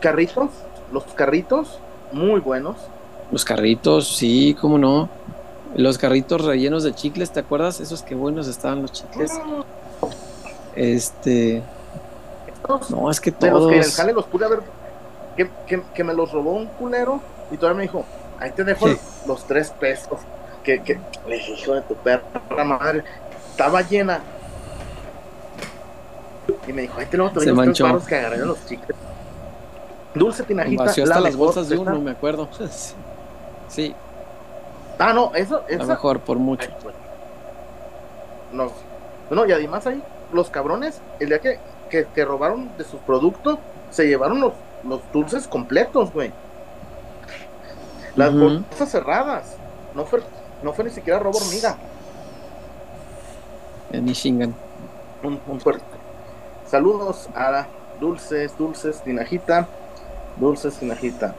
carritos, 0.00 0.48
los 0.92 1.04
carritos, 1.14 1.78
muy 2.12 2.40
buenos. 2.40 2.76
los 3.30 3.44
carritos, 3.44 4.16
sí, 4.16 4.56
cómo 4.60 4.78
no. 4.78 5.08
Los 5.74 5.96
carritos 5.98 6.44
rellenos 6.44 6.82
de 6.84 6.94
chicles, 6.94 7.30
¿te 7.30 7.40
acuerdas? 7.40 7.80
Esos 7.80 8.02
que 8.02 8.14
buenos 8.14 8.46
estaban 8.48 8.82
los 8.82 8.92
chicles. 8.92 9.32
Este. 10.74 11.62
Estos, 12.62 12.90
No, 12.90 13.10
es 13.10 13.20
que 13.20 13.30
de 13.30 13.50
los 13.50 13.68
que 13.68 13.76
el 13.76 13.82
todos. 13.82 13.96
jale 13.96 14.12
los 14.12 14.26
pude 14.26 14.44
haber, 14.46 14.60
que, 15.36 15.50
que, 15.66 15.82
que 15.94 16.04
me 16.04 16.14
los 16.14 16.32
robó 16.32 16.52
un 16.52 16.66
culero 16.66 17.20
y 17.50 17.56
todavía 17.56 17.76
me 17.78 17.82
dijo, 17.82 18.04
ahí 18.38 18.50
te 18.52 18.64
dejo 18.64 18.88
Sí. 18.88 18.98
los 19.26 19.44
tres 19.46 19.70
pesos. 19.70 20.20
Que, 20.62 20.80
que, 20.82 20.98
le 21.26 21.34
dije, 21.36 21.52
hijo 21.52 21.74
de 21.74 21.80
tu 21.82 21.94
perra 21.96 22.22
madre, 22.64 23.02
estaba 23.50 23.82
llena. 23.82 24.20
Y 26.66 26.72
me 26.72 26.82
dijo, 26.82 26.98
ahí 26.98 27.06
te 27.06 27.16
lo 27.16 27.28
Se 27.28 27.34
traigo 27.40 27.64
los 27.64 27.76
tres 27.78 28.04
que 28.06 28.14
agarré 28.16 28.38
los 28.38 28.64
chicles. 28.66 28.96
Dulce 30.14 30.42
tinajita. 30.42 30.84
Vació 30.84 31.04
hasta 31.04 31.16
la 31.16 31.20
las 31.22 31.36
bolsas 31.36 31.68
de 31.68 31.78
uno, 31.78 31.98
me 32.00 32.10
acuerdo. 32.12 32.48
Sí, 33.68 33.94
Ah, 34.98 35.12
no, 35.14 35.32
eso, 35.34 35.62
esa. 35.66 35.86
mejor 35.86 36.20
por 36.20 36.36
mucho. 36.38 36.68
Ay. 36.84 36.92
No, 38.52 38.70
no, 39.30 39.46
y 39.46 39.52
además 39.52 39.86
ahí, 39.86 40.00
los 40.32 40.50
cabrones, 40.50 41.00
el 41.18 41.30
día 41.30 41.38
que, 41.40 41.58
que, 41.92 42.06
que 42.14 42.24
robaron 42.24 42.70
de 42.78 42.84
sus 42.84 42.98
productos, 43.00 43.58
se 43.90 44.06
llevaron 44.06 44.40
los, 44.40 44.54
los 44.82 45.00
dulces 45.12 45.46
completos, 45.46 46.10
güey. 46.12 46.32
Las 48.16 48.30
Ujú. 48.30 48.40
bolsas 48.40 48.90
cerradas. 48.90 49.56
No 49.94 50.06
fue, 50.06 50.22
no 50.62 50.72
fue 50.72 50.84
ni 50.86 50.90
siquiera 50.90 51.18
robo 51.18 51.36
hormiga. 51.38 51.76
En 53.92 54.04
Michigan. 54.06 54.54
Un, 55.22 55.38
un 55.46 55.60
fuerte. 55.60 55.84
Saludos 56.66 57.28
a 57.34 57.66
Dulces, 58.00 58.56
Dulces, 58.56 59.02
Tinajita. 59.02 59.68
Dulces, 60.38 60.74
Tinajita. 60.78 61.34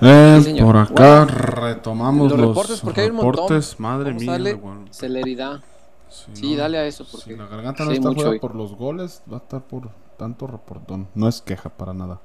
Eh, 0.00 0.40
Sí, 0.42 0.62
por 0.62 0.76
acá 0.78 1.26
retomamos 1.26 2.30
los 2.30 2.38
los, 2.40 2.48
reportes, 2.48 2.80
porque 2.80 3.02
hay 3.02 3.10
un 3.10 3.16
montón. 3.16 3.32
reportes. 3.34 3.78
Madre 3.80 4.10
Vamos 4.10 4.22
mía, 4.22 4.32
darle 4.32 4.52
güey. 4.54 4.74
Celeridad. 4.90 5.60
Sí, 6.08 6.30
Sí, 6.34 6.52
no, 6.54 6.58
dale 6.62 6.78
a 6.78 6.86
eso, 6.86 7.04
Si 7.04 7.10
porque 7.16 7.36
la 7.36 7.46
garganta 7.46 7.84
no 7.84 7.90
sí, 7.90 7.96
está 7.96 8.08
mucho 8.08 8.16
fuera 8.20 8.30
hoy. 8.30 8.38
por 8.40 8.54
los 8.54 8.74
goles, 8.74 9.22
va 9.30 9.36
a 9.36 9.40
estar 9.40 9.62
por 9.62 9.90
tanto 10.16 10.46
reportón. 10.46 11.08
No 11.14 11.28
es 11.28 11.40
queja 11.42 11.68
para 11.70 11.92
nada. 11.94 12.20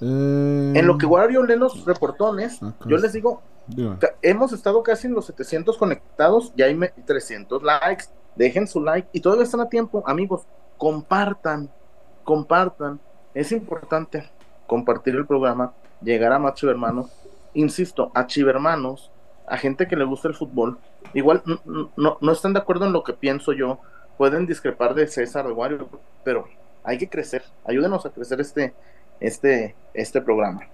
Eh, 0.00 0.72
En 0.76 0.86
lo 0.86 0.98
que 0.98 1.06
Wario 1.06 1.42
lee 1.44 1.56
los 1.56 1.84
reportones, 1.84 2.62
acá 2.62 2.86
yo 2.86 2.96
les 2.98 3.12
digo, 3.12 3.42
Hemos 4.20 4.52
estado 4.52 4.82
casi 4.82 5.06
en 5.06 5.14
los 5.14 5.24
700 5.24 5.78
conectados, 5.78 6.52
ya 6.54 6.66
hay 6.66 6.74
me- 6.74 6.88
300 7.06 7.62
likes. 7.62 8.04
Dejen 8.36 8.66
su 8.68 8.82
like 8.82 9.08
y 9.12 9.20
todavía 9.20 9.44
están 9.44 9.60
a 9.62 9.70
tiempo, 9.70 10.02
amigos. 10.06 10.42
Compartan, 10.76 11.70
compartan. 12.24 13.00
Es 13.32 13.52
importante 13.52 14.28
compartir 14.66 15.14
el 15.14 15.26
programa, 15.26 15.72
llegar 16.02 16.32
a 16.34 16.38
más 16.38 16.54
chivermanos. 16.54 17.06
Insisto, 17.54 18.10
a 18.14 18.26
chivermanos, 18.26 19.10
a 19.46 19.56
gente 19.56 19.86
que 19.86 19.96
le 19.96 20.04
gusta 20.04 20.28
el 20.28 20.34
fútbol. 20.34 20.78
Igual 21.12 21.42
no, 21.46 22.18
no 22.20 22.32
están 22.32 22.52
de 22.52 22.60
acuerdo 22.60 22.86
en 22.86 22.92
lo 22.92 23.04
que 23.04 23.12
pienso 23.12 23.52
yo. 23.52 23.78
Pueden 24.16 24.46
discrepar 24.46 24.94
de 24.94 25.06
César, 25.06 25.46
de 25.46 25.52
Wario, 25.52 25.88
pero 26.22 26.46
hay 26.84 26.98
que 26.98 27.08
crecer. 27.08 27.42
Ayúdenos 27.64 28.06
a 28.06 28.10
crecer 28.10 28.40
este, 28.40 28.74
este, 29.18 29.74
este 29.94 30.20
programa. 30.20 30.68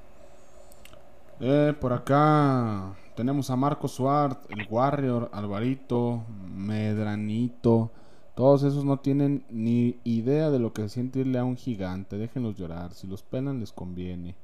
Eh, 1.41 1.73
por 1.81 1.93
acá 1.93 2.95
tenemos 3.15 3.49
a 3.49 3.57
Marco 3.57 3.89
Suárez, 3.89 4.37
el 4.51 4.67
Warrior, 4.69 5.31
Alvarito, 5.33 6.25
Medranito. 6.55 7.91
Todos 8.35 8.63
esos 8.63 8.85
no 8.85 8.99
tienen 8.99 9.45
ni 9.51 9.99
idea 10.05 10.51
de 10.51 10.59
lo 10.59 10.73
que 10.73 10.83
se 10.83 10.89
siente 10.91 11.21
irle 11.21 11.39
a 11.39 11.45
un 11.45 11.57
gigante. 11.57 12.19
Déjenlos 12.19 12.57
llorar. 12.57 12.93
Si 12.93 13.07
los 13.07 13.23
pelan, 13.23 13.61
les 13.61 13.73
conviene. 13.73 14.35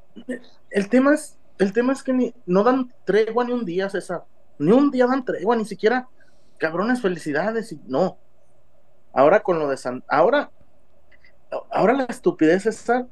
El 0.70 0.88
tema 0.88 1.14
es, 1.14 1.36
el 1.58 1.72
tema 1.72 1.92
es 1.92 2.02
que 2.02 2.12
ni, 2.12 2.34
no 2.46 2.62
dan 2.62 2.92
tregua 3.04 3.44
ni 3.44 3.52
un 3.52 3.64
día, 3.64 3.88
César. 3.88 4.24
Ni 4.58 4.72
un 4.72 4.90
día 4.90 5.06
dan 5.06 5.24
tregua, 5.24 5.56
ni 5.56 5.64
siquiera 5.64 6.08
cabrones 6.58 7.00
felicidades 7.00 7.72
y 7.72 7.80
no. 7.86 8.18
Ahora 9.12 9.42
con 9.42 9.58
lo 9.58 9.68
de 9.68 9.76
San, 9.76 10.04
ahora, 10.08 10.50
ahora 11.70 11.94
la 11.94 12.04
estupidez 12.04 12.64
César, 12.64 13.06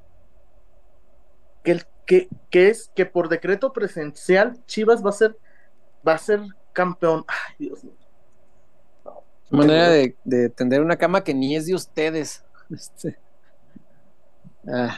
que 1.62 1.72
el 1.72 1.84
que, 2.06 2.28
que 2.50 2.68
es 2.68 2.90
que 2.94 3.06
por 3.06 3.28
decreto 3.28 3.72
presencial 3.72 4.62
Chivas 4.66 5.04
va 5.04 5.10
a 5.10 5.14
ser, 5.14 5.36
va 6.06 6.14
a 6.14 6.18
ser 6.18 6.40
campeón. 6.72 7.24
Ay, 7.26 7.66
Dios 7.66 7.84
mío. 7.84 7.94
Manera 9.50 9.88
de, 9.88 10.16
de 10.24 10.48
tender 10.48 10.80
una 10.80 10.96
cama 10.96 11.22
que 11.22 11.32
ni 11.32 11.56
es 11.56 11.66
de 11.66 11.74
ustedes. 11.74 12.44
Este. 12.70 13.18
Ah. 14.66 14.96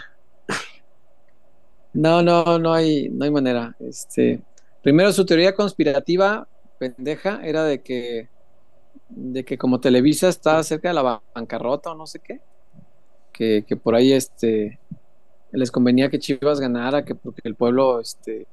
No, 1.97 2.23
no, 2.23 2.59
no 2.59 2.74
hay, 2.74 3.09
no 3.09 3.24
hay 3.24 3.31
manera. 3.31 3.74
Este, 3.81 4.40
primero 4.82 5.12
su 5.12 5.24
teoría 5.24 5.55
conspirativa 5.55 6.47
pendeja 6.78 7.40
era 7.43 7.64
de 7.64 7.81
que, 7.81 8.28
de 9.09 9.44
que 9.47 9.56
como 9.56 9.81
Televisa 9.81 10.28
está 10.28 10.62
cerca 10.62 10.89
de 10.89 10.94
la 10.94 11.23
bancarrota 11.35 11.93
o 11.93 11.94
no 11.94 12.06
sé 12.06 12.20
qué, 12.20 12.40
que, 13.32 13.64
que 13.66 13.77
por 13.77 13.94
ahí 13.94 14.12
este 14.12 14.78
les 15.52 15.70
convenía 15.70 16.10
que 16.10 16.18
Chivas 16.18 16.60
ganara, 16.60 17.02
que 17.02 17.14
porque 17.14 17.40
el 17.44 17.55
pueblo 17.55 17.98
este 17.98 18.47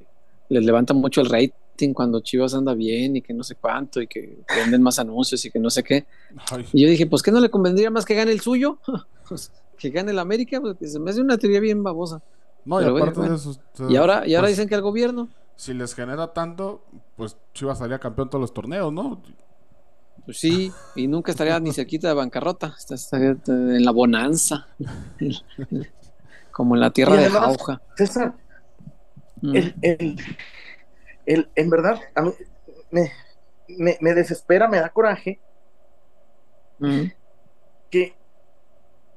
les 0.48 0.64
levanta 0.64 0.94
mucho 0.94 1.20
el 1.20 1.30
rating 1.30 1.94
cuando 1.94 2.22
Chivas 2.22 2.54
anda 2.54 2.74
bien 2.74 3.18
y 3.18 3.22
que 3.22 3.34
no 3.34 3.44
sé 3.44 3.56
cuánto 3.56 4.02
y 4.02 4.08
que 4.08 4.38
venden 4.56 4.82
más 4.82 5.00
anuncios 5.00 5.44
y 5.44 5.52
que 5.52 5.60
no 5.60 5.70
sé 5.70 5.84
qué. 5.84 6.06
Ay, 6.50 6.66
Y 6.72 6.84
yo 6.84 6.90
dije, 6.90 7.08
pues 7.08 7.22
¿qué 7.22 7.32
no 7.32 7.42
le 7.42 7.50
convendría 7.50 7.90
más 7.90 8.06
que 8.06 8.16
gane 8.16 8.32
el 8.32 8.40
suyo? 8.40 8.80
Pues, 9.28 9.54
que 9.78 9.90
gane 9.90 10.12
el 10.12 10.20
América, 10.20 10.60
porque 10.60 10.86
se 10.86 11.00
me 11.00 11.10
hace 11.10 11.22
una 11.22 11.38
teoría 11.38 11.62
bien 11.62 11.82
babosa. 11.82 12.22
No, 12.66 12.80
y 12.80 12.84
Pero 12.84 12.92
bueno, 12.94 13.04
aparte 13.06 13.20
bueno. 13.20 13.34
de 13.34 13.40
eso, 13.40 13.90
Y 13.90 13.96
ahora, 13.96 14.28
y 14.28 14.36
ahora 14.36 14.48
pues, 14.48 14.58
dicen 14.58 14.70
que 14.70 14.76
el 14.76 14.82
gobierno, 14.82 15.30
si 15.56 15.74
les 15.74 15.94
genera 15.94 16.34
tanto, 16.34 16.84
pues 17.16 17.38
Chivas 17.54 17.78
salía 17.80 18.00
campeón 18.00 18.30
todos 18.30 18.42
los 18.42 18.54
torneos, 18.54 18.92
¿no? 18.92 19.22
pues 20.26 20.40
sí, 20.40 20.72
y 20.96 21.08
nunca 21.08 21.32
estaría 21.32 21.60
ni 21.60 21.74
cerquita 21.74 22.08
de 22.08 22.14
bancarrota, 22.14 22.74
está- 22.78 22.96
estaría 22.96 23.36
en 23.48 23.84
la 23.84 23.92
bonanza, 23.92 24.68
como 26.52 26.76
en 26.76 26.82
la 26.82 26.92
tierra 26.92 27.16
Y 27.16 27.18
de 27.18 27.26
además- 27.26 27.42
Jauja. 27.58 27.82
César, 27.98 28.34
Mm. 29.42 29.56
el, 29.58 29.76
el, 29.82 30.16
el- 31.26 31.50
en 31.56 31.70
verdad, 31.70 32.00
a 32.16 32.22
mí 32.22 32.32
me, 32.92 33.12
me, 33.68 33.98
me 34.00 34.14
desespera, 34.14 34.70
me 34.70 34.80
da 34.80 34.88
coraje 34.90 35.42
Ujú. 36.80 37.10
que 37.90 38.16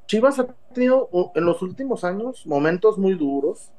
Chivas 0.06 0.38
ha 0.38 0.46
tenido 0.72 1.08
en 1.34 1.44
los 1.44 1.62
últimos 1.62 2.04
años 2.04 2.46
momentos 2.46 2.96
muy 2.98 3.14
duros. 3.14 3.70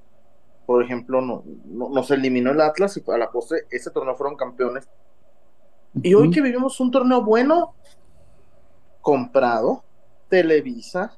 Por 0.66 0.84
ejemplo, 0.84 1.22
no, 1.22 1.44
no- 1.66 1.90
nos 1.90 2.12
eliminó 2.12 2.52
el 2.52 2.60
Atlas 2.62 2.98
y 2.98 3.12
a 3.12 3.18
la 3.18 3.32
postre 3.32 3.60
ese 3.72 3.90
torneo 3.92 4.16
fueron 4.16 4.36
campeones. 4.36 4.88
Y 6.04 6.14
hoy 6.14 6.30
que 6.30 6.42
vivimos 6.42 6.80
un 6.82 6.92
torneo 6.92 7.24
bueno, 7.24 7.74
comprado, 9.02 9.84
Televisa, 10.30 11.18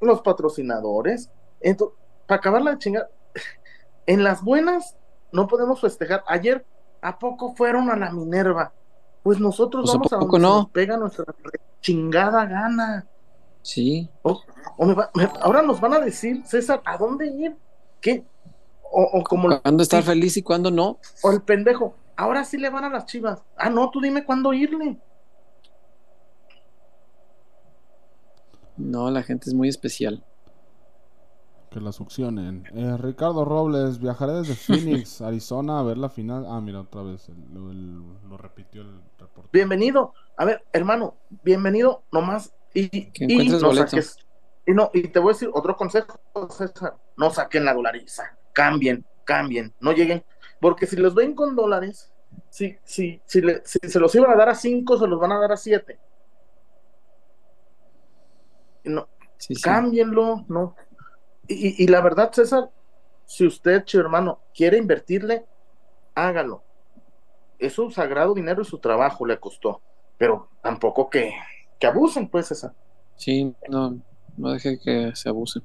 los 0.00 0.20
patrocinadores, 0.22 1.30
ento- 1.60 1.92
para 2.26 2.38
acabar 2.38 2.62
la 2.62 2.78
chingada, 2.78 3.08
en 4.06 4.24
las 4.24 4.42
buenas 4.42 4.96
no 5.32 5.46
podemos 5.46 5.80
festejar. 5.80 6.24
Ayer, 6.26 6.66
¿a 7.00 7.18
poco 7.18 7.54
fueron 7.54 7.88
a 7.90 7.96
la 7.96 8.10
Minerva? 8.10 8.72
Pues 9.22 9.38
nosotros 9.40 9.84
Pues, 9.84 9.94
¿a 9.94 9.98
vamos 9.98 10.12
a, 10.12 10.18
poco 10.18 10.32
donde 10.38 10.46
se 10.48 10.52
no? 10.52 10.58
nos 10.62 10.70
pega 10.70 10.96
nuestra 10.96 11.24
chingada 11.80 12.44
gana. 12.46 13.06
Sí. 13.66 14.08
O, 14.22 14.40
o 14.78 14.86
me 14.86 14.94
va- 14.94 15.10
me- 15.14 15.28
ahora 15.40 15.60
nos 15.60 15.80
van 15.80 15.94
a 15.94 15.98
decir, 15.98 16.40
César, 16.46 16.80
¿a 16.84 16.96
dónde 16.96 17.26
ir? 17.26 17.56
¿Qué? 18.00 18.24
O, 18.92 19.02
o 19.02 19.24
como 19.24 19.60
¿Cuándo 19.60 19.82
estar 19.82 20.02
sí, 20.04 20.08
feliz 20.08 20.36
y 20.36 20.42
cuándo 20.42 20.70
no? 20.70 21.00
o 21.24 21.32
el 21.32 21.42
pendejo, 21.42 21.96
ahora 22.16 22.44
sí 22.44 22.58
le 22.58 22.70
van 22.70 22.84
a 22.84 22.90
las 22.90 23.06
chivas. 23.06 23.42
Ah, 23.56 23.68
no, 23.68 23.90
tú 23.90 24.00
dime 24.00 24.24
cuándo 24.24 24.52
irle. 24.52 25.00
No, 28.76 29.10
la 29.10 29.24
gente 29.24 29.50
es 29.50 29.54
muy 29.54 29.68
especial. 29.68 30.22
Que 31.70 31.80
la 31.80 31.90
succionen. 31.90 32.64
Eh, 32.72 32.96
Ricardo 32.98 33.44
Robles, 33.44 33.98
viajaré 33.98 34.32
desde 34.34 34.54
Phoenix, 35.04 35.20
Arizona 35.22 35.80
a 35.80 35.82
ver 35.82 35.98
la 35.98 36.08
final. 36.08 36.46
Ah, 36.48 36.60
mira, 36.60 36.82
otra 36.82 37.02
vez. 37.02 37.28
el- 37.28 37.52
lo, 37.52 37.72
el- 37.72 38.28
lo 38.28 38.36
repitió 38.36 38.82
el 38.82 39.00
reporte. 39.18 39.50
Bienvenido. 39.52 40.12
A 40.36 40.44
ver, 40.44 40.64
hermano, 40.72 41.16
bienvenido 41.42 42.04
nomás. 42.12 42.52
Y, 42.78 43.10
Que 43.10 43.24
y 43.24 43.32
encuentres 43.32 43.62
no 43.62 43.68
boleto. 43.68 43.88
saques. 43.88 44.16
Y 44.66 44.72
no, 44.72 44.90
y 44.92 45.08
te 45.08 45.18
voy 45.18 45.30
a 45.30 45.32
decir 45.34 45.50
otro 45.52 45.76
consejo, 45.76 46.18
César. 46.50 46.94
No 47.16 47.30
saquen 47.30 47.64
la 47.64 47.72
dolariza. 47.72 48.36
Cambien, 48.52 49.04
cambien. 49.24 49.74
No 49.80 49.92
lleguen. 49.92 50.24
Porque 50.60 50.86
si 50.86 50.96
los 50.96 51.14
ven 51.14 51.34
con 51.34 51.54
dólares, 51.56 52.12
si, 52.50 52.76
si, 52.84 53.22
si, 53.26 53.40
le- 53.40 53.62
si 53.64 53.78
se 53.82 53.98
los 54.00 54.14
iban 54.14 54.30
a 54.30 54.36
dar 54.36 54.48
a 54.50 54.54
cinco, 54.54 54.98
se 54.98 55.06
los 55.06 55.18
van 55.20 55.32
a 55.32 55.38
dar 55.38 55.52
a 55.52 55.56
siete. 55.56 55.98
Y 58.84 58.90
No, 58.90 59.08
Sí, 59.38 59.54
sí. 59.54 59.62
cámbienlo, 59.62 60.44
¿no? 60.48 60.74
Y 61.48 61.86
la 61.86 62.00
verdad, 62.00 62.32
César, 62.32 62.70
si 63.26 63.46
usted, 63.46 63.84
chido 63.84 64.02
hermano, 64.02 64.40
quiere 64.54 64.78
invertirle, 64.78 65.44
hágalo. 66.14 66.64
Es 67.58 67.74
su 67.74 67.90
sagrado 67.90 68.34
dinero 68.34 68.62
y 68.62 68.64
su 68.64 68.78
trabajo 68.78 69.24
le 69.26 69.38
costó. 69.38 69.82
Pero 70.18 70.48
tampoco 70.62 71.08
que, 71.08 71.34
que 71.78 71.86
abusen, 71.86 72.28
pues, 72.28 72.46
César. 72.46 72.72
Sí, 73.16 73.54
no, 73.68 73.98
no 74.36 74.50
deje 74.50 74.78
que 74.78 75.12
se 75.14 75.28
abuse. 75.28 75.60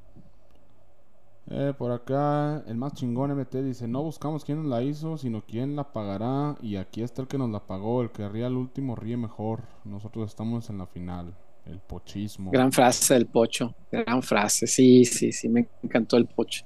Eh, 1.49 1.73
por 1.77 1.91
acá, 1.91 2.63
el 2.67 2.75
más 2.75 2.93
chingón 2.93 3.31
MT 3.35 3.55
dice: 3.55 3.87
No 3.87 4.03
buscamos 4.03 4.45
quién 4.45 4.59
nos 4.59 4.67
la 4.67 4.81
hizo, 4.81 5.17
sino 5.17 5.43
quién 5.45 5.75
la 5.75 5.91
pagará. 5.91 6.55
Y 6.61 6.77
aquí 6.77 7.03
está 7.03 7.21
el 7.21 7.27
que 7.27 7.37
nos 7.37 7.49
la 7.49 7.59
pagó. 7.59 8.01
El 8.01 8.11
que 8.11 8.27
ría 8.29 8.47
al 8.47 8.55
último 8.55 8.95
ríe 8.95 9.17
mejor. 9.17 9.63
Nosotros 9.83 10.29
estamos 10.29 10.69
en 10.69 10.77
la 10.77 10.87
final. 10.87 11.33
El 11.65 11.79
pochismo. 11.79 12.51
Gran 12.51 12.71
frase 12.71 13.13
del 13.15 13.27
pocho. 13.27 13.75
Gran 13.91 14.23
frase. 14.23 14.65
Sí, 14.65 15.03
sí, 15.05 15.31
sí, 15.31 15.49
me 15.49 15.67
encantó 15.83 16.17
el 16.17 16.25
pocho. 16.25 16.65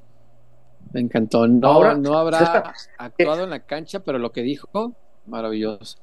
Me 0.93 1.01
encantó. 1.01 1.47
No, 1.47 1.67
Ahora, 1.67 1.95
no 1.95 2.17
habrá 2.17 2.73
actuado 2.97 3.43
en 3.43 3.49
la 3.49 3.59
cancha, 3.61 4.01
pero 4.01 4.19
lo 4.19 4.31
que 4.31 4.41
dijo, 4.41 4.93
maravilloso. 5.25 5.97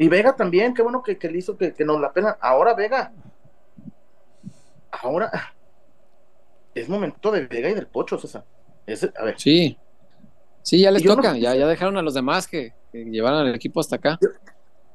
Y 0.00 0.08
Vega 0.08 0.34
también, 0.34 0.72
qué 0.72 0.80
bueno 0.80 1.02
que, 1.02 1.18
que 1.18 1.28
le 1.28 1.36
hizo 1.36 1.58
que, 1.58 1.74
que 1.74 1.84
nos 1.84 2.00
la 2.00 2.10
pena. 2.10 2.38
Ahora, 2.40 2.72
Vega. 2.72 3.12
Ahora. 4.90 5.30
Es 6.74 6.88
momento 6.88 7.30
de 7.30 7.46
Vega 7.46 7.68
y 7.68 7.74
del 7.74 7.86
Pocho, 7.86 8.18
César. 8.18 8.46
A 9.18 9.24
ver, 9.24 9.38
Sí. 9.38 9.76
Sí, 10.62 10.80
ya 10.80 10.90
les 10.90 11.04
no 11.04 11.16
toca. 11.16 11.36
Ya, 11.36 11.54
ya 11.54 11.66
dejaron 11.66 11.98
a 11.98 12.02
los 12.02 12.14
demás 12.14 12.48
que, 12.48 12.72
que 12.90 13.04
llevaran 13.04 13.46
al 13.46 13.54
equipo 13.54 13.78
hasta 13.78 13.96
acá. 13.96 14.18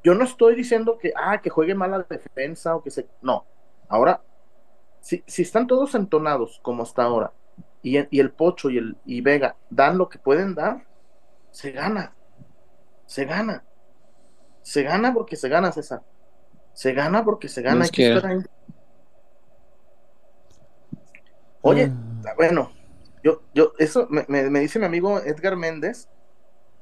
yo 0.02 0.16
no 0.16 0.24
estoy 0.24 0.56
diciendo 0.56 0.98
que, 0.98 1.12
ah, 1.16 1.40
que 1.40 1.50
juegue 1.50 1.76
mal 1.76 1.92
la 1.92 2.02
defensa 2.02 2.74
o 2.74 2.82
que 2.82 2.90
se. 2.90 3.06
No. 3.22 3.44
Ahora, 3.88 4.20
si, 5.00 5.22
si 5.28 5.42
están 5.42 5.68
todos 5.68 5.94
entonados 5.94 6.58
como 6.62 6.82
hasta 6.82 7.04
ahora, 7.04 7.32
y, 7.80 7.96
y 8.10 8.18
el 8.18 8.32
Pocho 8.32 8.70
y 8.70 8.78
el 8.78 8.96
y 9.04 9.20
Vega 9.20 9.54
dan 9.70 9.98
lo 9.98 10.08
que 10.08 10.18
pueden 10.18 10.56
dar, 10.56 10.84
se 11.52 11.70
gana. 11.70 12.12
Se 13.06 13.24
gana. 13.24 13.62
Se 14.66 14.82
gana 14.82 15.14
porque 15.14 15.36
se 15.36 15.48
gana, 15.48 15.70
César. 15.70 16.02
Se 16.72 16.92
gana 16.92 17.24
porque 17.24 17.48
se 17.48 17.62
gana. 17.62 17.84
Hay 17.84 17.90
que 17.90 17.94
quiera. 18.02 18.16
estar 18.16 18.32
ahí. 18.32 18.38
Oye, 21.60 21.84
Eh, 21.84 21.92
bueno, 22.36 22.72
yo, 23.22 23.42
yo, 23.54 23.74
eso 23.78 24.08
me, 24.10 24.24
me- 24.26 24.50
me 24.50 24.58
dice 24.58 24.80
mi 24.80 24.84
amigo 24.86 25.20
Edgar 25.20 25.54
Méndez 25.56 26.08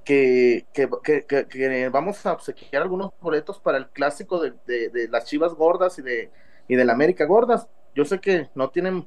que, 0.02 0.66
que, 0.72 0.88
que- 1.02 1.26
que- 1.26 1.46
que 1.46 1.88
vamos 1.90 2.24
a 2.24 2.32
obsequiar 2.32 2.80
algunos 2.82 3.10
boletos 3.20 3.60
para 3.60 3.76
el 3.76 3.90
clásico 3.90 4.40
de, 4.40 4.54
de- 4.66 4.88
de 4.88 5.08
las 5.08 5.26
Chivas 5.26 5.52
gordas 5.52 5.98
y 5.98 6.02
de, 6.02 6.30
y 6.68 6.76
de 6.76 6.84
la 6.86 6.94
América 6.94 7.26
gordas. 7.26 7.68
Yo 7.94 8.06
sé 8.06 8.18
que 8.18 8.48
no 8.54 8.70
tienen 8.70 9.06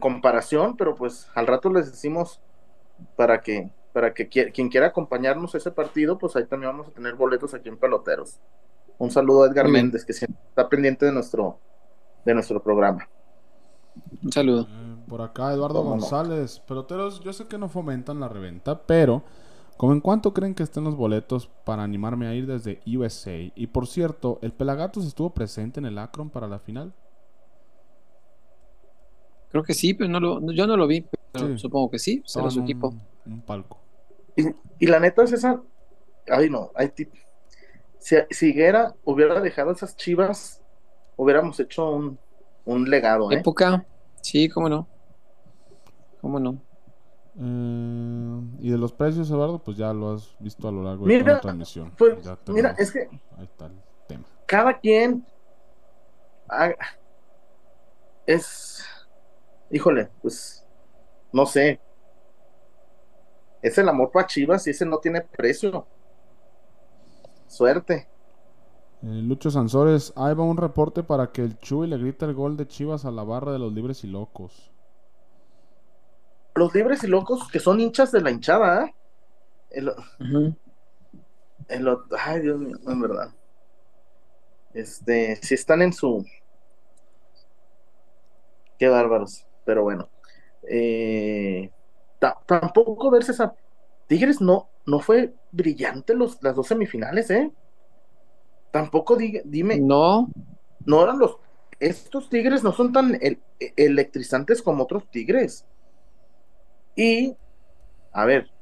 comparación, 0.00 0.76
pero 0.76 0.96
pues 0.96 1.28
al 1.36 1.46
rato 1.46 1.70
les 1.72 1.88
decimos 1.92 2.40
para 3.14 3.40
que, 3.42 3.70
para 3.92 4.14
que 4.14 4.28
quie- 4.30 4.52
quien 4.52 4.68
quiera 4.68 4.88
acompañarnos 4.88 5.54
a 5.54 5.58
ese 5.58 5.70
partido, 5.72 6.18
pues 6.18 6.36
ahí 6.36 6.46
también 6.46 6.72
vamos 6.72 6.88
a 6.88 6.92
tener 6.92 7.14
boletos 7.14 7.54
aquí 7.54 7.68
en 7.68 7.78
Peloteros. 7.78 8.40
Un 8.98 9.10
saludo 9.10 9.44
a 9.44 9.48
Edgar 9.48 9.68
Muy. 9.68 9.70
Méndez, 9.70 10.04
que 10.04 10.12
siempre 10.14 10.38
está 10.50 10.68
pendiente 10.68 11.06
de 11.06 11.12
nuestro, 11.12 11.58
de 12.24 12.34
nuestro 12.34 12.62
programa. 12.62 13.08
Un 14.22 14.32
saludo. 14.32 14.68
Eh, 14.68 14.96
por 15.08 15.22
acá 15.22 15.52
Eduardo 15.52 15.84
¿Cómo 15.84 15.96
no? 15.96 15.96
González. 16.00 16.60
Peloteros, 16.60 17.20
yo 17.20 17.32
sé 17.32 17.46
que 17.48 17.58
no 17.58 17.68
fomentan 17.68 18.20
la 18.20 18.28
reventa, 18.28 18.86
pero 18.86 19.22
¿como 19.76 19.92
en 19.92 20.00
cuánto 20.00 20.32
creen 20.34 20.54
que 20.54 20.62
estén 20.62 20.84
los 20.84 20.96
boletos 20.96 21.48
para 21.64 21.82
animarme 21.82 22.26
a 22.26 22.34
ir 22.34 22.46
desde 22.46 22.80
USA? 22.86 23.52
Y 23.54 23.66
por 23.68 23.86
cierto, 23.86 24.38
¿el 24.42 24.52
Pelagatos 24.52 25.04
estuvo 25.06 25.34
presente 25.34 25.80
en 25.80 25.86
el 25.86 25.98
Akron 25.98 26.30
para 26.30 26.48
la 26.48 26.58
final? 26.58 26.94
Creo 29.52 29.62
que 29.62 29.74
sí, 29.74 29.94
pero 29.94 30.10
no 30.10 30.18
lo, 30.18 30.40
no- 30.40 30.52
yo 30.52 30.66
no 30.66 30.76
lo 30.76 30.86
vi, 30.86 31.06
pero 31.32 31.46
Sí. 31.48 31.58
supongo 31.58 31.90
que 31.90 31.98
sí. 32.00 32.22
Será 32.26 32.50
su 32.50 32.58
un- 32.58 32.64
equipo. 32.64 32.92
Un 33.26 33.42
palco. 33.42 33.78
Y, 34.34 34.46
y 34.80 34.86
la 34.86 34.98
neta 34.98 35.22
es 35.22 35.32
esa. 35.32 35.62
Ay, 36.28 36.50
no, 36.50 36.70
hay 36.74 36.88
tip. 36.88 37.12
Si, 37.98 38.16
si 38.30 38.48
Higuera 38.48 38.94
hubiera 39.04 39.40
dejado 39.40 39.70
esas 39.72 39.96
chivas, 39.96 40.62
hubiéramos 41.16 41.60
hecho 41.60 41.90
un, 41.90 42.18
un 42.64 42.88
legado, 42.90 43.30
¿eh? 43.30 43.36
Época, 43.36 43.86
sí, 44.22 44.48
cómo 44.48 44.68
no. 44.68 44.88
Cómo 46.20 46.40
no. 46.40 46.60
Eh, 47.38 48.40
y 48.60 48.70
de 48.70 48.78
los 48.78 48.92
precios, 48.92 49.30
Eduardo, 49.30 49.58
pues 49.62 49.76
ya 49.76 49.92
lo 49.92 50.12
has 50.12 50.34
visto 50.38 50.68
a 50.68 50.72
lo 50.72 50.82
largo 50.82 51.06
de 51.06 51.14
Mira, 51.18 51.34
la 51.34 51.40
transmisión. 51.40 51.92
pues, 51.96 52.16
mira, 52.48 52.74
es 52.78 52.90
que 52.92 53.08
Ahí 53.36 53.44
está 53.44 53.66
el 53.66 53.72
tema. 54.08 54.24
cada 54.46 54.78
quien 54.78 55.24
haga- 56.48 56.76
es, 58.26 58.84
híjole, 59.72 60.08
pues, 60.22 60.64
no 61.32 61.46
sé. 61.46 61.80
Es 63.62 63.78
el 63.78 63.88
amor 63.88 64.10
para 64.10 64.26
Chivas 64.26 64.66
y 64.66 64.70
ese 64.70 64.84
no 64.86 64.98
tiene 64.98 65.20
precio. 65.22 65.86
Suerte. 67.48 68.08
Eh, 69.02 69.06
Lucho 69.22 69.50
Sansores, 69.50 70.12
ahí 70.16 70.34
va 70.34 70.44
un 70.44 70.56
reporte 70.56 71.02
para 71.02 71.32
que 71.32 71.42
el 71.42 71.58
Chuy 71.58 71.88
le 71.88 71.98
grite 71.98 72.24
el 72.24 72.34
gol 72.34 72.56
de 72.56 72.66
Chivas 72.68 73.04
a 73.04 73.10
la 73.10 73.24
barra 73.24 73.52
de 73.52 73.58
los 73.58 73.72
libres 73.72 74.04
y 74.04 74.08
locos. 74.08 74.70
Los 76.54 76.74
libres 76.74 77.02
y 77.04 77.08
locos 77.08 77.48
que 77.50 77.58
son 77.60 77.80
hinchas 77.80 78.12
de 78.12 78.20
la 78.20 78.30
hinchada, 78.30 78.84
¿eh? 78.86 78.94
El- 79.70 79.92
ot- 81.88 82.16
ay, 82.18 82.40
Dios 82.40 82.58
mío, 82.60 82.76
en 82.86 83.00
verdad. 83.00 83.30
Este, 84.74 85.36
si 85.36 85.54
están 85.54 85.82
en 85.82 85.92
su. 85.92 86.24
Qué 88.78 88.88
bárbaros, 88.88 89.46
pero 89.64 89.82
bueno. 89.82 90.10
Eh, 90.68 91.72
ta- 92.18 92.38
tampoco 92.46 93.10
verse 93.10 93.32
esa. 93.32 93.54
Tigres 94.06 94.40
no, 94.40 94.70
no 94.86 95.00
fue 95.00 95.34
brillante 95.50 96.14
los, 96.14 96.38
las 96.42 96.56
dos 96.56 96.68
semifinales, 96.68 97.30
¿eh? 97.30 97.52
Tampoco 98.70 99.16
dime, 99.44 99.86
No, 99.90 100.28
no 100.86 101.02
eran 101.02 101.18
los. 101.18 101.36
Estos 101.80 102.28
tigres 102.28 102.62
no 102.62 102.72
son 102.72 102.92
tan 102.92 103.18
el- 103.20 103.42
electrizantes 103.76 104.62
como 104.62 104.84
otros 104.84 105.08
tigres. 105.10 105.66
Y, 106.96 107.36
a 108.12 108.24
ver, 108.26 108.52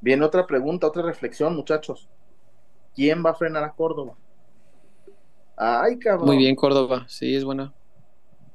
viene 0.00 0.24
otra 0.26 0.46
pregunta, 0.46 0.86
otra 0.88 1.02
reflexión, 1.02 1.56
muchachos. 1.56 2.10
¿Quién 2.94 3.24
va 3.24 3.30
a 3.30 3.34
frenar 3.34 3.64
a 3.64 3.74
Córdoba? 3.74 4.18
Ay, 5.56 5.98
cabrón. 5.98 6.26
muy 6.26 6.36
bien, 6.38 6.54
Córdoba. 6.56 7.06
Sí, 7.08 7.34
es 7.34 7.44
buena. 7.44 7.74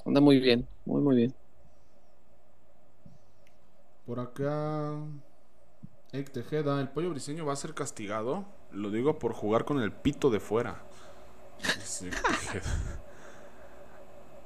Anda 0.06 0.22
muy 0.22 0.40
bien, 0.40 0.70
muy, 0.86 1.02
muy 1.02 1.16
bien. 1.18 1.36
Por 4.06 4.20
acá, 4.20 4.94
Eric 6.12 6.32
Tejeda, 6.32 6.80
¿el 6.80 6.90
pollo 6.90 7.10
briseño 7.10 7.44
va 7.44 7.54
a 7.54 7.56
ser 7.56 7.74
castigado? 7.74 8.46
Lo 8.72 8.92
digo 8.92 9.18
por 9.18 9.34
jugar 9.34 9.66
con 9.66 9.82
el 9.82 9.92
pito 9.92 10.30
de 10.30 10.40
fuera. 10.40 10.76
Sí, 11.84 12.12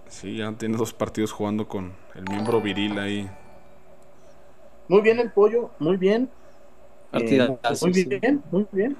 sí, 0.07 0.37
ya 0.37 0.49
tiene 0.53 0.77
dos 0.77 0.93
partidos 0.93 1.33
jugando 1.33 1.67
con 1.67 1.93
el 2.15 2.23
miembro 2.29 2.61
viril 2.61 2.97
ahí. 2.99 3.29
Muy 4.87 5.01
bien 5.01 5.19
el 5.19 5.29
pollo, 5.29 5.71
muy 5.77 5.97
bien. 5.97 6.29
Eh, 7.11 7.49
muy 7.81 7.93
sí. 7.93 8.05
bien, 8.05 8.41
muy 8.51 8.65
bien. 8.71 8.97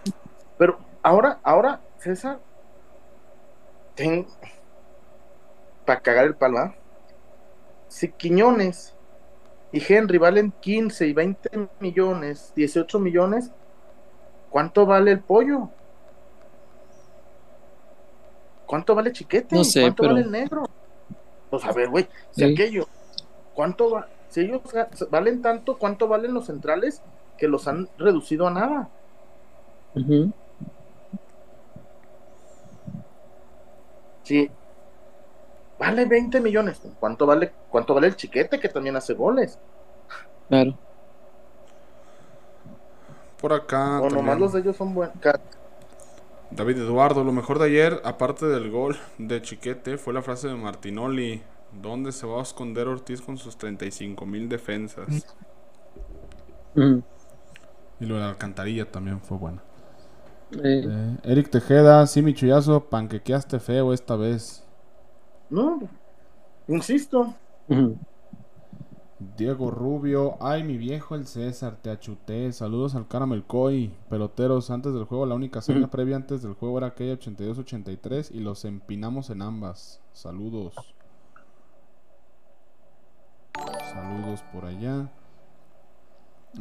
Pero 0.57 0.77
ahora, 1.02 1.40
ahora, 1.44 1.80
César, 1.99 2.41
ten... 3.95 4.27
para 5.86 6.02
cagar 6.02 6.26
el 6.26 6.36
palo, 6.36 6.57
¿ah? 6.57 6.76
Si 7.88 8.11
Quiñones 8.11 8.94
y 9.72 9.82
Henry 9.94 10.18
valen 10.18 10.52
15 10.60 11.08
y 11.08 11.14
20 11.14 11.70
millones, 11.80 12.52
18 12.56 13.00
millones, 13.00 13.52
¿cuánto 14.50 14.86
vale 14.86 15.12
el 15.12 15.20
pollo? 15.20 15.70
¿Cuánto 18.66 18.94
vale 18.96 19.12
Chiquete? 19.12 19.56
No 19.56 19.64
sé, 19.64 19.82
¿Cuánto 19.82 20.04
pero- 20.04 20.14
vale 20.14 20.26
el 20.26 20.32
negro? 20.32 20.64
Pues 21.50 21.66
a 21.66 21.72
ver, 21.72 21.90
güey, 21.90 22.08
si 22.32 22.46
Sí. 22.46 22.54
aquello, 22.54 22.88
¿cuánto 23.56 23.90
va? 23.90 24.08
Si 24.30 24.41
ellos 24.41 24.62
valen 25.10 25.41
tanto, 25.41 25.78
¿cuánto 25.80 26.08
valen 26.08 26.34
los 26.36 26.46
centrales 26.46 27.02
que 27.38 27.48
los 27.48 27.68
han 27.68 27.90
reducido 27.98 28.48
a 28.48 28.52
nada? 28.52 28.90
Ujú. 29.96 30.32
Sí. 34.24 34.52
Vale 35.80 36.06
20 36.06 36.42
millones. 36.42 36.82
¿Cuánto 37.00 37.26
vale, 37.26 37.54
cuánto 37.70 37.96
vale 37.96 38.08
el 38.08 38.16
chiquete 38.16 38.60
que 38.60 38.70
también 38.70 38.96
hace 38.96 39.14
goles? 39.16 39.60
Claro. 40.48 40.78
Por 43.42 43.54
acá. 43.54 44.00
o 44.02 44.10
nomás 44.10 44.38
los 44.40 44.54
de 44.54 44.60
ellos 44.60 44.76
son 44.78 44.94
buenos. 44.94 45.16
David 46.52 46.78
Eduardo, 46.80 47.24
lo 47.24 47.32
mejor 47.32 47.60
de 47.60 47.66
ayer, 47.66 48.02
aparte 48.04 48.46
del 48.48 48.72
gol 48.72 48.98
de 49.18 49.42
Chiquete, 49.42 49.98
fue 49.98 50.14
la 50.14 50.22
frase 50.22 50.48
de 50.48 50.56
Martinoli. 50.56 51.44
¿Dónde 51.72 52.12
se 52.12 52.26
va 52.26 52.40
a 52.40 52.44
esconder 52.44 52.88
Ortiz 52.88 53.22
con 53.22 53.38
sus 53.38 53.58
35 53.58 54.26
mil 54.26 54.50
defensas? 54.50 55.28
Ujú. 56.76 57.04
Y 58.00 58.06
lo 58.06 58.16
de 58.16 58.22
la 58.22 58.30
alcantarilla 58.30 58.90
también 58.92 59.22
fue 59.22 59.38
bueno. 59.38 59.62
Eh, 60.64 60.86
Eh, 60.88 61.18
Eric 61.24 61.50
Tejeda, 61.50 62.06
sí, 62.08 62.22
mi 62.22 62.34
chullazo, 62.34 62.90
panquequeaste 62.90 63.60
feo 63.60 63.94
esta 63.94 64.16
vez. 64.16 64.64
No, 65.50 65.80
insisto. 66.68 67.34
Diego 69.38 69.70
Rubio, 69.70 70.38
ay 70.40 70.64
mi 70.64 70.78
viejo 70.78 71.16
el 71.16 71.26
César, 71.28 71.78
te 71.82 71.90
achuté. 71.90 72.52
Saludos 72.54 72.96
al 72.96 73.08
Caramel 73.08 73.44
Coy. 73.44 73.92
Peloteros, 74.10 74.70
antes 74.72 74.94
del 74.94 75.04
juego, 75.06 75.26
la 75.26 75.36
única 75.36 75.60
Ujú. 75.60 75.90
previa 75.90 76.16
antes 76.16 76.42
del 76.42 76.54
juego 76.54 76.78
era 76.78 76.88
aquella 76.88 77.14
82-83 77.14 78.32
y 78.32 78.40
los 78.40 78.64
empinamos 78.66 79.30
en 79.30 79.42
ambas. 79.42 80.02
Saludos. 80.14 80.76
Saludos 83.92 84.42
por 84.54 84.66
allá. 84.66 85.10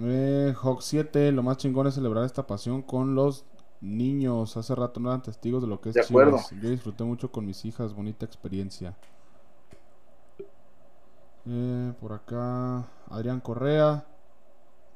Eh, 0.01 0.55
Hawk 0.61 0.81
7, 0.83 1.33
lo 1.33 1.43
más 1.43 1.57
chingón 1.59 1.87
es 1.87 1.95
celebrar 1.95 2.25
esta 2.25 2.47
pasión 2.47 2.83
con 2.83 3.15
los 3.15 3.45
niños. 3.81 4.57
Hace 4.57 4.75
rato 4.75 5.01
no 5.01 5.09
eran 5.11 5.23
testigos 5.23 5.63
de 5.63 5.69
lo 5.69 5.81
que 5.81 5.91
es 5.91 5.95
De 5.95 6.03
acuerdo. 6.03 6.39
Chivas. 6.39 6.63
Yo 6.63 6.71
disfruté 6.71 7.05
mucho 7.05 7.31
con 7.31 7.47
mis 7.47 7.65
hijas, 7.65 7.95
bonita 7.95 8.25
experiencia. 8.25 8.97
Eh, 11.47 11.93
por 12.01 12.13
acá, 12.13 12.87
Adrián 13.09 13.41
Correa, 13.41 14.07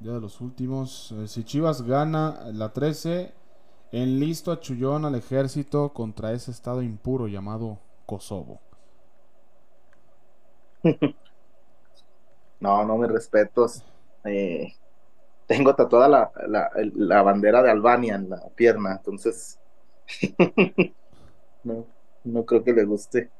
ya 0.00 0.12
de 0.12 0.20
los 0.20 0.40
últimos. 0.40 1.12
Eh, 1.12 1.28
si 1.28 1.44
Chivas 1.44 1.82
gana 1.82 2.50
la 2.52 2.72
13, 2.72 3.32
enlisto 3.92 4.52
a 4.52 4.60
Chullón 4.60 5.04
al 5.04 5.14
ejército 5.14 5.92
contra 5.92 6.32
ese 6.32 6.50
estado 6.50 6.82
impuro 6.82 7.28
llamado 7.28 7.78
Kosovo. 8.06 8.60
No, 12.60 12.84
no, 12.84 12.96
mis 12.96 13.10
respetos. 13.10 13.82
Eh, 14.22 14.72
tengo 15.46 15.74
tatuada 15.74 16.08
la, 16.08 16.32
la, 16.48 16.70
la 16.94 17.22
bandera 17.22 17.62
de 17.62 17.70
Albania 17.70 18.16
en 18.16 18.30
la 18.30 18.40
pierna, 18.54 18.92
entonces. 18.92 19.60
no, 21.64 21.88
no 22.24 22.44
creo 22.46 22.64
que 22.64 22.72
le 22.72 22.84
guste. 22.84 23.32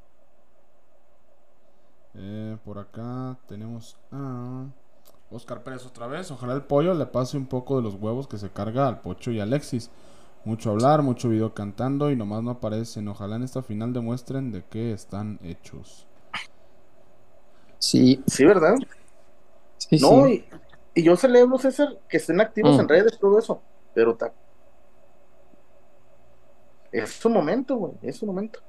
Eh, 2.14 2.56
por 2.64 2.78
acá 2.78 3.38
tenemos 3.48 3.96
a 4.10 4.66
Oscar 5.30 5.62
Pérez 5.62 5.86
otra 5.86 6.06
vez. 6.06 6.30
Ojalá 6.30 6.54
el 6.54 6.62
pollo 6.64 6.94
le 6.94 7.06
pase 7.06 7.36
un 7.36 7.46
poco 7.46 7.76
de 7.76 7.82
los 7.82 7.94
huevos 7.96 8.28
que 8.28 8.38
se 8.38 8.50
carga 8.50 8.88
al 8.88 9.00
Pocho 9.00 9.30
y 9.30 9.40
Alexis. 9.40 9.90
Mucho 10.44 10.70
hablar, 10.70 11.02
mucho 11.02 11.28
video 11.28 11.54
cantando 11.54 12.10
y 12.10 12.16
nomás 12.16 12.42
no 12.42 12.50
aparecen. 12.52 13.08
Ojalá 13.08 13.36
en 13.36 13.44
esta 13.44 13.62
final 13.62 13.92
demuestren 13.92 14.52
de 14.52 14.64
qué 14.66 14.92
están 14.92 15.38
hechos. 15.42 16.06
Sí, 17.78 18.22
Sí, 18.26 18.44
¿verdad? 18.46 18.76
sí, 19.78 19.98
No, 19.98 20.24
sí. 20.24 20.48
Y, 20.94 21.02
yo 21.02 21.16
celebro, 21.16 21.58
César, 21.58 21.98
que 22.08 22.16
estén 22.18 22.40
activos 22.40 22.76
Mm. 22.76 22.80
en 22.80 22.88
redes, 22.88 23.18
todo 23.18 23.38
eso. 23.38 23.60
Pero 23.94 24.14
ta- 24.16 24.32
es 26.90 27.10
su 27.10 27.30
momento, 27.30 27.76
güey, 27.76 27.92
es 28.02 28.16
su 28.18 28.26
momento. 28.26 28.60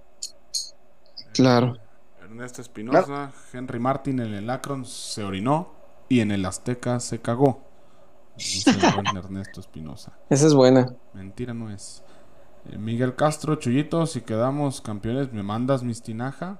Claro. 1.33 1.77
Ernesto 2.21 2.61
Espinosa, 2.61 3.31
Henry 3.51 3.79
Martin 3.79 4.19
en 4.19 4.33
el 4.33 4.49
Akron 4.49 4.85
se 4.85 5.23
orinó 5.23 5.73
y 6.09 6.21
en 6.21 6.31
el 6.31 6.45
Azteca 6.45 6.99
se 6.99 7.19
cagó. 7.21 7.61
Dice 8.37 8.71
el 8.71 8.77
buen 9.03 9.17
Ernesto 9.17 9.59
Espinosa. 9.59 10.17
Esa 10.29 10.47
es 10.47 10.53
buena. 10.53 10.95
Mentira 11.13 11.53
no 11.53 11.69
es. 11.69 12.03
Eh, 12.69 12.77
Miguel 12.77 13.15
Castro, 13.15 13.55
Chuyito, 13.55 14.05
si 14.07 14.21
quedamos 14.21 14.79
campeones, 14.81 15.31
¿me 15.33 15.43
mandas 15.43 15.83
mis 15.83 16.01
tinaja? 16.01 16.59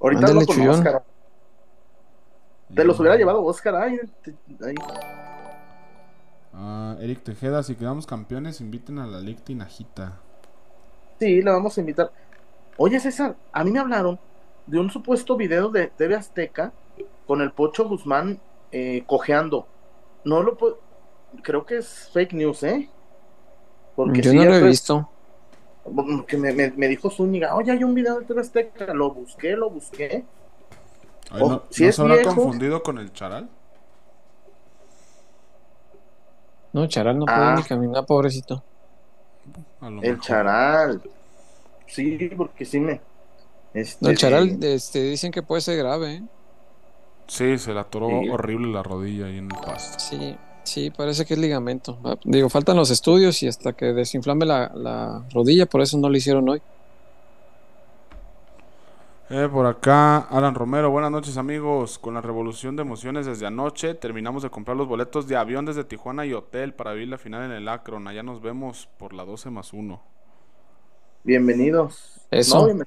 Ahorita 0.00 0.20
Ándale, 0.26 0.40
hablo 0.40 0.46
con 0.46 0.56
Chuyón. 0.56 0.68
Oscar. 0.70 1.04
Te 2.74 2.84
los 2.84 2.98
hubiera 3.00 3.16
llevado 3.16 3.42
Oscar. 3.44 3.74
Ay, 3.76 3.98
te- 4.22 4.34
ay. 4.64 4.74
Ah, 6.52 6.96
Eric 7.00 7.22
Tejeda, 7.22 7.62
si 7.62 7.74
quedamos 7.76 8.06
campeones, 8.06 8.60
inviten 8.60 8.98
a 8.98 9.06
la 9.06 9.20
Liga 9.20 9.40
Tinajita. 9.42 10.18
Sí, 11.18 11.42
le 11.42 11.50
vamos 11.50 11.76
a 11.76 11.80
invitar. 11.80 12.12
Oye, 12.76 13.00
César, 13.00 13.36
a 13.52 13.64
mí 13.64 13.70
me 13.70 13.78
hablaron 13.80 14.18
de 14.66 14.78
un 14.78 14.90
supuesto 14.90 15.36
video 15.36 15.68
de 15.70 15.88
TV 15.88 16.14
Azteca 16.14 16.72
con 17.26 17.40
el 17.40 17.52
Pocho 17.52 17.88
Guzmán 17.88 18.38
eh, 18.72 19.02
cojeando. 19.06 19.66
No 20.24 20.42
lo 20.42 20.56
puedo. 20.56 20.78
Creo 21.42 21.64
que 21.66 21.78
es 21.78 22.10
fake 22.12 22.32
news, 22.34 22.62
¿eh? 22.62 22.88
Porque 23.96 24.20
Yo 24.22 24.30
sí, 24.30 24.36
no 24.38 24.44
lo 24.44 24.54
he 24.54 24.60
pues, 24.60 24.70
visto. 24.70 25.08
Que 26.26 26.36
me, 26.36 26.52
me- 26.52 26.70
me 26.72 26.86
dijo 26.88 27.10
Zúñiga, 27.10 27.54
oye, 27.54 27.72
hay 27.72 27.82
un 27.82 27.94
video 27.94 28.18
de 28.20 28.26
TV 28.26 28.40
Azteca. 28.40 28.92
Lo 28.94 29.10
busqué, 29.12 29.56
lo 29.56 29.70
busqué. 29.70 30.24
Ay, 31.30 31.40
¿No, 31.42 31.62
si 31.70 31.82
¿no 31.84 31.88
es 31.90 31.96
se 31.96 32.02
habrá 32.02 32.14
viejo. 32.16 32.34
confundido 32.34 32.82
con 32.82 32.98
el 32.98 33.12
Charal? 33.12 33.48
No, 36.72 36.86
Charal 36.86 37.18
no 37.18 37.24
Ah. 37.28 37.34
puede 37.36 37.56
ni 37.56 37.62
caminar, 37.64 38.06
pobrecito. 38.06 38.62
El 39.82 39.90
mejor. 39.92 40.20
charal. 40.20 41.02
Sí, 41.86 42.30
porque 42.36 42.64
sí 42.64 42.80
me. 42.80 43.00
Este, 43.72 43.98
No, 44.04 44.10
el 44.10 44.18
Charal 44.18 44.62
eh, 44.62 44.74
este, 44.74 45.02
dicen 45.02 45.32
que 45.32 45.42
puede 45.42 45.62
ser 45.62 45.78
grave, 45.78 46.14
¿eh? 46.16 46.22
Sí, 47.26 47.58
se 47.58 47.72
le 47.72 47.80
atoró 47.80 48.08
Sí. 48.08 48.28
horrible 48.30 48.72
la 48.72 48.82
rodilla 48.82 49.26
ahí 49.26 49.38
en 49.38 49.50
el 49.50 49.58
pasto. 49.60 49.98
Sí, 49.98 50.36
sí, 50.64 50.90
parece 50.90 51.24
que 51.24 51.34
es 51.34 51.40
ligamento. 51.40 51.98
Ah, 52.04 52.16
Digo, 52.24 52.48
faltan 52.48 52.76
los 52.76 52.90
estudios 52.90 53.42
y 53.42 53.48
hasta 53.48 53.72
que 53.72 53.86
desinflame 53.92 54.44
la, 54.46 54.70
la 54.74 55.24
rodilla, 55.32 55.66
por 55.66 55.80
eso 55.82 55.96
no 55.98 56.08
lo 56.10 56.16
hicieron 56.16 56.48
hoy. 56.48 56.60
Eh, 59.30 59.46
por 59.52 59.66
acá, 59.66 60.20
Alan 60.20 60.54
Romero, 60.54 60.90
buenas 60.90 61.10
noches 61.10 61.36
amigos. 61.36 61.98
Con 61.98 62.14
la 62.14 62.22
revolución 62.22 62.76
de 62.76 62.82
emociones 62.82 63.26
desde 63.26 63.46
anoche, 63.46 63.92
terminamos 63.92 64.42
de 64.42 64.48
comprar 64.48 64.74
los 64.74 64.88
boletos 64.88 65.28
de 65.28 65.36
avión 65.36 65.66
desde 65.66 65.84
Tijuana 65.84 66.24
y 66.24 66.32
hotel 66.32 66.72
para 66.72 66.94
vivir 66.94 67.08
la 67.08 67.18
final 67.18 67.44
en 67.44 67.52
el 67.52 67.68
Akron. 67.68 68.08
Allá 68.08 68.22
nos 68.22 68.40
vemos 68.40 68.88
por 68.96 69.12
la 69.12 69.26
12 69.26 69.50
más 69.50 69.74
1. 69.74 70.00
Bienvenidos. 71.24 72.26
Eso. 72.30 72.68
No, 72.72 72.84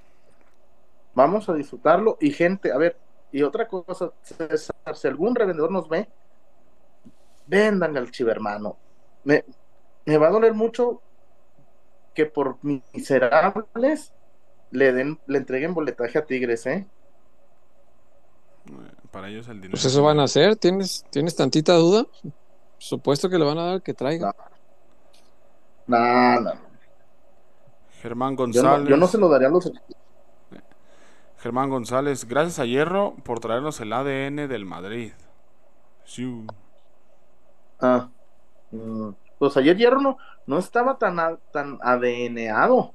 Vamos 1.13 1.47
a 1.47 1.53
disfrutarlo. 1.53 2.17
Y 2.19 2.31
gente, 2.31 2.71
a 2.71 2.77
ver, 2.77 2.97
y 3.31 3.43
otra 3.43 3.67
cosa, 3.67 4.11
César, 4.23 4.95
si 4.95 5.07
algún 5.07 5.35
revendedor 5.35 5.69
nos 5.69 5.87
ve, 5.87 6.09
vendan 7.45 7.95
al 7.97 8.09
chivermano. 8.09 8.77
Me, 9.25 9.45
me 10.05 10.17
va 10.17 10.29
a 10.29 10.31
doler 10.31 10.55
mucho 10.55 11.03
que 12.15 12.25
por 12.25 12.57
miserables 12.63 14.11
le 14.71 14.93
den, 14.93 15.19
le 15.27 15.37
entreguen 15.37 15.73
boletaje 15.73 16.17
a 16.17 16.25
Tigres, 16.25 16.65
¿eh? 16.65 16.87
Para 19.11 19.27
ellos 19.29 19.47
el 19.49 19.55
dinero. 19.61 19.71
Pues 19.71 19.85
eso 19.85 20.03
van 20.03 20.19
a 20.19 20.23
hacer. 20.23 20.55
¿Tienes, 20.55 21.05
¿tienes 21.09 21.35
tantita 21.35 21.73
duda? 21.75 22.05
Supuesto 22.77 23.29
que 23.29 23.37
le 23.37 23.45
van 23.45 23.57
a 23.57 23.65
dar 23.65 23.81
que 23.81 23.93
traiga. 23.93 24.31
No. 25.87 25.97
No, 25.97 26.41
no. 26.41 26.51
Germán 28.01 28.33
Yo 28.33 28.37
González. 28.37 28.83
no, 28.83 28.89
yo 28.89 28.97
no 28.97 29.07
se 29.07 29.17
lo 29.17 29.29
daría 29.29 29.47
a 29.47 29.51
los 29.51 29.71
Germán 31.37 31.69
González, 31.69 32.25
gracias 32.25 32.59
a 32.59 32.65
Hierro 32.65 33.15
por 33.23 33.39
traernos 33.39 33.79
el 33.79 33.93
ADN 33.93 34.47
del 34.47 34.65
Madrid. 34.65 35.11
Siu. 36.03 36.45
Ah. 37.79 38.09
mm, 38.71 39.09
Pues 39.39 39.57
ayer 39.57 39.77
Hierro 39.77 40.01
no, 40.01 40.17
no 40.45 40.59
estaba 40.59 40.97
tan, 40.97 41.17
tan 41.51 41.79
ADNado. 41.81 42.93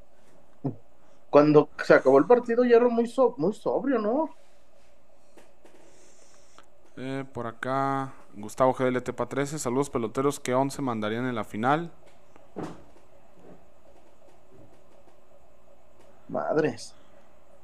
Cuando 1.37 1.69
se 1.85 1.93
acabó 1.93 2.19
el 2.19 2.25
partido, 2.25 2.65
Hierro 2.65 2.89
muy, 2.91 3.07
so- 3.07 3.35
muy 3.37 3.53
sobrio, 3.53 3.99
¿no? 3.99 4.31
Eh, 6.97 7.25
por 7.33 7.47
acá, 7.47 8.15
Gustavo 8.35 8.73
GDLT 8.73 9.13
para 9.13 9.29
13. 9.29 9.59
Saludos 9.59 9.91
peloteros. 9.91 10.41
¿Qué 10.41 10.55
11 10.55 10.81
mandarían 10.83 11.27
en 11.27 11.35
la 11.35 11.45
final? 11.45 11.93
Madres. 16.29 16.95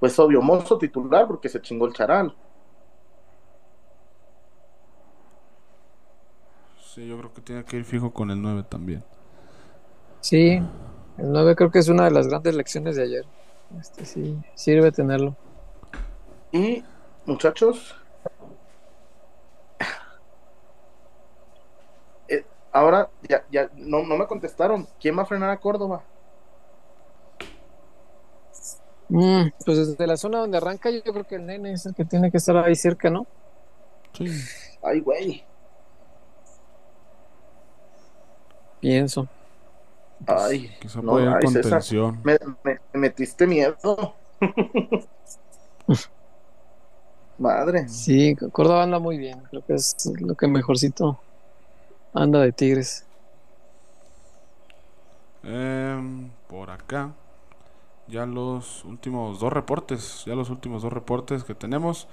Pues 0.01 0.19
obvio, 0.19 0.43
Mozo 0.43 0.79
titular 0.79 1.27
porque 1.29 1.49
se 1.49 1.61
chingó 1.63 1.87
el 1.87 1.93
charal. 1.95 2.35
Sí, 6.77 7.07
yo 7.09 7.17
creo 7.19 7.33
que 7.33 7.41
tiene 7.41 7.65
que 7.65 7.79
ir 7.79 7.85
fijo 7.87 8.13
con 8.13 8.31
el 8.31 8.43
9 8.43 8.63
también. 8.65 9.03
Sí, 10.21 10.53
el 11.19 11.33
9 11.33 11.55
creo 11.55 11.71
que 11.71 11.79
es 11.81 11.89
una 11.89 12.05
de 12.05 12.13
las 12.13 12.29
grandes 12.29 12.55
lecciones 12.55 12.97
de 12.97 13.03
ayer. 13.03 13.25
Este 13.81 14.05
sí, 14.05 14.39
sirve 14.55 14.93
tenerlo. 14.93 15.37
Y, 16.53 16.85
muchachos, 17.25 17.95
eh, 22.29 22.45
ahora 22.73 23.09
ya, 23.29 23.45
ya 23.51 23.71
no, 23.75 24.05
no 24.05 24.17
me 24.17 24.27
contestaron. 24.27 24.87
¿Quién 25.01 25.17
va 25.17 25.23
a 25.23 25.27
frenar 25.27 25.51
a 25.51 25.61
Córdoba? 25.61 26.03
Mm, 29.09 29.49
pues 29.65 29.77
desde 29.77 30.07
la 30.07 30.17
zona 30.17 30.39
donde 30.39 30.57
arranca, 30.57 30.91
yo 30.91 31.03
creo 31.03 31.25
que 31.25 31.35
el 31.35 31.45
nene 31.45 31.75
es 31.75 31.85
el 31.85 31.95
que 31.95 32.05
tiene 32.05 32.31
que 32.31 32.39
estar 32.39 32.57
ahí 32.57 32.75
cerca, 32.75 33.11
¿no? 33.11 33.27
Sí. 34.15 34.27
Ay, 34.83 35.01
güey. 35.01 35.45
Pienso. 38.81 39.29
Ay, 40.27 40.71
Quizá 40.79 41.01
no, 41.03 41.17
ay, 41.35 41.47
César. 41.47 41.83
contención. 41.83 42.19
me, 42.23 42.39
me- 42.65 42.81
me 42.93 43.01
metiste 43.01 43.47
miedo. 43.47 44.17
Madre. 47.39 47.89
Sí, 47.89 48.35
Córdoba 48.53 48.83
anda 48.85 48.99
muy 48.99 49.19
bien. 49.19 49.43
Creo 49.51 49.63
que 49.65 49.75
es 49.75 49.95
lo 50.21 50.35
que 50.35 50.47
mejorcito 50.49 51.21
anda 52.15 52.41
de 52.41 52.53
Tigres. 52.53 53.07
Em, 55.43 56.31
por 56.49 56.71
acá. 56.71 57.13
Ya 58.09 58.27
los 58.27 58.85
últimos 58.85 59.41
dos 59.41 59.53
reportes. 59.53 60.25
Ya 60.27 60.35
los 60.35 60.51
últimos 60.51 60.83
dos 60.83 60.93
reportes 60.93 61.45
que 61.45 61.55
tenemos. 61.55 62.09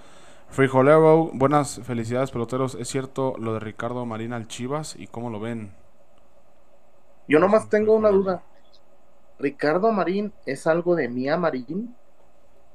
Frijolero, 0.50 1.32
buenas 1.34 1.82
felicidades 1.84 2.32
peloteros. 2.32 2.76
¿Es 2.76 2.90
cierto 2.90 3.36
lo 3.40 3.54
de 3.56 3.60
Ricardo 3.62 4.06
Marina 4.06 4.36
al 4.38 4.48
Chivas? 4.48 4.96
¿Y 4.98 5.08
cómo 5.08 5.30
lo 5.30 5.40
ven? 5.40 5.74
Yo 7.30 7.38
nomás 7.38 7.70
tengo 7.70 7.96
una 7.96 8.10
duda. 8.10 8.44
¿Ricardo 9.38 9.92
Marín 9.92 10.34
es 10.48 10.66
algo 10.66 10.96
de 10.96 11.08
Mía 11.08 11.38
Marín? 11.38 11.96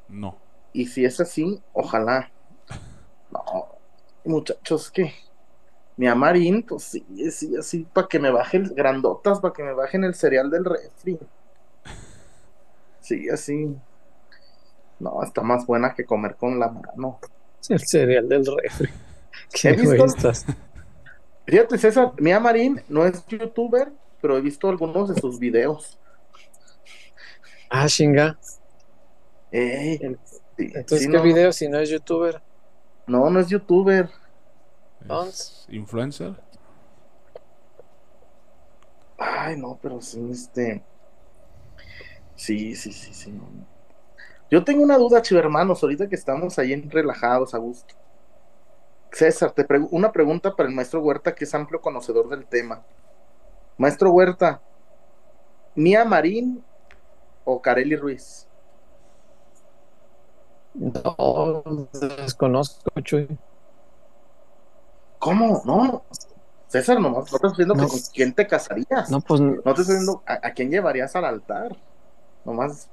No. 0.08 0.38
Y 0.72 0.86
si 0.86 1.04
es 1.04 1.20
así, 1.20 1.60
ojalá. 1.72 2.30
No, 3.32 3.68
muchachos, 4.24 4.92
que 4.92 5.12
Mía 5.96 6.14
Marín, 6.14 6.62
pues 6.62 6.84
sí, 6.84 7.04
sí, 7.32 7.56
así, 7.56 7.84
para 7.92 8.06
que 8.06 8.20
me 8.20 8.30
bajen 8.30 8.72
grandotas, 8.76 9.40
para 9.40 9.52
que 9.52 9.64
me 9.64 9.72
bajen 9.72 10.04
el 10.04 10.14
cereal 10.14 10.48
del 10.50 10.64
refri. 10.64 11.18
Sí, 13.00 13.28
así. 13.28 13.76
No, 15.00 15.20
está 15.24 15.42
más 15.42 15.66
buena 15.66 15.94
que 15.94 16.04
comer 16.04 16.36
con 16.36 16.60
la 16.60 16.68
mano. 16.68 17.18
El 17.68 17.80
cereal 17.80 18.28
del 18.28 18.46
refri. 18.46 18.88
Qué 19.52 19.70
He 19.70 19.76
visto-. 19.76 20.32
Fíjate, 21.44 21.76
César, 21.76 22.12
Mía 22.18 22.38
Marín 22.38 22.80
no 22.88 23.04
es 23.04 23.26
youtuber, 23.26 23.92
pero 24.24 24.38
he 24.38 24.40
visto 24.40 24.70
algunos 24.70 25.10
de 25.10 25.20
sus 25.20 25.38
videos. 25.38 26.00
Ah, 27.70 27.88
chinga. 27.88 28.38
Ey, 29.50 30.04
Entonces, 30.74 31.06
sí, 31.06 31.08
¿qué 31.08 31.18
no, 31.18 31.22
video 31.22 31.52
si 31.52 31.68
no 31.68 31.78
es 31.80 31.88
youtuber? 31.90 32.42
no, 33.06 33.30
no 33.30 33.40
es 33.40 33.48
youtuber. 33.48 34.10
¿Es 35.08 35.64
¿Influencer? 35.68 36.42
Ay, 39.18 39.56
no, 39.56 39.78
pero 39.82 40.00
sí, 40.00 40.20
este. 40.30 40.86
Sí, 42.34 42.74
sí, 42.76 42.92
sí, 42.92 43.14
sí. 43.14 43.32
no. 43.32 43.48
Yo 44.50 44.64
tengo 44.64 44.82
una 44.84 44.98
duda, 44.98 45.22
chivo 45.22 45.40
hermanos, 45.40 45.82
ahorita 45.82 46.08
que 46.08 46.16
estamos 46.16 46.58
ahí 46.58 46.72
en 46.72 46.90
relajados, 46.90 47.54
a 47.54 47.58
gusto. 47.58 47.94
César, 49.18 49.52
te 49.52 49.64
pregu- 49.66 49.88
una 49.92 50.12
pregunta 50.12 50.54
para 50.54 50.68
el 50.68 50.74
maestro 50.74 51.00
Huerta, 51.00 51.34
que 51.34 51.44
es 51.44 51.54
amplio 51.54 51.80
conocedor 51.80 52.28
del 52.28 52.46
tema. 52.46 52.86
Maestro 53.78 54.10
Huerta, 54.10 54.60
¿Mía 55.74 56.04
Marín 56.04 56.64
o 57.44 57.60
Carely 57.60 57.96
Ruiz? 57.96 58.46
No, 60.74 61.62
desconozco, 62.18 62.90
Chuy. 63.00 63.28
¿Cómo? 65.18 65.62
No. 65.64 66.02
César, 66.68 67.00
nomás, 67.00 67.32
no 67.32 67.38
te 67.38 67.46
estoy 67.46 67.50
diciendo 67.50 67.74
No. 67.74 67.84
que 67.84 67.88
con 67.90 68.00
quién 68.12 68.34
te 68.34 68.46
casarías. 68.46 69.10
No, 69.10 69.20
pues 69.20 69.40
No 69.40 69.62
te 69.62 69.80
estoy 69.82 69.84
diciendo 69.96 70.22
a, 70.26 70.48
a 70.48 70.52
quién 70.52 70.70
llevarías 70.70 71.14
al 71.14 71.24
altar. 71.24 71.76
Nomás. 72.44 72.90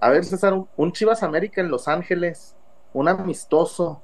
A 0.00 0.10
ver, 0.10 0.24
César, 0.24 0.52
un, 0.52 0.68
un 0.76 0.92
Chivas 0.92 1.22
América 1.22 1.60
en 1.60 1.70
Los 1.70 1.88
Ángeles, 1.88 2.54
un 2.92 3.08
amistoso, 3.08 4.00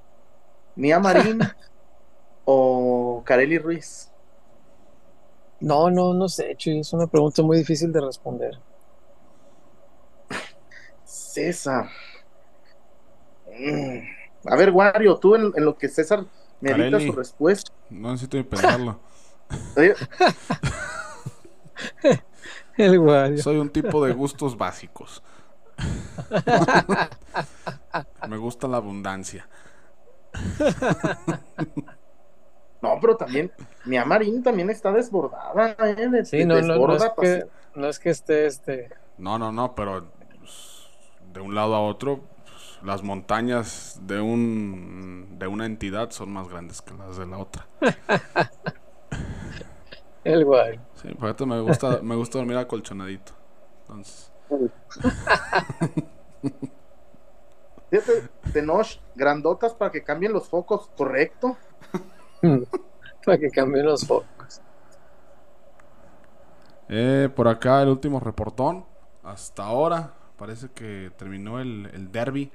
Mía 0.75 0.99
Marín 0.99 1.41
o 2.45 3.23
Carely 3.25 3.59
Ruiz. 3.59 4.10
No, 5.61 5.91
no, 5.91 6.15
no 6.15 6.29
sé, 6.29 6.57
Chuy. 6.57 6.81
Es 6.81 6.93
una 6.93 7.07
pregunta 7.07 7.43
muy 7.43 7.59
difícil 7.59 7.93
de 7.93 8.01
responder. 8.01 8.59
César. 11.05 11.89
Mm. 13.47 14.01
A 14.47 14.57
ver, 14.57 14.71
Wario, 14.71 15.17
tú 15.17 15.35
en, 15.35 15.53
en 15.55 15.65
lo 15.65 15.77
que 15.77 15.89
César 15.89 16.25
medita 16.61 16.99
su 17.01 17.13
respuesta. 17.13 17.73
No 17.91 18.13
necesito 18.13 18.37
ni 18.37 18.43
pensarlo. 18.45 18.99
Oye, 19.77 19.95
El 22.77 22.99
Wario. 22.99 23.43
Soy 23.43 23.57
un 23.57 23.71
tipo 23.71 24.05
de 24.05 24.13
gustos 24.13 24.57
básicos. 24.57 25.23
Me 28.29 28.37
gusta 28.37 28.69
la 28.69 28.79
abundancia. 28.79 29.49
No, 32.83 32.99
pero 33.01 33.17
también, 33.17 33.53
Mía 33.85 34.05
Marín 34.05 34.43
también 34.43 34.71
está 34.71 34.91
desbordada, 34.93 35.77
¿eh? 35.91 36.09
De- 36.09 36.25
Sí, 36.25 36.45
no, 36.45 36.61
no, 36.63 36.79
no 36.79 36.95
es 36.95 37.05
que, 37.21 37.47
no 37.75 37.89
es 37.89 37.99
que 37.99 38.11
esté 38.11 38.47
este. 38.47 38.91
No, 39.19 39.39
no, 39.39 39.53
no, 39.53 39.75
pero 39.75 40.07
pues, 40.39 40.89
de 41.33 41.41
un 41.41 41.55
lado 41.55 41.75
a 41.75 41.81
otro, 41.81 42.21
pues, 42.45 42.79
las 42.83 43.03
montañas 43.03 43.99
de 44.03 44.21
un 44.21 45.37
de 45.39 45.47
una 45.47 45.67
entidad 45.67 46.11
son 46.11 46.33
más 46.33 46.49
grandes 46.49 46.81
que 46.81 46.95
las 46.95 47.17
de 47.19 47.27
la 47.27 47.39
otra. 47.39 47.67
El 50.25 50.45
Wario. 50.45 50.81
Sí, 51.03 51.09
por 51.15 51.31
eso 51.31 51.47
me 51.47 51.61
gusta, 51.61 52.01
me 52.03 52.15
gusta 52.15 52.39
dormir 52.39 52.57
acolchonadito. 52.59 53.33
Entonces, 53.83 54.31
Fíjate, 57.91 58.29
Tenoch, 58.53 59.01
grandotas 59.15 59.75
para 59.75 59.91
que 59.91 60.05
cambien 60.05 60.33
los 60.33 60.49
focos, 60.49 60.89
¿correcto? 60.97 61.57
Para 63.25 63.39
que 63.39 63.51
cambien 63.51 63.87
los 63.87 64.07
focos. 64.07 64.63
eh, 66.89 67.29
por 67.35 67.49
acá 67.49 67.83
el 67.83 67.89
último 67.89 68.21
reportón. 68.21 68.85
Hasta 69.23 69.65
ahora 69.65 70.15
parece 70.37 70.71
que 70.71 71.13
terminó 71.17 71.61
el, 71.61 71.91
el 71.93 72.11
derby, 72.13 72.51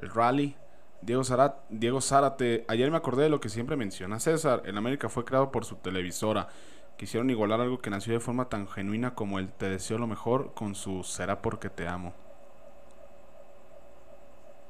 el 0.00 0.10
rally. 0.10 0.56
Diego, 1.02 1.24
Zarat, 1.24 1.56
Diego 1.70 2.00
Zárate, 2.00 2.64
ayer 2.68 2.90
me 2.90 2.96
acordé 2.98 3.24
de 3.24 3.28
lo 3.30 3.40
que 3.40 3.48
siempre 3.50 3.76
menciona 3.76 4.20
César. 4.20 4.62
En 4.66 4.78
América 4.78 5.08
fue 5.08 5.24
creado 5.24 5.52
por 5.52 5.64
su 5.64 5.76
televisora. 5.76 6.48
Quisieron 6.96 7.30
igualar 7.30 7.60
algo 7.60 7.78
que 7.80 7.90
nació 7.90 8.14
de 8.14 8.20
forma 8.20 8.48
tan 8.48 8.68
genuina 8.68 9.14
como 9.14 9.38
el 9.38 9.52
Te 9.52 9.68
deseo 9.70 9.98
lo 9.98 10.06
mejor 10.08 10.54
con 10.54 10.74
su 10.74 11.04
Será 11.04 11.42
porque 11.42 11.70
te 11.70 11.88
amo. 11.88 12.14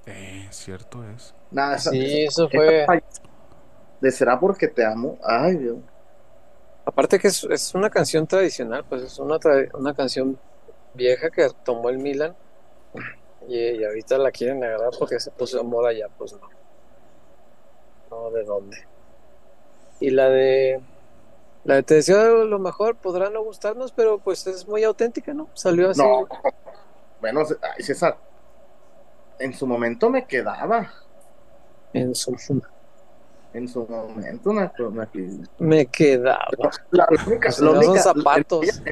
Eh, 0.07 0.47
cierto 0.51 1.05
es. 1.05 1.35
Nada, 1.51 1.79
Sí, 1.79 2.25
eso 2.25 2.49
fue. 2.49 2.87
De 4.01 4.11
será 4.11 4.39
porque 4.39 4.69
te 4.69 4.85
amo. 4.85 5.19
Ay, 5.23 5.57
Dios. 5.57 5.79
Aparte 6.85 7.19
que 7.19 7.29
es, 7.29 7.45
es 7.45 7.75
una 7.75 7.91
canción 7.91 8.27
tradicional, 8.27 8.85
pues 8.89 9.03
es 9.03 9.19
una, 9.19 9.37
tra- 9.37 9.69
una 9.75 9.95
canción 9.95 10.39
vieja 10.95 11.31
que 11.31 11.49
tomó 11.65 11.89
el 11.89 11.99
Milan 11.99 12.35
y, 13.49 13.59
y 13.59 13.85
ahorita 13.85 14.19
la 14.19 14.31
quieren 14.31 14.63
agarrar 14.63 14.91
porque 14.99 15.19
se 15.19 15.31
puso 15.31 15.59
de 15.59 15.65
moda 15.65 15.93
ya, 15.93 16.09
pues 16.17 16.33
no. 16.33 16.41
No, 18.11 18.31
¿de 18.31 18.45
dónde? 18.45 18.79
Y 19.99 20.11
la 20.11 20.29
de 20.29 20.81
la 21.65 21.75
de 21.77 21.83
Te 21.83 21.95
deseo 21.95 22.45
lo 22.45 22.59
mejor 22.61 22.95
podrá 22.97 23.31
no 23.31 23.43
gustarnos, 23.43 23.91
pero 23.91 24.19
pues 24.19 24.47
es 24.47 24.69
muy 24.69 24.85
auténtica, 24.85 25.35
¿no? 25.35 25.49
Salió 25.55 25.91
así. 25.91 26.01
No. 26.01 26.29
Bueno, 27.21 27.43
ay, 27.77 27.83
César. 27.83 28.17
En 29.41 29.53
su 29.53 29.67
momento 29.67 30.09
me 30.09 30.25
quedaba. 30.27 30.93
En 31.93 32.15
su 32.15 32.37
en 33.57 33.69
su 33.69 33.87
momento. 33.87 34.51
Una, 34.51 34.73
una- 34.79 35.09
Me 35.59 35.87
quedaba. 35.87 36.47
la, 36.91 37.07
la 37.13 37.23
única, 37.27 37.49
la 37.51 37.55
no 37.65 37.83
son 37.83 37.91
única- 37.91 38.03
zapatos. 38.03 38.83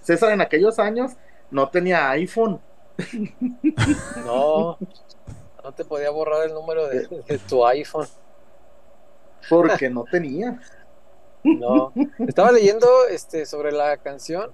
César 0.00 0.32
en 0.32 0.40
aquellos 0.40 0.78
años 0.78 1.12
no 1.50 1.68
tenía 1.68 2.10
iPhone. 2.10 2.60
No, 4.24 4.78
no 5.62 5.72
te 5.72 5.84
podía 5.84 6.10
borrar 6.10 6.46
el 6.46 6.54
número 6.54 6.86
de, 6.88 7.06
de 7.26 7.38
tu 7.38 7.66
iPhone. 7.66 8.06
Porque 9.48 9.90
no 9.90 10.04
tenía. 10.04 10.60
No. 11.42 11.92
Estaba 12.26 12.52
leyendo 12.52 12.86
este 13.10 13.44
sobre 13.46 13.72
la 13.72 13.96
canción. 13.98 14.50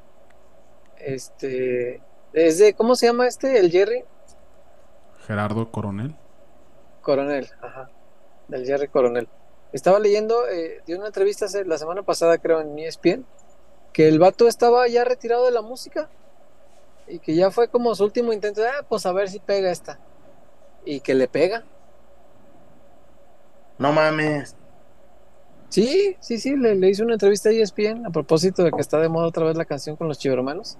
Este 0.96 2.00
es 2.32 2.58
de 2.58 2.74
¿cómo 2.74 2.94
se 2.94 3.06
llama 3.06 3.26
este? 3.26 3.58
El 3.58 3.70
Jerry 3.70 4.04
Gerardo 5.26 5.70
Coronel. 5.70 6.14
Coronel, 7.02 7.48
ajá. 7.62 7.88
Del 8.48 8.66
Jerry 8.66 8.88
Coronel. 8.88 9.28
Estaba 9.72 9.98
leyendo 10.00 10.48
eh, 10.48 10.82
de 10.86 10.96
una 10.96 11.06
entrevista 11.08 11.46
hace- 11.46 11.64
la 11.64 11.78
semana 11.78 12.02
pasada, 12.02 12.38
creo, 12.38 12.60
en 12.60 12.78
ESPN, 12.78 13.26
que 13.92 14.08
el 14.08 14.18
vato 14.18 14.48
estaba 14.48 14.88
ya 14.88 15.04
retirado 15.04 15.46
de 15.46 15.52
la 15.52 15.62
música 15.62 16.10
y 17.06 17.20
que 17.20 17.34
ya 17.34 17.50
fue 17.50 17.68
como 17.68 17.94
su 17.94 18.04
último 18.04 18.32
intento 18.32 18.60
de, 18.62 18.68
ah, 18.68 18.86
pues 18.88 19.06
a 19.06 19.12
ver 19.12 19.28
si 19.30 19.40
pega 19.40 19.70
esta. 19.70 20.00
Y 20.84 21.00
que 21.00 21.14
le 21.14 21.28
pega. 21.28 21.64
No 23.78 23.92
mames. 23.92 24.54
Sí, 25.68 26.16
sí, 26.20 26.38
sí, 26.38 26.56
le, 26.56 26.74
le 26.74 26.90
hice 26.90 27.04
una 27.04 27.12
entrevista 27.14 27.48
a 27.48 27.52
ESPN 27.52 28.06
a 28.06 28.10
propósito 28.10 28.64
de 28.64 28.72
que 28.72 28.80
está 28.80 28.98
de 29.00 29.08
moda 29.08 29.28
otra 29.28 29.46
vez 29.46 29.56
la 29.56 29.64
canción 29.64 29.96
con 29.96 30.08
los 30.08 30.18
chivermanos. 30.18 30.78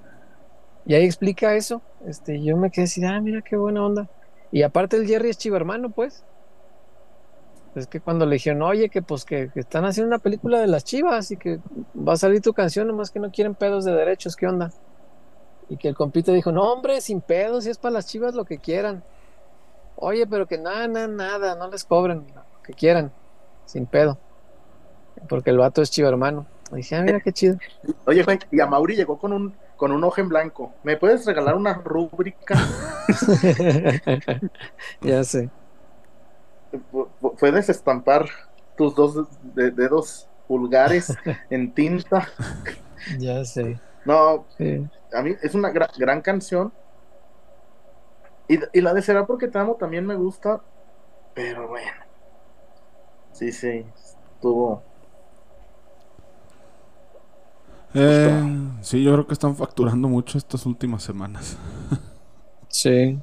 Y 0.87 0.95
ahí 0.95 1.05
explica 1.07 1.57
eso. 1.57 1.83
Este, 2.07 2.43
yo 2.43 2.57
me 2.57 2.71
quedé 2.71 2.85
así, 2.87 3.05
ah, 3.05 3.21
mira 3.21 3.43
qué 3.43 3.57
buena 3.57 3.85
onda. 3.87 4.11
Y 4.53 4.62
aparte 4.62 4.97
el 4.97 5.07
Jerry 5.07 5.31
es 5.31 5.39
chivermano, 5.39 5.91
pues. 5.91 6.25
Es 7.74 7.86
que 7.86 8.01
cuando 8.01 8.26
le 8.26 8.34
dijeron, 8.34 8.62
oye, 8.62 8.88
que 8.88 9.01
pues 9.01 9.24
que, 9.24 9.51
que 9.52 9.60
están 9.60 9.84
haciendo 9.84 10.09
una 10.09 10.18
película 10.18 10.59
de 10.59 10.66
las 10.66 10.84
chivas 10.84 11.30
y 11.30 11.36
que 11.36 11.60
va 11.97 12.14
a 12.14 12.16
salir 12.16 12.40
tu 12.40 12.52
canción, 12.52 12.88
nomás 12.88 13.10
que 13.10 13.20
no 13.20 13.30
quieren 13.30 13.55
pedos 13.55 13.84
de 13.84 13.92
derechos, 13.92 14.34
¿qué 14.34 14.47
onda? 14.47 14.72
Y 15.68 15.76
que 15.76 15.86
el 15.86 15.94
compite 15.94 16.32
dijo, 16.32 16.51
no, 16.51 16.72
hombre, 16.72 17.01
sin 17.01 17.20
pedos, 17.20 17.64
si 17.64 17.70
es 17.70 17.78
para 17.78 17.92
las 17.92 18.06
chivas 18.06 18.34
lo 18.34 18.44
que 18.44 18.59
quieran. 18.59 19.05
Oye, 19.94 20.26
pero 20.26 20.47
que 20.47 20.59
nada, 20.59 20.88
nada, 20.88 21.06
nada, 21.06 21.55
no 21.55 21.68
les 21.68 21.84
cobren, 21.84 22.26
lo 22.34 22.62
que 22.64 22.72
quieran, 22.72 23.12
sin 23.66 23.86
pedo. 23.86 24.18
Porque 25.28 25.51
el 25.51 25.59
vato 25.59 25.80
es 25.80 25.90
chivo 25.90 26.09
hermano. 26.09 26.47
Dije, 26.72 26.97
ah, 26.97 27.02
mira 27.02 27.20
qué 27.20 27.32
chido. 27.32 27.56
Oye, 28.06 28.24
y 28.51 28.60
a 28.60 28.66
Mauri 28.66 28.97
llegó 28.97 29.18
con 29.18 29.32
un, 29.32 29.55
con 29.76 29.92
un 29.92 30.02
ojo 30.05 30.20
en 30.20 30.28
blanco. 30.28 30.72
¿Me 30.82 30.97
puedes 30.97 31.26
regalar 31.26 31.55
una 31.55 31.74
rúbrica? 31.74 32.56
ya 35.02 35.22
sé. 35.24 35.51
Fue 37.36 37.52
desestampar 37.52 38.26
tus 38.76 38.94
dos 38.94 39.26
de- 39.55 39.70
dedos 39.70 40.28
pulgares 40.48 41.16
en 41.51 41.72
tinta. 41.74 42.28
Ya 43.18 43.44
sé. 43.44 43.80
No, 44.05 44.47
Sí. 44.59 44.86
a 45.12 45.22
mí 45.22 45.34
es 45.42 45.55
una 45.55 45.70
gra- 45.72 45.90
gran 45.98 46.20
canción. 46.22 46.72
Y, 48.48 48.59
y 48.72 48.80
la 48.80 48.94
de 48.94 49.02
Será 49.02 49.26
porque 49.26 49.48
te 49.48 49.59
amo 49.59 49.76
también 49.76 50.06
me 50.06 50.16
gusta. 50.16 50.60
Pero 51.34 51.68
bueno. 51.68 51.92
Sí, 53.32 53.52
sí. 53.52 53.86
Estuvo. 54.34 54.82
Eh, 57.94 58.44
sí, 58.82 59.02
yo 59.02 59.12
creo 59.12 59.26
que 59.26 59.32
están 59.32 59.56
facturando 59.56 60.09
mucho 60.09 60.38
estas 60.38 60.66
últimas 60.66 61.02
semanas. 61.02 61.56
Sí. 62.72 63.18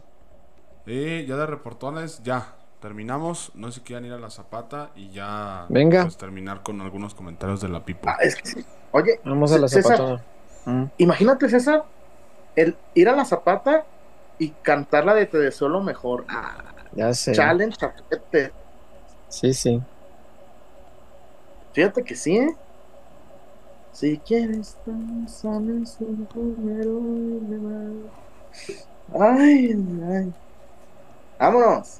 Y 0.86 1.26
ya 1.26 1.38
de 1.38 1.46
reportones, 1.46 2.22
ya. 2.24 2.56
Terminamos. 2.82 3.52
No 3.56 3.72
sé 3.72 3.80
si 3.80 3.82
quieran 3.86 4.06
ir 4.06 4.14
a 4.14 4.20
la 4.20 4.30
zapata 4.30 4.92
y 4.96 5.10
ya 5.10 5.66
Venga. 5.70 6.04
pues, 6.04 6.18
terminar 6.18 6.62
con 6.64 6.80
algunos 6.82 7.16
comentarios 7.16 7.60
de 7.62 7.70
la 7.70 7.84
people. 7.84 8.12
Ah, 8.12 8.18
es 8.22 8.36
que 8.36 8.48
sí. 8.48 8.66
Oye, 8.92 9.20
Vamos 9.26 9.52
a 9.52 9.58
la 9.58 9.68
César, 9.68 9.98
zapatona. 9.98 10.24
Mm. 10.66 10.84
imagínate, 10.98 11.50
César, 11.50 11.84
el 12.56 12.78
ir 12.94 13.10
a 13.10 13.16
la 13.16 13.26
zapata 13.26 13.86
y 14.40 14.50
cantar 14.62 15.06
la 15.06 15.16
de 15.16 15.26
Te 15.26 15.38
deseo 15.40 15.70
lo 15.70 15.82
mejor. 15.82 16.26
Ah, 16.30 16.64
Ya 16.94 17.14
sé. 17.14 17.32
challenge, 17.32 17.78
chapete. 17.78 18.52
Sí, 19.28 19.54
sí. 19.54 19.82
Fíjate 21.74 22.04
que 22.04 22.16
sí, 22.16 22.38
¿eh? 22.38 22.56
Si 23.92 24.20
quieres, 24.20 24.78
sabes 25.28 25.98
un 26.00 26.28
número. 26.36 28.12
Ay, 29.20 29.76
ay. 30.08 30.34
Vámonos. 31.40 32.00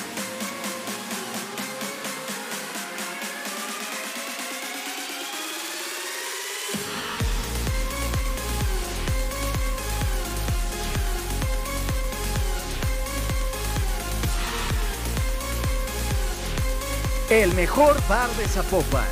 El 17.31 17.55
mejor 17.55 17.95
bar 18.09 18.29
de 18.31 18.45
Zapopan. 18.45 19.05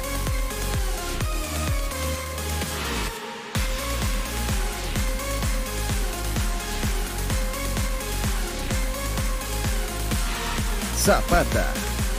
Zapata, 10.97 11.65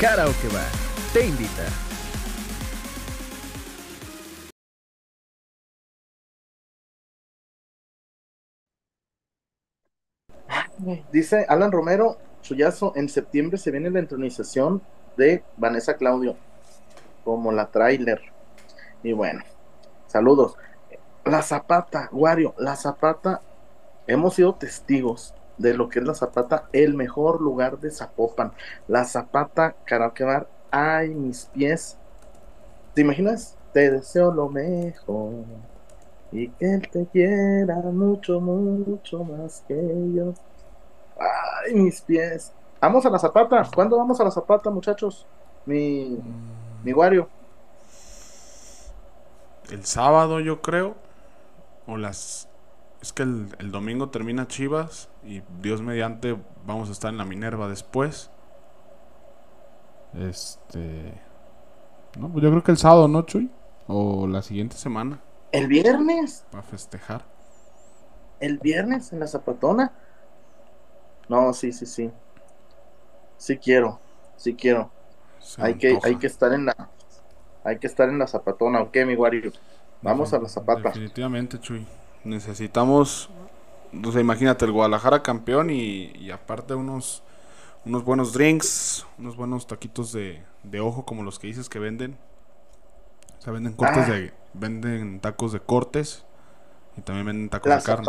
Karaoke 0.01 0.49
Bar, 0.49 0.71
te 1.13 1.27
invita. 1.27 1.67
Dice 11.13 11.45
Alan 11.47 11.71
Romero, 11.71 12.17
Chuyazo, 12.41 12.95
en 12.97 13.11
septiembre 13.11 13.59
se 13.59 13.71
viene 13.71 13.91
la 13.91 13.99
entronización 13.99 14.81
de 15.17 15.43
Vanessa 15.57 15.95
Claudio 15.95 16.37
como 17.25 17.53
la 17.53 17.71
trailer. 17.71 18.21
Y 19.03 19.13
bueno, 19.13 19.43
saludos. 20.07 20.57
La 21.25 21.43
Zapata, 21.43 22.09
Wario, 22.13 22.55
la 22.59 22.77
Zapata, 22.77 23.41
hemos 24.07 24.35
sido 24.35 24.55
testigos 24.55 25.35
de 25.59 25.75
lo 25.75 25.89
que 25.89 25.99
es 25.99 26.07
la 26.07 26.15
Zapata, 26.15 26.69
el 26.73 26.95
mejor 26.95 27.41
lugar 27.41 27.79
de 27.79 27.91
Zapopan. 27.91 28.53
La 28.89 29.05
Zapata, 29.05 29.77
Karaoke 29.85 30.25
ay, 30.71 31.15
mis 31.15 31.47
pies. 31.47 31.99
¿Te 32.95 33.03
imaginas? 33.03 33.57
Te 33.73 33.91
deseo 33.91 34.33
lo 34.33 34.49
mejor 34.49 35.45
y 36.33 36.49
que 36.49 36.75
él 36.75 36.89
te 36.89 37.07
quiera 37.07 37.77
mucho, 37.77 38.41
mucho 38.41 39.25
más 39.25 39.65
que 39.67 39.75
yo. 40.15 40.33
Ay, 41.19 41.75
mis 41.75 42.01
pies. 42.01 42.53
Vamos 42.81 43.05
a 43.05 43.11
la 43.11 43.19
Zapata. 43.19 43.63
¿Cuándo 43.75 43.97
vamos 43.99 44.21
a 44.21 44.25
la 44.25 44.31
Zapata, 44.31 44.71
muchachos? 44.71 45.27
Mi, 45.67 46.19
mi 46.83 46.93
Wario. 46.93 47.29
El 49.71 49.85
sábado, 49.85 50.41
yo 50.41 50.63
creo. 50.63 50.97
O 51.87 51.97
las. 51.97 52.49
Es 53.03 53.13
que 53.13 53.23
el, 53.23 53.55
el 53.59 53.71
domingo 53.71 54.09
termina 54.09 54.49
Chivas. 54.49 55.11
Y 55.23 55.43
Dios 55.61 55.83
mediante, 55.83 56.39
vamos 56.65 56.89
a 56.89 56.93
estar 56.93 57.11
en 57.11 57.19
la 57.19 57.25
Minerva 57.25 57.69
después. 57.69 58.31
Este. 60.15 61.15
No, 62.19 62.29
pues 62.29 62.43
yo 62.43 62.51
creo 62.51 62.63
que 62.63 62.73
el 62.73 62.79
sábado, 62.79 63.09
¿no, 63.09 63.23
Chuy? 63.23 63.51
O 63.87 64.27
la 64.27 64.43
siguiente 64.43 64.77
semana. 64.77 65.21
El 65.53 65.67
viernes. 65.69 66.45
Para 66.51 66.63
festejar. 66.63 67.25
El 68.41 68.59
viernes 68.59 69.13
en 69.13 69.21
la 69.21 69.27
Zapatona. 69.27 69.93
No, 71.29 71.53
sí, 71.53 71.73
sí, 71.73 71.87
sí. 71.87 72.11
Sí 73.41 73.57
quiero. 73.59 73.99
Sí 74.37 74.55
quiero. 74.55 74.91
Se 75.39 75.61
Hay 75.61 75.77
que, 75.79 75.99
hay 76.03 76.19
que 76.19 76.27
estar 76.27 76.53
en 76.53 76.67
la. 76.67 76.91
Hay 77.65 77.79
que 77.79 77.87
estar 77.87 78.09
en 78.09 78.19
la 78.19 78.27
Zapatona, 78.27 78.81
¿ok, 78.83 78.97
mi 79.07 79.15
Wario? 79.17 79.53
Vamos 80.03 80.33
a 80.35 80.39
la 80.39 80.49
Zapata. 80.49 80.93
Definitivamente, 80.93 81.59
Chuy. 81.61 81.87
Necesitamos. 82.25 83.31
O 84.05 84.13
sea, 84.13 84.21
imagínate, 84.21 84.65
el 84.65 84.73
Guadalajara 84.73 85.23
campeón 85.23 85.71
y, 85.71 86.13
y 86.17 86.31
aparte 86.31 86.75
unos, 86.75 87.23
unos 87.85 88.05
buenos 88.05 88.33
drinks, 88.33 89.07
unos 89.19 89.37
buenos 89.37 89.67
taquitos 89.67 90.13
de, 90.13 90.43
de 90.63 90.81
ojo 90.81 91.05
como 91.05 91.23
los 91.23 91.39
que 91.39 91.49
dices 91.49 91.69
que 91.69 91.79
venden. 91.79 92.19
O 93.39 93.43
sea, 93.43 93.53
venden 93.53 93.75
cortes 93.75 94.07
Ah. 94.07 94.13
de. 94.13 94.33
Venden 94.53 95.21
tacos 95.21 95.53
de 95.53 95.61
cortes. 95.61 96.25
Y 96.97 97.03
también 97.03 97.27
venden 97.27 97.49
tacos 97.51 97.69
La 97.71 97.77
de 97.77 97.83
carne. 97.83 98.07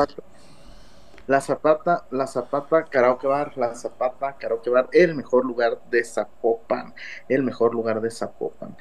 La 1.32 1.40
Zapata, 1.40 2.06
la 2.12 2.28
Zapata 2.28 2.84
Karaoke 2.84 3.26
Bar, 3.26 3.58
la 3.58 3.74
Zapata 3.74 4.36
Karaoke 4.38 4.70
Bar, 4.70 4.90
el 4.92 5.16
mejor 5.16 5.46
lugar 5.46 5.80
de 5.90 6.04
Zapopan, 6.04 6.94
el 7.30 7.42
mejor 7.42 7.74
lugar 7.74 8.02
de 8.02 8.12
Zapopan. 8.12 8.76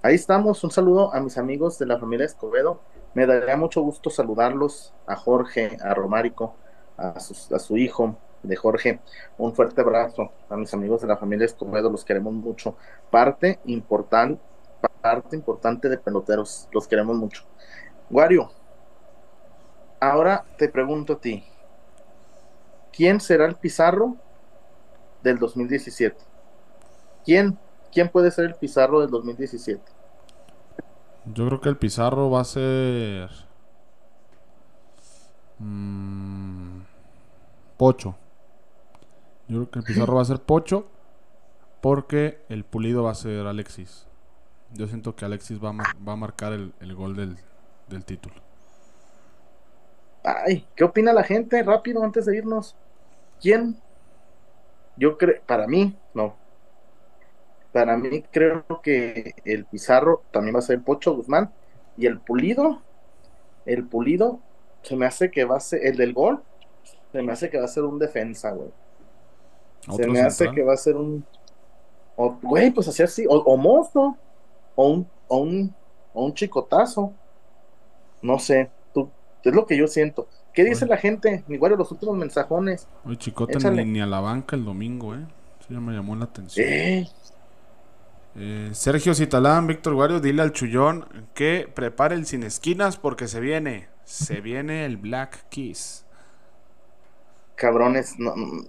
Ahí 0.00 0.14
estamos, 0.14 0.64
un 0.64 0.70
saludo 0.70 1.12
a 1.12 1.20
mis 1.20 1.36
amigos 1.36 1.78
de 1.78 1.84
la 1.84 1.98
familia 1.98 2.24
Escobedo. 2.24 2.80
Me 3.12 3.26
daría 3.26 3.54
mucho 3.58 3.82
gusto 3.82 4.08
saludarlos, 4.08 4.94
a 5.06 5.14
Jorge, 5.14 5.76
a 5.82 5.92
Romárico, 5.92 6.54
a 6.96 7.20
su 7.20 7.76
hijo 7.76 8.16
de 8.42 8.56
Jorge. 8.56 9.00
Un 9.36 9.54
fuerte 9.54 9.82
abrazo 9.82 10.32
a 10.48 10.56
mis 10.56 10.72
amigos 10.72 11.02
de 11.02 11.08
la 11.08 11.18
familia 11.18 11.44
Escobedo, 11.44 11.90
los 11.90 12.02
queremos 12.02 12.32
mucho. 12.32 12.76
Parte 13.10 13.60
importante, 13.66 14.40
parte 15.02 15.36
importante 15.36 15.90
de 15.90 15.98
peloteros, 15.98 16.66
los 16.72 16.88
queremos 16.88 17.14
mucho. 17.18 17.44
Wario, 18.08 18.52
ahora 20.00 20.46
te 20.56 20.70
pregunto 20.70 21.12
a 21.12 21.20
ti, 21.20 21.44
¿quién 22.98 23.20
será 23.22 23.46
el 23.46 23.56
Pizarro 23.56 24.18
del 25.22 25.38
2017? 25.38 26.24
¿Quién, 27.24 27.58
quién 27.92 28.10
puede 28.10 28.30
ser 28.32 28.46
el 28.46 28.56
Pizarro 28.56 29.00
del 29.00 29.10
2017? 29.10 29.92
Yo 31.24 31.46
creo 31.46 31.60
que 31.60 31.68
el 31.68 31.78
Pizarro 31.78 32.30
va 32.30 32.40
a 32.40 32.44
ser. 32.44 33.30
mm, 35.60 36.80
Pocho. 37.76 38.16
Yo 39.48 39.56
creo 39.58 39.70
que 39.70 39.78
el 39.80 39.84
Pizarro 39.84 40.14
va 40.16 40.22
a 40.22 40.24
ser 40.26 40.42
Pocho. 40.42 40.86
Porque 41.82 42.44
el 42.48 42.64
pulido 42.64 43.04
va 43.04 43.12
a 43.12 43.14
ser 43.16 43.46
Alexis. 43.46 44.08
Yo 44.74 44.88
siento 44.88 45.16
que 45.16 45.24
Alexis 45.26 45.62
va 45.64 45.70
a, 45.70 45.72
mar- 45.74 45.96
va 46.08 46.14
a 46.14 46.16
marcar 46.16 46.52
el, 46.54 46.74
el 46.80 46.94
gol 46.94 47.16
del, 47.16 47.38
del 47.88 48.04
título. 48.04 48.36
Ay, 50.22 50.68
¿qué 50.76 50.84
opina 50.84 51.12
la 51.12 51.24
gente? 51.24 51.60
Rápido, 51.62 52.04
antes 52.04 52.26
de 52.26 52.36
irnos. 52.36 52.76
¿Quién? 53.40 53.76
Yo 54.96 55.16
creo, 55.16 55.40
para 55.46 55.66
mí, 55.66 55.96
no. 56.14 56.36
Para 57.72 57.96
mí 57.96 58.22
creo 58.30 58.64
que 58.82 59.34
el 59.44 59.66
Pizarro 59.66 60.22
también 60.32 60.54
va 60.56 60.60
a 60.60 60.62
ser 60.62 60.82
Pocho 60.82 61.14
Guzmán. 61.14 61.52
Y 61.96 62.06
el 62.06 62.20
Pulido, 62.20 62.82
el 63.66 63.86
Pulido, 63.88 64.40
se 64.82 64.96
me 64.96 65.06
hace 65.06 65.30
que 65.30 65.44
va 65.44 65.56
a 65.58 65.60
ser, 65.60 65.86
el 65.86 65.96
del 65.96 66.14
gol, 66.14 66.42
se 67.12 67.22
me 67.22 67.32
hace 67.32 67.50
que 67.50 67.58
va 67.58 67.66
a 67.66 67.68
ser 67.68 67.84
un 67.84 67.98
defensa, 67.98 68.52
güey. 68.52 68.70
Se 69.88 70.06
me 70.06 70.20
hace 70.20 70.50
que 70.50 70.62
va 70.62 70.74
a 70.74 70.76
ser 70.76 70.96
un. 70.96 71.26
o- 72.16 72.38
Güey, 72.42 72.72
pues 72.72 72.88
así 72.88 73.02
así. 73.02 73.26
O, 73.28 73.36
o 73.38 73.56
mozo. 73.56 74.16
O 74.76 74.88
un, 74.90 75.10
o 75.28 75.38
un, 75.38 75.74
o 76.14 76.26
un 76.26 76.34
chicotazo. 76.34 77.14
No 78.22 78.38
sé. 78.38 78.70
Tú, 78.92 79.10
es 79.42 79.54
lo 79.54 79.66
que 79.66 79.76
yo 79.76 79.86
siento. 79.86 80.28
¿Qué 80.58 80.64
dice 80.64 80.86
la 80.86 80.96
gente? 80.96 81.44
Mi 81.46 81.56
güey, 81.56 81.76
los 81.76 81.92
últimos 81.92 82.16
mensajones. 82.16 82.88
Oye, 83.04 83.16
Chicote 83.16 83.58
ni, 83.70 83.84
ni 83.84 84.00
a 84.00 84.06
la 84.06 84.18
banca 84.18 84.56
el 84.56 84.64
domingo, 84.64 85.14
¿eh? 85.14 85.24
Eso 85.60 85.68
ya 85.72 85.78
me 85.78 85.92
llamó 85.92 86.16
la 86.16 86.24
atención. 86.24 86.66
Eh, 88.34 88.70
Sergio 88.72 89.14
Citalán, 89.14 89.68
Víctor 89.68 89.94
Guario, 89.94 90.18
dile 90.18 90.42
al 90.42 90.50
Chullón 90.50 91.06
que 91.32 91.70
prepare 91.72 92.16
el 92.16 92.26
sin 92.26 92.42
esquinas 92.42 92.96
porque 92.96 93.28
se 93.28 93.38
viene. 93.38 93.88
Se 94.02 94.40
viene 94.40 94.84
el 94.84 94.96
Black 94.96 95.48
Kiss. 95.48 96.04
cabrones. 97.54 98.18
No, 98.18 98.34
no, 98.34 98.64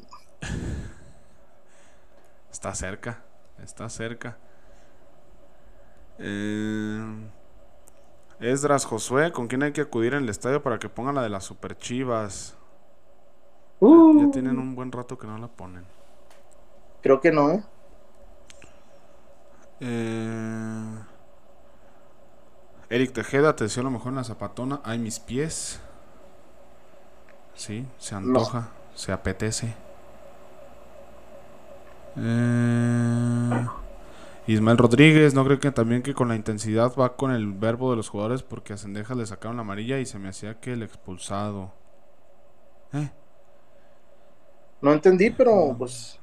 Está 2.51 2.75
cerca, 2.75 3.23
está 3.63 3.89
cerca. 3.89 4.37
Eh, 6.19 7.01
Esdras 8.39 8.85
Josué, 8.85 9.31
¿con 9.31 9.47
quién 9.47 9.63
hay 9.63 9.71
que 9.73 9.81
acudir 9.81 10.13
en 10.13 10.23
el 10.23 10.29
estadio 10.29 10.63
para 10.63 10.79
que 10.79 10.89
pongan 10.89 11.15
la 11.15 11.21
de 11.23 11.29
las 11.29 11.43
Super 11.43 11.77
Chivas? 11.77 12.55
Uh, 13.81 14.19
Ya 14.21 14.31
tienen 14.31 14.57
un 14.59 14.75
buen 14.75 14.91
rato 14.91 15.17
que 15.17 15.27
no 15.27 15.37
la 15.37 15.47
ponen. 15.47 15.85
Creo 17.01 17.19
que 17.21 17.31
no, 17.31 17.51
¿eh? 17.51 17.63
Eh, 19.81 20.99
Eric 22.89 23.13
Tejeda, 23.13 23.55
te 23.55 23.63
deseo 23.65 23.83
lo 23.83 23.91
mejor 23.91 24.09
en 24.09 24.15
la 24.17 24.23
zapatona. 24.23 24.81
Ay, 24.83 24.99
mis 24.99 25.19
pies. 25.19 25.79
Sí, 27.53 27.85
se 27.97 28.15
antoja, 28.15 28.69
se 28.95 29.11
apetece. 29.11 29.75
Eh, 32.15 33.67
Ismael 34.53 34.77
Rodríguez, 34.77 35.33
no 35.33 35.45
creo 35.45 35.61
que 35.61 35.71
también 35.71 36.01
que 36.01 36.13
con 36.13 36.27
la 36.27 36.35
intensidad 36.35 36.91
va 36.99 37.15
con 37.15 37.31
el 37.31 37.53
verbo 37.53 37.89
de 37.91 37.95
los 37.95 38.09
jugadores 38.09 38.43
porque 38.43 38.73
a 38.73 38.77
Sendejas 38.77 39.15
le 39.15 39.25
sacaron 39.25 39.55
la 39.55 39.61
amarilla 39.61 39.99
y 39.99 40.05
se 40.05 40.19
me 40.19 40.27
hacía 40.27 40.59
que 40.59 40.73
el 40.73 40.83
expulsado. 40.83 41.71
Eh, 42.93 43.09
No 44.81 44.91
entendí, 44.91 45.29
pero 45.31 45.73
pues. 45.77 46.19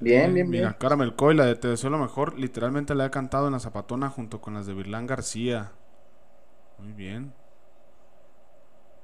Bien, 0.00 0.32
Eh, 0.32 0.34
bien, 0.34 0.50
Mira, 0.50 0.76
bien. 0.76 0.76
Caramel 0.78 1.14
Coy, 1.16 1.34
la 1.34 1.46
de 1.46 1.56
Te 1.56 1.68
deseo 1.68 1.90
lo 1.90 1.98
mejor, 1.98 2.38
literalmente 2.38 2.94
la 2.94 3.06
he 3.06 3.10
cantado 3.10 3.46
en 3.46 3.52
la 3.52 3.60
zapatona 3.60 4.10
junto 4.10 4.40
con 4.40 4.54
las 4.54 4.66
de 4.66 4.74
Virlán 4.74 5.06
García. 5.06 5.72
Muy 6.78 6.92
bien. 6.92 7.32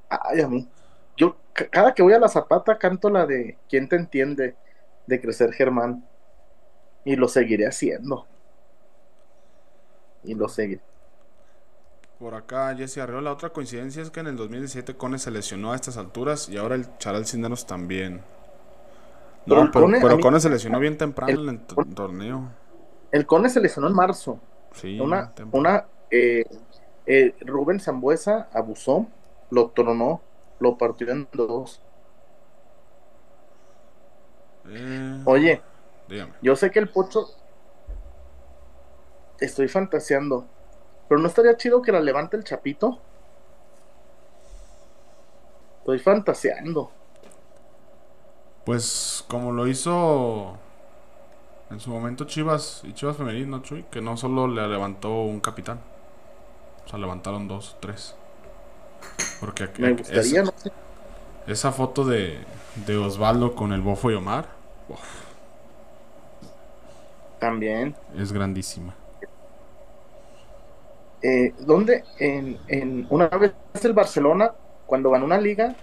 Ay, 0.08 0.40
a 0.40 0.48
mí. 0.48 0.70
Yo, 1.16 1.40
ca- 1.52 1.68
cada 1.70 1.94
que 1.94 2.02
voy 2.02 2.12
a 2.12 2.18
la 2.18 2.28
zapata, 2.28 2.78
canto 2.78 3.10
la 3.10 3.26
de 3.26 3.60
¿Quién 3.68 3.88
te 3.88 3.96
entiende? 3.96 4.56
de 5.06 5.20
Crecer 5.20 5.52
Germán. 5.52 6.08
Y 7.06 7.16
lo 7.16 7.28
seguiré 7.28 7.66
haciendo. 7.66 8.26
Y 10.24 10.34
lo 10.34 10.48
seguiré. 10.48 10.82
Por 12.18 12.34
acá, 12.34 12.74
Jesse 12.74 12.98
Arreola. 12.98 13.30
Otra 13.32 13.50
coincidencia 13.50 14.02
es 14.02 14.10
que 14.10 14.20
en 14.20 14.26
el 14.26 14.36
2017 14.36 14.96
Cone 14.96 15.18
se 15.18 15.30
lesionó 15.30 15.72
a 15.72 15.76
estas 15.76 15.96
alturas 15.98 16.48
y 16.48 16.56
ahora 16.56 16.74
el 16.74 16.98
Charal 16.98 17.24
Cisneros 17.26 17.64
también. 17.66 18.22
Pero 19.46 19.64
No, 19.64 19.70
pero, 19.70 19.84
Cone, 19.86 19.98
pero 20.00 20.16
mí- 20.16 20.22
Cone 20.22 20.40
se 20.40 20.50
lesionó 20.50 20.80
bien 20.80 20.98
temprano 20.98 21.32
el- 21.32 21.48
en 21.48 21.54
el 21.54 21.60
to- 21.60 21.84
torneo. 21.94 22.50
El 23.12 23.24
Cone 23.24 23.48
se 23.50 23.60
lesionó 23.60 23.86
en 23.86 23.94
marzo. 23.94 24.40
Sí, 24.72 24.98
Una, 24.98 25.32
una 25.52 25.86
eh, 26.10 26.44
eh, 27.06 27.34
Rubén 27.42 27.78
Zambuesa 27.78 28.48
abusó, 28.52 29.06
lo 29.50 29.70
tronó, 29.70 30.20
lo 30.58 30.76
partió 30.76 31.08
en 31.10 31.28
dos. 31.32 31.80
Eh, 34.68 35.22
Oye, 35.24 35.62
dígame. 36.08 36.32
yo 36.42 36.56
sé 36.56 36.70
que 36.70 36.78
el 36.78 36.88
Pocho. 36.88 37.28
Estoy 39.40 39.68
fantaseando. 39.68 40.46
Pero 41.08 41.20
no 41.20 41.28
estaría 41.28 41.56
chido 41.56 41.82
que 41.82 41.92
la 41.92 42.00
levante 42.00 42.36
el 42.36 42.44
Chapito. 42.44 42.98
Estoy 45.80 45.98
fantaseando. 45.98 46.90
Pues 48.64 49.24
como 49.28 49.52
lo 49.52 49.66
hizo 49.68 50.56
en 51.70 51.78
su 51.80 51.90
momento 51.90 52.24
Chivas 52.24 52.80
y 52.84 52.92
Chivas 52.94 53.16
Femenil, 53.16 53.48
¿no, 53.48 53.62
Chuy? 53.62 53.84
Que 53.90 54.00
no 54.00 54.16
solo 54.16 54.48
le 54.48 54.66
levantó 54.66 55.10
un 55.22 55.40
capitán. 55.40 55.80
O 56.84 56.88
sea, 56.88 56.98
levantaron 56.98 57.46
dos, 57.46 57.76
tres. 57.80 58.16
Porque 59.40 59.64
aquí- 59.64 59.82
Me 59.82 59.92
gustaría, 59.92 60.20
esa, 60.20 60.42
no 60.42 60.52
sé. 60.56 60.72
esa 61.46 61.70
foto 61.72 62.04
de, 62.04 62.38
de 62.86 62.96
Osvaldo 62.96 63.54
con 63.54 63.72
el 63.72 63.82
Bofo 63.82 64.10
y 64.10 64.14
Omar 64.14 64.46
uf, 64.88 64.98
También. 67.46 67.94
es 68.18 68.32
grandísima. 68.32 68.92
Eh, 71.22 71.54
¿Dónde? 71.60 72.02
En, 72.18 72.58
en 72.66 73.06
una 73.08 73.28
vez 73.28 73.52
el 73.84 73.92
Barcelona, 73.92 74.50
cuando 74.84 75.10
ganó 75.10 75.24
una 75.24 75.38
liga, 75.38 75.76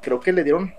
creo 0.00 0.20
que 0.20 0.32
le 0.32 0.42
dieron 0.42 0.72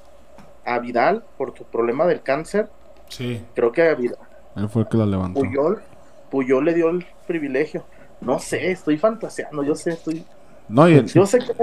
a 0.65 0.79
Vidal 0.79 1.23
por 1.37 1.55
su 1.55 1.65
problema 1.65 2.05
del 2.05 2.23
cáncer. 2.23 2.67
Sí, 3.09 3.45
Creo 3.53 3.71
que 3.71 3.83
a 3.83 3.93
Vidal, 3.93 4.17
él 4.55 4.69
fue 4.69 4.81
el 4.83 4.87
que 4.87 4.97
la 4.97 5.05
levantó. 5.05 5.39
Puyol, 5.39 5.83
Puyol 6.31 6.65
le 6.65 6.73
dio 6.73 6.89
el 6.89 7.05
privilegio. 7.27 7.85
No 8.21 8.39
sé, 8.39 8.71
estoy 8.71 8.97
fantaseando, 8.97 9.63
yo 9.63 9.75
sé, 9.75 9.91
estoy. 9.91 10.25
No, 10.67 10.89
y 10.89 10.97
en, 10.97 11.05
Yo 11.07 11.27
sé 11.27 11.39
que 11.39 11.53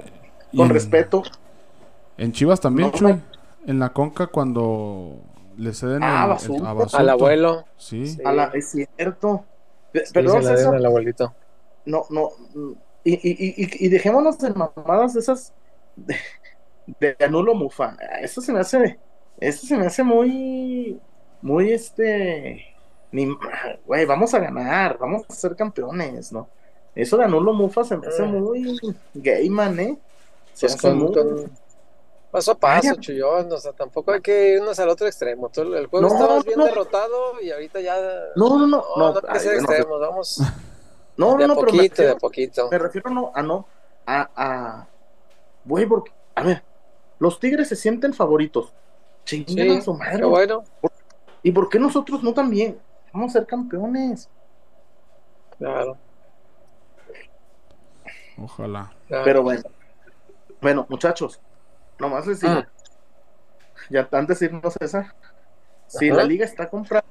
con 0.56 0.68
respeto. 0.68 1.22
En 2.18 2.30
Chivas 2.32 2.60
también, 2.60 2.90
No, 2.92 2.96
Chuy. 2.96 3.20
En 3.66 3.78
la 3.80 3.88
Conca 3.90 4.28
cuando 4.28 5.18
le 5.60 5.72
ceden 5.74 6.02
Ah, 6.02 6.16
el- 6.18 6.22
el- 6.22 6.28
Basulto. 6.30 6.66
a 6.66 6.72
Basulto. 6.72 6.96
Al 6.98 7.08
abuelo. 7.10 7.64
Sí. 7.76 8.06
Sí. 8.06 8.22
A 8.24 8.32
la, 8.32 8.44
es 8.54 8.70
cierto. 8.70 9.44
Sí, 9.92 10.00
Perdón, 10.12 10.42
se 10.42 10.56
César, 10.56 10.74
al 10.74 10.86
abuelito. 10.86 11.34
no, 11.84 12.04
no. 12.10 12.30
Y, 13.04 13.14
y, 13.14 13.54
y, 13.56 13.86
y- 13.86 13.88
dejémonos 13.88 14.38
de 14.38 14.50
mamadas 14.50 15.14
de 15.14 15.20
esas 15.20 15.52
de, 15.96 16.16
de 17.00 17.16
anulo 17.24 17.54
mufa. 17.54 17.96
Eso 18.20 18.40
se 18.40 18.52
me 18.52 18.60
hace, 18.60 18.98
eso 19.40 19.66
se 19.66 19.76
me 19.76 19.86
hace 19.86 20.02
muy, 20.02 21.00
muy 21.42 21.72
este, 21.72 22.66
ni, 23.10 23.28
güey, 23.86 24.04
vamos 24.06 24.32
a 24.34 24.38
ganar, 24.38 24.98
vamos 24.98 25.22
a 25.28 25.32
ser 25.32 25.56
campeones, 25.56 26.30
¿no? 26.32 26.48
Eso 26.94 27.16
de 27.16 27.24
anulo 27.24 27.52
mufa 27.52 27.84
se 27.84 27.96
me 27.96 28.06
hace 28.06 28.22
Mm. 28.22 28.30
muy 28.38 28.78
gay, 29.14 29.48
man, 29.50 29.78
¿eh? 29.80 29.98
Se 30.52 30.66
Pues 30.66 30.74
hace 30.74 30.88
con, 30.88 30.98
muy- 30.98 31.12
con- 31.14 31.50
paso 32.30 32.52
a 32.52 32.58
paso, 32.58 32.94
Vaya. 32.94 33.00
Chuyón. 33.00 33.52
O 33.52 33.58
sea, 33.58 33.72
tampoco 33.72 34.12
hay 34.12 34.20
que 34.20 34.54
irnos 34.54 34.78
al 34.78 34.88
otro 34.90 35.06
extremo. 35.06 35.48
Tú, 35.50 35.62
el 35.74 35.86
juego 35.86 36.08
No, 36.08 36.14
estabas 36.14 36.44
bien 36.44 36.58
no. 36.58 36.64
derrotado 36.64 37.40
y 37.40 37.50
ahorita 37.50 37.80
ya. 37.80 37.96
No, 38.36 38.58
no, 38.58 38.66
no, 38.66 38.84
No, 38.96 39.12
no, 39.12 39.12
no, 39.12 39.22
hay 39.28 39.38
que 39.38 39.38
ay, 39.38 39.40
ser 39.40 39.60
bueno, 39.60 39.68
extremos. 39.72 40.00
Vamos 40.00 40.38
no, 41.16 41.36
de 41.36 41.46
no, 41.46 41.46
a 41.46 41.48
no, 41.48 41.56
pero 41.58 41.72
me 41.72 41.88
poquito, 41.88 42.02
de 42.02 42.10
a 42.10 42.14
refiero, 42.14 42.18
poquito. 42.18 42.68
me 42.70 42.78
refiero 42.78 43.10
no, 43.10 43.32
a 43.34 43.42
no, 43.42 43.66
a, 44.06 44.30
a, 44.36 44.88
güey, 45.64 45.86
porque, 45.86 46.12
a 46.34 46.42
ver, 46.42 46.64
los 47.18 47.38
Tigres 47.40 47.68
se 47.68 47.76
sienten 47.76 48.14
favoritos. 48.14 48.74
Chinguen 49.24 49.70
Sí, 49.70 49.76
a 49.78 49.80
su 49.82 49.94
madre. 49.94 50.18
qué 50.18 50.24
bueno. 50.24 50.64
¿Y 51.42 51.52
por 51.52 51.68
qué 51.68 51.78
nosotros 51.78 52.22
no 52.22 52.34
también? 52.34 52.80
Vamos 53.12 53.30
a 53.30 53.40
ser 53.40 53.46
campeones. 53.46 54.30
Claro, 55.58 55.98
Ojalá. 58.36 58.92
claro. 59.06 59.24
Pero 59.24 59.42
bueno, 59.42 59.62
bueno, 60.60 60.86
muchachos, 60.88 61.40
nomás 62.00 62.26
les 62.26 62.40
digo, 62.40 62.54
Ah. 62.54 62.68
ya 63.90 64.08
antes 64.12 64.40
de 64.40 64.46
irnos 64.46 64.74
César, 64.74 65.14
si 65.86 66.08
Ajá. 66.08 66.18
la 66.18 66.24
liga 66.24 66.44
está 66.44 66.68
comprada, 66.68 67.04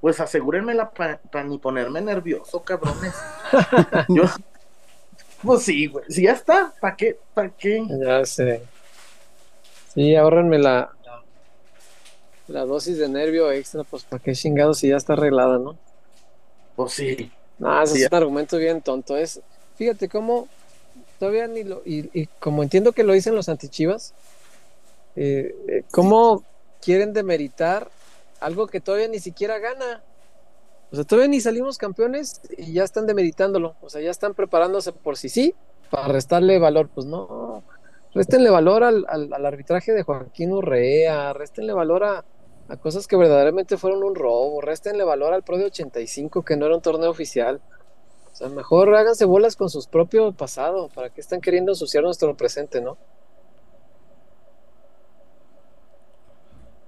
pues 0.00 0.20
asegúrenmela 0.20 0.90
para 0.90 1.20
ni 1.44 1.58
ponerme 1.58 2.00
nervioso, 2.00 2.62
cabrones. 2.62 3.14
Yo, 4.08 4.24
pues 5.42 5.62
sí, 5.62 5.86
güey, 5.86 6.04
si 6.08 6.22
ya 6.22 6.32
está, 6.32 6.72
¿para 6.80 6.96
qué? 6.96 7.18
¿Para 7.34 7.50
qué? 7.50 7.84
Ya 8.04 8.24
sé. 8.24 8.62
Sí, 9.94 10.16
ahórrenme 10.16 10.58
la, 10.58 10.90
la, 12.48 12.64
dosis 12.64 12.98
de 12.98 13.08
nervio 13.08 13.50
extra, 13.52 13.84
pues 13.84 14.04
para 14.04 14.22
qué 14.22 14.32
chingados 14.32 14.78
si 14.78 14.88
ya 14.88 14.96
está 14.96 15.12
arreglada, 15.12 15.58
¿no? 15.58 15.76
Pues 16.74 16.92
sí, 16.92 17.30
No, 17.58 17.82
ese 17.82 17.94
Sí, 17.96 18.02
es 18.02 18.10
un 18.10 18.16
argumento 18.16 18.56
bien 18.56 18.80
tonto. 18.80 19.16
Es, 19.16 19.40
fíjate 19.76 20.08
cómo 20.08 20.48
todavía 21.22 21.46
ni 21.46 21.62
lo, 21.62 21.82
y, 21.84 22.10
y 22.20 22.26
como 22.40 22.64
entiendo 22.64 22.90
que 22.90 23.04
lo 23.04 23.12
dicen 23.12 23.36
los 23.36 23.48
antichivas, 23.48 24.12
eh, 25.14 25.54
eh, 25.68 25.84
cómo 25.92 26.42
quieren 26.80 27.12
demeritar 27.12 27.88
algo 28.40 28.66
que 28.66 28.80
todavía 28.80 29.06
ni 29.06 29.20
siquiera 29.20 29.60
gana. 29.60 30.02
O 30.90 30.96
sea, 30.96 31.04
todavía 31.04 31.28
ni 31.28 31.40
salimos 31.40 31.78
campeones 31.78 32.40
y 32.58 32.72
ya 32.72 32.82
están 32.82 33.06
demeritándolo. 33.06 33.76
O 33.82 33.88
sea, 33.88 34.00
ya 34.00 34.10
están 34.10 34.34
preparándose 34.34 34.90
por 34.90 35.16
si 35.16 35.28
sí, 35.28 35.54
para 35.90 36.08
restarle 36.08 36.58
valor. 36.58 36.88
Pues 36.92 37.06
no, 37.06 37.62
réstenle 38.12 38.50
valor 38.50 38.82
al, 38.82 39.06
al, 39.08 39.32
al 39.32 39.46
arbitraje 39.46 39.92
de 39.92 40.02
Joaquín 40.02 40.50
Urrea, 40.50 41.34
réstenle 41.34 41.72
valor 41.72 42.02
a, 42.02 42.24
a 42.66 42.76
cosas 42.78 43.06
que 43.06 43.14
verdaderamente 43.14 43.76
fueron 43.76 44.02
un 44.02 44.16
robo, 44.16 44.60
réstenle 44.60 45.04
valor 45.04 45.34
al 45.34 45.44
Pro 45.44 45.56
de 45.56 45.66
85 45.66 46.42
que 46.42 46.56
no 46.56 46.66
era 46.66 46.74
un 46.74 46.82
torneo 46.82 47.10
oficial. 47.10 47.60
Sea, 48.42 48.48
mejor 48.48 48.92
háganse 48.96 49.24
bolas 49.24 49.54
con 49.54 49.70
sus 49.70 49.86
propios 49.86 50.34
pasado, 50.34 50.88
¿para 50.88 51.10
qué 51.10 51.20
están 51.20 51.40
queriendo 51.40 51.70
ensuciar 51.70 52.02
nuestro 52.02 52.36
presente, 52.36 52.80
no? 52.80 52.98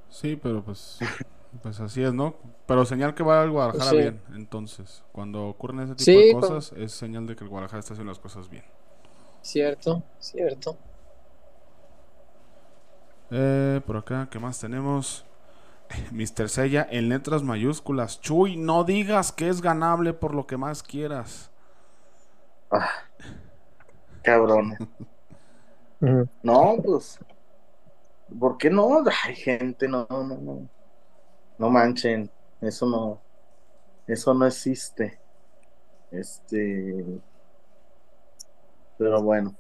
Sí, 0.09 0.37
pero 0.37 0.63
pues, 0.65 1.05
pues 1.63 1.81
así 1.81 2.03
es, 2.03 2.13
¿no? 2.15 2.35
Pero 2.67 2.85
señal 2.85 3.15
que 3.15 3.23
va 3.23 3.43
el 3.43 3.51
Guadalajara 3.51 3.91
Sí. 3.91 3.97
bien. 3.99 4.23
Entonces, 4.35 5.03
cuando 5.13 5.49
ocurren 5.49 5.81
ese 5.81 5.95
tipo 5.95 6.05
Sí, 6.05 6.15
de 6.21 6.27
cosas, 6.27 6.73
es 6.77 6.93
señal 6.93 7.27
de 7.27 7.37
que 7.37 7.45
el 7.45 7.51
Guadalajara 7.51 7.81
está 7.81 7.95
haciendo 7.95 8.11
las 8.11 8.19
cosas 8.21 8.49
bien. 8.49 8.65
Cierto, 9.43 10.03
cierto. 10.19 10.77
Eh, 13.31 13.81
por 13.87 13.97
acá, 13.97 14.29
¿qué 14.31 14.39
más 14.39 14.59
tenemos? 14.61 15.25
Mr. 16.13 16.49
Sella 16.49 16.87
en 16.91 17.09
letras 17.09 17.43
mayúsculas. 17.43 18.21
Chuy, 18.21 18.57
no 18.57 18.85
digas 18.85 19.33
que 19.33 19.49
es 19.49 19.61
ganable 19.61 20.13
por 20.13 20.35
lo 20.35 20.47
que 20.47 20.57
más 20.57 20.83
quieras. 20.83 21.51
ah. 22.71 22.89
Ujú. 26.01 26.29
No, 26.43 26.77
pues, 26.83 27.19
¿por 28.39 28.57
qué 28.57 28.71
no? 28.71 29.03
Ay, 29.25 29.35
gente, 29.35 29.87
no, 29.87 30.07
no, 30.11 30.25
no. 30.25 30.69
No 31.59 31.71
manchen, 31.71 32.31
eso 32.61 32.87
no, 32.87 33.21
eso 34.07 34.35
no 34.35 34.47
existe. 34.47 35.21
Este, 36.11 37.05
pero 38.97 39.23
bueno, 39.23 39.55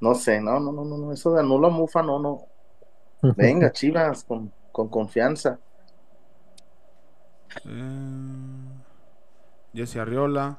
no 0.00 0.14
sé, 0.14 0.40
no, 0.40 0.58
no, 0.60 0.72
no, 0.72 0.84
no, 0.84 0.98
no, 0.98 1.12
eso 1.12 1.32
de 1.32 1.40
anula 1.40 1.68
mufa, 1.68 2.02
no, 2.02 2.18
no. 2.18 2.46
Venga, 3.36 3.72
chivas, 3.72 4.24
con, 4.24 4.52
con 4.74 4.88
confianza. 4.88 5.60
Eh, 7.64 8.68
Jesse 9.72 9.96
Arriola. 9.98 10.58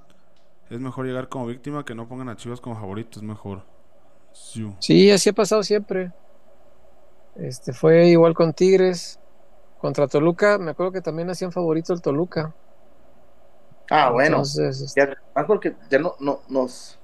Es 0.69 0.79
mejor 0.79 1.05
llegar 1.05 1.27
como 1.27 1.45
víctima 1.45 1.83
que 1.83 1.93
no 1.93 2.07
pongan 2.07 2.29
a 2.29 2.37
Chivas 2.37 2.61
como 2.61 2.75
favorito. 2.75 3.19
Es 3.19 3.23
mejor. 3.23 3.63
Siu. 4.31 4.73
Sí, 4.79 5.11
así 5.11 5.29
ha 5.29 5.33
pasado 5.33 5.63
siempre. 5.63 6.13
Este 7.35 7.73
fue 7.73 8.07
igual 8.07 8.33
con 8.33 8.53
Tigres. 8.53 9.19
Contra 9.79 10.07
Toluca, 10.07 10.57
me 10.57 10.71
acuerdo 10.71 10.93
que 10.93 11.01
también 11.01 11.29
hacían 11.29 11.51
favorito 11.51 11.93
el 11.93 12.01
Toluca. 12.01 12.55
Ah, 13.91 14.09
bueno, 14.11 14.37
Entonces, 14.37 14.81
este, 14.81 15.01
ya, 15.35 15.45
porque 15.45 15.75
ya 15.91 15.99
no, 15.99 16.15
no, 16.19 16.39
nos, 16.47 16.97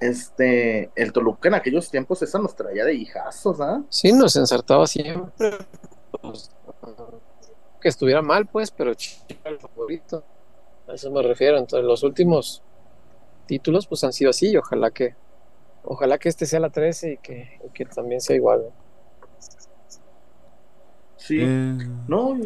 este, 0.00 0.90
el 0.94 1.12
Toluca 1.12 1.48
en 1.48 1.54
aquellos 1.54 1.90
tiempos, 1.90 2.22
esa 2.22 2.38
nos 2.38 2.54
traía 2.54 2.84
de 2.84 2.94
hijazos, 2.94 3.60
¿ah? 3.60 3.82
sí, 3.88 4.12
nos 4.12 4.36
ensartaba 4.36 4.86
siempre. 4.86 5.58
pues, 6.20 6.50
que 7.80 7.88
estuviera 7.88 8.22
mal, 8.22 8.46
pues, 8.46 8.70
pero 8.70 8.92
era 8.92 9.50
el 9.50 9.58
favorito. 9.58 10.24
A 10.88 10.94
eso 10.94 11.10
me 11.10 11.22
refiero. 11.22 11.58
Entonces, 11.58 11.86
los 11.86 12.02
últimos 12.02 12.62
títulos, 13.46 13.86
pues, 13.86 14.02
han 14.04 14.12
sido 14.12 14.30
así. 14.30 14.50
Y 14.50 14.56
ojalá 14.56 14.90
que, 14.90 15.14
ojalá 15.84 16.18
que 16.18 16.28
este 16.28 16.46
sea 16.46 16.60
la 16.60 16.70
13 16.70 17.12
y 17.12 17.18
que, 17.18 17.60
y 17.64 17.68
que 17.70 17.84
también 17.84 18.20
sea 18.20 18.36
igual. 18.36 18.62
¿no? 18.64 18.72
Sí, 21.16 21.38
Eh, 21.40 21.76
no, 22.08 22.36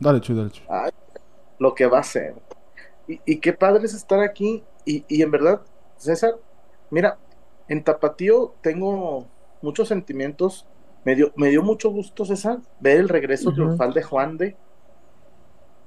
Dale, 0.00 0.20
Chuy, 0.20 0.36
dale, 0.36 0.50
Chuy. 0.50 0.64
lo 1.58 1.74
que 1.74 1.86
va 1.86 1.98
a 2.00 2.02
ser. 2.04 2.34
Y, 3.08 3.20
y 3.24 3.40
qué 3.40 3.52
padre 3.52 3.84
es 3.86 3.94
estar 3.94 4.20
aquí. 4.20 4.62
Y, 4.84 5.04
y 5.08 5.22
en 5.22 5.30
verdad, 5.30 5.60
César, 5.98 6.34
mira, 6.90 7.18
en 7.68 7.84
Tapatío 7.84 8.56
tengo 8.62 9.26
muchos 9.62 9.88
sentimientos. 9.88 10.66
Me 11.04 11.14
dio, 11.16 11.32
me 11.36 11.48
dio 11.50 11.62
mucho 11.62 11.90
gusto, 11.90 12.24
César, 12.24 12.60
ver 12.80 12.98
el 13.00 13.08
regreso 13.08 13.50
Ujú. 13.50 13.54
triunfal 13.54 13.92
de 13.94 14.02
Juan 14.02 14.36
de, 14.38 14.58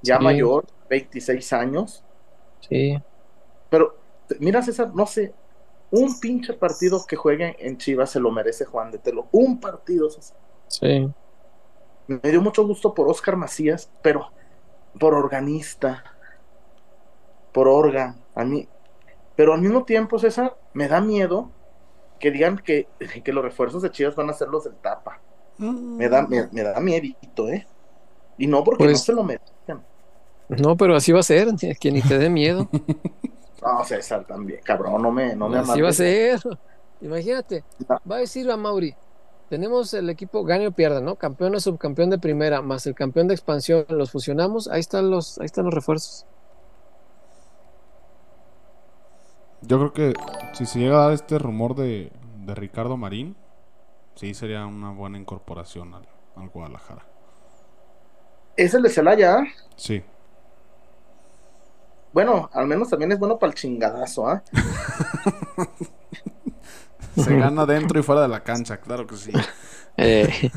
ya 0.02 0.18
Sí. 0.18 0.18
mayor, 0.18 0.66
26 0.88 1.52
años. 1.52 2.04
Sí, 2.60 2.96
Pero, 3.70 3.94
mira, 4.40 4.62
César, 4.62 4.94
no 4.94 5.06
sé, 5.06 5.34
un 5.90 6.20
pinche 6.20 6.54
partido 6.54 7.06
que 7.06 7.16
juegue 7.16 7.56
en 7.66 7.78
Chivas 7.78 8.10
se 8.10 8.20
lo 8.20 8.30
merece 8.30 8.64
Juan 8.64 8.90
de 8.92 8.98
Telo. 8.98 9.28
Un 9.32 9.60
partido, 9.60 10.10
César. 10.10 10.38
sí. 10.68 11.14
Me 12.06 12.20
dio 12.30 12.40
mucho 12.40 12.64
gusto 12.64 12.94
por 12.94 13.08
Oscar 13.08 13.36
Macías, 13.36 13.90
pero 14.02 14.32
por 14.98 15.14
organista, 15.14 16.04
por 17.52 17.68
orga, 17.68 18.16
a 18.34 18.44
mí. 18.44 18.68
Pero 19.42 19.54
al 19.54 19.60
mismo 19.60 19.82
tiempo, 19.82 20.20
César, 20.20 20.56
me 20.72 20.86
da 20.86 21.00
miedo 21.00 21.50
que 22.20 22.30
digan 22.30 22.58
que, 22.58 22.86
que 23.24 23.32
los 23.32 23.42
refuerzos 23.42 23.82
de 23.82 23.90
Chivas 23.90 24.14
van 24.14 24.30
a 24.30 24.34
ser 24.34 24.46
los 24.46 24.62
del 24.62 24.74
Tapa. 24.76 25.20
Me 25.58 26.08
da, 26.08 26.24
me, 26.28 26.48
me 26.52 26.62
da 26.62 26.78
miedito, 26.78 27.48
¿eh? 27.48 27.66
Y 28.38 28.46
no 28.46 28.62
porque 28.62 28.84
Pues- 28.84 28.92
no 28.92 28.98
se 28.98 29.12
lo 29.12 29.24
merecen. 29.24 29.80
No, 30.48 30.76
pero 30.76 30.94
así 30.94 31.10
va 31.10 31.18
a 31.18 31.24
ser, 31.24 31.48
que 31.80 31.90
ni 31.90 32.02
te 32.02 32.18
dé 32.18 32.30
miedo. 32.30 32.68
No, 33.60 33.82
César 33.84 34.24
también, 34.28 34.60
cabrón, 34.62 35.02
no 35.02 35.10
me, 35.10 35.34
no 35.34 35.48
me 35.48 35.58
Así 35.58 35.80
va 35.80 35.88
a 35.88 35.92
ser. 35.92 36.40
Imagínate, 37.00 37.64
No. 37.88 37.98
va 38.08 38.16
a 38.16 38.18
decir 38.20 38.48
a 38.48 38.56
Mauri, 38.56 38.94
tenemos 39.48 39.92
el 39.94 40.08
equipo 40.08 40.44
gane 40.44 40.68
o 40.68 40.72
pierda, 40.72 41.00
¿no? 41.00 41.16
Campeón 41.16 41.56
o 41.56 41.60
subcampeón 41.60 42.10
de 42.10 42.18
primera, 42.18 42.62
más 42.62 42.86
el 42.86 42.94
campeón 42.94 43.26
de 43.26 43.34
expansión, 43.34 43.86
los 43.88 44.12
fusionamos, 44.12 44.68
ahí 44.68 44.78
están 44.80 45.10
los, 45.10 45.38
ahí 45.40 45.46
están 45.46 45.64
los 45.64 45.74
refuerzos. 45.74 46.26
Yo 49.62 49.78
creo 49.78 49.92
que 49.92 50.14
si 50.52 50.66
se 50.66 50.78
llega 50.80 50.96
a 50.96 51.04
dar 51.04 51.12
este 51.12 51.38
rumor 51.38 51.74
de, 51.74 52.12
de 52.44 52.54
Ricardo 52.54 52.96
Marín, 52.96 53.36
sí 54.16 54.34
sería 54.34 54.66
una 54.66 54.92
buena 54.92 55.18
incorporación 55.18 55.94
al, 55.94 56.08
al 56.36 56.50
Guadalajara. 56.50 57.06
Es 58.56 58.74
el 58.74 58.82
de 58.82 58.90
Celaya, 58.90 59.38
¿ah? 59.38 59.44
Sí. 59.76 60.02
Bueno, 62.12 62.50
al 62.52 62.66
menos 62.66 62.90
también 62.90 63.12
es 63.12 63.18
bueno 63.18 63.38
para 63.38 63.52
el 63.52 63.58
chingadazo, 63.58 64.28
¿ah? 64.28 64.42
Se 67.16 67.36
gana 67.36 67.66
dentro 67.66 68.00
y 68.00 68.02
fuera 68.02 68.22
de 68.22 68.28
la 68.28 68.42
cancha, 68.42 68.78
claro 68.78 69.06
que 69.06 69.16
sí. 69.16 69.32
Eh, 69.98 70.50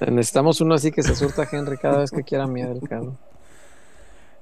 necesitamos 0.00 0.60
uno 0.60 0.74
así 0.74 0.90
que 0.90 1.04
se 1.04 1.14
surta 1.14 1.42
a 1.42 1.48
Henry 1.50 1.78
cada 1.78 1.98
vez 1.98 2.10
que 2.10 2.24
quiera 2.24 2.48
miedo 2.48 2.72
el 2.72 2.82
cabrón. 2.82 3.16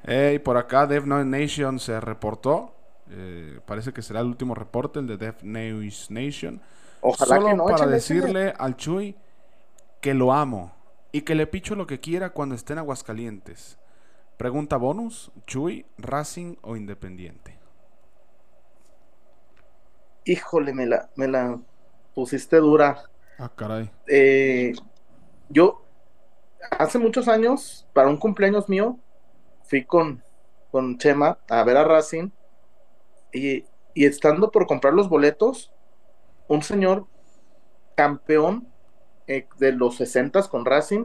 Eh, 0.05 0.35
y 0.37 0.39
por 0.39 0.57
acá 0.57 0.87
Dev 0.87 1.07
Nation 1.07 1.79
se 1.79 2.01
reportó. 2.01 2.76
Eh, 3.11 3.61
parece 3.67 3.93
que 3.93 4.03
será 4.03 4.21
el 4.21 4.27
último 4.27 4.55
reporte, 4.55 4.99
el 4.99 5.07
de 5.07 5.17
Dev 5.17 5.37
Noise 5.43 6.13
Nation. 6.13 6.61
Ojalá 7.01 7.37
Solo 7.37 7.49
que 7.49 7.55
no, 7.55 7.67
para 7.67 7.87
decirle 7.87 8.53
al 8.59 8.77
Chuy 8.77 9.17
que 10.01 10.15
lo 10.15 10.33
amo 10.33 10.75
y 11.13 11.23
que 11.23 11.35
le 11.35 11.47
picho 11.47 11.75
lo 11.77 11.87
que 11.87 12.01
quiera 12.01 12.31
cuando 12.31 12.55
esté 12.55 12.73
en 12.73 12.81
Aguascalientes. 12.81 13.79
Pregunta 14.37 14.77
bonus, 14.77 15.31
Chuy, 15.47 15.87
Racing 15.99 16.57
o 16.63 16.77
Independiente. 16.77 17.59
Híjole, 20.25 20.75
me 20.75 20.87
la, 20.87 21.09
me 21.15 21.29
la 21.29 21.59
pusiste 22.15 22.57
dura. 22.57 23.05
Ah, 23.39 23.51
caray. 23.55 23.91
Eh, 24.09 24.75
yo, 25.49 25.85
hace 26.71 26.99
muchos 26.99 27.29
años, 27.29 27.87
para 27.93 28.09
un 28.09 28.17
cumpleaños 28.17 28.69
mío, 28.69 28.99
fui 29.63 29.85
con, 29.85 30.23
con 30.73 30.99
Chema 30.99 31.39
a 31.49 31.63
ver 31.63 31.77
a 31.77 31.85
Racing 31.85 32.31
y, 33.33 33.65
estando 33.95 34.51
por 34.51 34.67
comprar 34.67 34.93
los 34.93 35.09
boletos, 35.09 35.73
un 36.49 36.63
señor 36.63 37.07
campeón 37.95 38.69
eh, 39.27 39.47
de 39.59 39.73
los 39.73 39.97
60 39.97 40.43
con 40.49 40.65
Racing 40.65 41.05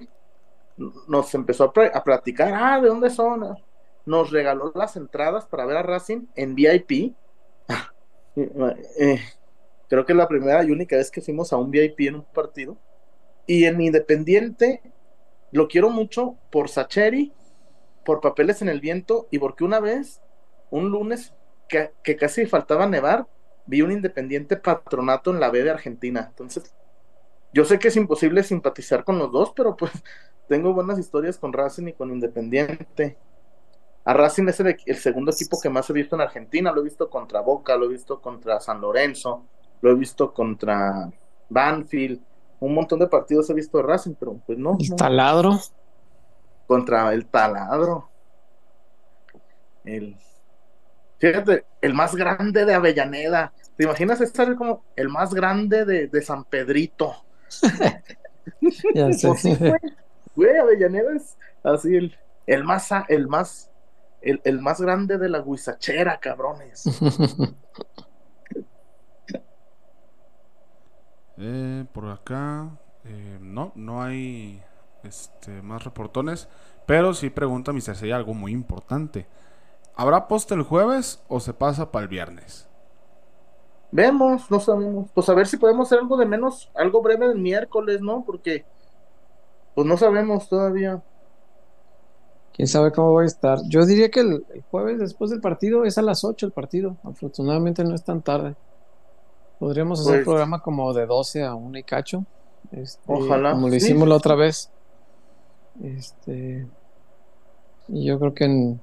nos 1.07 1.33
empezó 1.33 1.65
a, 1.75 1.97
a 1.97 2.03
platicar, 2.03 2.53
ah, 2.53 2.79
¿de 2.81 2.87
dónde 2.87 3.09
son? 3.09 3.57
Nos 4.05 4.31
regaló 4.31 4.71
las 4.75 4.95
entradas 4.95 5.45
para 5.45 5.65
ver 5.65 5.77
a 5.77 5.83
Racing 5.83 6.27
en 6.35 6.55
VIP. 6.55 7.15
Eh, 8.33 9.19
creo 9.89 10.05
que 10.05 10.13
es 10.13 10.17
la 10.17 10.29
primera 10.29 10.63
y 10.63 10.71
única 10.71 10.95
vez 10.95 11.11
que 11.11 11.19
fuimos 11.19 11.51
a 11.51 11.57
un 11.57 11.69
VIP 11.69 11.99
en 12.07 12.15
un 12.15 12.23
partido. 12.23 12.77
Y 13.45 13.65
en 13.65 13.81
Independiente 13.81 14.81
lo 15.51 15.67
quiero 15.67 15.89
mucho 15.89 16.37
por 16.49 16.69
Sacheri, 16.69 17.33
por 18.05 18.21
Papeles 18.21 18.61
en 18.61 18.69
el 18.69 18.79
Viento 18.79 19.27
y 19.31 19.39
porque 19.39 19.65
una 19.65 19.81
vez, 19.81 20.21
un 20.69 20.91
lunes 20.91 21.33
que, 21.71 21.93
que 22.03 22.17
casi 22.17 22.45
faltaba 22.45 22.85
nevar, 22.85 23.25
vi 23.65 23.81
un 23.81 23.91
Independiente 23.91 24.57
patronato 24.57 25.31
en 25.31 25.39
la 25.39 25.49
B 25.49 25.63
de 25.63 25.71
Argentina. 25.71 26.27
Entonces, 26.29 26.75
yo 27.53 27.65
sé 27.65 27.79
que 27.79 27.87
es 27.87 27.95
imposible 27.95 28.43
simpatizar 28.43 29.03
con 29.03 29.17
los 29.17 29.31
dos, 29.31 29.53
pero 29.55 29.75
pues 29.75 29.91
tengo 30.47 30.73
buenas 30.73 30.99
historias 30.99 31.37
con 31.37 31.53
Racing 31.53 31.87
y 31.87 31.93
con 31.93 32.11
Independiente. 32.11 33.17
A 34.03 34.13
Racing 34.13 34.47
es 34.49 34.59
el, 34.59 34.75
el 34.85 34.95
segundo 34.97 35.31
equipo 35.31 35.59
que 35.61 35.69
más 35.69 35.89
he 35.89 35.93
visto 35.93 36.15
en 36.15 36.21
Argentina. 36.21 36.71
Lo 36.71 36.81
he 36.81 36.83
visto 36.83 37.09
contra 37.09 37.41
Boca, 37.41 37.77
lo 37.77 37.85
he 37.85 37.89
visto 37.89 38.19
contra 38.19 38.59
San 38.59 38.81
Lorenzo, 38.81 39.45
lo 39.79 39.91
he 39.91 39.95
visto 39.95 40.33
contra 40.33 41.09
Banfield. 41.49 42.19
Un 42.59 42.73
montón 42.73 42.99
de 42.99 43.07
partidos 43.07 43.49
he 43.49 43.53
visto 43.53 43.77
de 43.77 43.83
Racing, 43.83 44.15
pero 44.19 44.35
pues 44.45 44.57
no. 44.57 44.75
El 44.79 44.89
no. 44.89 44.95
taladro. 44.95 45.59
Contra 46.67 47.13
el 47.13 47.25
taladro. 47.27 48.09
El, 49.83 50.15
fíjate, 51.21 51.65
el 51.81 51.93
más 51.93 52.15
grande 52.15 52.65
de 52.65 52.73
Avellaneda. 52.73 53.53
¿Te 53.77 53.85
imaginas 53.85 54.19
estar 54.21 54.53
como 54.55 54.83
el 54.97 55.07
más 55.07 55.33
grande 55.33 55.85
de, 55.85 56.07
de 56.07 56.21
San 56.21 56.43
Pedrito? 56.45 57.15
Ya 58.95 59.13
sé. 59.13 59.27
Pues 59.27 59.41
sí, 59.41 59.55
güey. 59.55 59.79
Güey, 60.35 60.57
Avellaneda 60.57 61.15
es 61.15 61.37
así 61.63 61.95
el, 61.95 62.17
el 62.47 62.63
más 62.63 62.89
el 63.07 63.27
más 63.27 63.71
el, 64.21 64.41
el 64.43 64.61
más 64.61 64.81
grande 64.81 65.19
de 65.19 65.29
la 65.29 65.41
huizachera, 65.41 66.19
cabrones. 66.19 66.83
Eh, 71.37 71.85
por 71.91 72.07
acá, 72.07 72.69
eh, 73.03 73.39
no, 73.41 73.71
no 73.75 74.03
hay 74.03 74.61
este, 75.03 75.61
más 75.61 75.83
reportones. 75.83 76.47
Pero 76.85 77.13
sí 77.13 77.29
pregunta 77.29 77.73
Mr. 77.73 77.95
Seiya 77.95 78.15
algo 78.15 78.33
muy 78.33 78.51
importante. 78.51 79.27
¿Habrá 79.95 80.27
post 80.27 80.51
el 80.51 80.63
jueves 80.63 81.21
o 81.27 81.39
se 81.39 81.53
pasa 81.53 81.91
para 81.91 82.03
el 82.03 82.09
viernes? 82.09 82.67
Vemos, 83.91 84.49
no 84.49 84.59
sabemos. 84.59 85.09
Pues 85.13 85.27
a 85.29 85.33
ver 85.33 85.47
si 85.47 85.57
podemos 85.57 85.87
hacer 85.87 85.99
algo 85.99 86.15
de 86.17 86.25
menos, 86.25 86.71
algo 86.75 87.01
breve 87.01 87.25
el 87.25 87.37
miércoles, 87.37 88.01
¿no? 88.01 88.23
Porque 88.25 88.65
pues 89.75 89.85
no 89.85 89.97
sabemos 89.97 90.47
todavía. 90.47 91.01
Quién 92.53 92.67
sabe 92.67 92.91
cómo 92.91 93.13
va 93.13 93.23
a 93.23 93.25
estar. 93.25 93.59
Yo 93.67 93.85
diría 93.85 94.09
que 94.09 94.21
el, 94.21 94.45
el 94.53 94.61
jueves 94.71 94.99
después 94.99 95.29
del 95.31 95.41
partido 95.41 95.83
es 95.85 95.97
a 95.97 96.01
las 96.01 96.23
8 96.23 96.45
el 96.45 96.51
partido. 96.51 96.97
Afortunadamente 97.03 97.83
no 97.83 97.93
es 97.95 98.03
tan 98.03 98.21
tarde. 98.21 98.55
Podríamos 99.59 99.99
hacer 100.01 100.15
Pues- 100.15 100.25
programa 100.25 100.61
como 100.61 100.93
de 100.93 101.05
12 101.05 101.43
a 101.43 101.53
1 101.55 101.77
y 101.77 101.83
cacho. 101.83 102.25
Este, 102.71 103.01
Ojalá, 103.07 103.51
Como 103.51 103.67
lo 103.67 103.71
sí. 103.71 103.77
hicimos 103.77 104.07
la 104.07 104.15
otra 104.15 104.35
vez. 104.35 104.69
Este. 105.83 106.65
Y 107.87 108.05
yo 108.05 108.19
creo 108.19 108.33
que 108.33 108.45
en- 108.45 108.81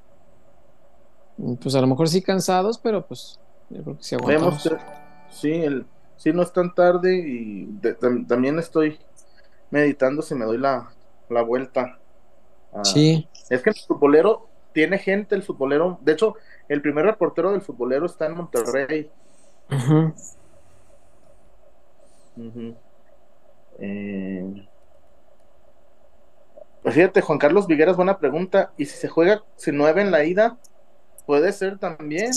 pues 1.60 1.74
a 1.74 1.81
lo 1.81 1.86
mejor 1.86 2.09
sí 2.09 2.23
cansados, 2.23 2.78
pero 2.78 3.06
pues 3.06 3.39
yo 3.70 3.82
creo 3.82 3.97
que 3.97 4.02
sí 4.02 4.15
aguantamos. 4.15 4.65
Vemos, 4.65 4.81
sí, 5.31 5.52
el, 5.52 5.86
sí 6.16 6.32
no 6.32 6.43
es 6.43 6.52
tan 6.52 6.74
tarde 6.74 7.16
y 7.16 7.66
de- 7.81 7.94
también 8.27 8.59
estoy 8.59 8.98
meditando 9.70 10.23
si 10.23 10.35
me 10.35 10.44
doy 10.44 10.59
la, 10.59 10.90
la 11.28 11.43
vuelta. 11.43 11.98
a- 12.73 12.85
Sí, 12.85 13.28
Es 13.51 13.62
que 13.62 13.70
el 13.70 13.77
futbolero 13.77 14.48
tiene 14.73 14.98
gente, 14.98 15.35
el 15.35 15.43
futbolero, 15.43 15.98
de 16.02 16.12
hecho, 16.12 16.35
el 16.69 16.82
primer 16.82 17.06
reportero 17.06 17.52
del 17.52 17.62
futbolero 17.62 18.06
está 18.06 18.27
en 18.27 18.35
Monterrey. 18.36 19.10
Ujú. 22.36 22.74
Eh, 23.81 24.69
pues 26.82 26.94
fíjate, 26.94 27.20
Juan 27.20 27.39
Carlos 27.39 27.66
Vigueras, 27.66 27.97
buena 27.97 28.19
pregunta. 28.19 28.73
¿Y 28.77 28.86
si 28.86 28.97
se 28.97 29.09
juega 29.09 29.43
si 29.56 29.73
nueve 29.73 30.02
en 30.02 30.10
la 30.10 30.24
ida? 30.24 30.59
Puede 31.29 31.53
ser 31.53 31.79
también. 31.79 32.31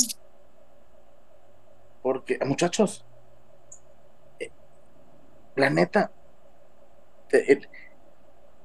Porque, 2.01 2.37
muchachos, 2.45 3.05
eh, 4.37 4.51
la 5.55 5.69
neta, 5.69 6.11
el- 7.29 7.69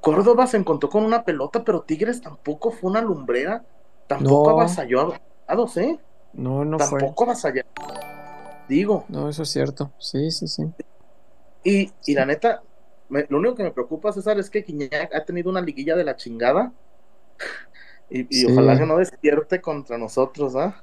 Córdoba 0.01 0.48
se 0.48 0.57
encontró 0.57 0.89
con 0.89 1.05
una 1.05 1.23
pelota, 1.23 1.62
pero 1.62 1.82
Tigres 1.82 2.20
tampoco 2.20 2.73
fue 2.73 2.90
una 2.90 3.03
lumbrera, 3.03 3.65
tampoco 4.09 4.51
No. 4.51 4.59
avasalló 4.59 5.15
a 5.47 5.55
dos, 5.55 5.77
¿eh? 5.77 5.97
No, 6.32 6.65
no 6.65 6.77
fue. 6.81 6.98
tampoco 6.98 7.23
avasalló. 7.23 7.62
Digo, 8.69 9.05
No, 9.09 9.28
eso 9.28 9.44
es 9.44 9.51
cierto. 9.51 9.93
Sí, 9.98 10.32
sí, 10.32 10.48
sí. 10.48 10.65
Y, 11.62 11.93
y 12.05 12.15
la 12.15 12.27
neta, 12.27 12.62
me- 13.11 13.27
lo 13.28 13.39
único 13.39 13.55
que 13.55 13.62
me 13.62 13.70
preocupa, 13.70 14.12
César, 14.12 14.40
es 14.40 14.51
que 14.51 14.62
Guiñac 14.62 15.15
ha 15.15 15.24
tenido 15.24 15.51
una 15.51 15.61
liguilla 15.61 15.94
de 15.94 16.03
la 16.03 16.16
chingada. 16.16 16.73
Y, 18.11 18.20
y 18.23 18.41
Sí. 18.41 18.47
ojalá 18.53 18.78
que 18.78 18.87
no 18.87 18.97
despierte 18.99 19.61
contra 19.61 19.99
nosotros, 19.99 20.55
¿ah? 20.57 20.83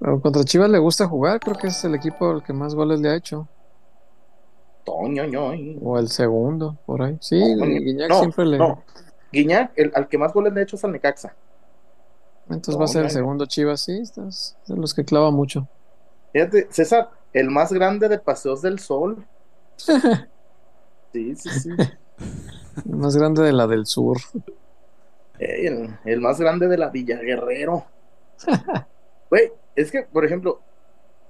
Pero 0.00 0.20
contra 0.20 0.44
Chivas 0.44 0.68
le 0.70 0.78
gusta 0.78 1.06
jugar, 1.06 1.40
creo 1.40 1.56
que 1.56 1.68
es 1.68 1.84
el 1.84 1.94
equipo 1.94 2.30
al 2.30 2.42
que 2.42 2.52
más 2.52 2.74
goles 2.74 3.00
le 3.00 3.08
ha 3.10 3.14
hecho. 3.16 3.48
Toño, 4.84 5.24
ñoy. 5.24 5.78
O 5.82 5.98
el 5.98 6.08
segundo, 6.08 6.76
por 6.84 7.02
ahí. 7.02 7.16
Sí, 7.20 7.54
No, 7.54 7.64
Guiñac 7.64 8.08
no, 8.10 8.18
siempre 8.18 8.44
le. 8.44 8.58
no. 8.58 8.82
Guiñac, 9.32 9.72
el, 9.76 9.92
al 9.94 10.08
que 10.08 10.18
más 10.18 10.32
goles 10.32 10.52
le 10.52 10.60
ha 10.60 10.62
hecho 10.64 10.76
es 10.76 10.84
al 10.84 10.92
Necaxa. 10.92 11.34
Entonces 12.50 12.78
va 12.78 12.84
a 12.84 12.88
ser 12.88 13.04
el 13.04 13.10
segundo 13.10 13.46
Chivas, 13.46 13.80
sí, 13.80 13.98
estás 14.00 14.56
de 14.66 14.76
los 14.76 14.92
que 14.92 15.04
clava 15.04 15.30
mucho. 15.30 15.66
Fíjate, 16.32 16.66
César, 16.70 17.08
el 17.32 17.50
más 17.50 17.72
grande 17.72 18.08
de 18.08 18.18
Paseos 18.18 18.60
del 18.62 18.78
Sol. 18.80 19.24
Sí, 21.12 21.36
sí, 21.36 21.48
sí. 21.48 21.70
El 22.90 22.96
más 22.96 23.16
grande 23.16 23.40
de 23.44 23.52
la 23.52 23.68
del 23.68 23.86
sur. 23.86 24.16
El 25.38 26.20
más 26.20 26.40
grande 26.40 26.68
de 26.68 26.78
la 26.78 26.90
Villa 26.90 27.18
Guerrero. 27.18 27.86
Güey, 29.30 29.52
es 29.74 29.90
que, 29.90 30.02
por 30.02 30.24
ejemplo, 30.24 30.60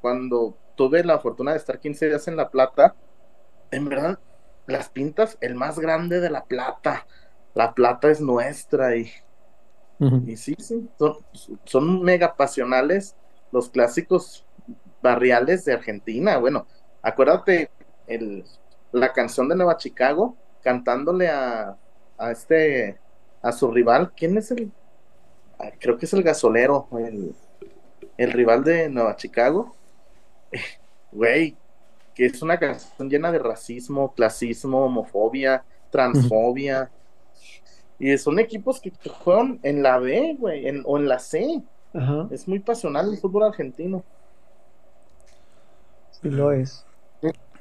cuando 0.01 0.57
tuve 0.75 1.05
la 1.05 1.19
fortuna 1.19 1.53
de 1.53 1.59
estar 1.59 1.79
15 1.79 2.07
días 2.07 2.29
en 2.29 2.37
La 2.37 2.51
Plata, 2.51 2.95
en 3.71 3.89
verdad, 3.89 4.19
las 4.67 4.91
pintas, 4.91 5.39
el 5.41 5.55
más 5.55 5.79
grande 5.79 6.21
de 6.21 6.31
La 6.31 6.45
Plata. 6.45 7.07
La 7.55 7.75
Plata 7.75 8.11
es 8.11 8.21
nuestra 8.21 8.97
y, 8.97 9.11
y 10.27 10.37
sí, 10.37 10.55
sí, 10.59 10.89
son, 10.99 11.17
son 11.65 12.03
mega 12.03 12.37
pasionales 12.37 13.17
los 13.53 13.71
clásicos 13.71 14.47
barriales 15.03 15.65
de 15.65 15.75
Argentina. 15.75 16.39
Bueno, 16.39 16.67
acuérdate 17.03 17.71
el, 18.07 18.45
la 18.93 19.13
canción 19.13 19.49
de 19.49 19.57
Nueva 19.57 19.77
Chicago 19.77 20.37
cantándole 20.63 21.29
a, 21.29 21.77
a 22.19 22.31
este 22.31 22.99
a 23.45 23.53
su 23.53 23.71
rival. 23.71 24.13
¿Quién 24.17 24.39
es 24.39 24.51
el? 24.53 24.73
ah, 25.59 25.71
Creo 25.81 25.99
que 25.99 26.07
es 26.07 26.13
el 26.15 26.23
gasolero, 26.23 26.89
el, 26.99 27.35
el 28.19 28.33
rival 28.33 28.65
de 28.65 28.89
Nueva 28.91 29.17
Chicago. 29.17 29.77
Güey, 31.13 31.57
que 32.15 32.27
es 32.27 32.43
una 32.43 32.59
canción 32.59 33.09
llena 33.11 33.33
de 33.33 33.39
racismo, 33.39 34.15
clasismo, 34.15 34.85
homofobia, 34.87 35.65
transfobia. 35.91 36.91
Y 37.99 38.19
son 38.19 38.39
equipos 38.39 38.81
que 38.81 38.93
juegan 39.09 39.61
en 39.63 39.83
la 39.83 39.99
B, 39.99 40.37
güey, 40.39 40.67
en- 40.69 40.83
o 40.87 40.99
en 40.99 41.09
la 41.09 41.19
C. 41.19 41.63
Ajá, 41.95 42.27
Es 42.31 42.49
muy 42.49 42.59
pasional 42.61 43.11
el 43.13 43.19
fútbol 43.19 43.45
argentino. 43.45 44.05
sí 46.11 46.31
lo 46.31 46.53
es. 46.53 46.85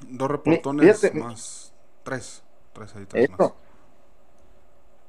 Dos 0.07 0.29
reportones 0.29 0.99
fíjate. 0.99 1.19
más. 1.19 1.73
Tres. 2.03 2.43
Tres 2.73 2.95
ahí, 2.95 3.05
tres 3.05 3.29
más. 3.29 3.39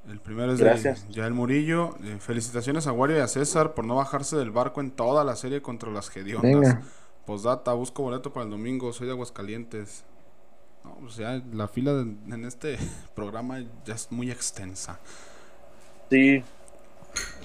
El 0.08 0.20
primero 0.20 0.52
es 0.52 0.60
Gracias. 0.60 1.06
de 1.08 1.14
Yael 1.14 1.32
Murillo. 1.32 1.94
Eh, 2.04 2.18
felicitaciones 2.20 2.86
a 2.86 2.92
Wario 2.92 3.16
y 3.16 3.20
a 3.20 3.28
César 3.28 3.74
por 3.74 3.84
no 3.86 3.96
bajarse 3.96 4.36
del 4.36 4.50
barco 4.50 4.80
en 4.80 4.90
toda 4.90 5.24
la 5.24 5.34
serie 5.36 5.62
contra 5.62 5.90
las 5.90 6.10
Gediondas. 6.10 6.42
Venga. 6.52 6.82
Postdata, 7.24 7.72
busco 7.72 8.02
boleto 8.02 8.32
para 8.32 8.44
el 8.44 8.50
domingo, 8.50 8.92
soy 8.92 9.06
de 9.06 9.12
Aguascalientes. 9.14 10.04
No, 10.84 10.96
pues 11.00 11.16
ya 11.16 11.40
la 11.52 11.68
fila 11.68 11.94
de- 11.94 12.02
en 12.34 12.44
este 12.44 12.76
programa 13.14 13.60
ya 13.86 13.94
es 13.94 14.12
muy 14.12 14.30
extensa. 14.30 14.98
Sí, 16.10 16.42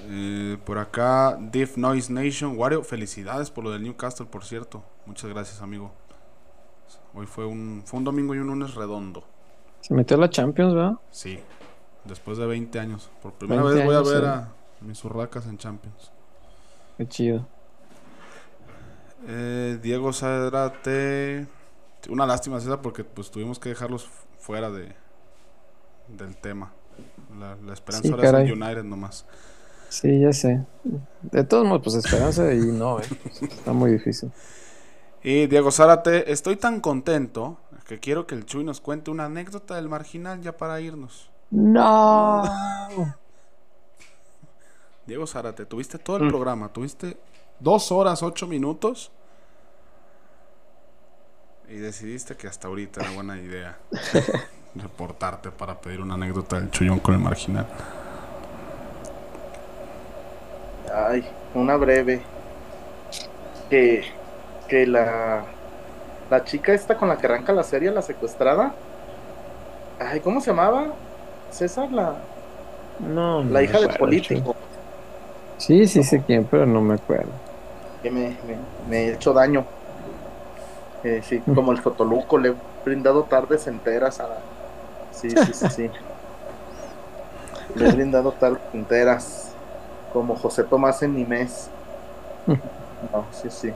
Eh, 0.09 0.57
por 0.65 0.79
acá, 0.79 1.37
Diff 1.39 1.77
Noise 1.77 2.11
Nation. 2.11 2.57
Wario, 2.57 2.83
felicidades 2.83 3.51
por 3.51 3.63
lo 3.63 3.71
del 3.71 3.83
Newcastle, 3.83 4.25
por 4.25 4.43
cierto. 4.43 4.83
Muchas 5.05 5.29
gracias, 5.29 5.61
amigo. 5.61 5.91
Hoy 7.13 7.25
fue 7.27 7.45
un, 7.45 7.83
fue 7.85 7.99
un 7.99 8.03
domingo 8.03 8.33
y 8.35 8.39
un 8.39 8.47
lunes 8.47 8.73
redondo. 8.75 9.23
Se 9.81 9.93
metió 9.93 10.17
a 10.17 10.19
la 10.21 10.29
Champions, 10.29 10.73
¿verdad? 10.73 10.93
Sí, 11.11 11.39
después 12.05 12.37
de 12.37 12.45
20 12.45 12.79
años. 12.79 13.09
Por 13.21 13.33
primera 13.33 13.61
20 13.63 13.77
vez 13.79 13.85
voy 13.85 13.95
a 13.95 14.01
ver 14.19 14.25
a 14.25 14.49
mis 14.81 15.03
urracas 15.03 15.45
en 15.47 15.57
Champions. 15.57 16.11
Qué 16.97 17.07
chido. 17.07 17.47
Eh, 19.27 19.79
Diego 19.81 20.13
Zárate. 20.13 21.47
Una 22.09 22.25
lástima, 22.25 22.59
César, 22.59 22.81
porque 22.81 23.03
pues 23.03 23.29
tuvimos 23.29 23.59
que 23.59 23.69
dejarlos 23.69 24.07
fuera 24.39 24.69
de 24.69 24.95
del 26.07 26.35
tema. 26.37 26.71
La, 27.37 27.55
la 27.55 27.73
esperanza 27.73 28.07
Sí, 28.07 28.11
ahora 28.13 28.23
es 28.23 28.31
caray. 28.31 28.47
el 28.47 28.53
United 28.53 28.83
nomás. 28.83 29.25
Sí, 29.89 30.19
ya 30.21 30.33
sé. 30.33 30.65
De 31.21 31.43
todos 31.43 31.65
modos, 31.65 31.81
pues 31.83 31.95
esperanza 31.95 32.53
y 32.53 32.59
no, 32.59 32.99
¿eh? 32.99 33.03
Está 33.41 33.73
muy 33.73 33.91
difícil. 33.91 34.31
Y 35.23 35.47
Diego 35.47 35.71
Zárate, 35.71 36.31
estoy 36.31 36.55
tan 36.55 36.79
contento 36.79 37.59
que 37.87 37.99
quiero 37.99 38.25
que 38.27 38.35
el 38.35 38.45
Chuy 38.45 38.63
nos 38.63 38.79
cuente 38.81 39.11
una 39.11 39.25
anécdota 39.25 39.75
del 39.75 39.89
marginal 39.89 40.41
ya 40.41 40.55
para 40.57 40.79
irnos. 40.79 41.28
No. 41.51 42.43
Diego 45.05 45.25
Zárate, 45.25 45.65
tuviste 45.65 45.97
todo 45.97 46.17
el 46.17 46.27
programa, 46.27 46.71
tuviste 46.71 47.17
dos 47.59 47.91
horas, 47.91 48.21
ocho 48.21 48.45
minutos. 48.45 49.11
Y 51.67 51.77
decidiste 51.77 52.35
que 52.35 52.47
hasta 52.47 52.67
ahorita 52.67 53.01
era 53.01 53.11
buena 53.11 53.37
idea 53.37 53.77
reportarte 54.75 55.51
para 55.51 55.79
pedir 55.79 56.01
una 56.01 56.15
anécdota 56.15 56.59
del 56.59 56.69
Chuyón 56.71 56.99
con 56.99 57.15
el 57.15 57.19
marginal. 57.21 57.65
Ay, 60.93 61.27
una 61.53 61.75
breve. 61.75 62.21
Que, 63.69 64.03
que 64.67 64.87
la, 64.87 65.43
la 66.29 66.43
chica 66.43 66.73
esta 66.73 66.97
con 66.97 67.09
la 67.09 67.17
que 67.17 67.27
arranca 67.27 67.53
la 67.53 67.63
serie, 67.63 67.91
la 67.91 68.01
secuestrada. 68.01 68.73
Ay, 69.99 70.19
¿cómo 70.21 70.41
se 70.41 70.51
llamaba? 70.51 70.93
César, 71.49 71.91
la, 71.91 72.15
No. 72.99 73.43
no 73.43 73.51
la 73.51 73.63
hija 73.63 73.79
del 73.79 73.93
político. 73.95 74.55
Sí, 75.57 75.87
sí 75.87 76.03
sé 76.03 76.23
quién, 76.23 76.45
pero 76.45 76.65
no 76.65 76.81
me 76.81 76.95
acuerdo. 76.95 77.31
Que 78.01 78.11
me, 78.11 78.39
me, 78.45 78.57
me 78.87 78.97
he 79.05 79.13
hecho 79.13 79.33
daño. 79.33 79.65
Eh, 81.03 81.21
sí, 81.23 81.43
como 81.53 81.71
el 81.71 81.79
Fotoluco, 81.81 82.37
le 82.37 82.49
he 82.49 82.55
brindado 82.85 83.23
tardes 83.25 83.67
enteras 83.67 84.19
a 84.19 84.27
la... 84.27 84.37
Sí, 85.11 85.37
sí, 85.37 85.53
sí, 85.53 85.69
sí. 85.69 85.89
Le 87.75 87.87
he 87.87 87.91
brindado 87.91 88.31
tardes 88.33 88.61
enteras. 88.73 89.55
Como 90.13 90.35
José 90.35 90.63
Tomás 90.63 91.01
en 91.03 91.15
Nimés. 91.15 91.69
No, 93.13 93.25
sí, 93.31 93.49
sí. 93.49 93.73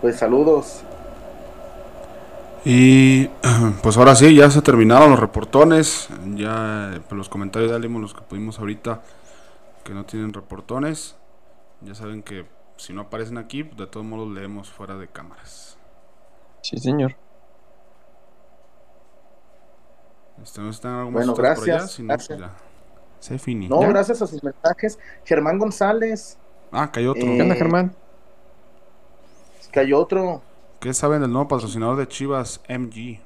Pues 0.00 0.16
saludos. 0.18 0.84
Y 2.64 3.26
pues 3.82 3.96
ahora 3.96 4.14
sí, 4.14 4.34
ya 4.34 4.50
se 4.50 4.62
terminaron 4.62 5.10
los 5.10 5.20
reportones. 5.20 6.08
Ya 6.34 7.00
por 7.08 7.18
los 7.18 7.28
comentarios 7.28 7.70
ya 7.70 7.78
leímos 7.78 8.02
los 8.02 8.14
que 8.14 8.22
pudimos 8.22 8.58
ahorita 8.58 9.02
que 9.84 9.94
no 9.94 10.04
tienen 10.04 10.32
reportones. 10.32 11.16
Ya 11.80 11.94
saben 11.94 12.22
que 12.22 12.46
si 12.76 12.92
no 12.92 13.02
aparecen 13.02 13.38
aquí, 13.38 13.62
de 13.64 13.86
todos 13.86 14.06
modos 14.06 14.28
leemos 14.32 14.70
fuera 14.70 14.96
de 14.96 15.08
cámaras. 15.08 15.76
Sí, 16.62 16.78
señor. 16.78 17.16
Este, 20.42 20.60
¿No 20.60 20.70
están 20.70 20.94
algo 20.94 21.10
más 21.10 21.26
Bueno, 21.26 21.34
gracias, 21.34 21.92
Si 21.92 22.02
no, 22.02 22.14
pues 22.14 22.28
gracias. 22.28 22.38
ya. 22.38 22.56
Se 23.20 23.38
finí. 23.38 23.68
No, 23.68 23.80
¿Ya? 23.80 23.88
gracias 23.88 24.22
a 24.22 24.26
sus 24.26 24.42
mensajes. 24.42 24.98
Germán 25.24 25.58
González, 25.58 26.38
Ah, 26.72 26.90
cayó 26.90 27.12
otro. 27.12 27.22
Eh, 27.22 27.36
¿Qué 27.36 27.42
onda, 27.42 27.54
Germán? 27.54 27.94
cayó 29.70 29.98
otro. 29.98 30.42
¿Qué 30.82 30.92
saben 30.92 31.20
del 31.20 31.30
nuevo 31.30 31.46
patrocinador 31.46 31.96
de 31.96 32.08
Chivas, 32.08 32.60
MG? 32.68 33.20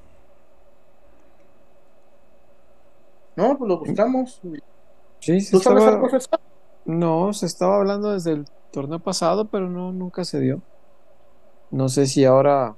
No, 3.35 3.57
pues 3.57 3.67
lo 3.67 3.79
buscamos. 3.79 4.43
Sí, 5.21 5.41
se 5.41 5.57
¿Tú 5.57 5.61
sabes 5.61 5.85
estaba... 5.85 5.97
algo, 5.97 6.11
César? 6.11 6.39
No, 6.85 7.33
se 7.33 7.47
estaba 7.47 7.77
hablando 7.77 8.13
desde 8.13 8.33
el 8.33 8.45
torneo 8.71 8.99
pasado, 8.99 9.47
pero 9.47 9.71
no, 9.71 9.91
nunca 9.91 10.23
se 10.27 10.39
dio. 10.39 10.61
No 11.71 11.89
sé 11.89 12.07
si 12.07 12.27
ahora. 12.27 12.77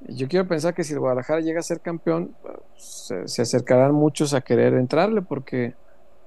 Yo 0.00 0.28
quiero 0.28 0.46
pensar 0.46 0.74
que 0.74 0.84
si 0.84 0.92
el 0.92 1.00
Guadalajara 1.00 1.40
llega 1.40 1.60
a 1.60 1.62
ser 1.62 1.80
campeón, 1.80 2.36
se, 2.76 3.26
se 3.26 3.40
acercarán 3.40 3.94
muchos 3.94 4.34
a 4.34 4.42
querer 4.42 4.74
entrarle, 4.74 5.22
porque 5.22 5.74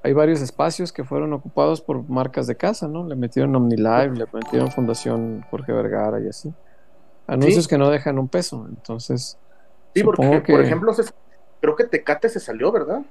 hay 0.02 0.14
varios 0.14 0.42
espacios 0.42 0.92
que 0.92 1.04
fueron 1.04 1.32
ocupados 1.34 1.82
por 1.82 2.10
marcas 2.10 2.48
de 2.48 2.58
casa, 2.58 2.88
¿no? 2.88 3.08
Le 3.08 3.16
metieron 3.16 3.56
OmniLive, 3.56 4.16
le 4.16 4.26
metieron 4.34 4.72
Fundación 4.72 5.44
Jorge 5.52 5.72
Vergara 5.74 6.20
y 6.20 6.28
así. 6.28 6.52
Anuncios 7.28 7.66
Sí. 7.66 7.70
que 7.70 7.78
no 7.78 7.90
dejan 7.90 8.20
un 8.20 8.30
peso, 8.30 8.66
entonces. 8.70 9.38
Sí, 9.94 10.04
porque, 10.04 10.42
que- 10.44 10.52
por 10.52 10.62
ejemplo, 10.62 10.94
creo 11.62 11.76
que 11.76 11.86
Tecate 11.86 12.30
se 12.30 12.40
salió, 12.40 12.72
¿verdad? 12.72 13.02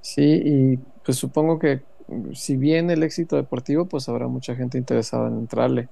Sí, 0.00 0.22
y 0.44 0.76
pues 1.04 1.18
supongo 1.18 1.58
que 1.58 1.84
mm, 2.06 2.32
si 2.32 2.56
viene 2.56 2.94
el 2.94 3.02
éxito 3.02 3.36
deportivo, 3.36 3.86
pues 3.88 4.08
habrá 4.08 4.28
mucha 4.28 4.54
gente 4.56 4.78
interesada 4.78 5.28
en 5.28 5.38
entrarle. 5.38 5.90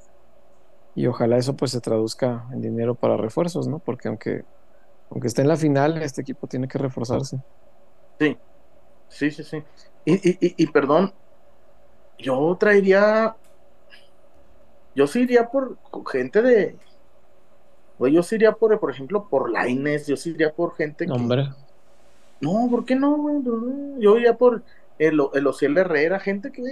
Y 0.94 1.06
ojalá 1.06 1.38
eso 1.38 1.56
pues 1.56 1.72
se 1.72 1.80
traduzca 1.80 2.46
en 2.52 2.60
dinero 2.62 2.96
para 2.96 3.16
refuerzos, 3.16 3.68
¿no? 3.68 3.80
Porque 3.80 4.08
aunque, 4.08 4.44
aunque 5.10 5.28
esté 5.28 5.42
en 5.42 5.48
la 5.48 5.56
final, 5.56 6.02
este 6.02 6.22
equipo 6.22 6.48
tiene 6.48 6.68
que 6.68 6.78
reforzarse. 6.78 7.38
Sí, 8.20 8.36
sí, 9.08 9.30
sí, 9.32 9.44
sí. 9.44 9.64
Y, 10.04 10.14
y, 10.30 10.38
y, 10.40 10.64
y 10.64 10.66
perdón, 10.68 11.14
yo 12.18 12.56
traería, 12.58 13.36
yo 14.94 15.06
sí 15.06 15.20
iría 15.20 15.48
por 15.48 15.76
gente 16.10 16.42
de, 16.42 16.76
güey, 17.98 18.12
yo 18.12 18.22
sí 18.22 18.36
iría 18.36 18.52
por, 18.52 18.78
por 18.80 18.90
ejemplo, 18.90 19.28
por 19.28 19.50
Laines, 19.50 20.06
yo 20.06 20.16
sí 20.16 20.30
iría 20.30 20.52
por 20.52 20.74
gente 20.76 21.06
que, 21.06 21.12
Hombre, 21.12 21.48
no, 22.40 22.68
¿por 22.70 22.84
qué 22.84 22.94
no, 22.96 23.16
güey? 23.16 23.36
Yo 23.98 24.16
iría 24.16 24.36
por 24.36 24.62
el, 24.98 25.20
el 25.34 25.46
Ociel 25.46 25.76
Herrera, 25.78 26.18
gente 26.20 26.50
que, 26.52 26.62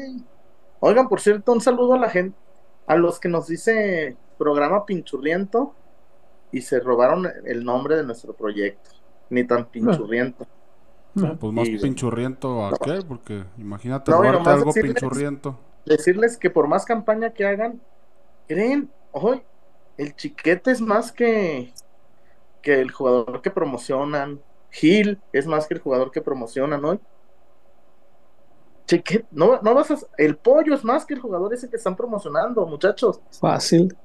oigan, 0.81 1.09
por 1.09 1.21
cierto, 1.21 1.53
un 1.53 1.61
saludo 1.61 1.95
a 1.95 1.99
la 1.99 2.11
gente, 2.11 2.37
a 2.87 2.97
los 2.97 3.19
que 3.21 3.29
nos 3.29 3.47
dice 3.49 4.17
programa 4.39 4.85
pinchurriento 4.87 5.75
y 6.53 6.61
se 6.63 6.79
robaron 6.81 7.27
el 7.45 7.65
nombre 7.65 7.97
de 7.97 8.05
nuestro 8.05 8.33
proyecto, 8.35 8.91
ni 9.31 9.45
tan 9.45 9.67
pinchurriento. 9.67 10.47
No, 11.15 11.37
pues 11.39 11.53
más 11.53 11.67
Y- 11.69 11.79
pinchurriento 11.79 12.67
a 12.67 12.73
qué, 12.77 13.01
porque 13.07 13.45
imagínate 13.57 14.11
No, 14.11 14.19
robarte 14.23 14.51
algo 14.51 14.67
decirles- 14.73 14.95
pinchurriento. 15.01 15.59
decirles 15.87 16.37
que 16.37 16.51
por 16.51 16.69
más 16.69 16.85
campaña 16.85 17.31
que 17.31 17.47
hagan, 17.47 17.81
creen, 18.47 18.91
hoy 19.13 19.43
el 19.97 20.15
chiquete 20.15 20.71
es 20.71 20.81
más 20.81 21.13
que, 21.13 21.73
que 22.63 22.81
el 22.81 22.91
jugador 22.91 23.41
que 23.43 23.51
promocionan. 23.51 24.41
Gil 24.71 25.21
es 25.33 25.47
más 25.47 25.67
que 25.67 25.75
el 25.75 25.81
jugador 25.81 26.11
que 26.11 26.21
promocionan 26.21 26.85
hoy. 26.85 27.01
Chiquete, 28.87 29.27
no, 29.31 29.61
no 29.63 29.75
vas 29.75 29.91
a, 29.91 29.99
el 30.19 30.37
pollo 30.37 30.75
es 30.75 30.85
más 30.85 31.05
que 31.07 31.15
el 31.15 31.21
jugador 31.21 31.53
ese 31.55 31.69
que 31.69 31.77
están 31.77 31.97
promocionando, 31.97 32.67
muchachos. 32.67 33.21
fácil. 33.41 33.97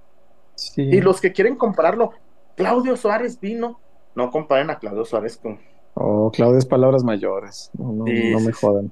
Sí. 0.56 0.82
Y 0.84 1.02
los 1.02 1.20
que 1.22 1.32
quieren 1.32 1.56
comprarlo, 1.56 2.12
Claudio 2.56 2.96
Suárez 2.96 3.40
vino. 3.40 3.80
No 4.16 4.30
comparen 4.30 4.70
a 4.70 4.80
Claudio 4.80 5.06
Suárez 5.06 5.38
con. 5.38 5.60
Oh, 5.94 6.32
Claudio 6.32 6.58
es 6.58 6.66
palabras 6.66 7.04
mayores. 7.04 7.70
No, 7.74 7.92
no, 7.92 8.06
Sí, 8.06 8.32
no 8.32 8.40
me 8.40 8.52
jodan. 8.52 8.92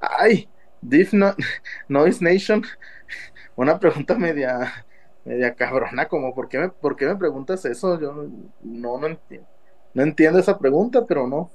Ay, 0.00 0.48
Diff 0.80 1.12
no, 1.12 1.34
Noise 1.88 2.22
Nation. 2.22 2.64
Una 3.56 3.78
pregunta 3.78 4.14
media, 4.16 4.86
media 5.24 5.54
cabrona, 5.54 6.08
como 6.08 6.34
¿por 6.34 6.48
qué, 6.48 6.58
me, 6.58 6.68
¿por 6.70 6.96
qué 6.96 7.06
me 7.06 7.16
preguntas 7.16 7.64
eso? 7.64 8.00
Yo 8.00 8.12
no, 8.62 8.98
no 8.98 9.06
entiendo. 9.06 9.48
No 9.94 10.02
entiendo 10.02 10.38
esa 10.38 10.58
pregunta, 10.58 11.04
pero 11.06 11.26
no. 11.26 11.50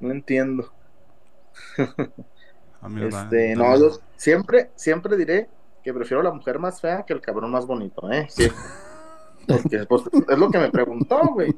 No 0.00 0.10
entiendo. 0.10 0.70
Ah, 2.80 2.88
Este, 3.08 3.56
no, 3.56 3.76
yo 3.76 3.90
siempre, 4.16 4.70
siempre 4.76 5.16
diré 5.16 5.48
que 5.82 5.92
prefiero 5.92 6.22
la 6.22 6.30
mujer 6.30 6.60
más 6.60 6.80
fea 6.80 7.02
que 7.04 7.12
el 7.12 7.20
cabrón 7.20 7.50
más 7.50 7.66
bonito, 7.66 8.08
¿eh? 8.12 8.26
Sí. 8.30 8.48
Porque 9.48 9.84
pues, 9.88 10.02
es 10.28 10.38
lo 10.38 10.48
que 10.48 10.58
me 10.58 10.70
preguntó, 10.70 11.20
güey. 11.32 11.52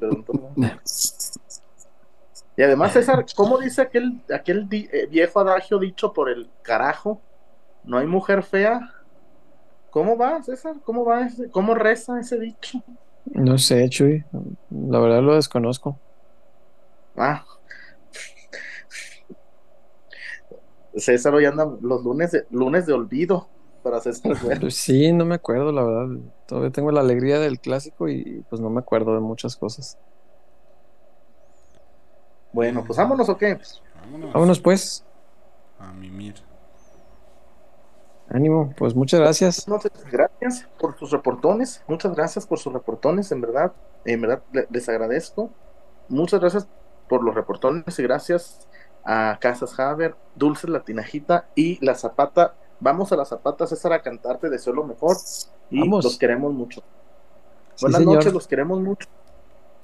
Y 2.57 2.62
además, 2.62 2.93
César, 2.95 3.25
¿cómo 3.35 3.59
dice 3.59 3.83
aquel, 3.83 4.23
aquel 4.33 4.69
di- 4.69 4.89
eh, 4.93 5.07
viejo 5.11 5.41
adagio 5.41 5.79
dicho 5.79 6.12
por 6.12 6.31
el 6.31 6.49
carajo? 6.62 7.21
No 7.91 7.99
hay 7.99 8.07
mujer 8.07 8.45
fea. 8.45 8.89
¿Cómo 9.91 10.17
va, 10.17 10.41
César? 10.45 10.77
¿Cómo 10.85 11.05
va 11.05 11.27
ese, 11.27 11.51
cómo 11.51 11.75
reza 11.75 12.21
ese 12.21 12.39
dicho? 12.39 12.81
No 13.25 13.59
sé, 13.59 13.89
Chuy. 13.89 14.25
La 14.71 15.01
verdad 15.01 15.23
lo 15.23 15.35
desconozco. 15.35 15.99
Ah. 17.17 17.45
César 20.95 21.35
hoy 21.35 21.47
anda 21.47 21.69
los 21.83 22.05
lunes 22.05 22.31
de, 22.31 22.47
lunes 22.51 22.87
de 22.87 22.93
olvido 22.93 23.49
para 23.83 23.99
César. 23.99 24.37
Pues 24.61 24.77
sí, 24.77 25.12
no 25.12 25.25
me 25.25 25.35
acuerdo, 25.35 25.73
la 25.73 25.83
verdad. 25.83 26.17
Todavía 26.47 26.71
tengo 26.71 26.93
la 26.93 27.01
alegría 27.01 27.41
del 27.41 27.59
clásico 27.59 28.09
y 28.09 28.45
pues 28.49 28.62
no 28.62 28.71
me 28.71 28.79
acuerdo 28.79 29.15
de 29.15 29.21
muchas 29.21 29.57
cosas. 29.57 29.99
Bueno, 32.53 32.85
pues 32.87 32.97
vámonos 32.97 33.29
o 33.29 33.37
qué? 33.37 33.59
Vámonos 34.01 34.33
Vámonos 34.33 34.61
pues. 34.61 35.05
a 35.81 35.93
mimir. 35.93 36.49
Ánimo, 38.31 38.73
pues 38.77 38.94
muchas 38.94 39.20
gracias. 39.20 39.66
Muchas 39.69 39.90
gracias 40.11 40.69
por 40.78 40.97
sus 40.98 41.11
reportones. 41.11 41.82
Muchas 41.89 42.15
gracias 42.15 42.47
por 42.47 42.59
sus 42.59 42.73
reportones, 42.73 43.32
en 43.32 43.40
verdad. 43.40 43.73
En 44.05 44.20
verdad 44.20 44.43
le- 44.52 44.66
les 44.70 44.89
agradezco. 44.89 45.51
Muchas 46.09 46.40
gracias 46.40 46.69
por 47.09 47.24
los 47.24 47.35
reportones 47.35 47.98
y 47.98 48.02
gracias 48.05 48.69
a 49.05 49.36
Casas 49.40 49.78
Haber, 49.81 50.15
Dulces 50.36 50.70
La 50.70 50.81
Tinajita 50.81 51.47
y 51.57 51.85
La 51.85 51.94
Zapata. 51.97 52.55
Vamos 52.78 53.11
a 53.12 53.16
La 53.16 53.24
Zapata, 53.24 53.66
César, 53.66 53.93
a 53.93 54.01
cantarte, 54.02 54.48
deseo 54.48 54.73
lo 54.73 54.85
mejor 54.85 55.16
y 55.70 55.81
Vamos. 55.81 56.05
los 56.05 56.16
queremos 56.19 56.52
mucho. 56.55 56.82
Sí, 57.74 57.82
Buenas 57.86 57.98
señor. 58.01 58.15
noches, 58.16 58.32
los 58.32 58.47
queremos 58.47 58.81
mucho. 58.81 59.09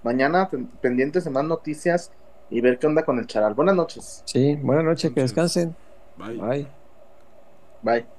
Mañana 0.04 0.48
pen- 0.48 0.68
pendientes 0.80 1.24
de 1.24 1.30
más 1.30 1.44
noticias 1.44 2.12
y 2.48 2.60
ver 2.60 2.78
qué 2.78 2.86
onda 2.86 3.04
con 3.04 3.18
el 3.18 3.26
charal. 3.26 3.54
Buenas 3.54 3.74
noches. 3.74 4.22
Sí, 4.24 4.54
buenas 4.62 4.84
noches, 4.84 5.10
que 5.12 5.20
descansen. 5.22 5.74
Bye. 6.16 6.36
Bye. 6.38 6.68
Bye. 7.82 8.15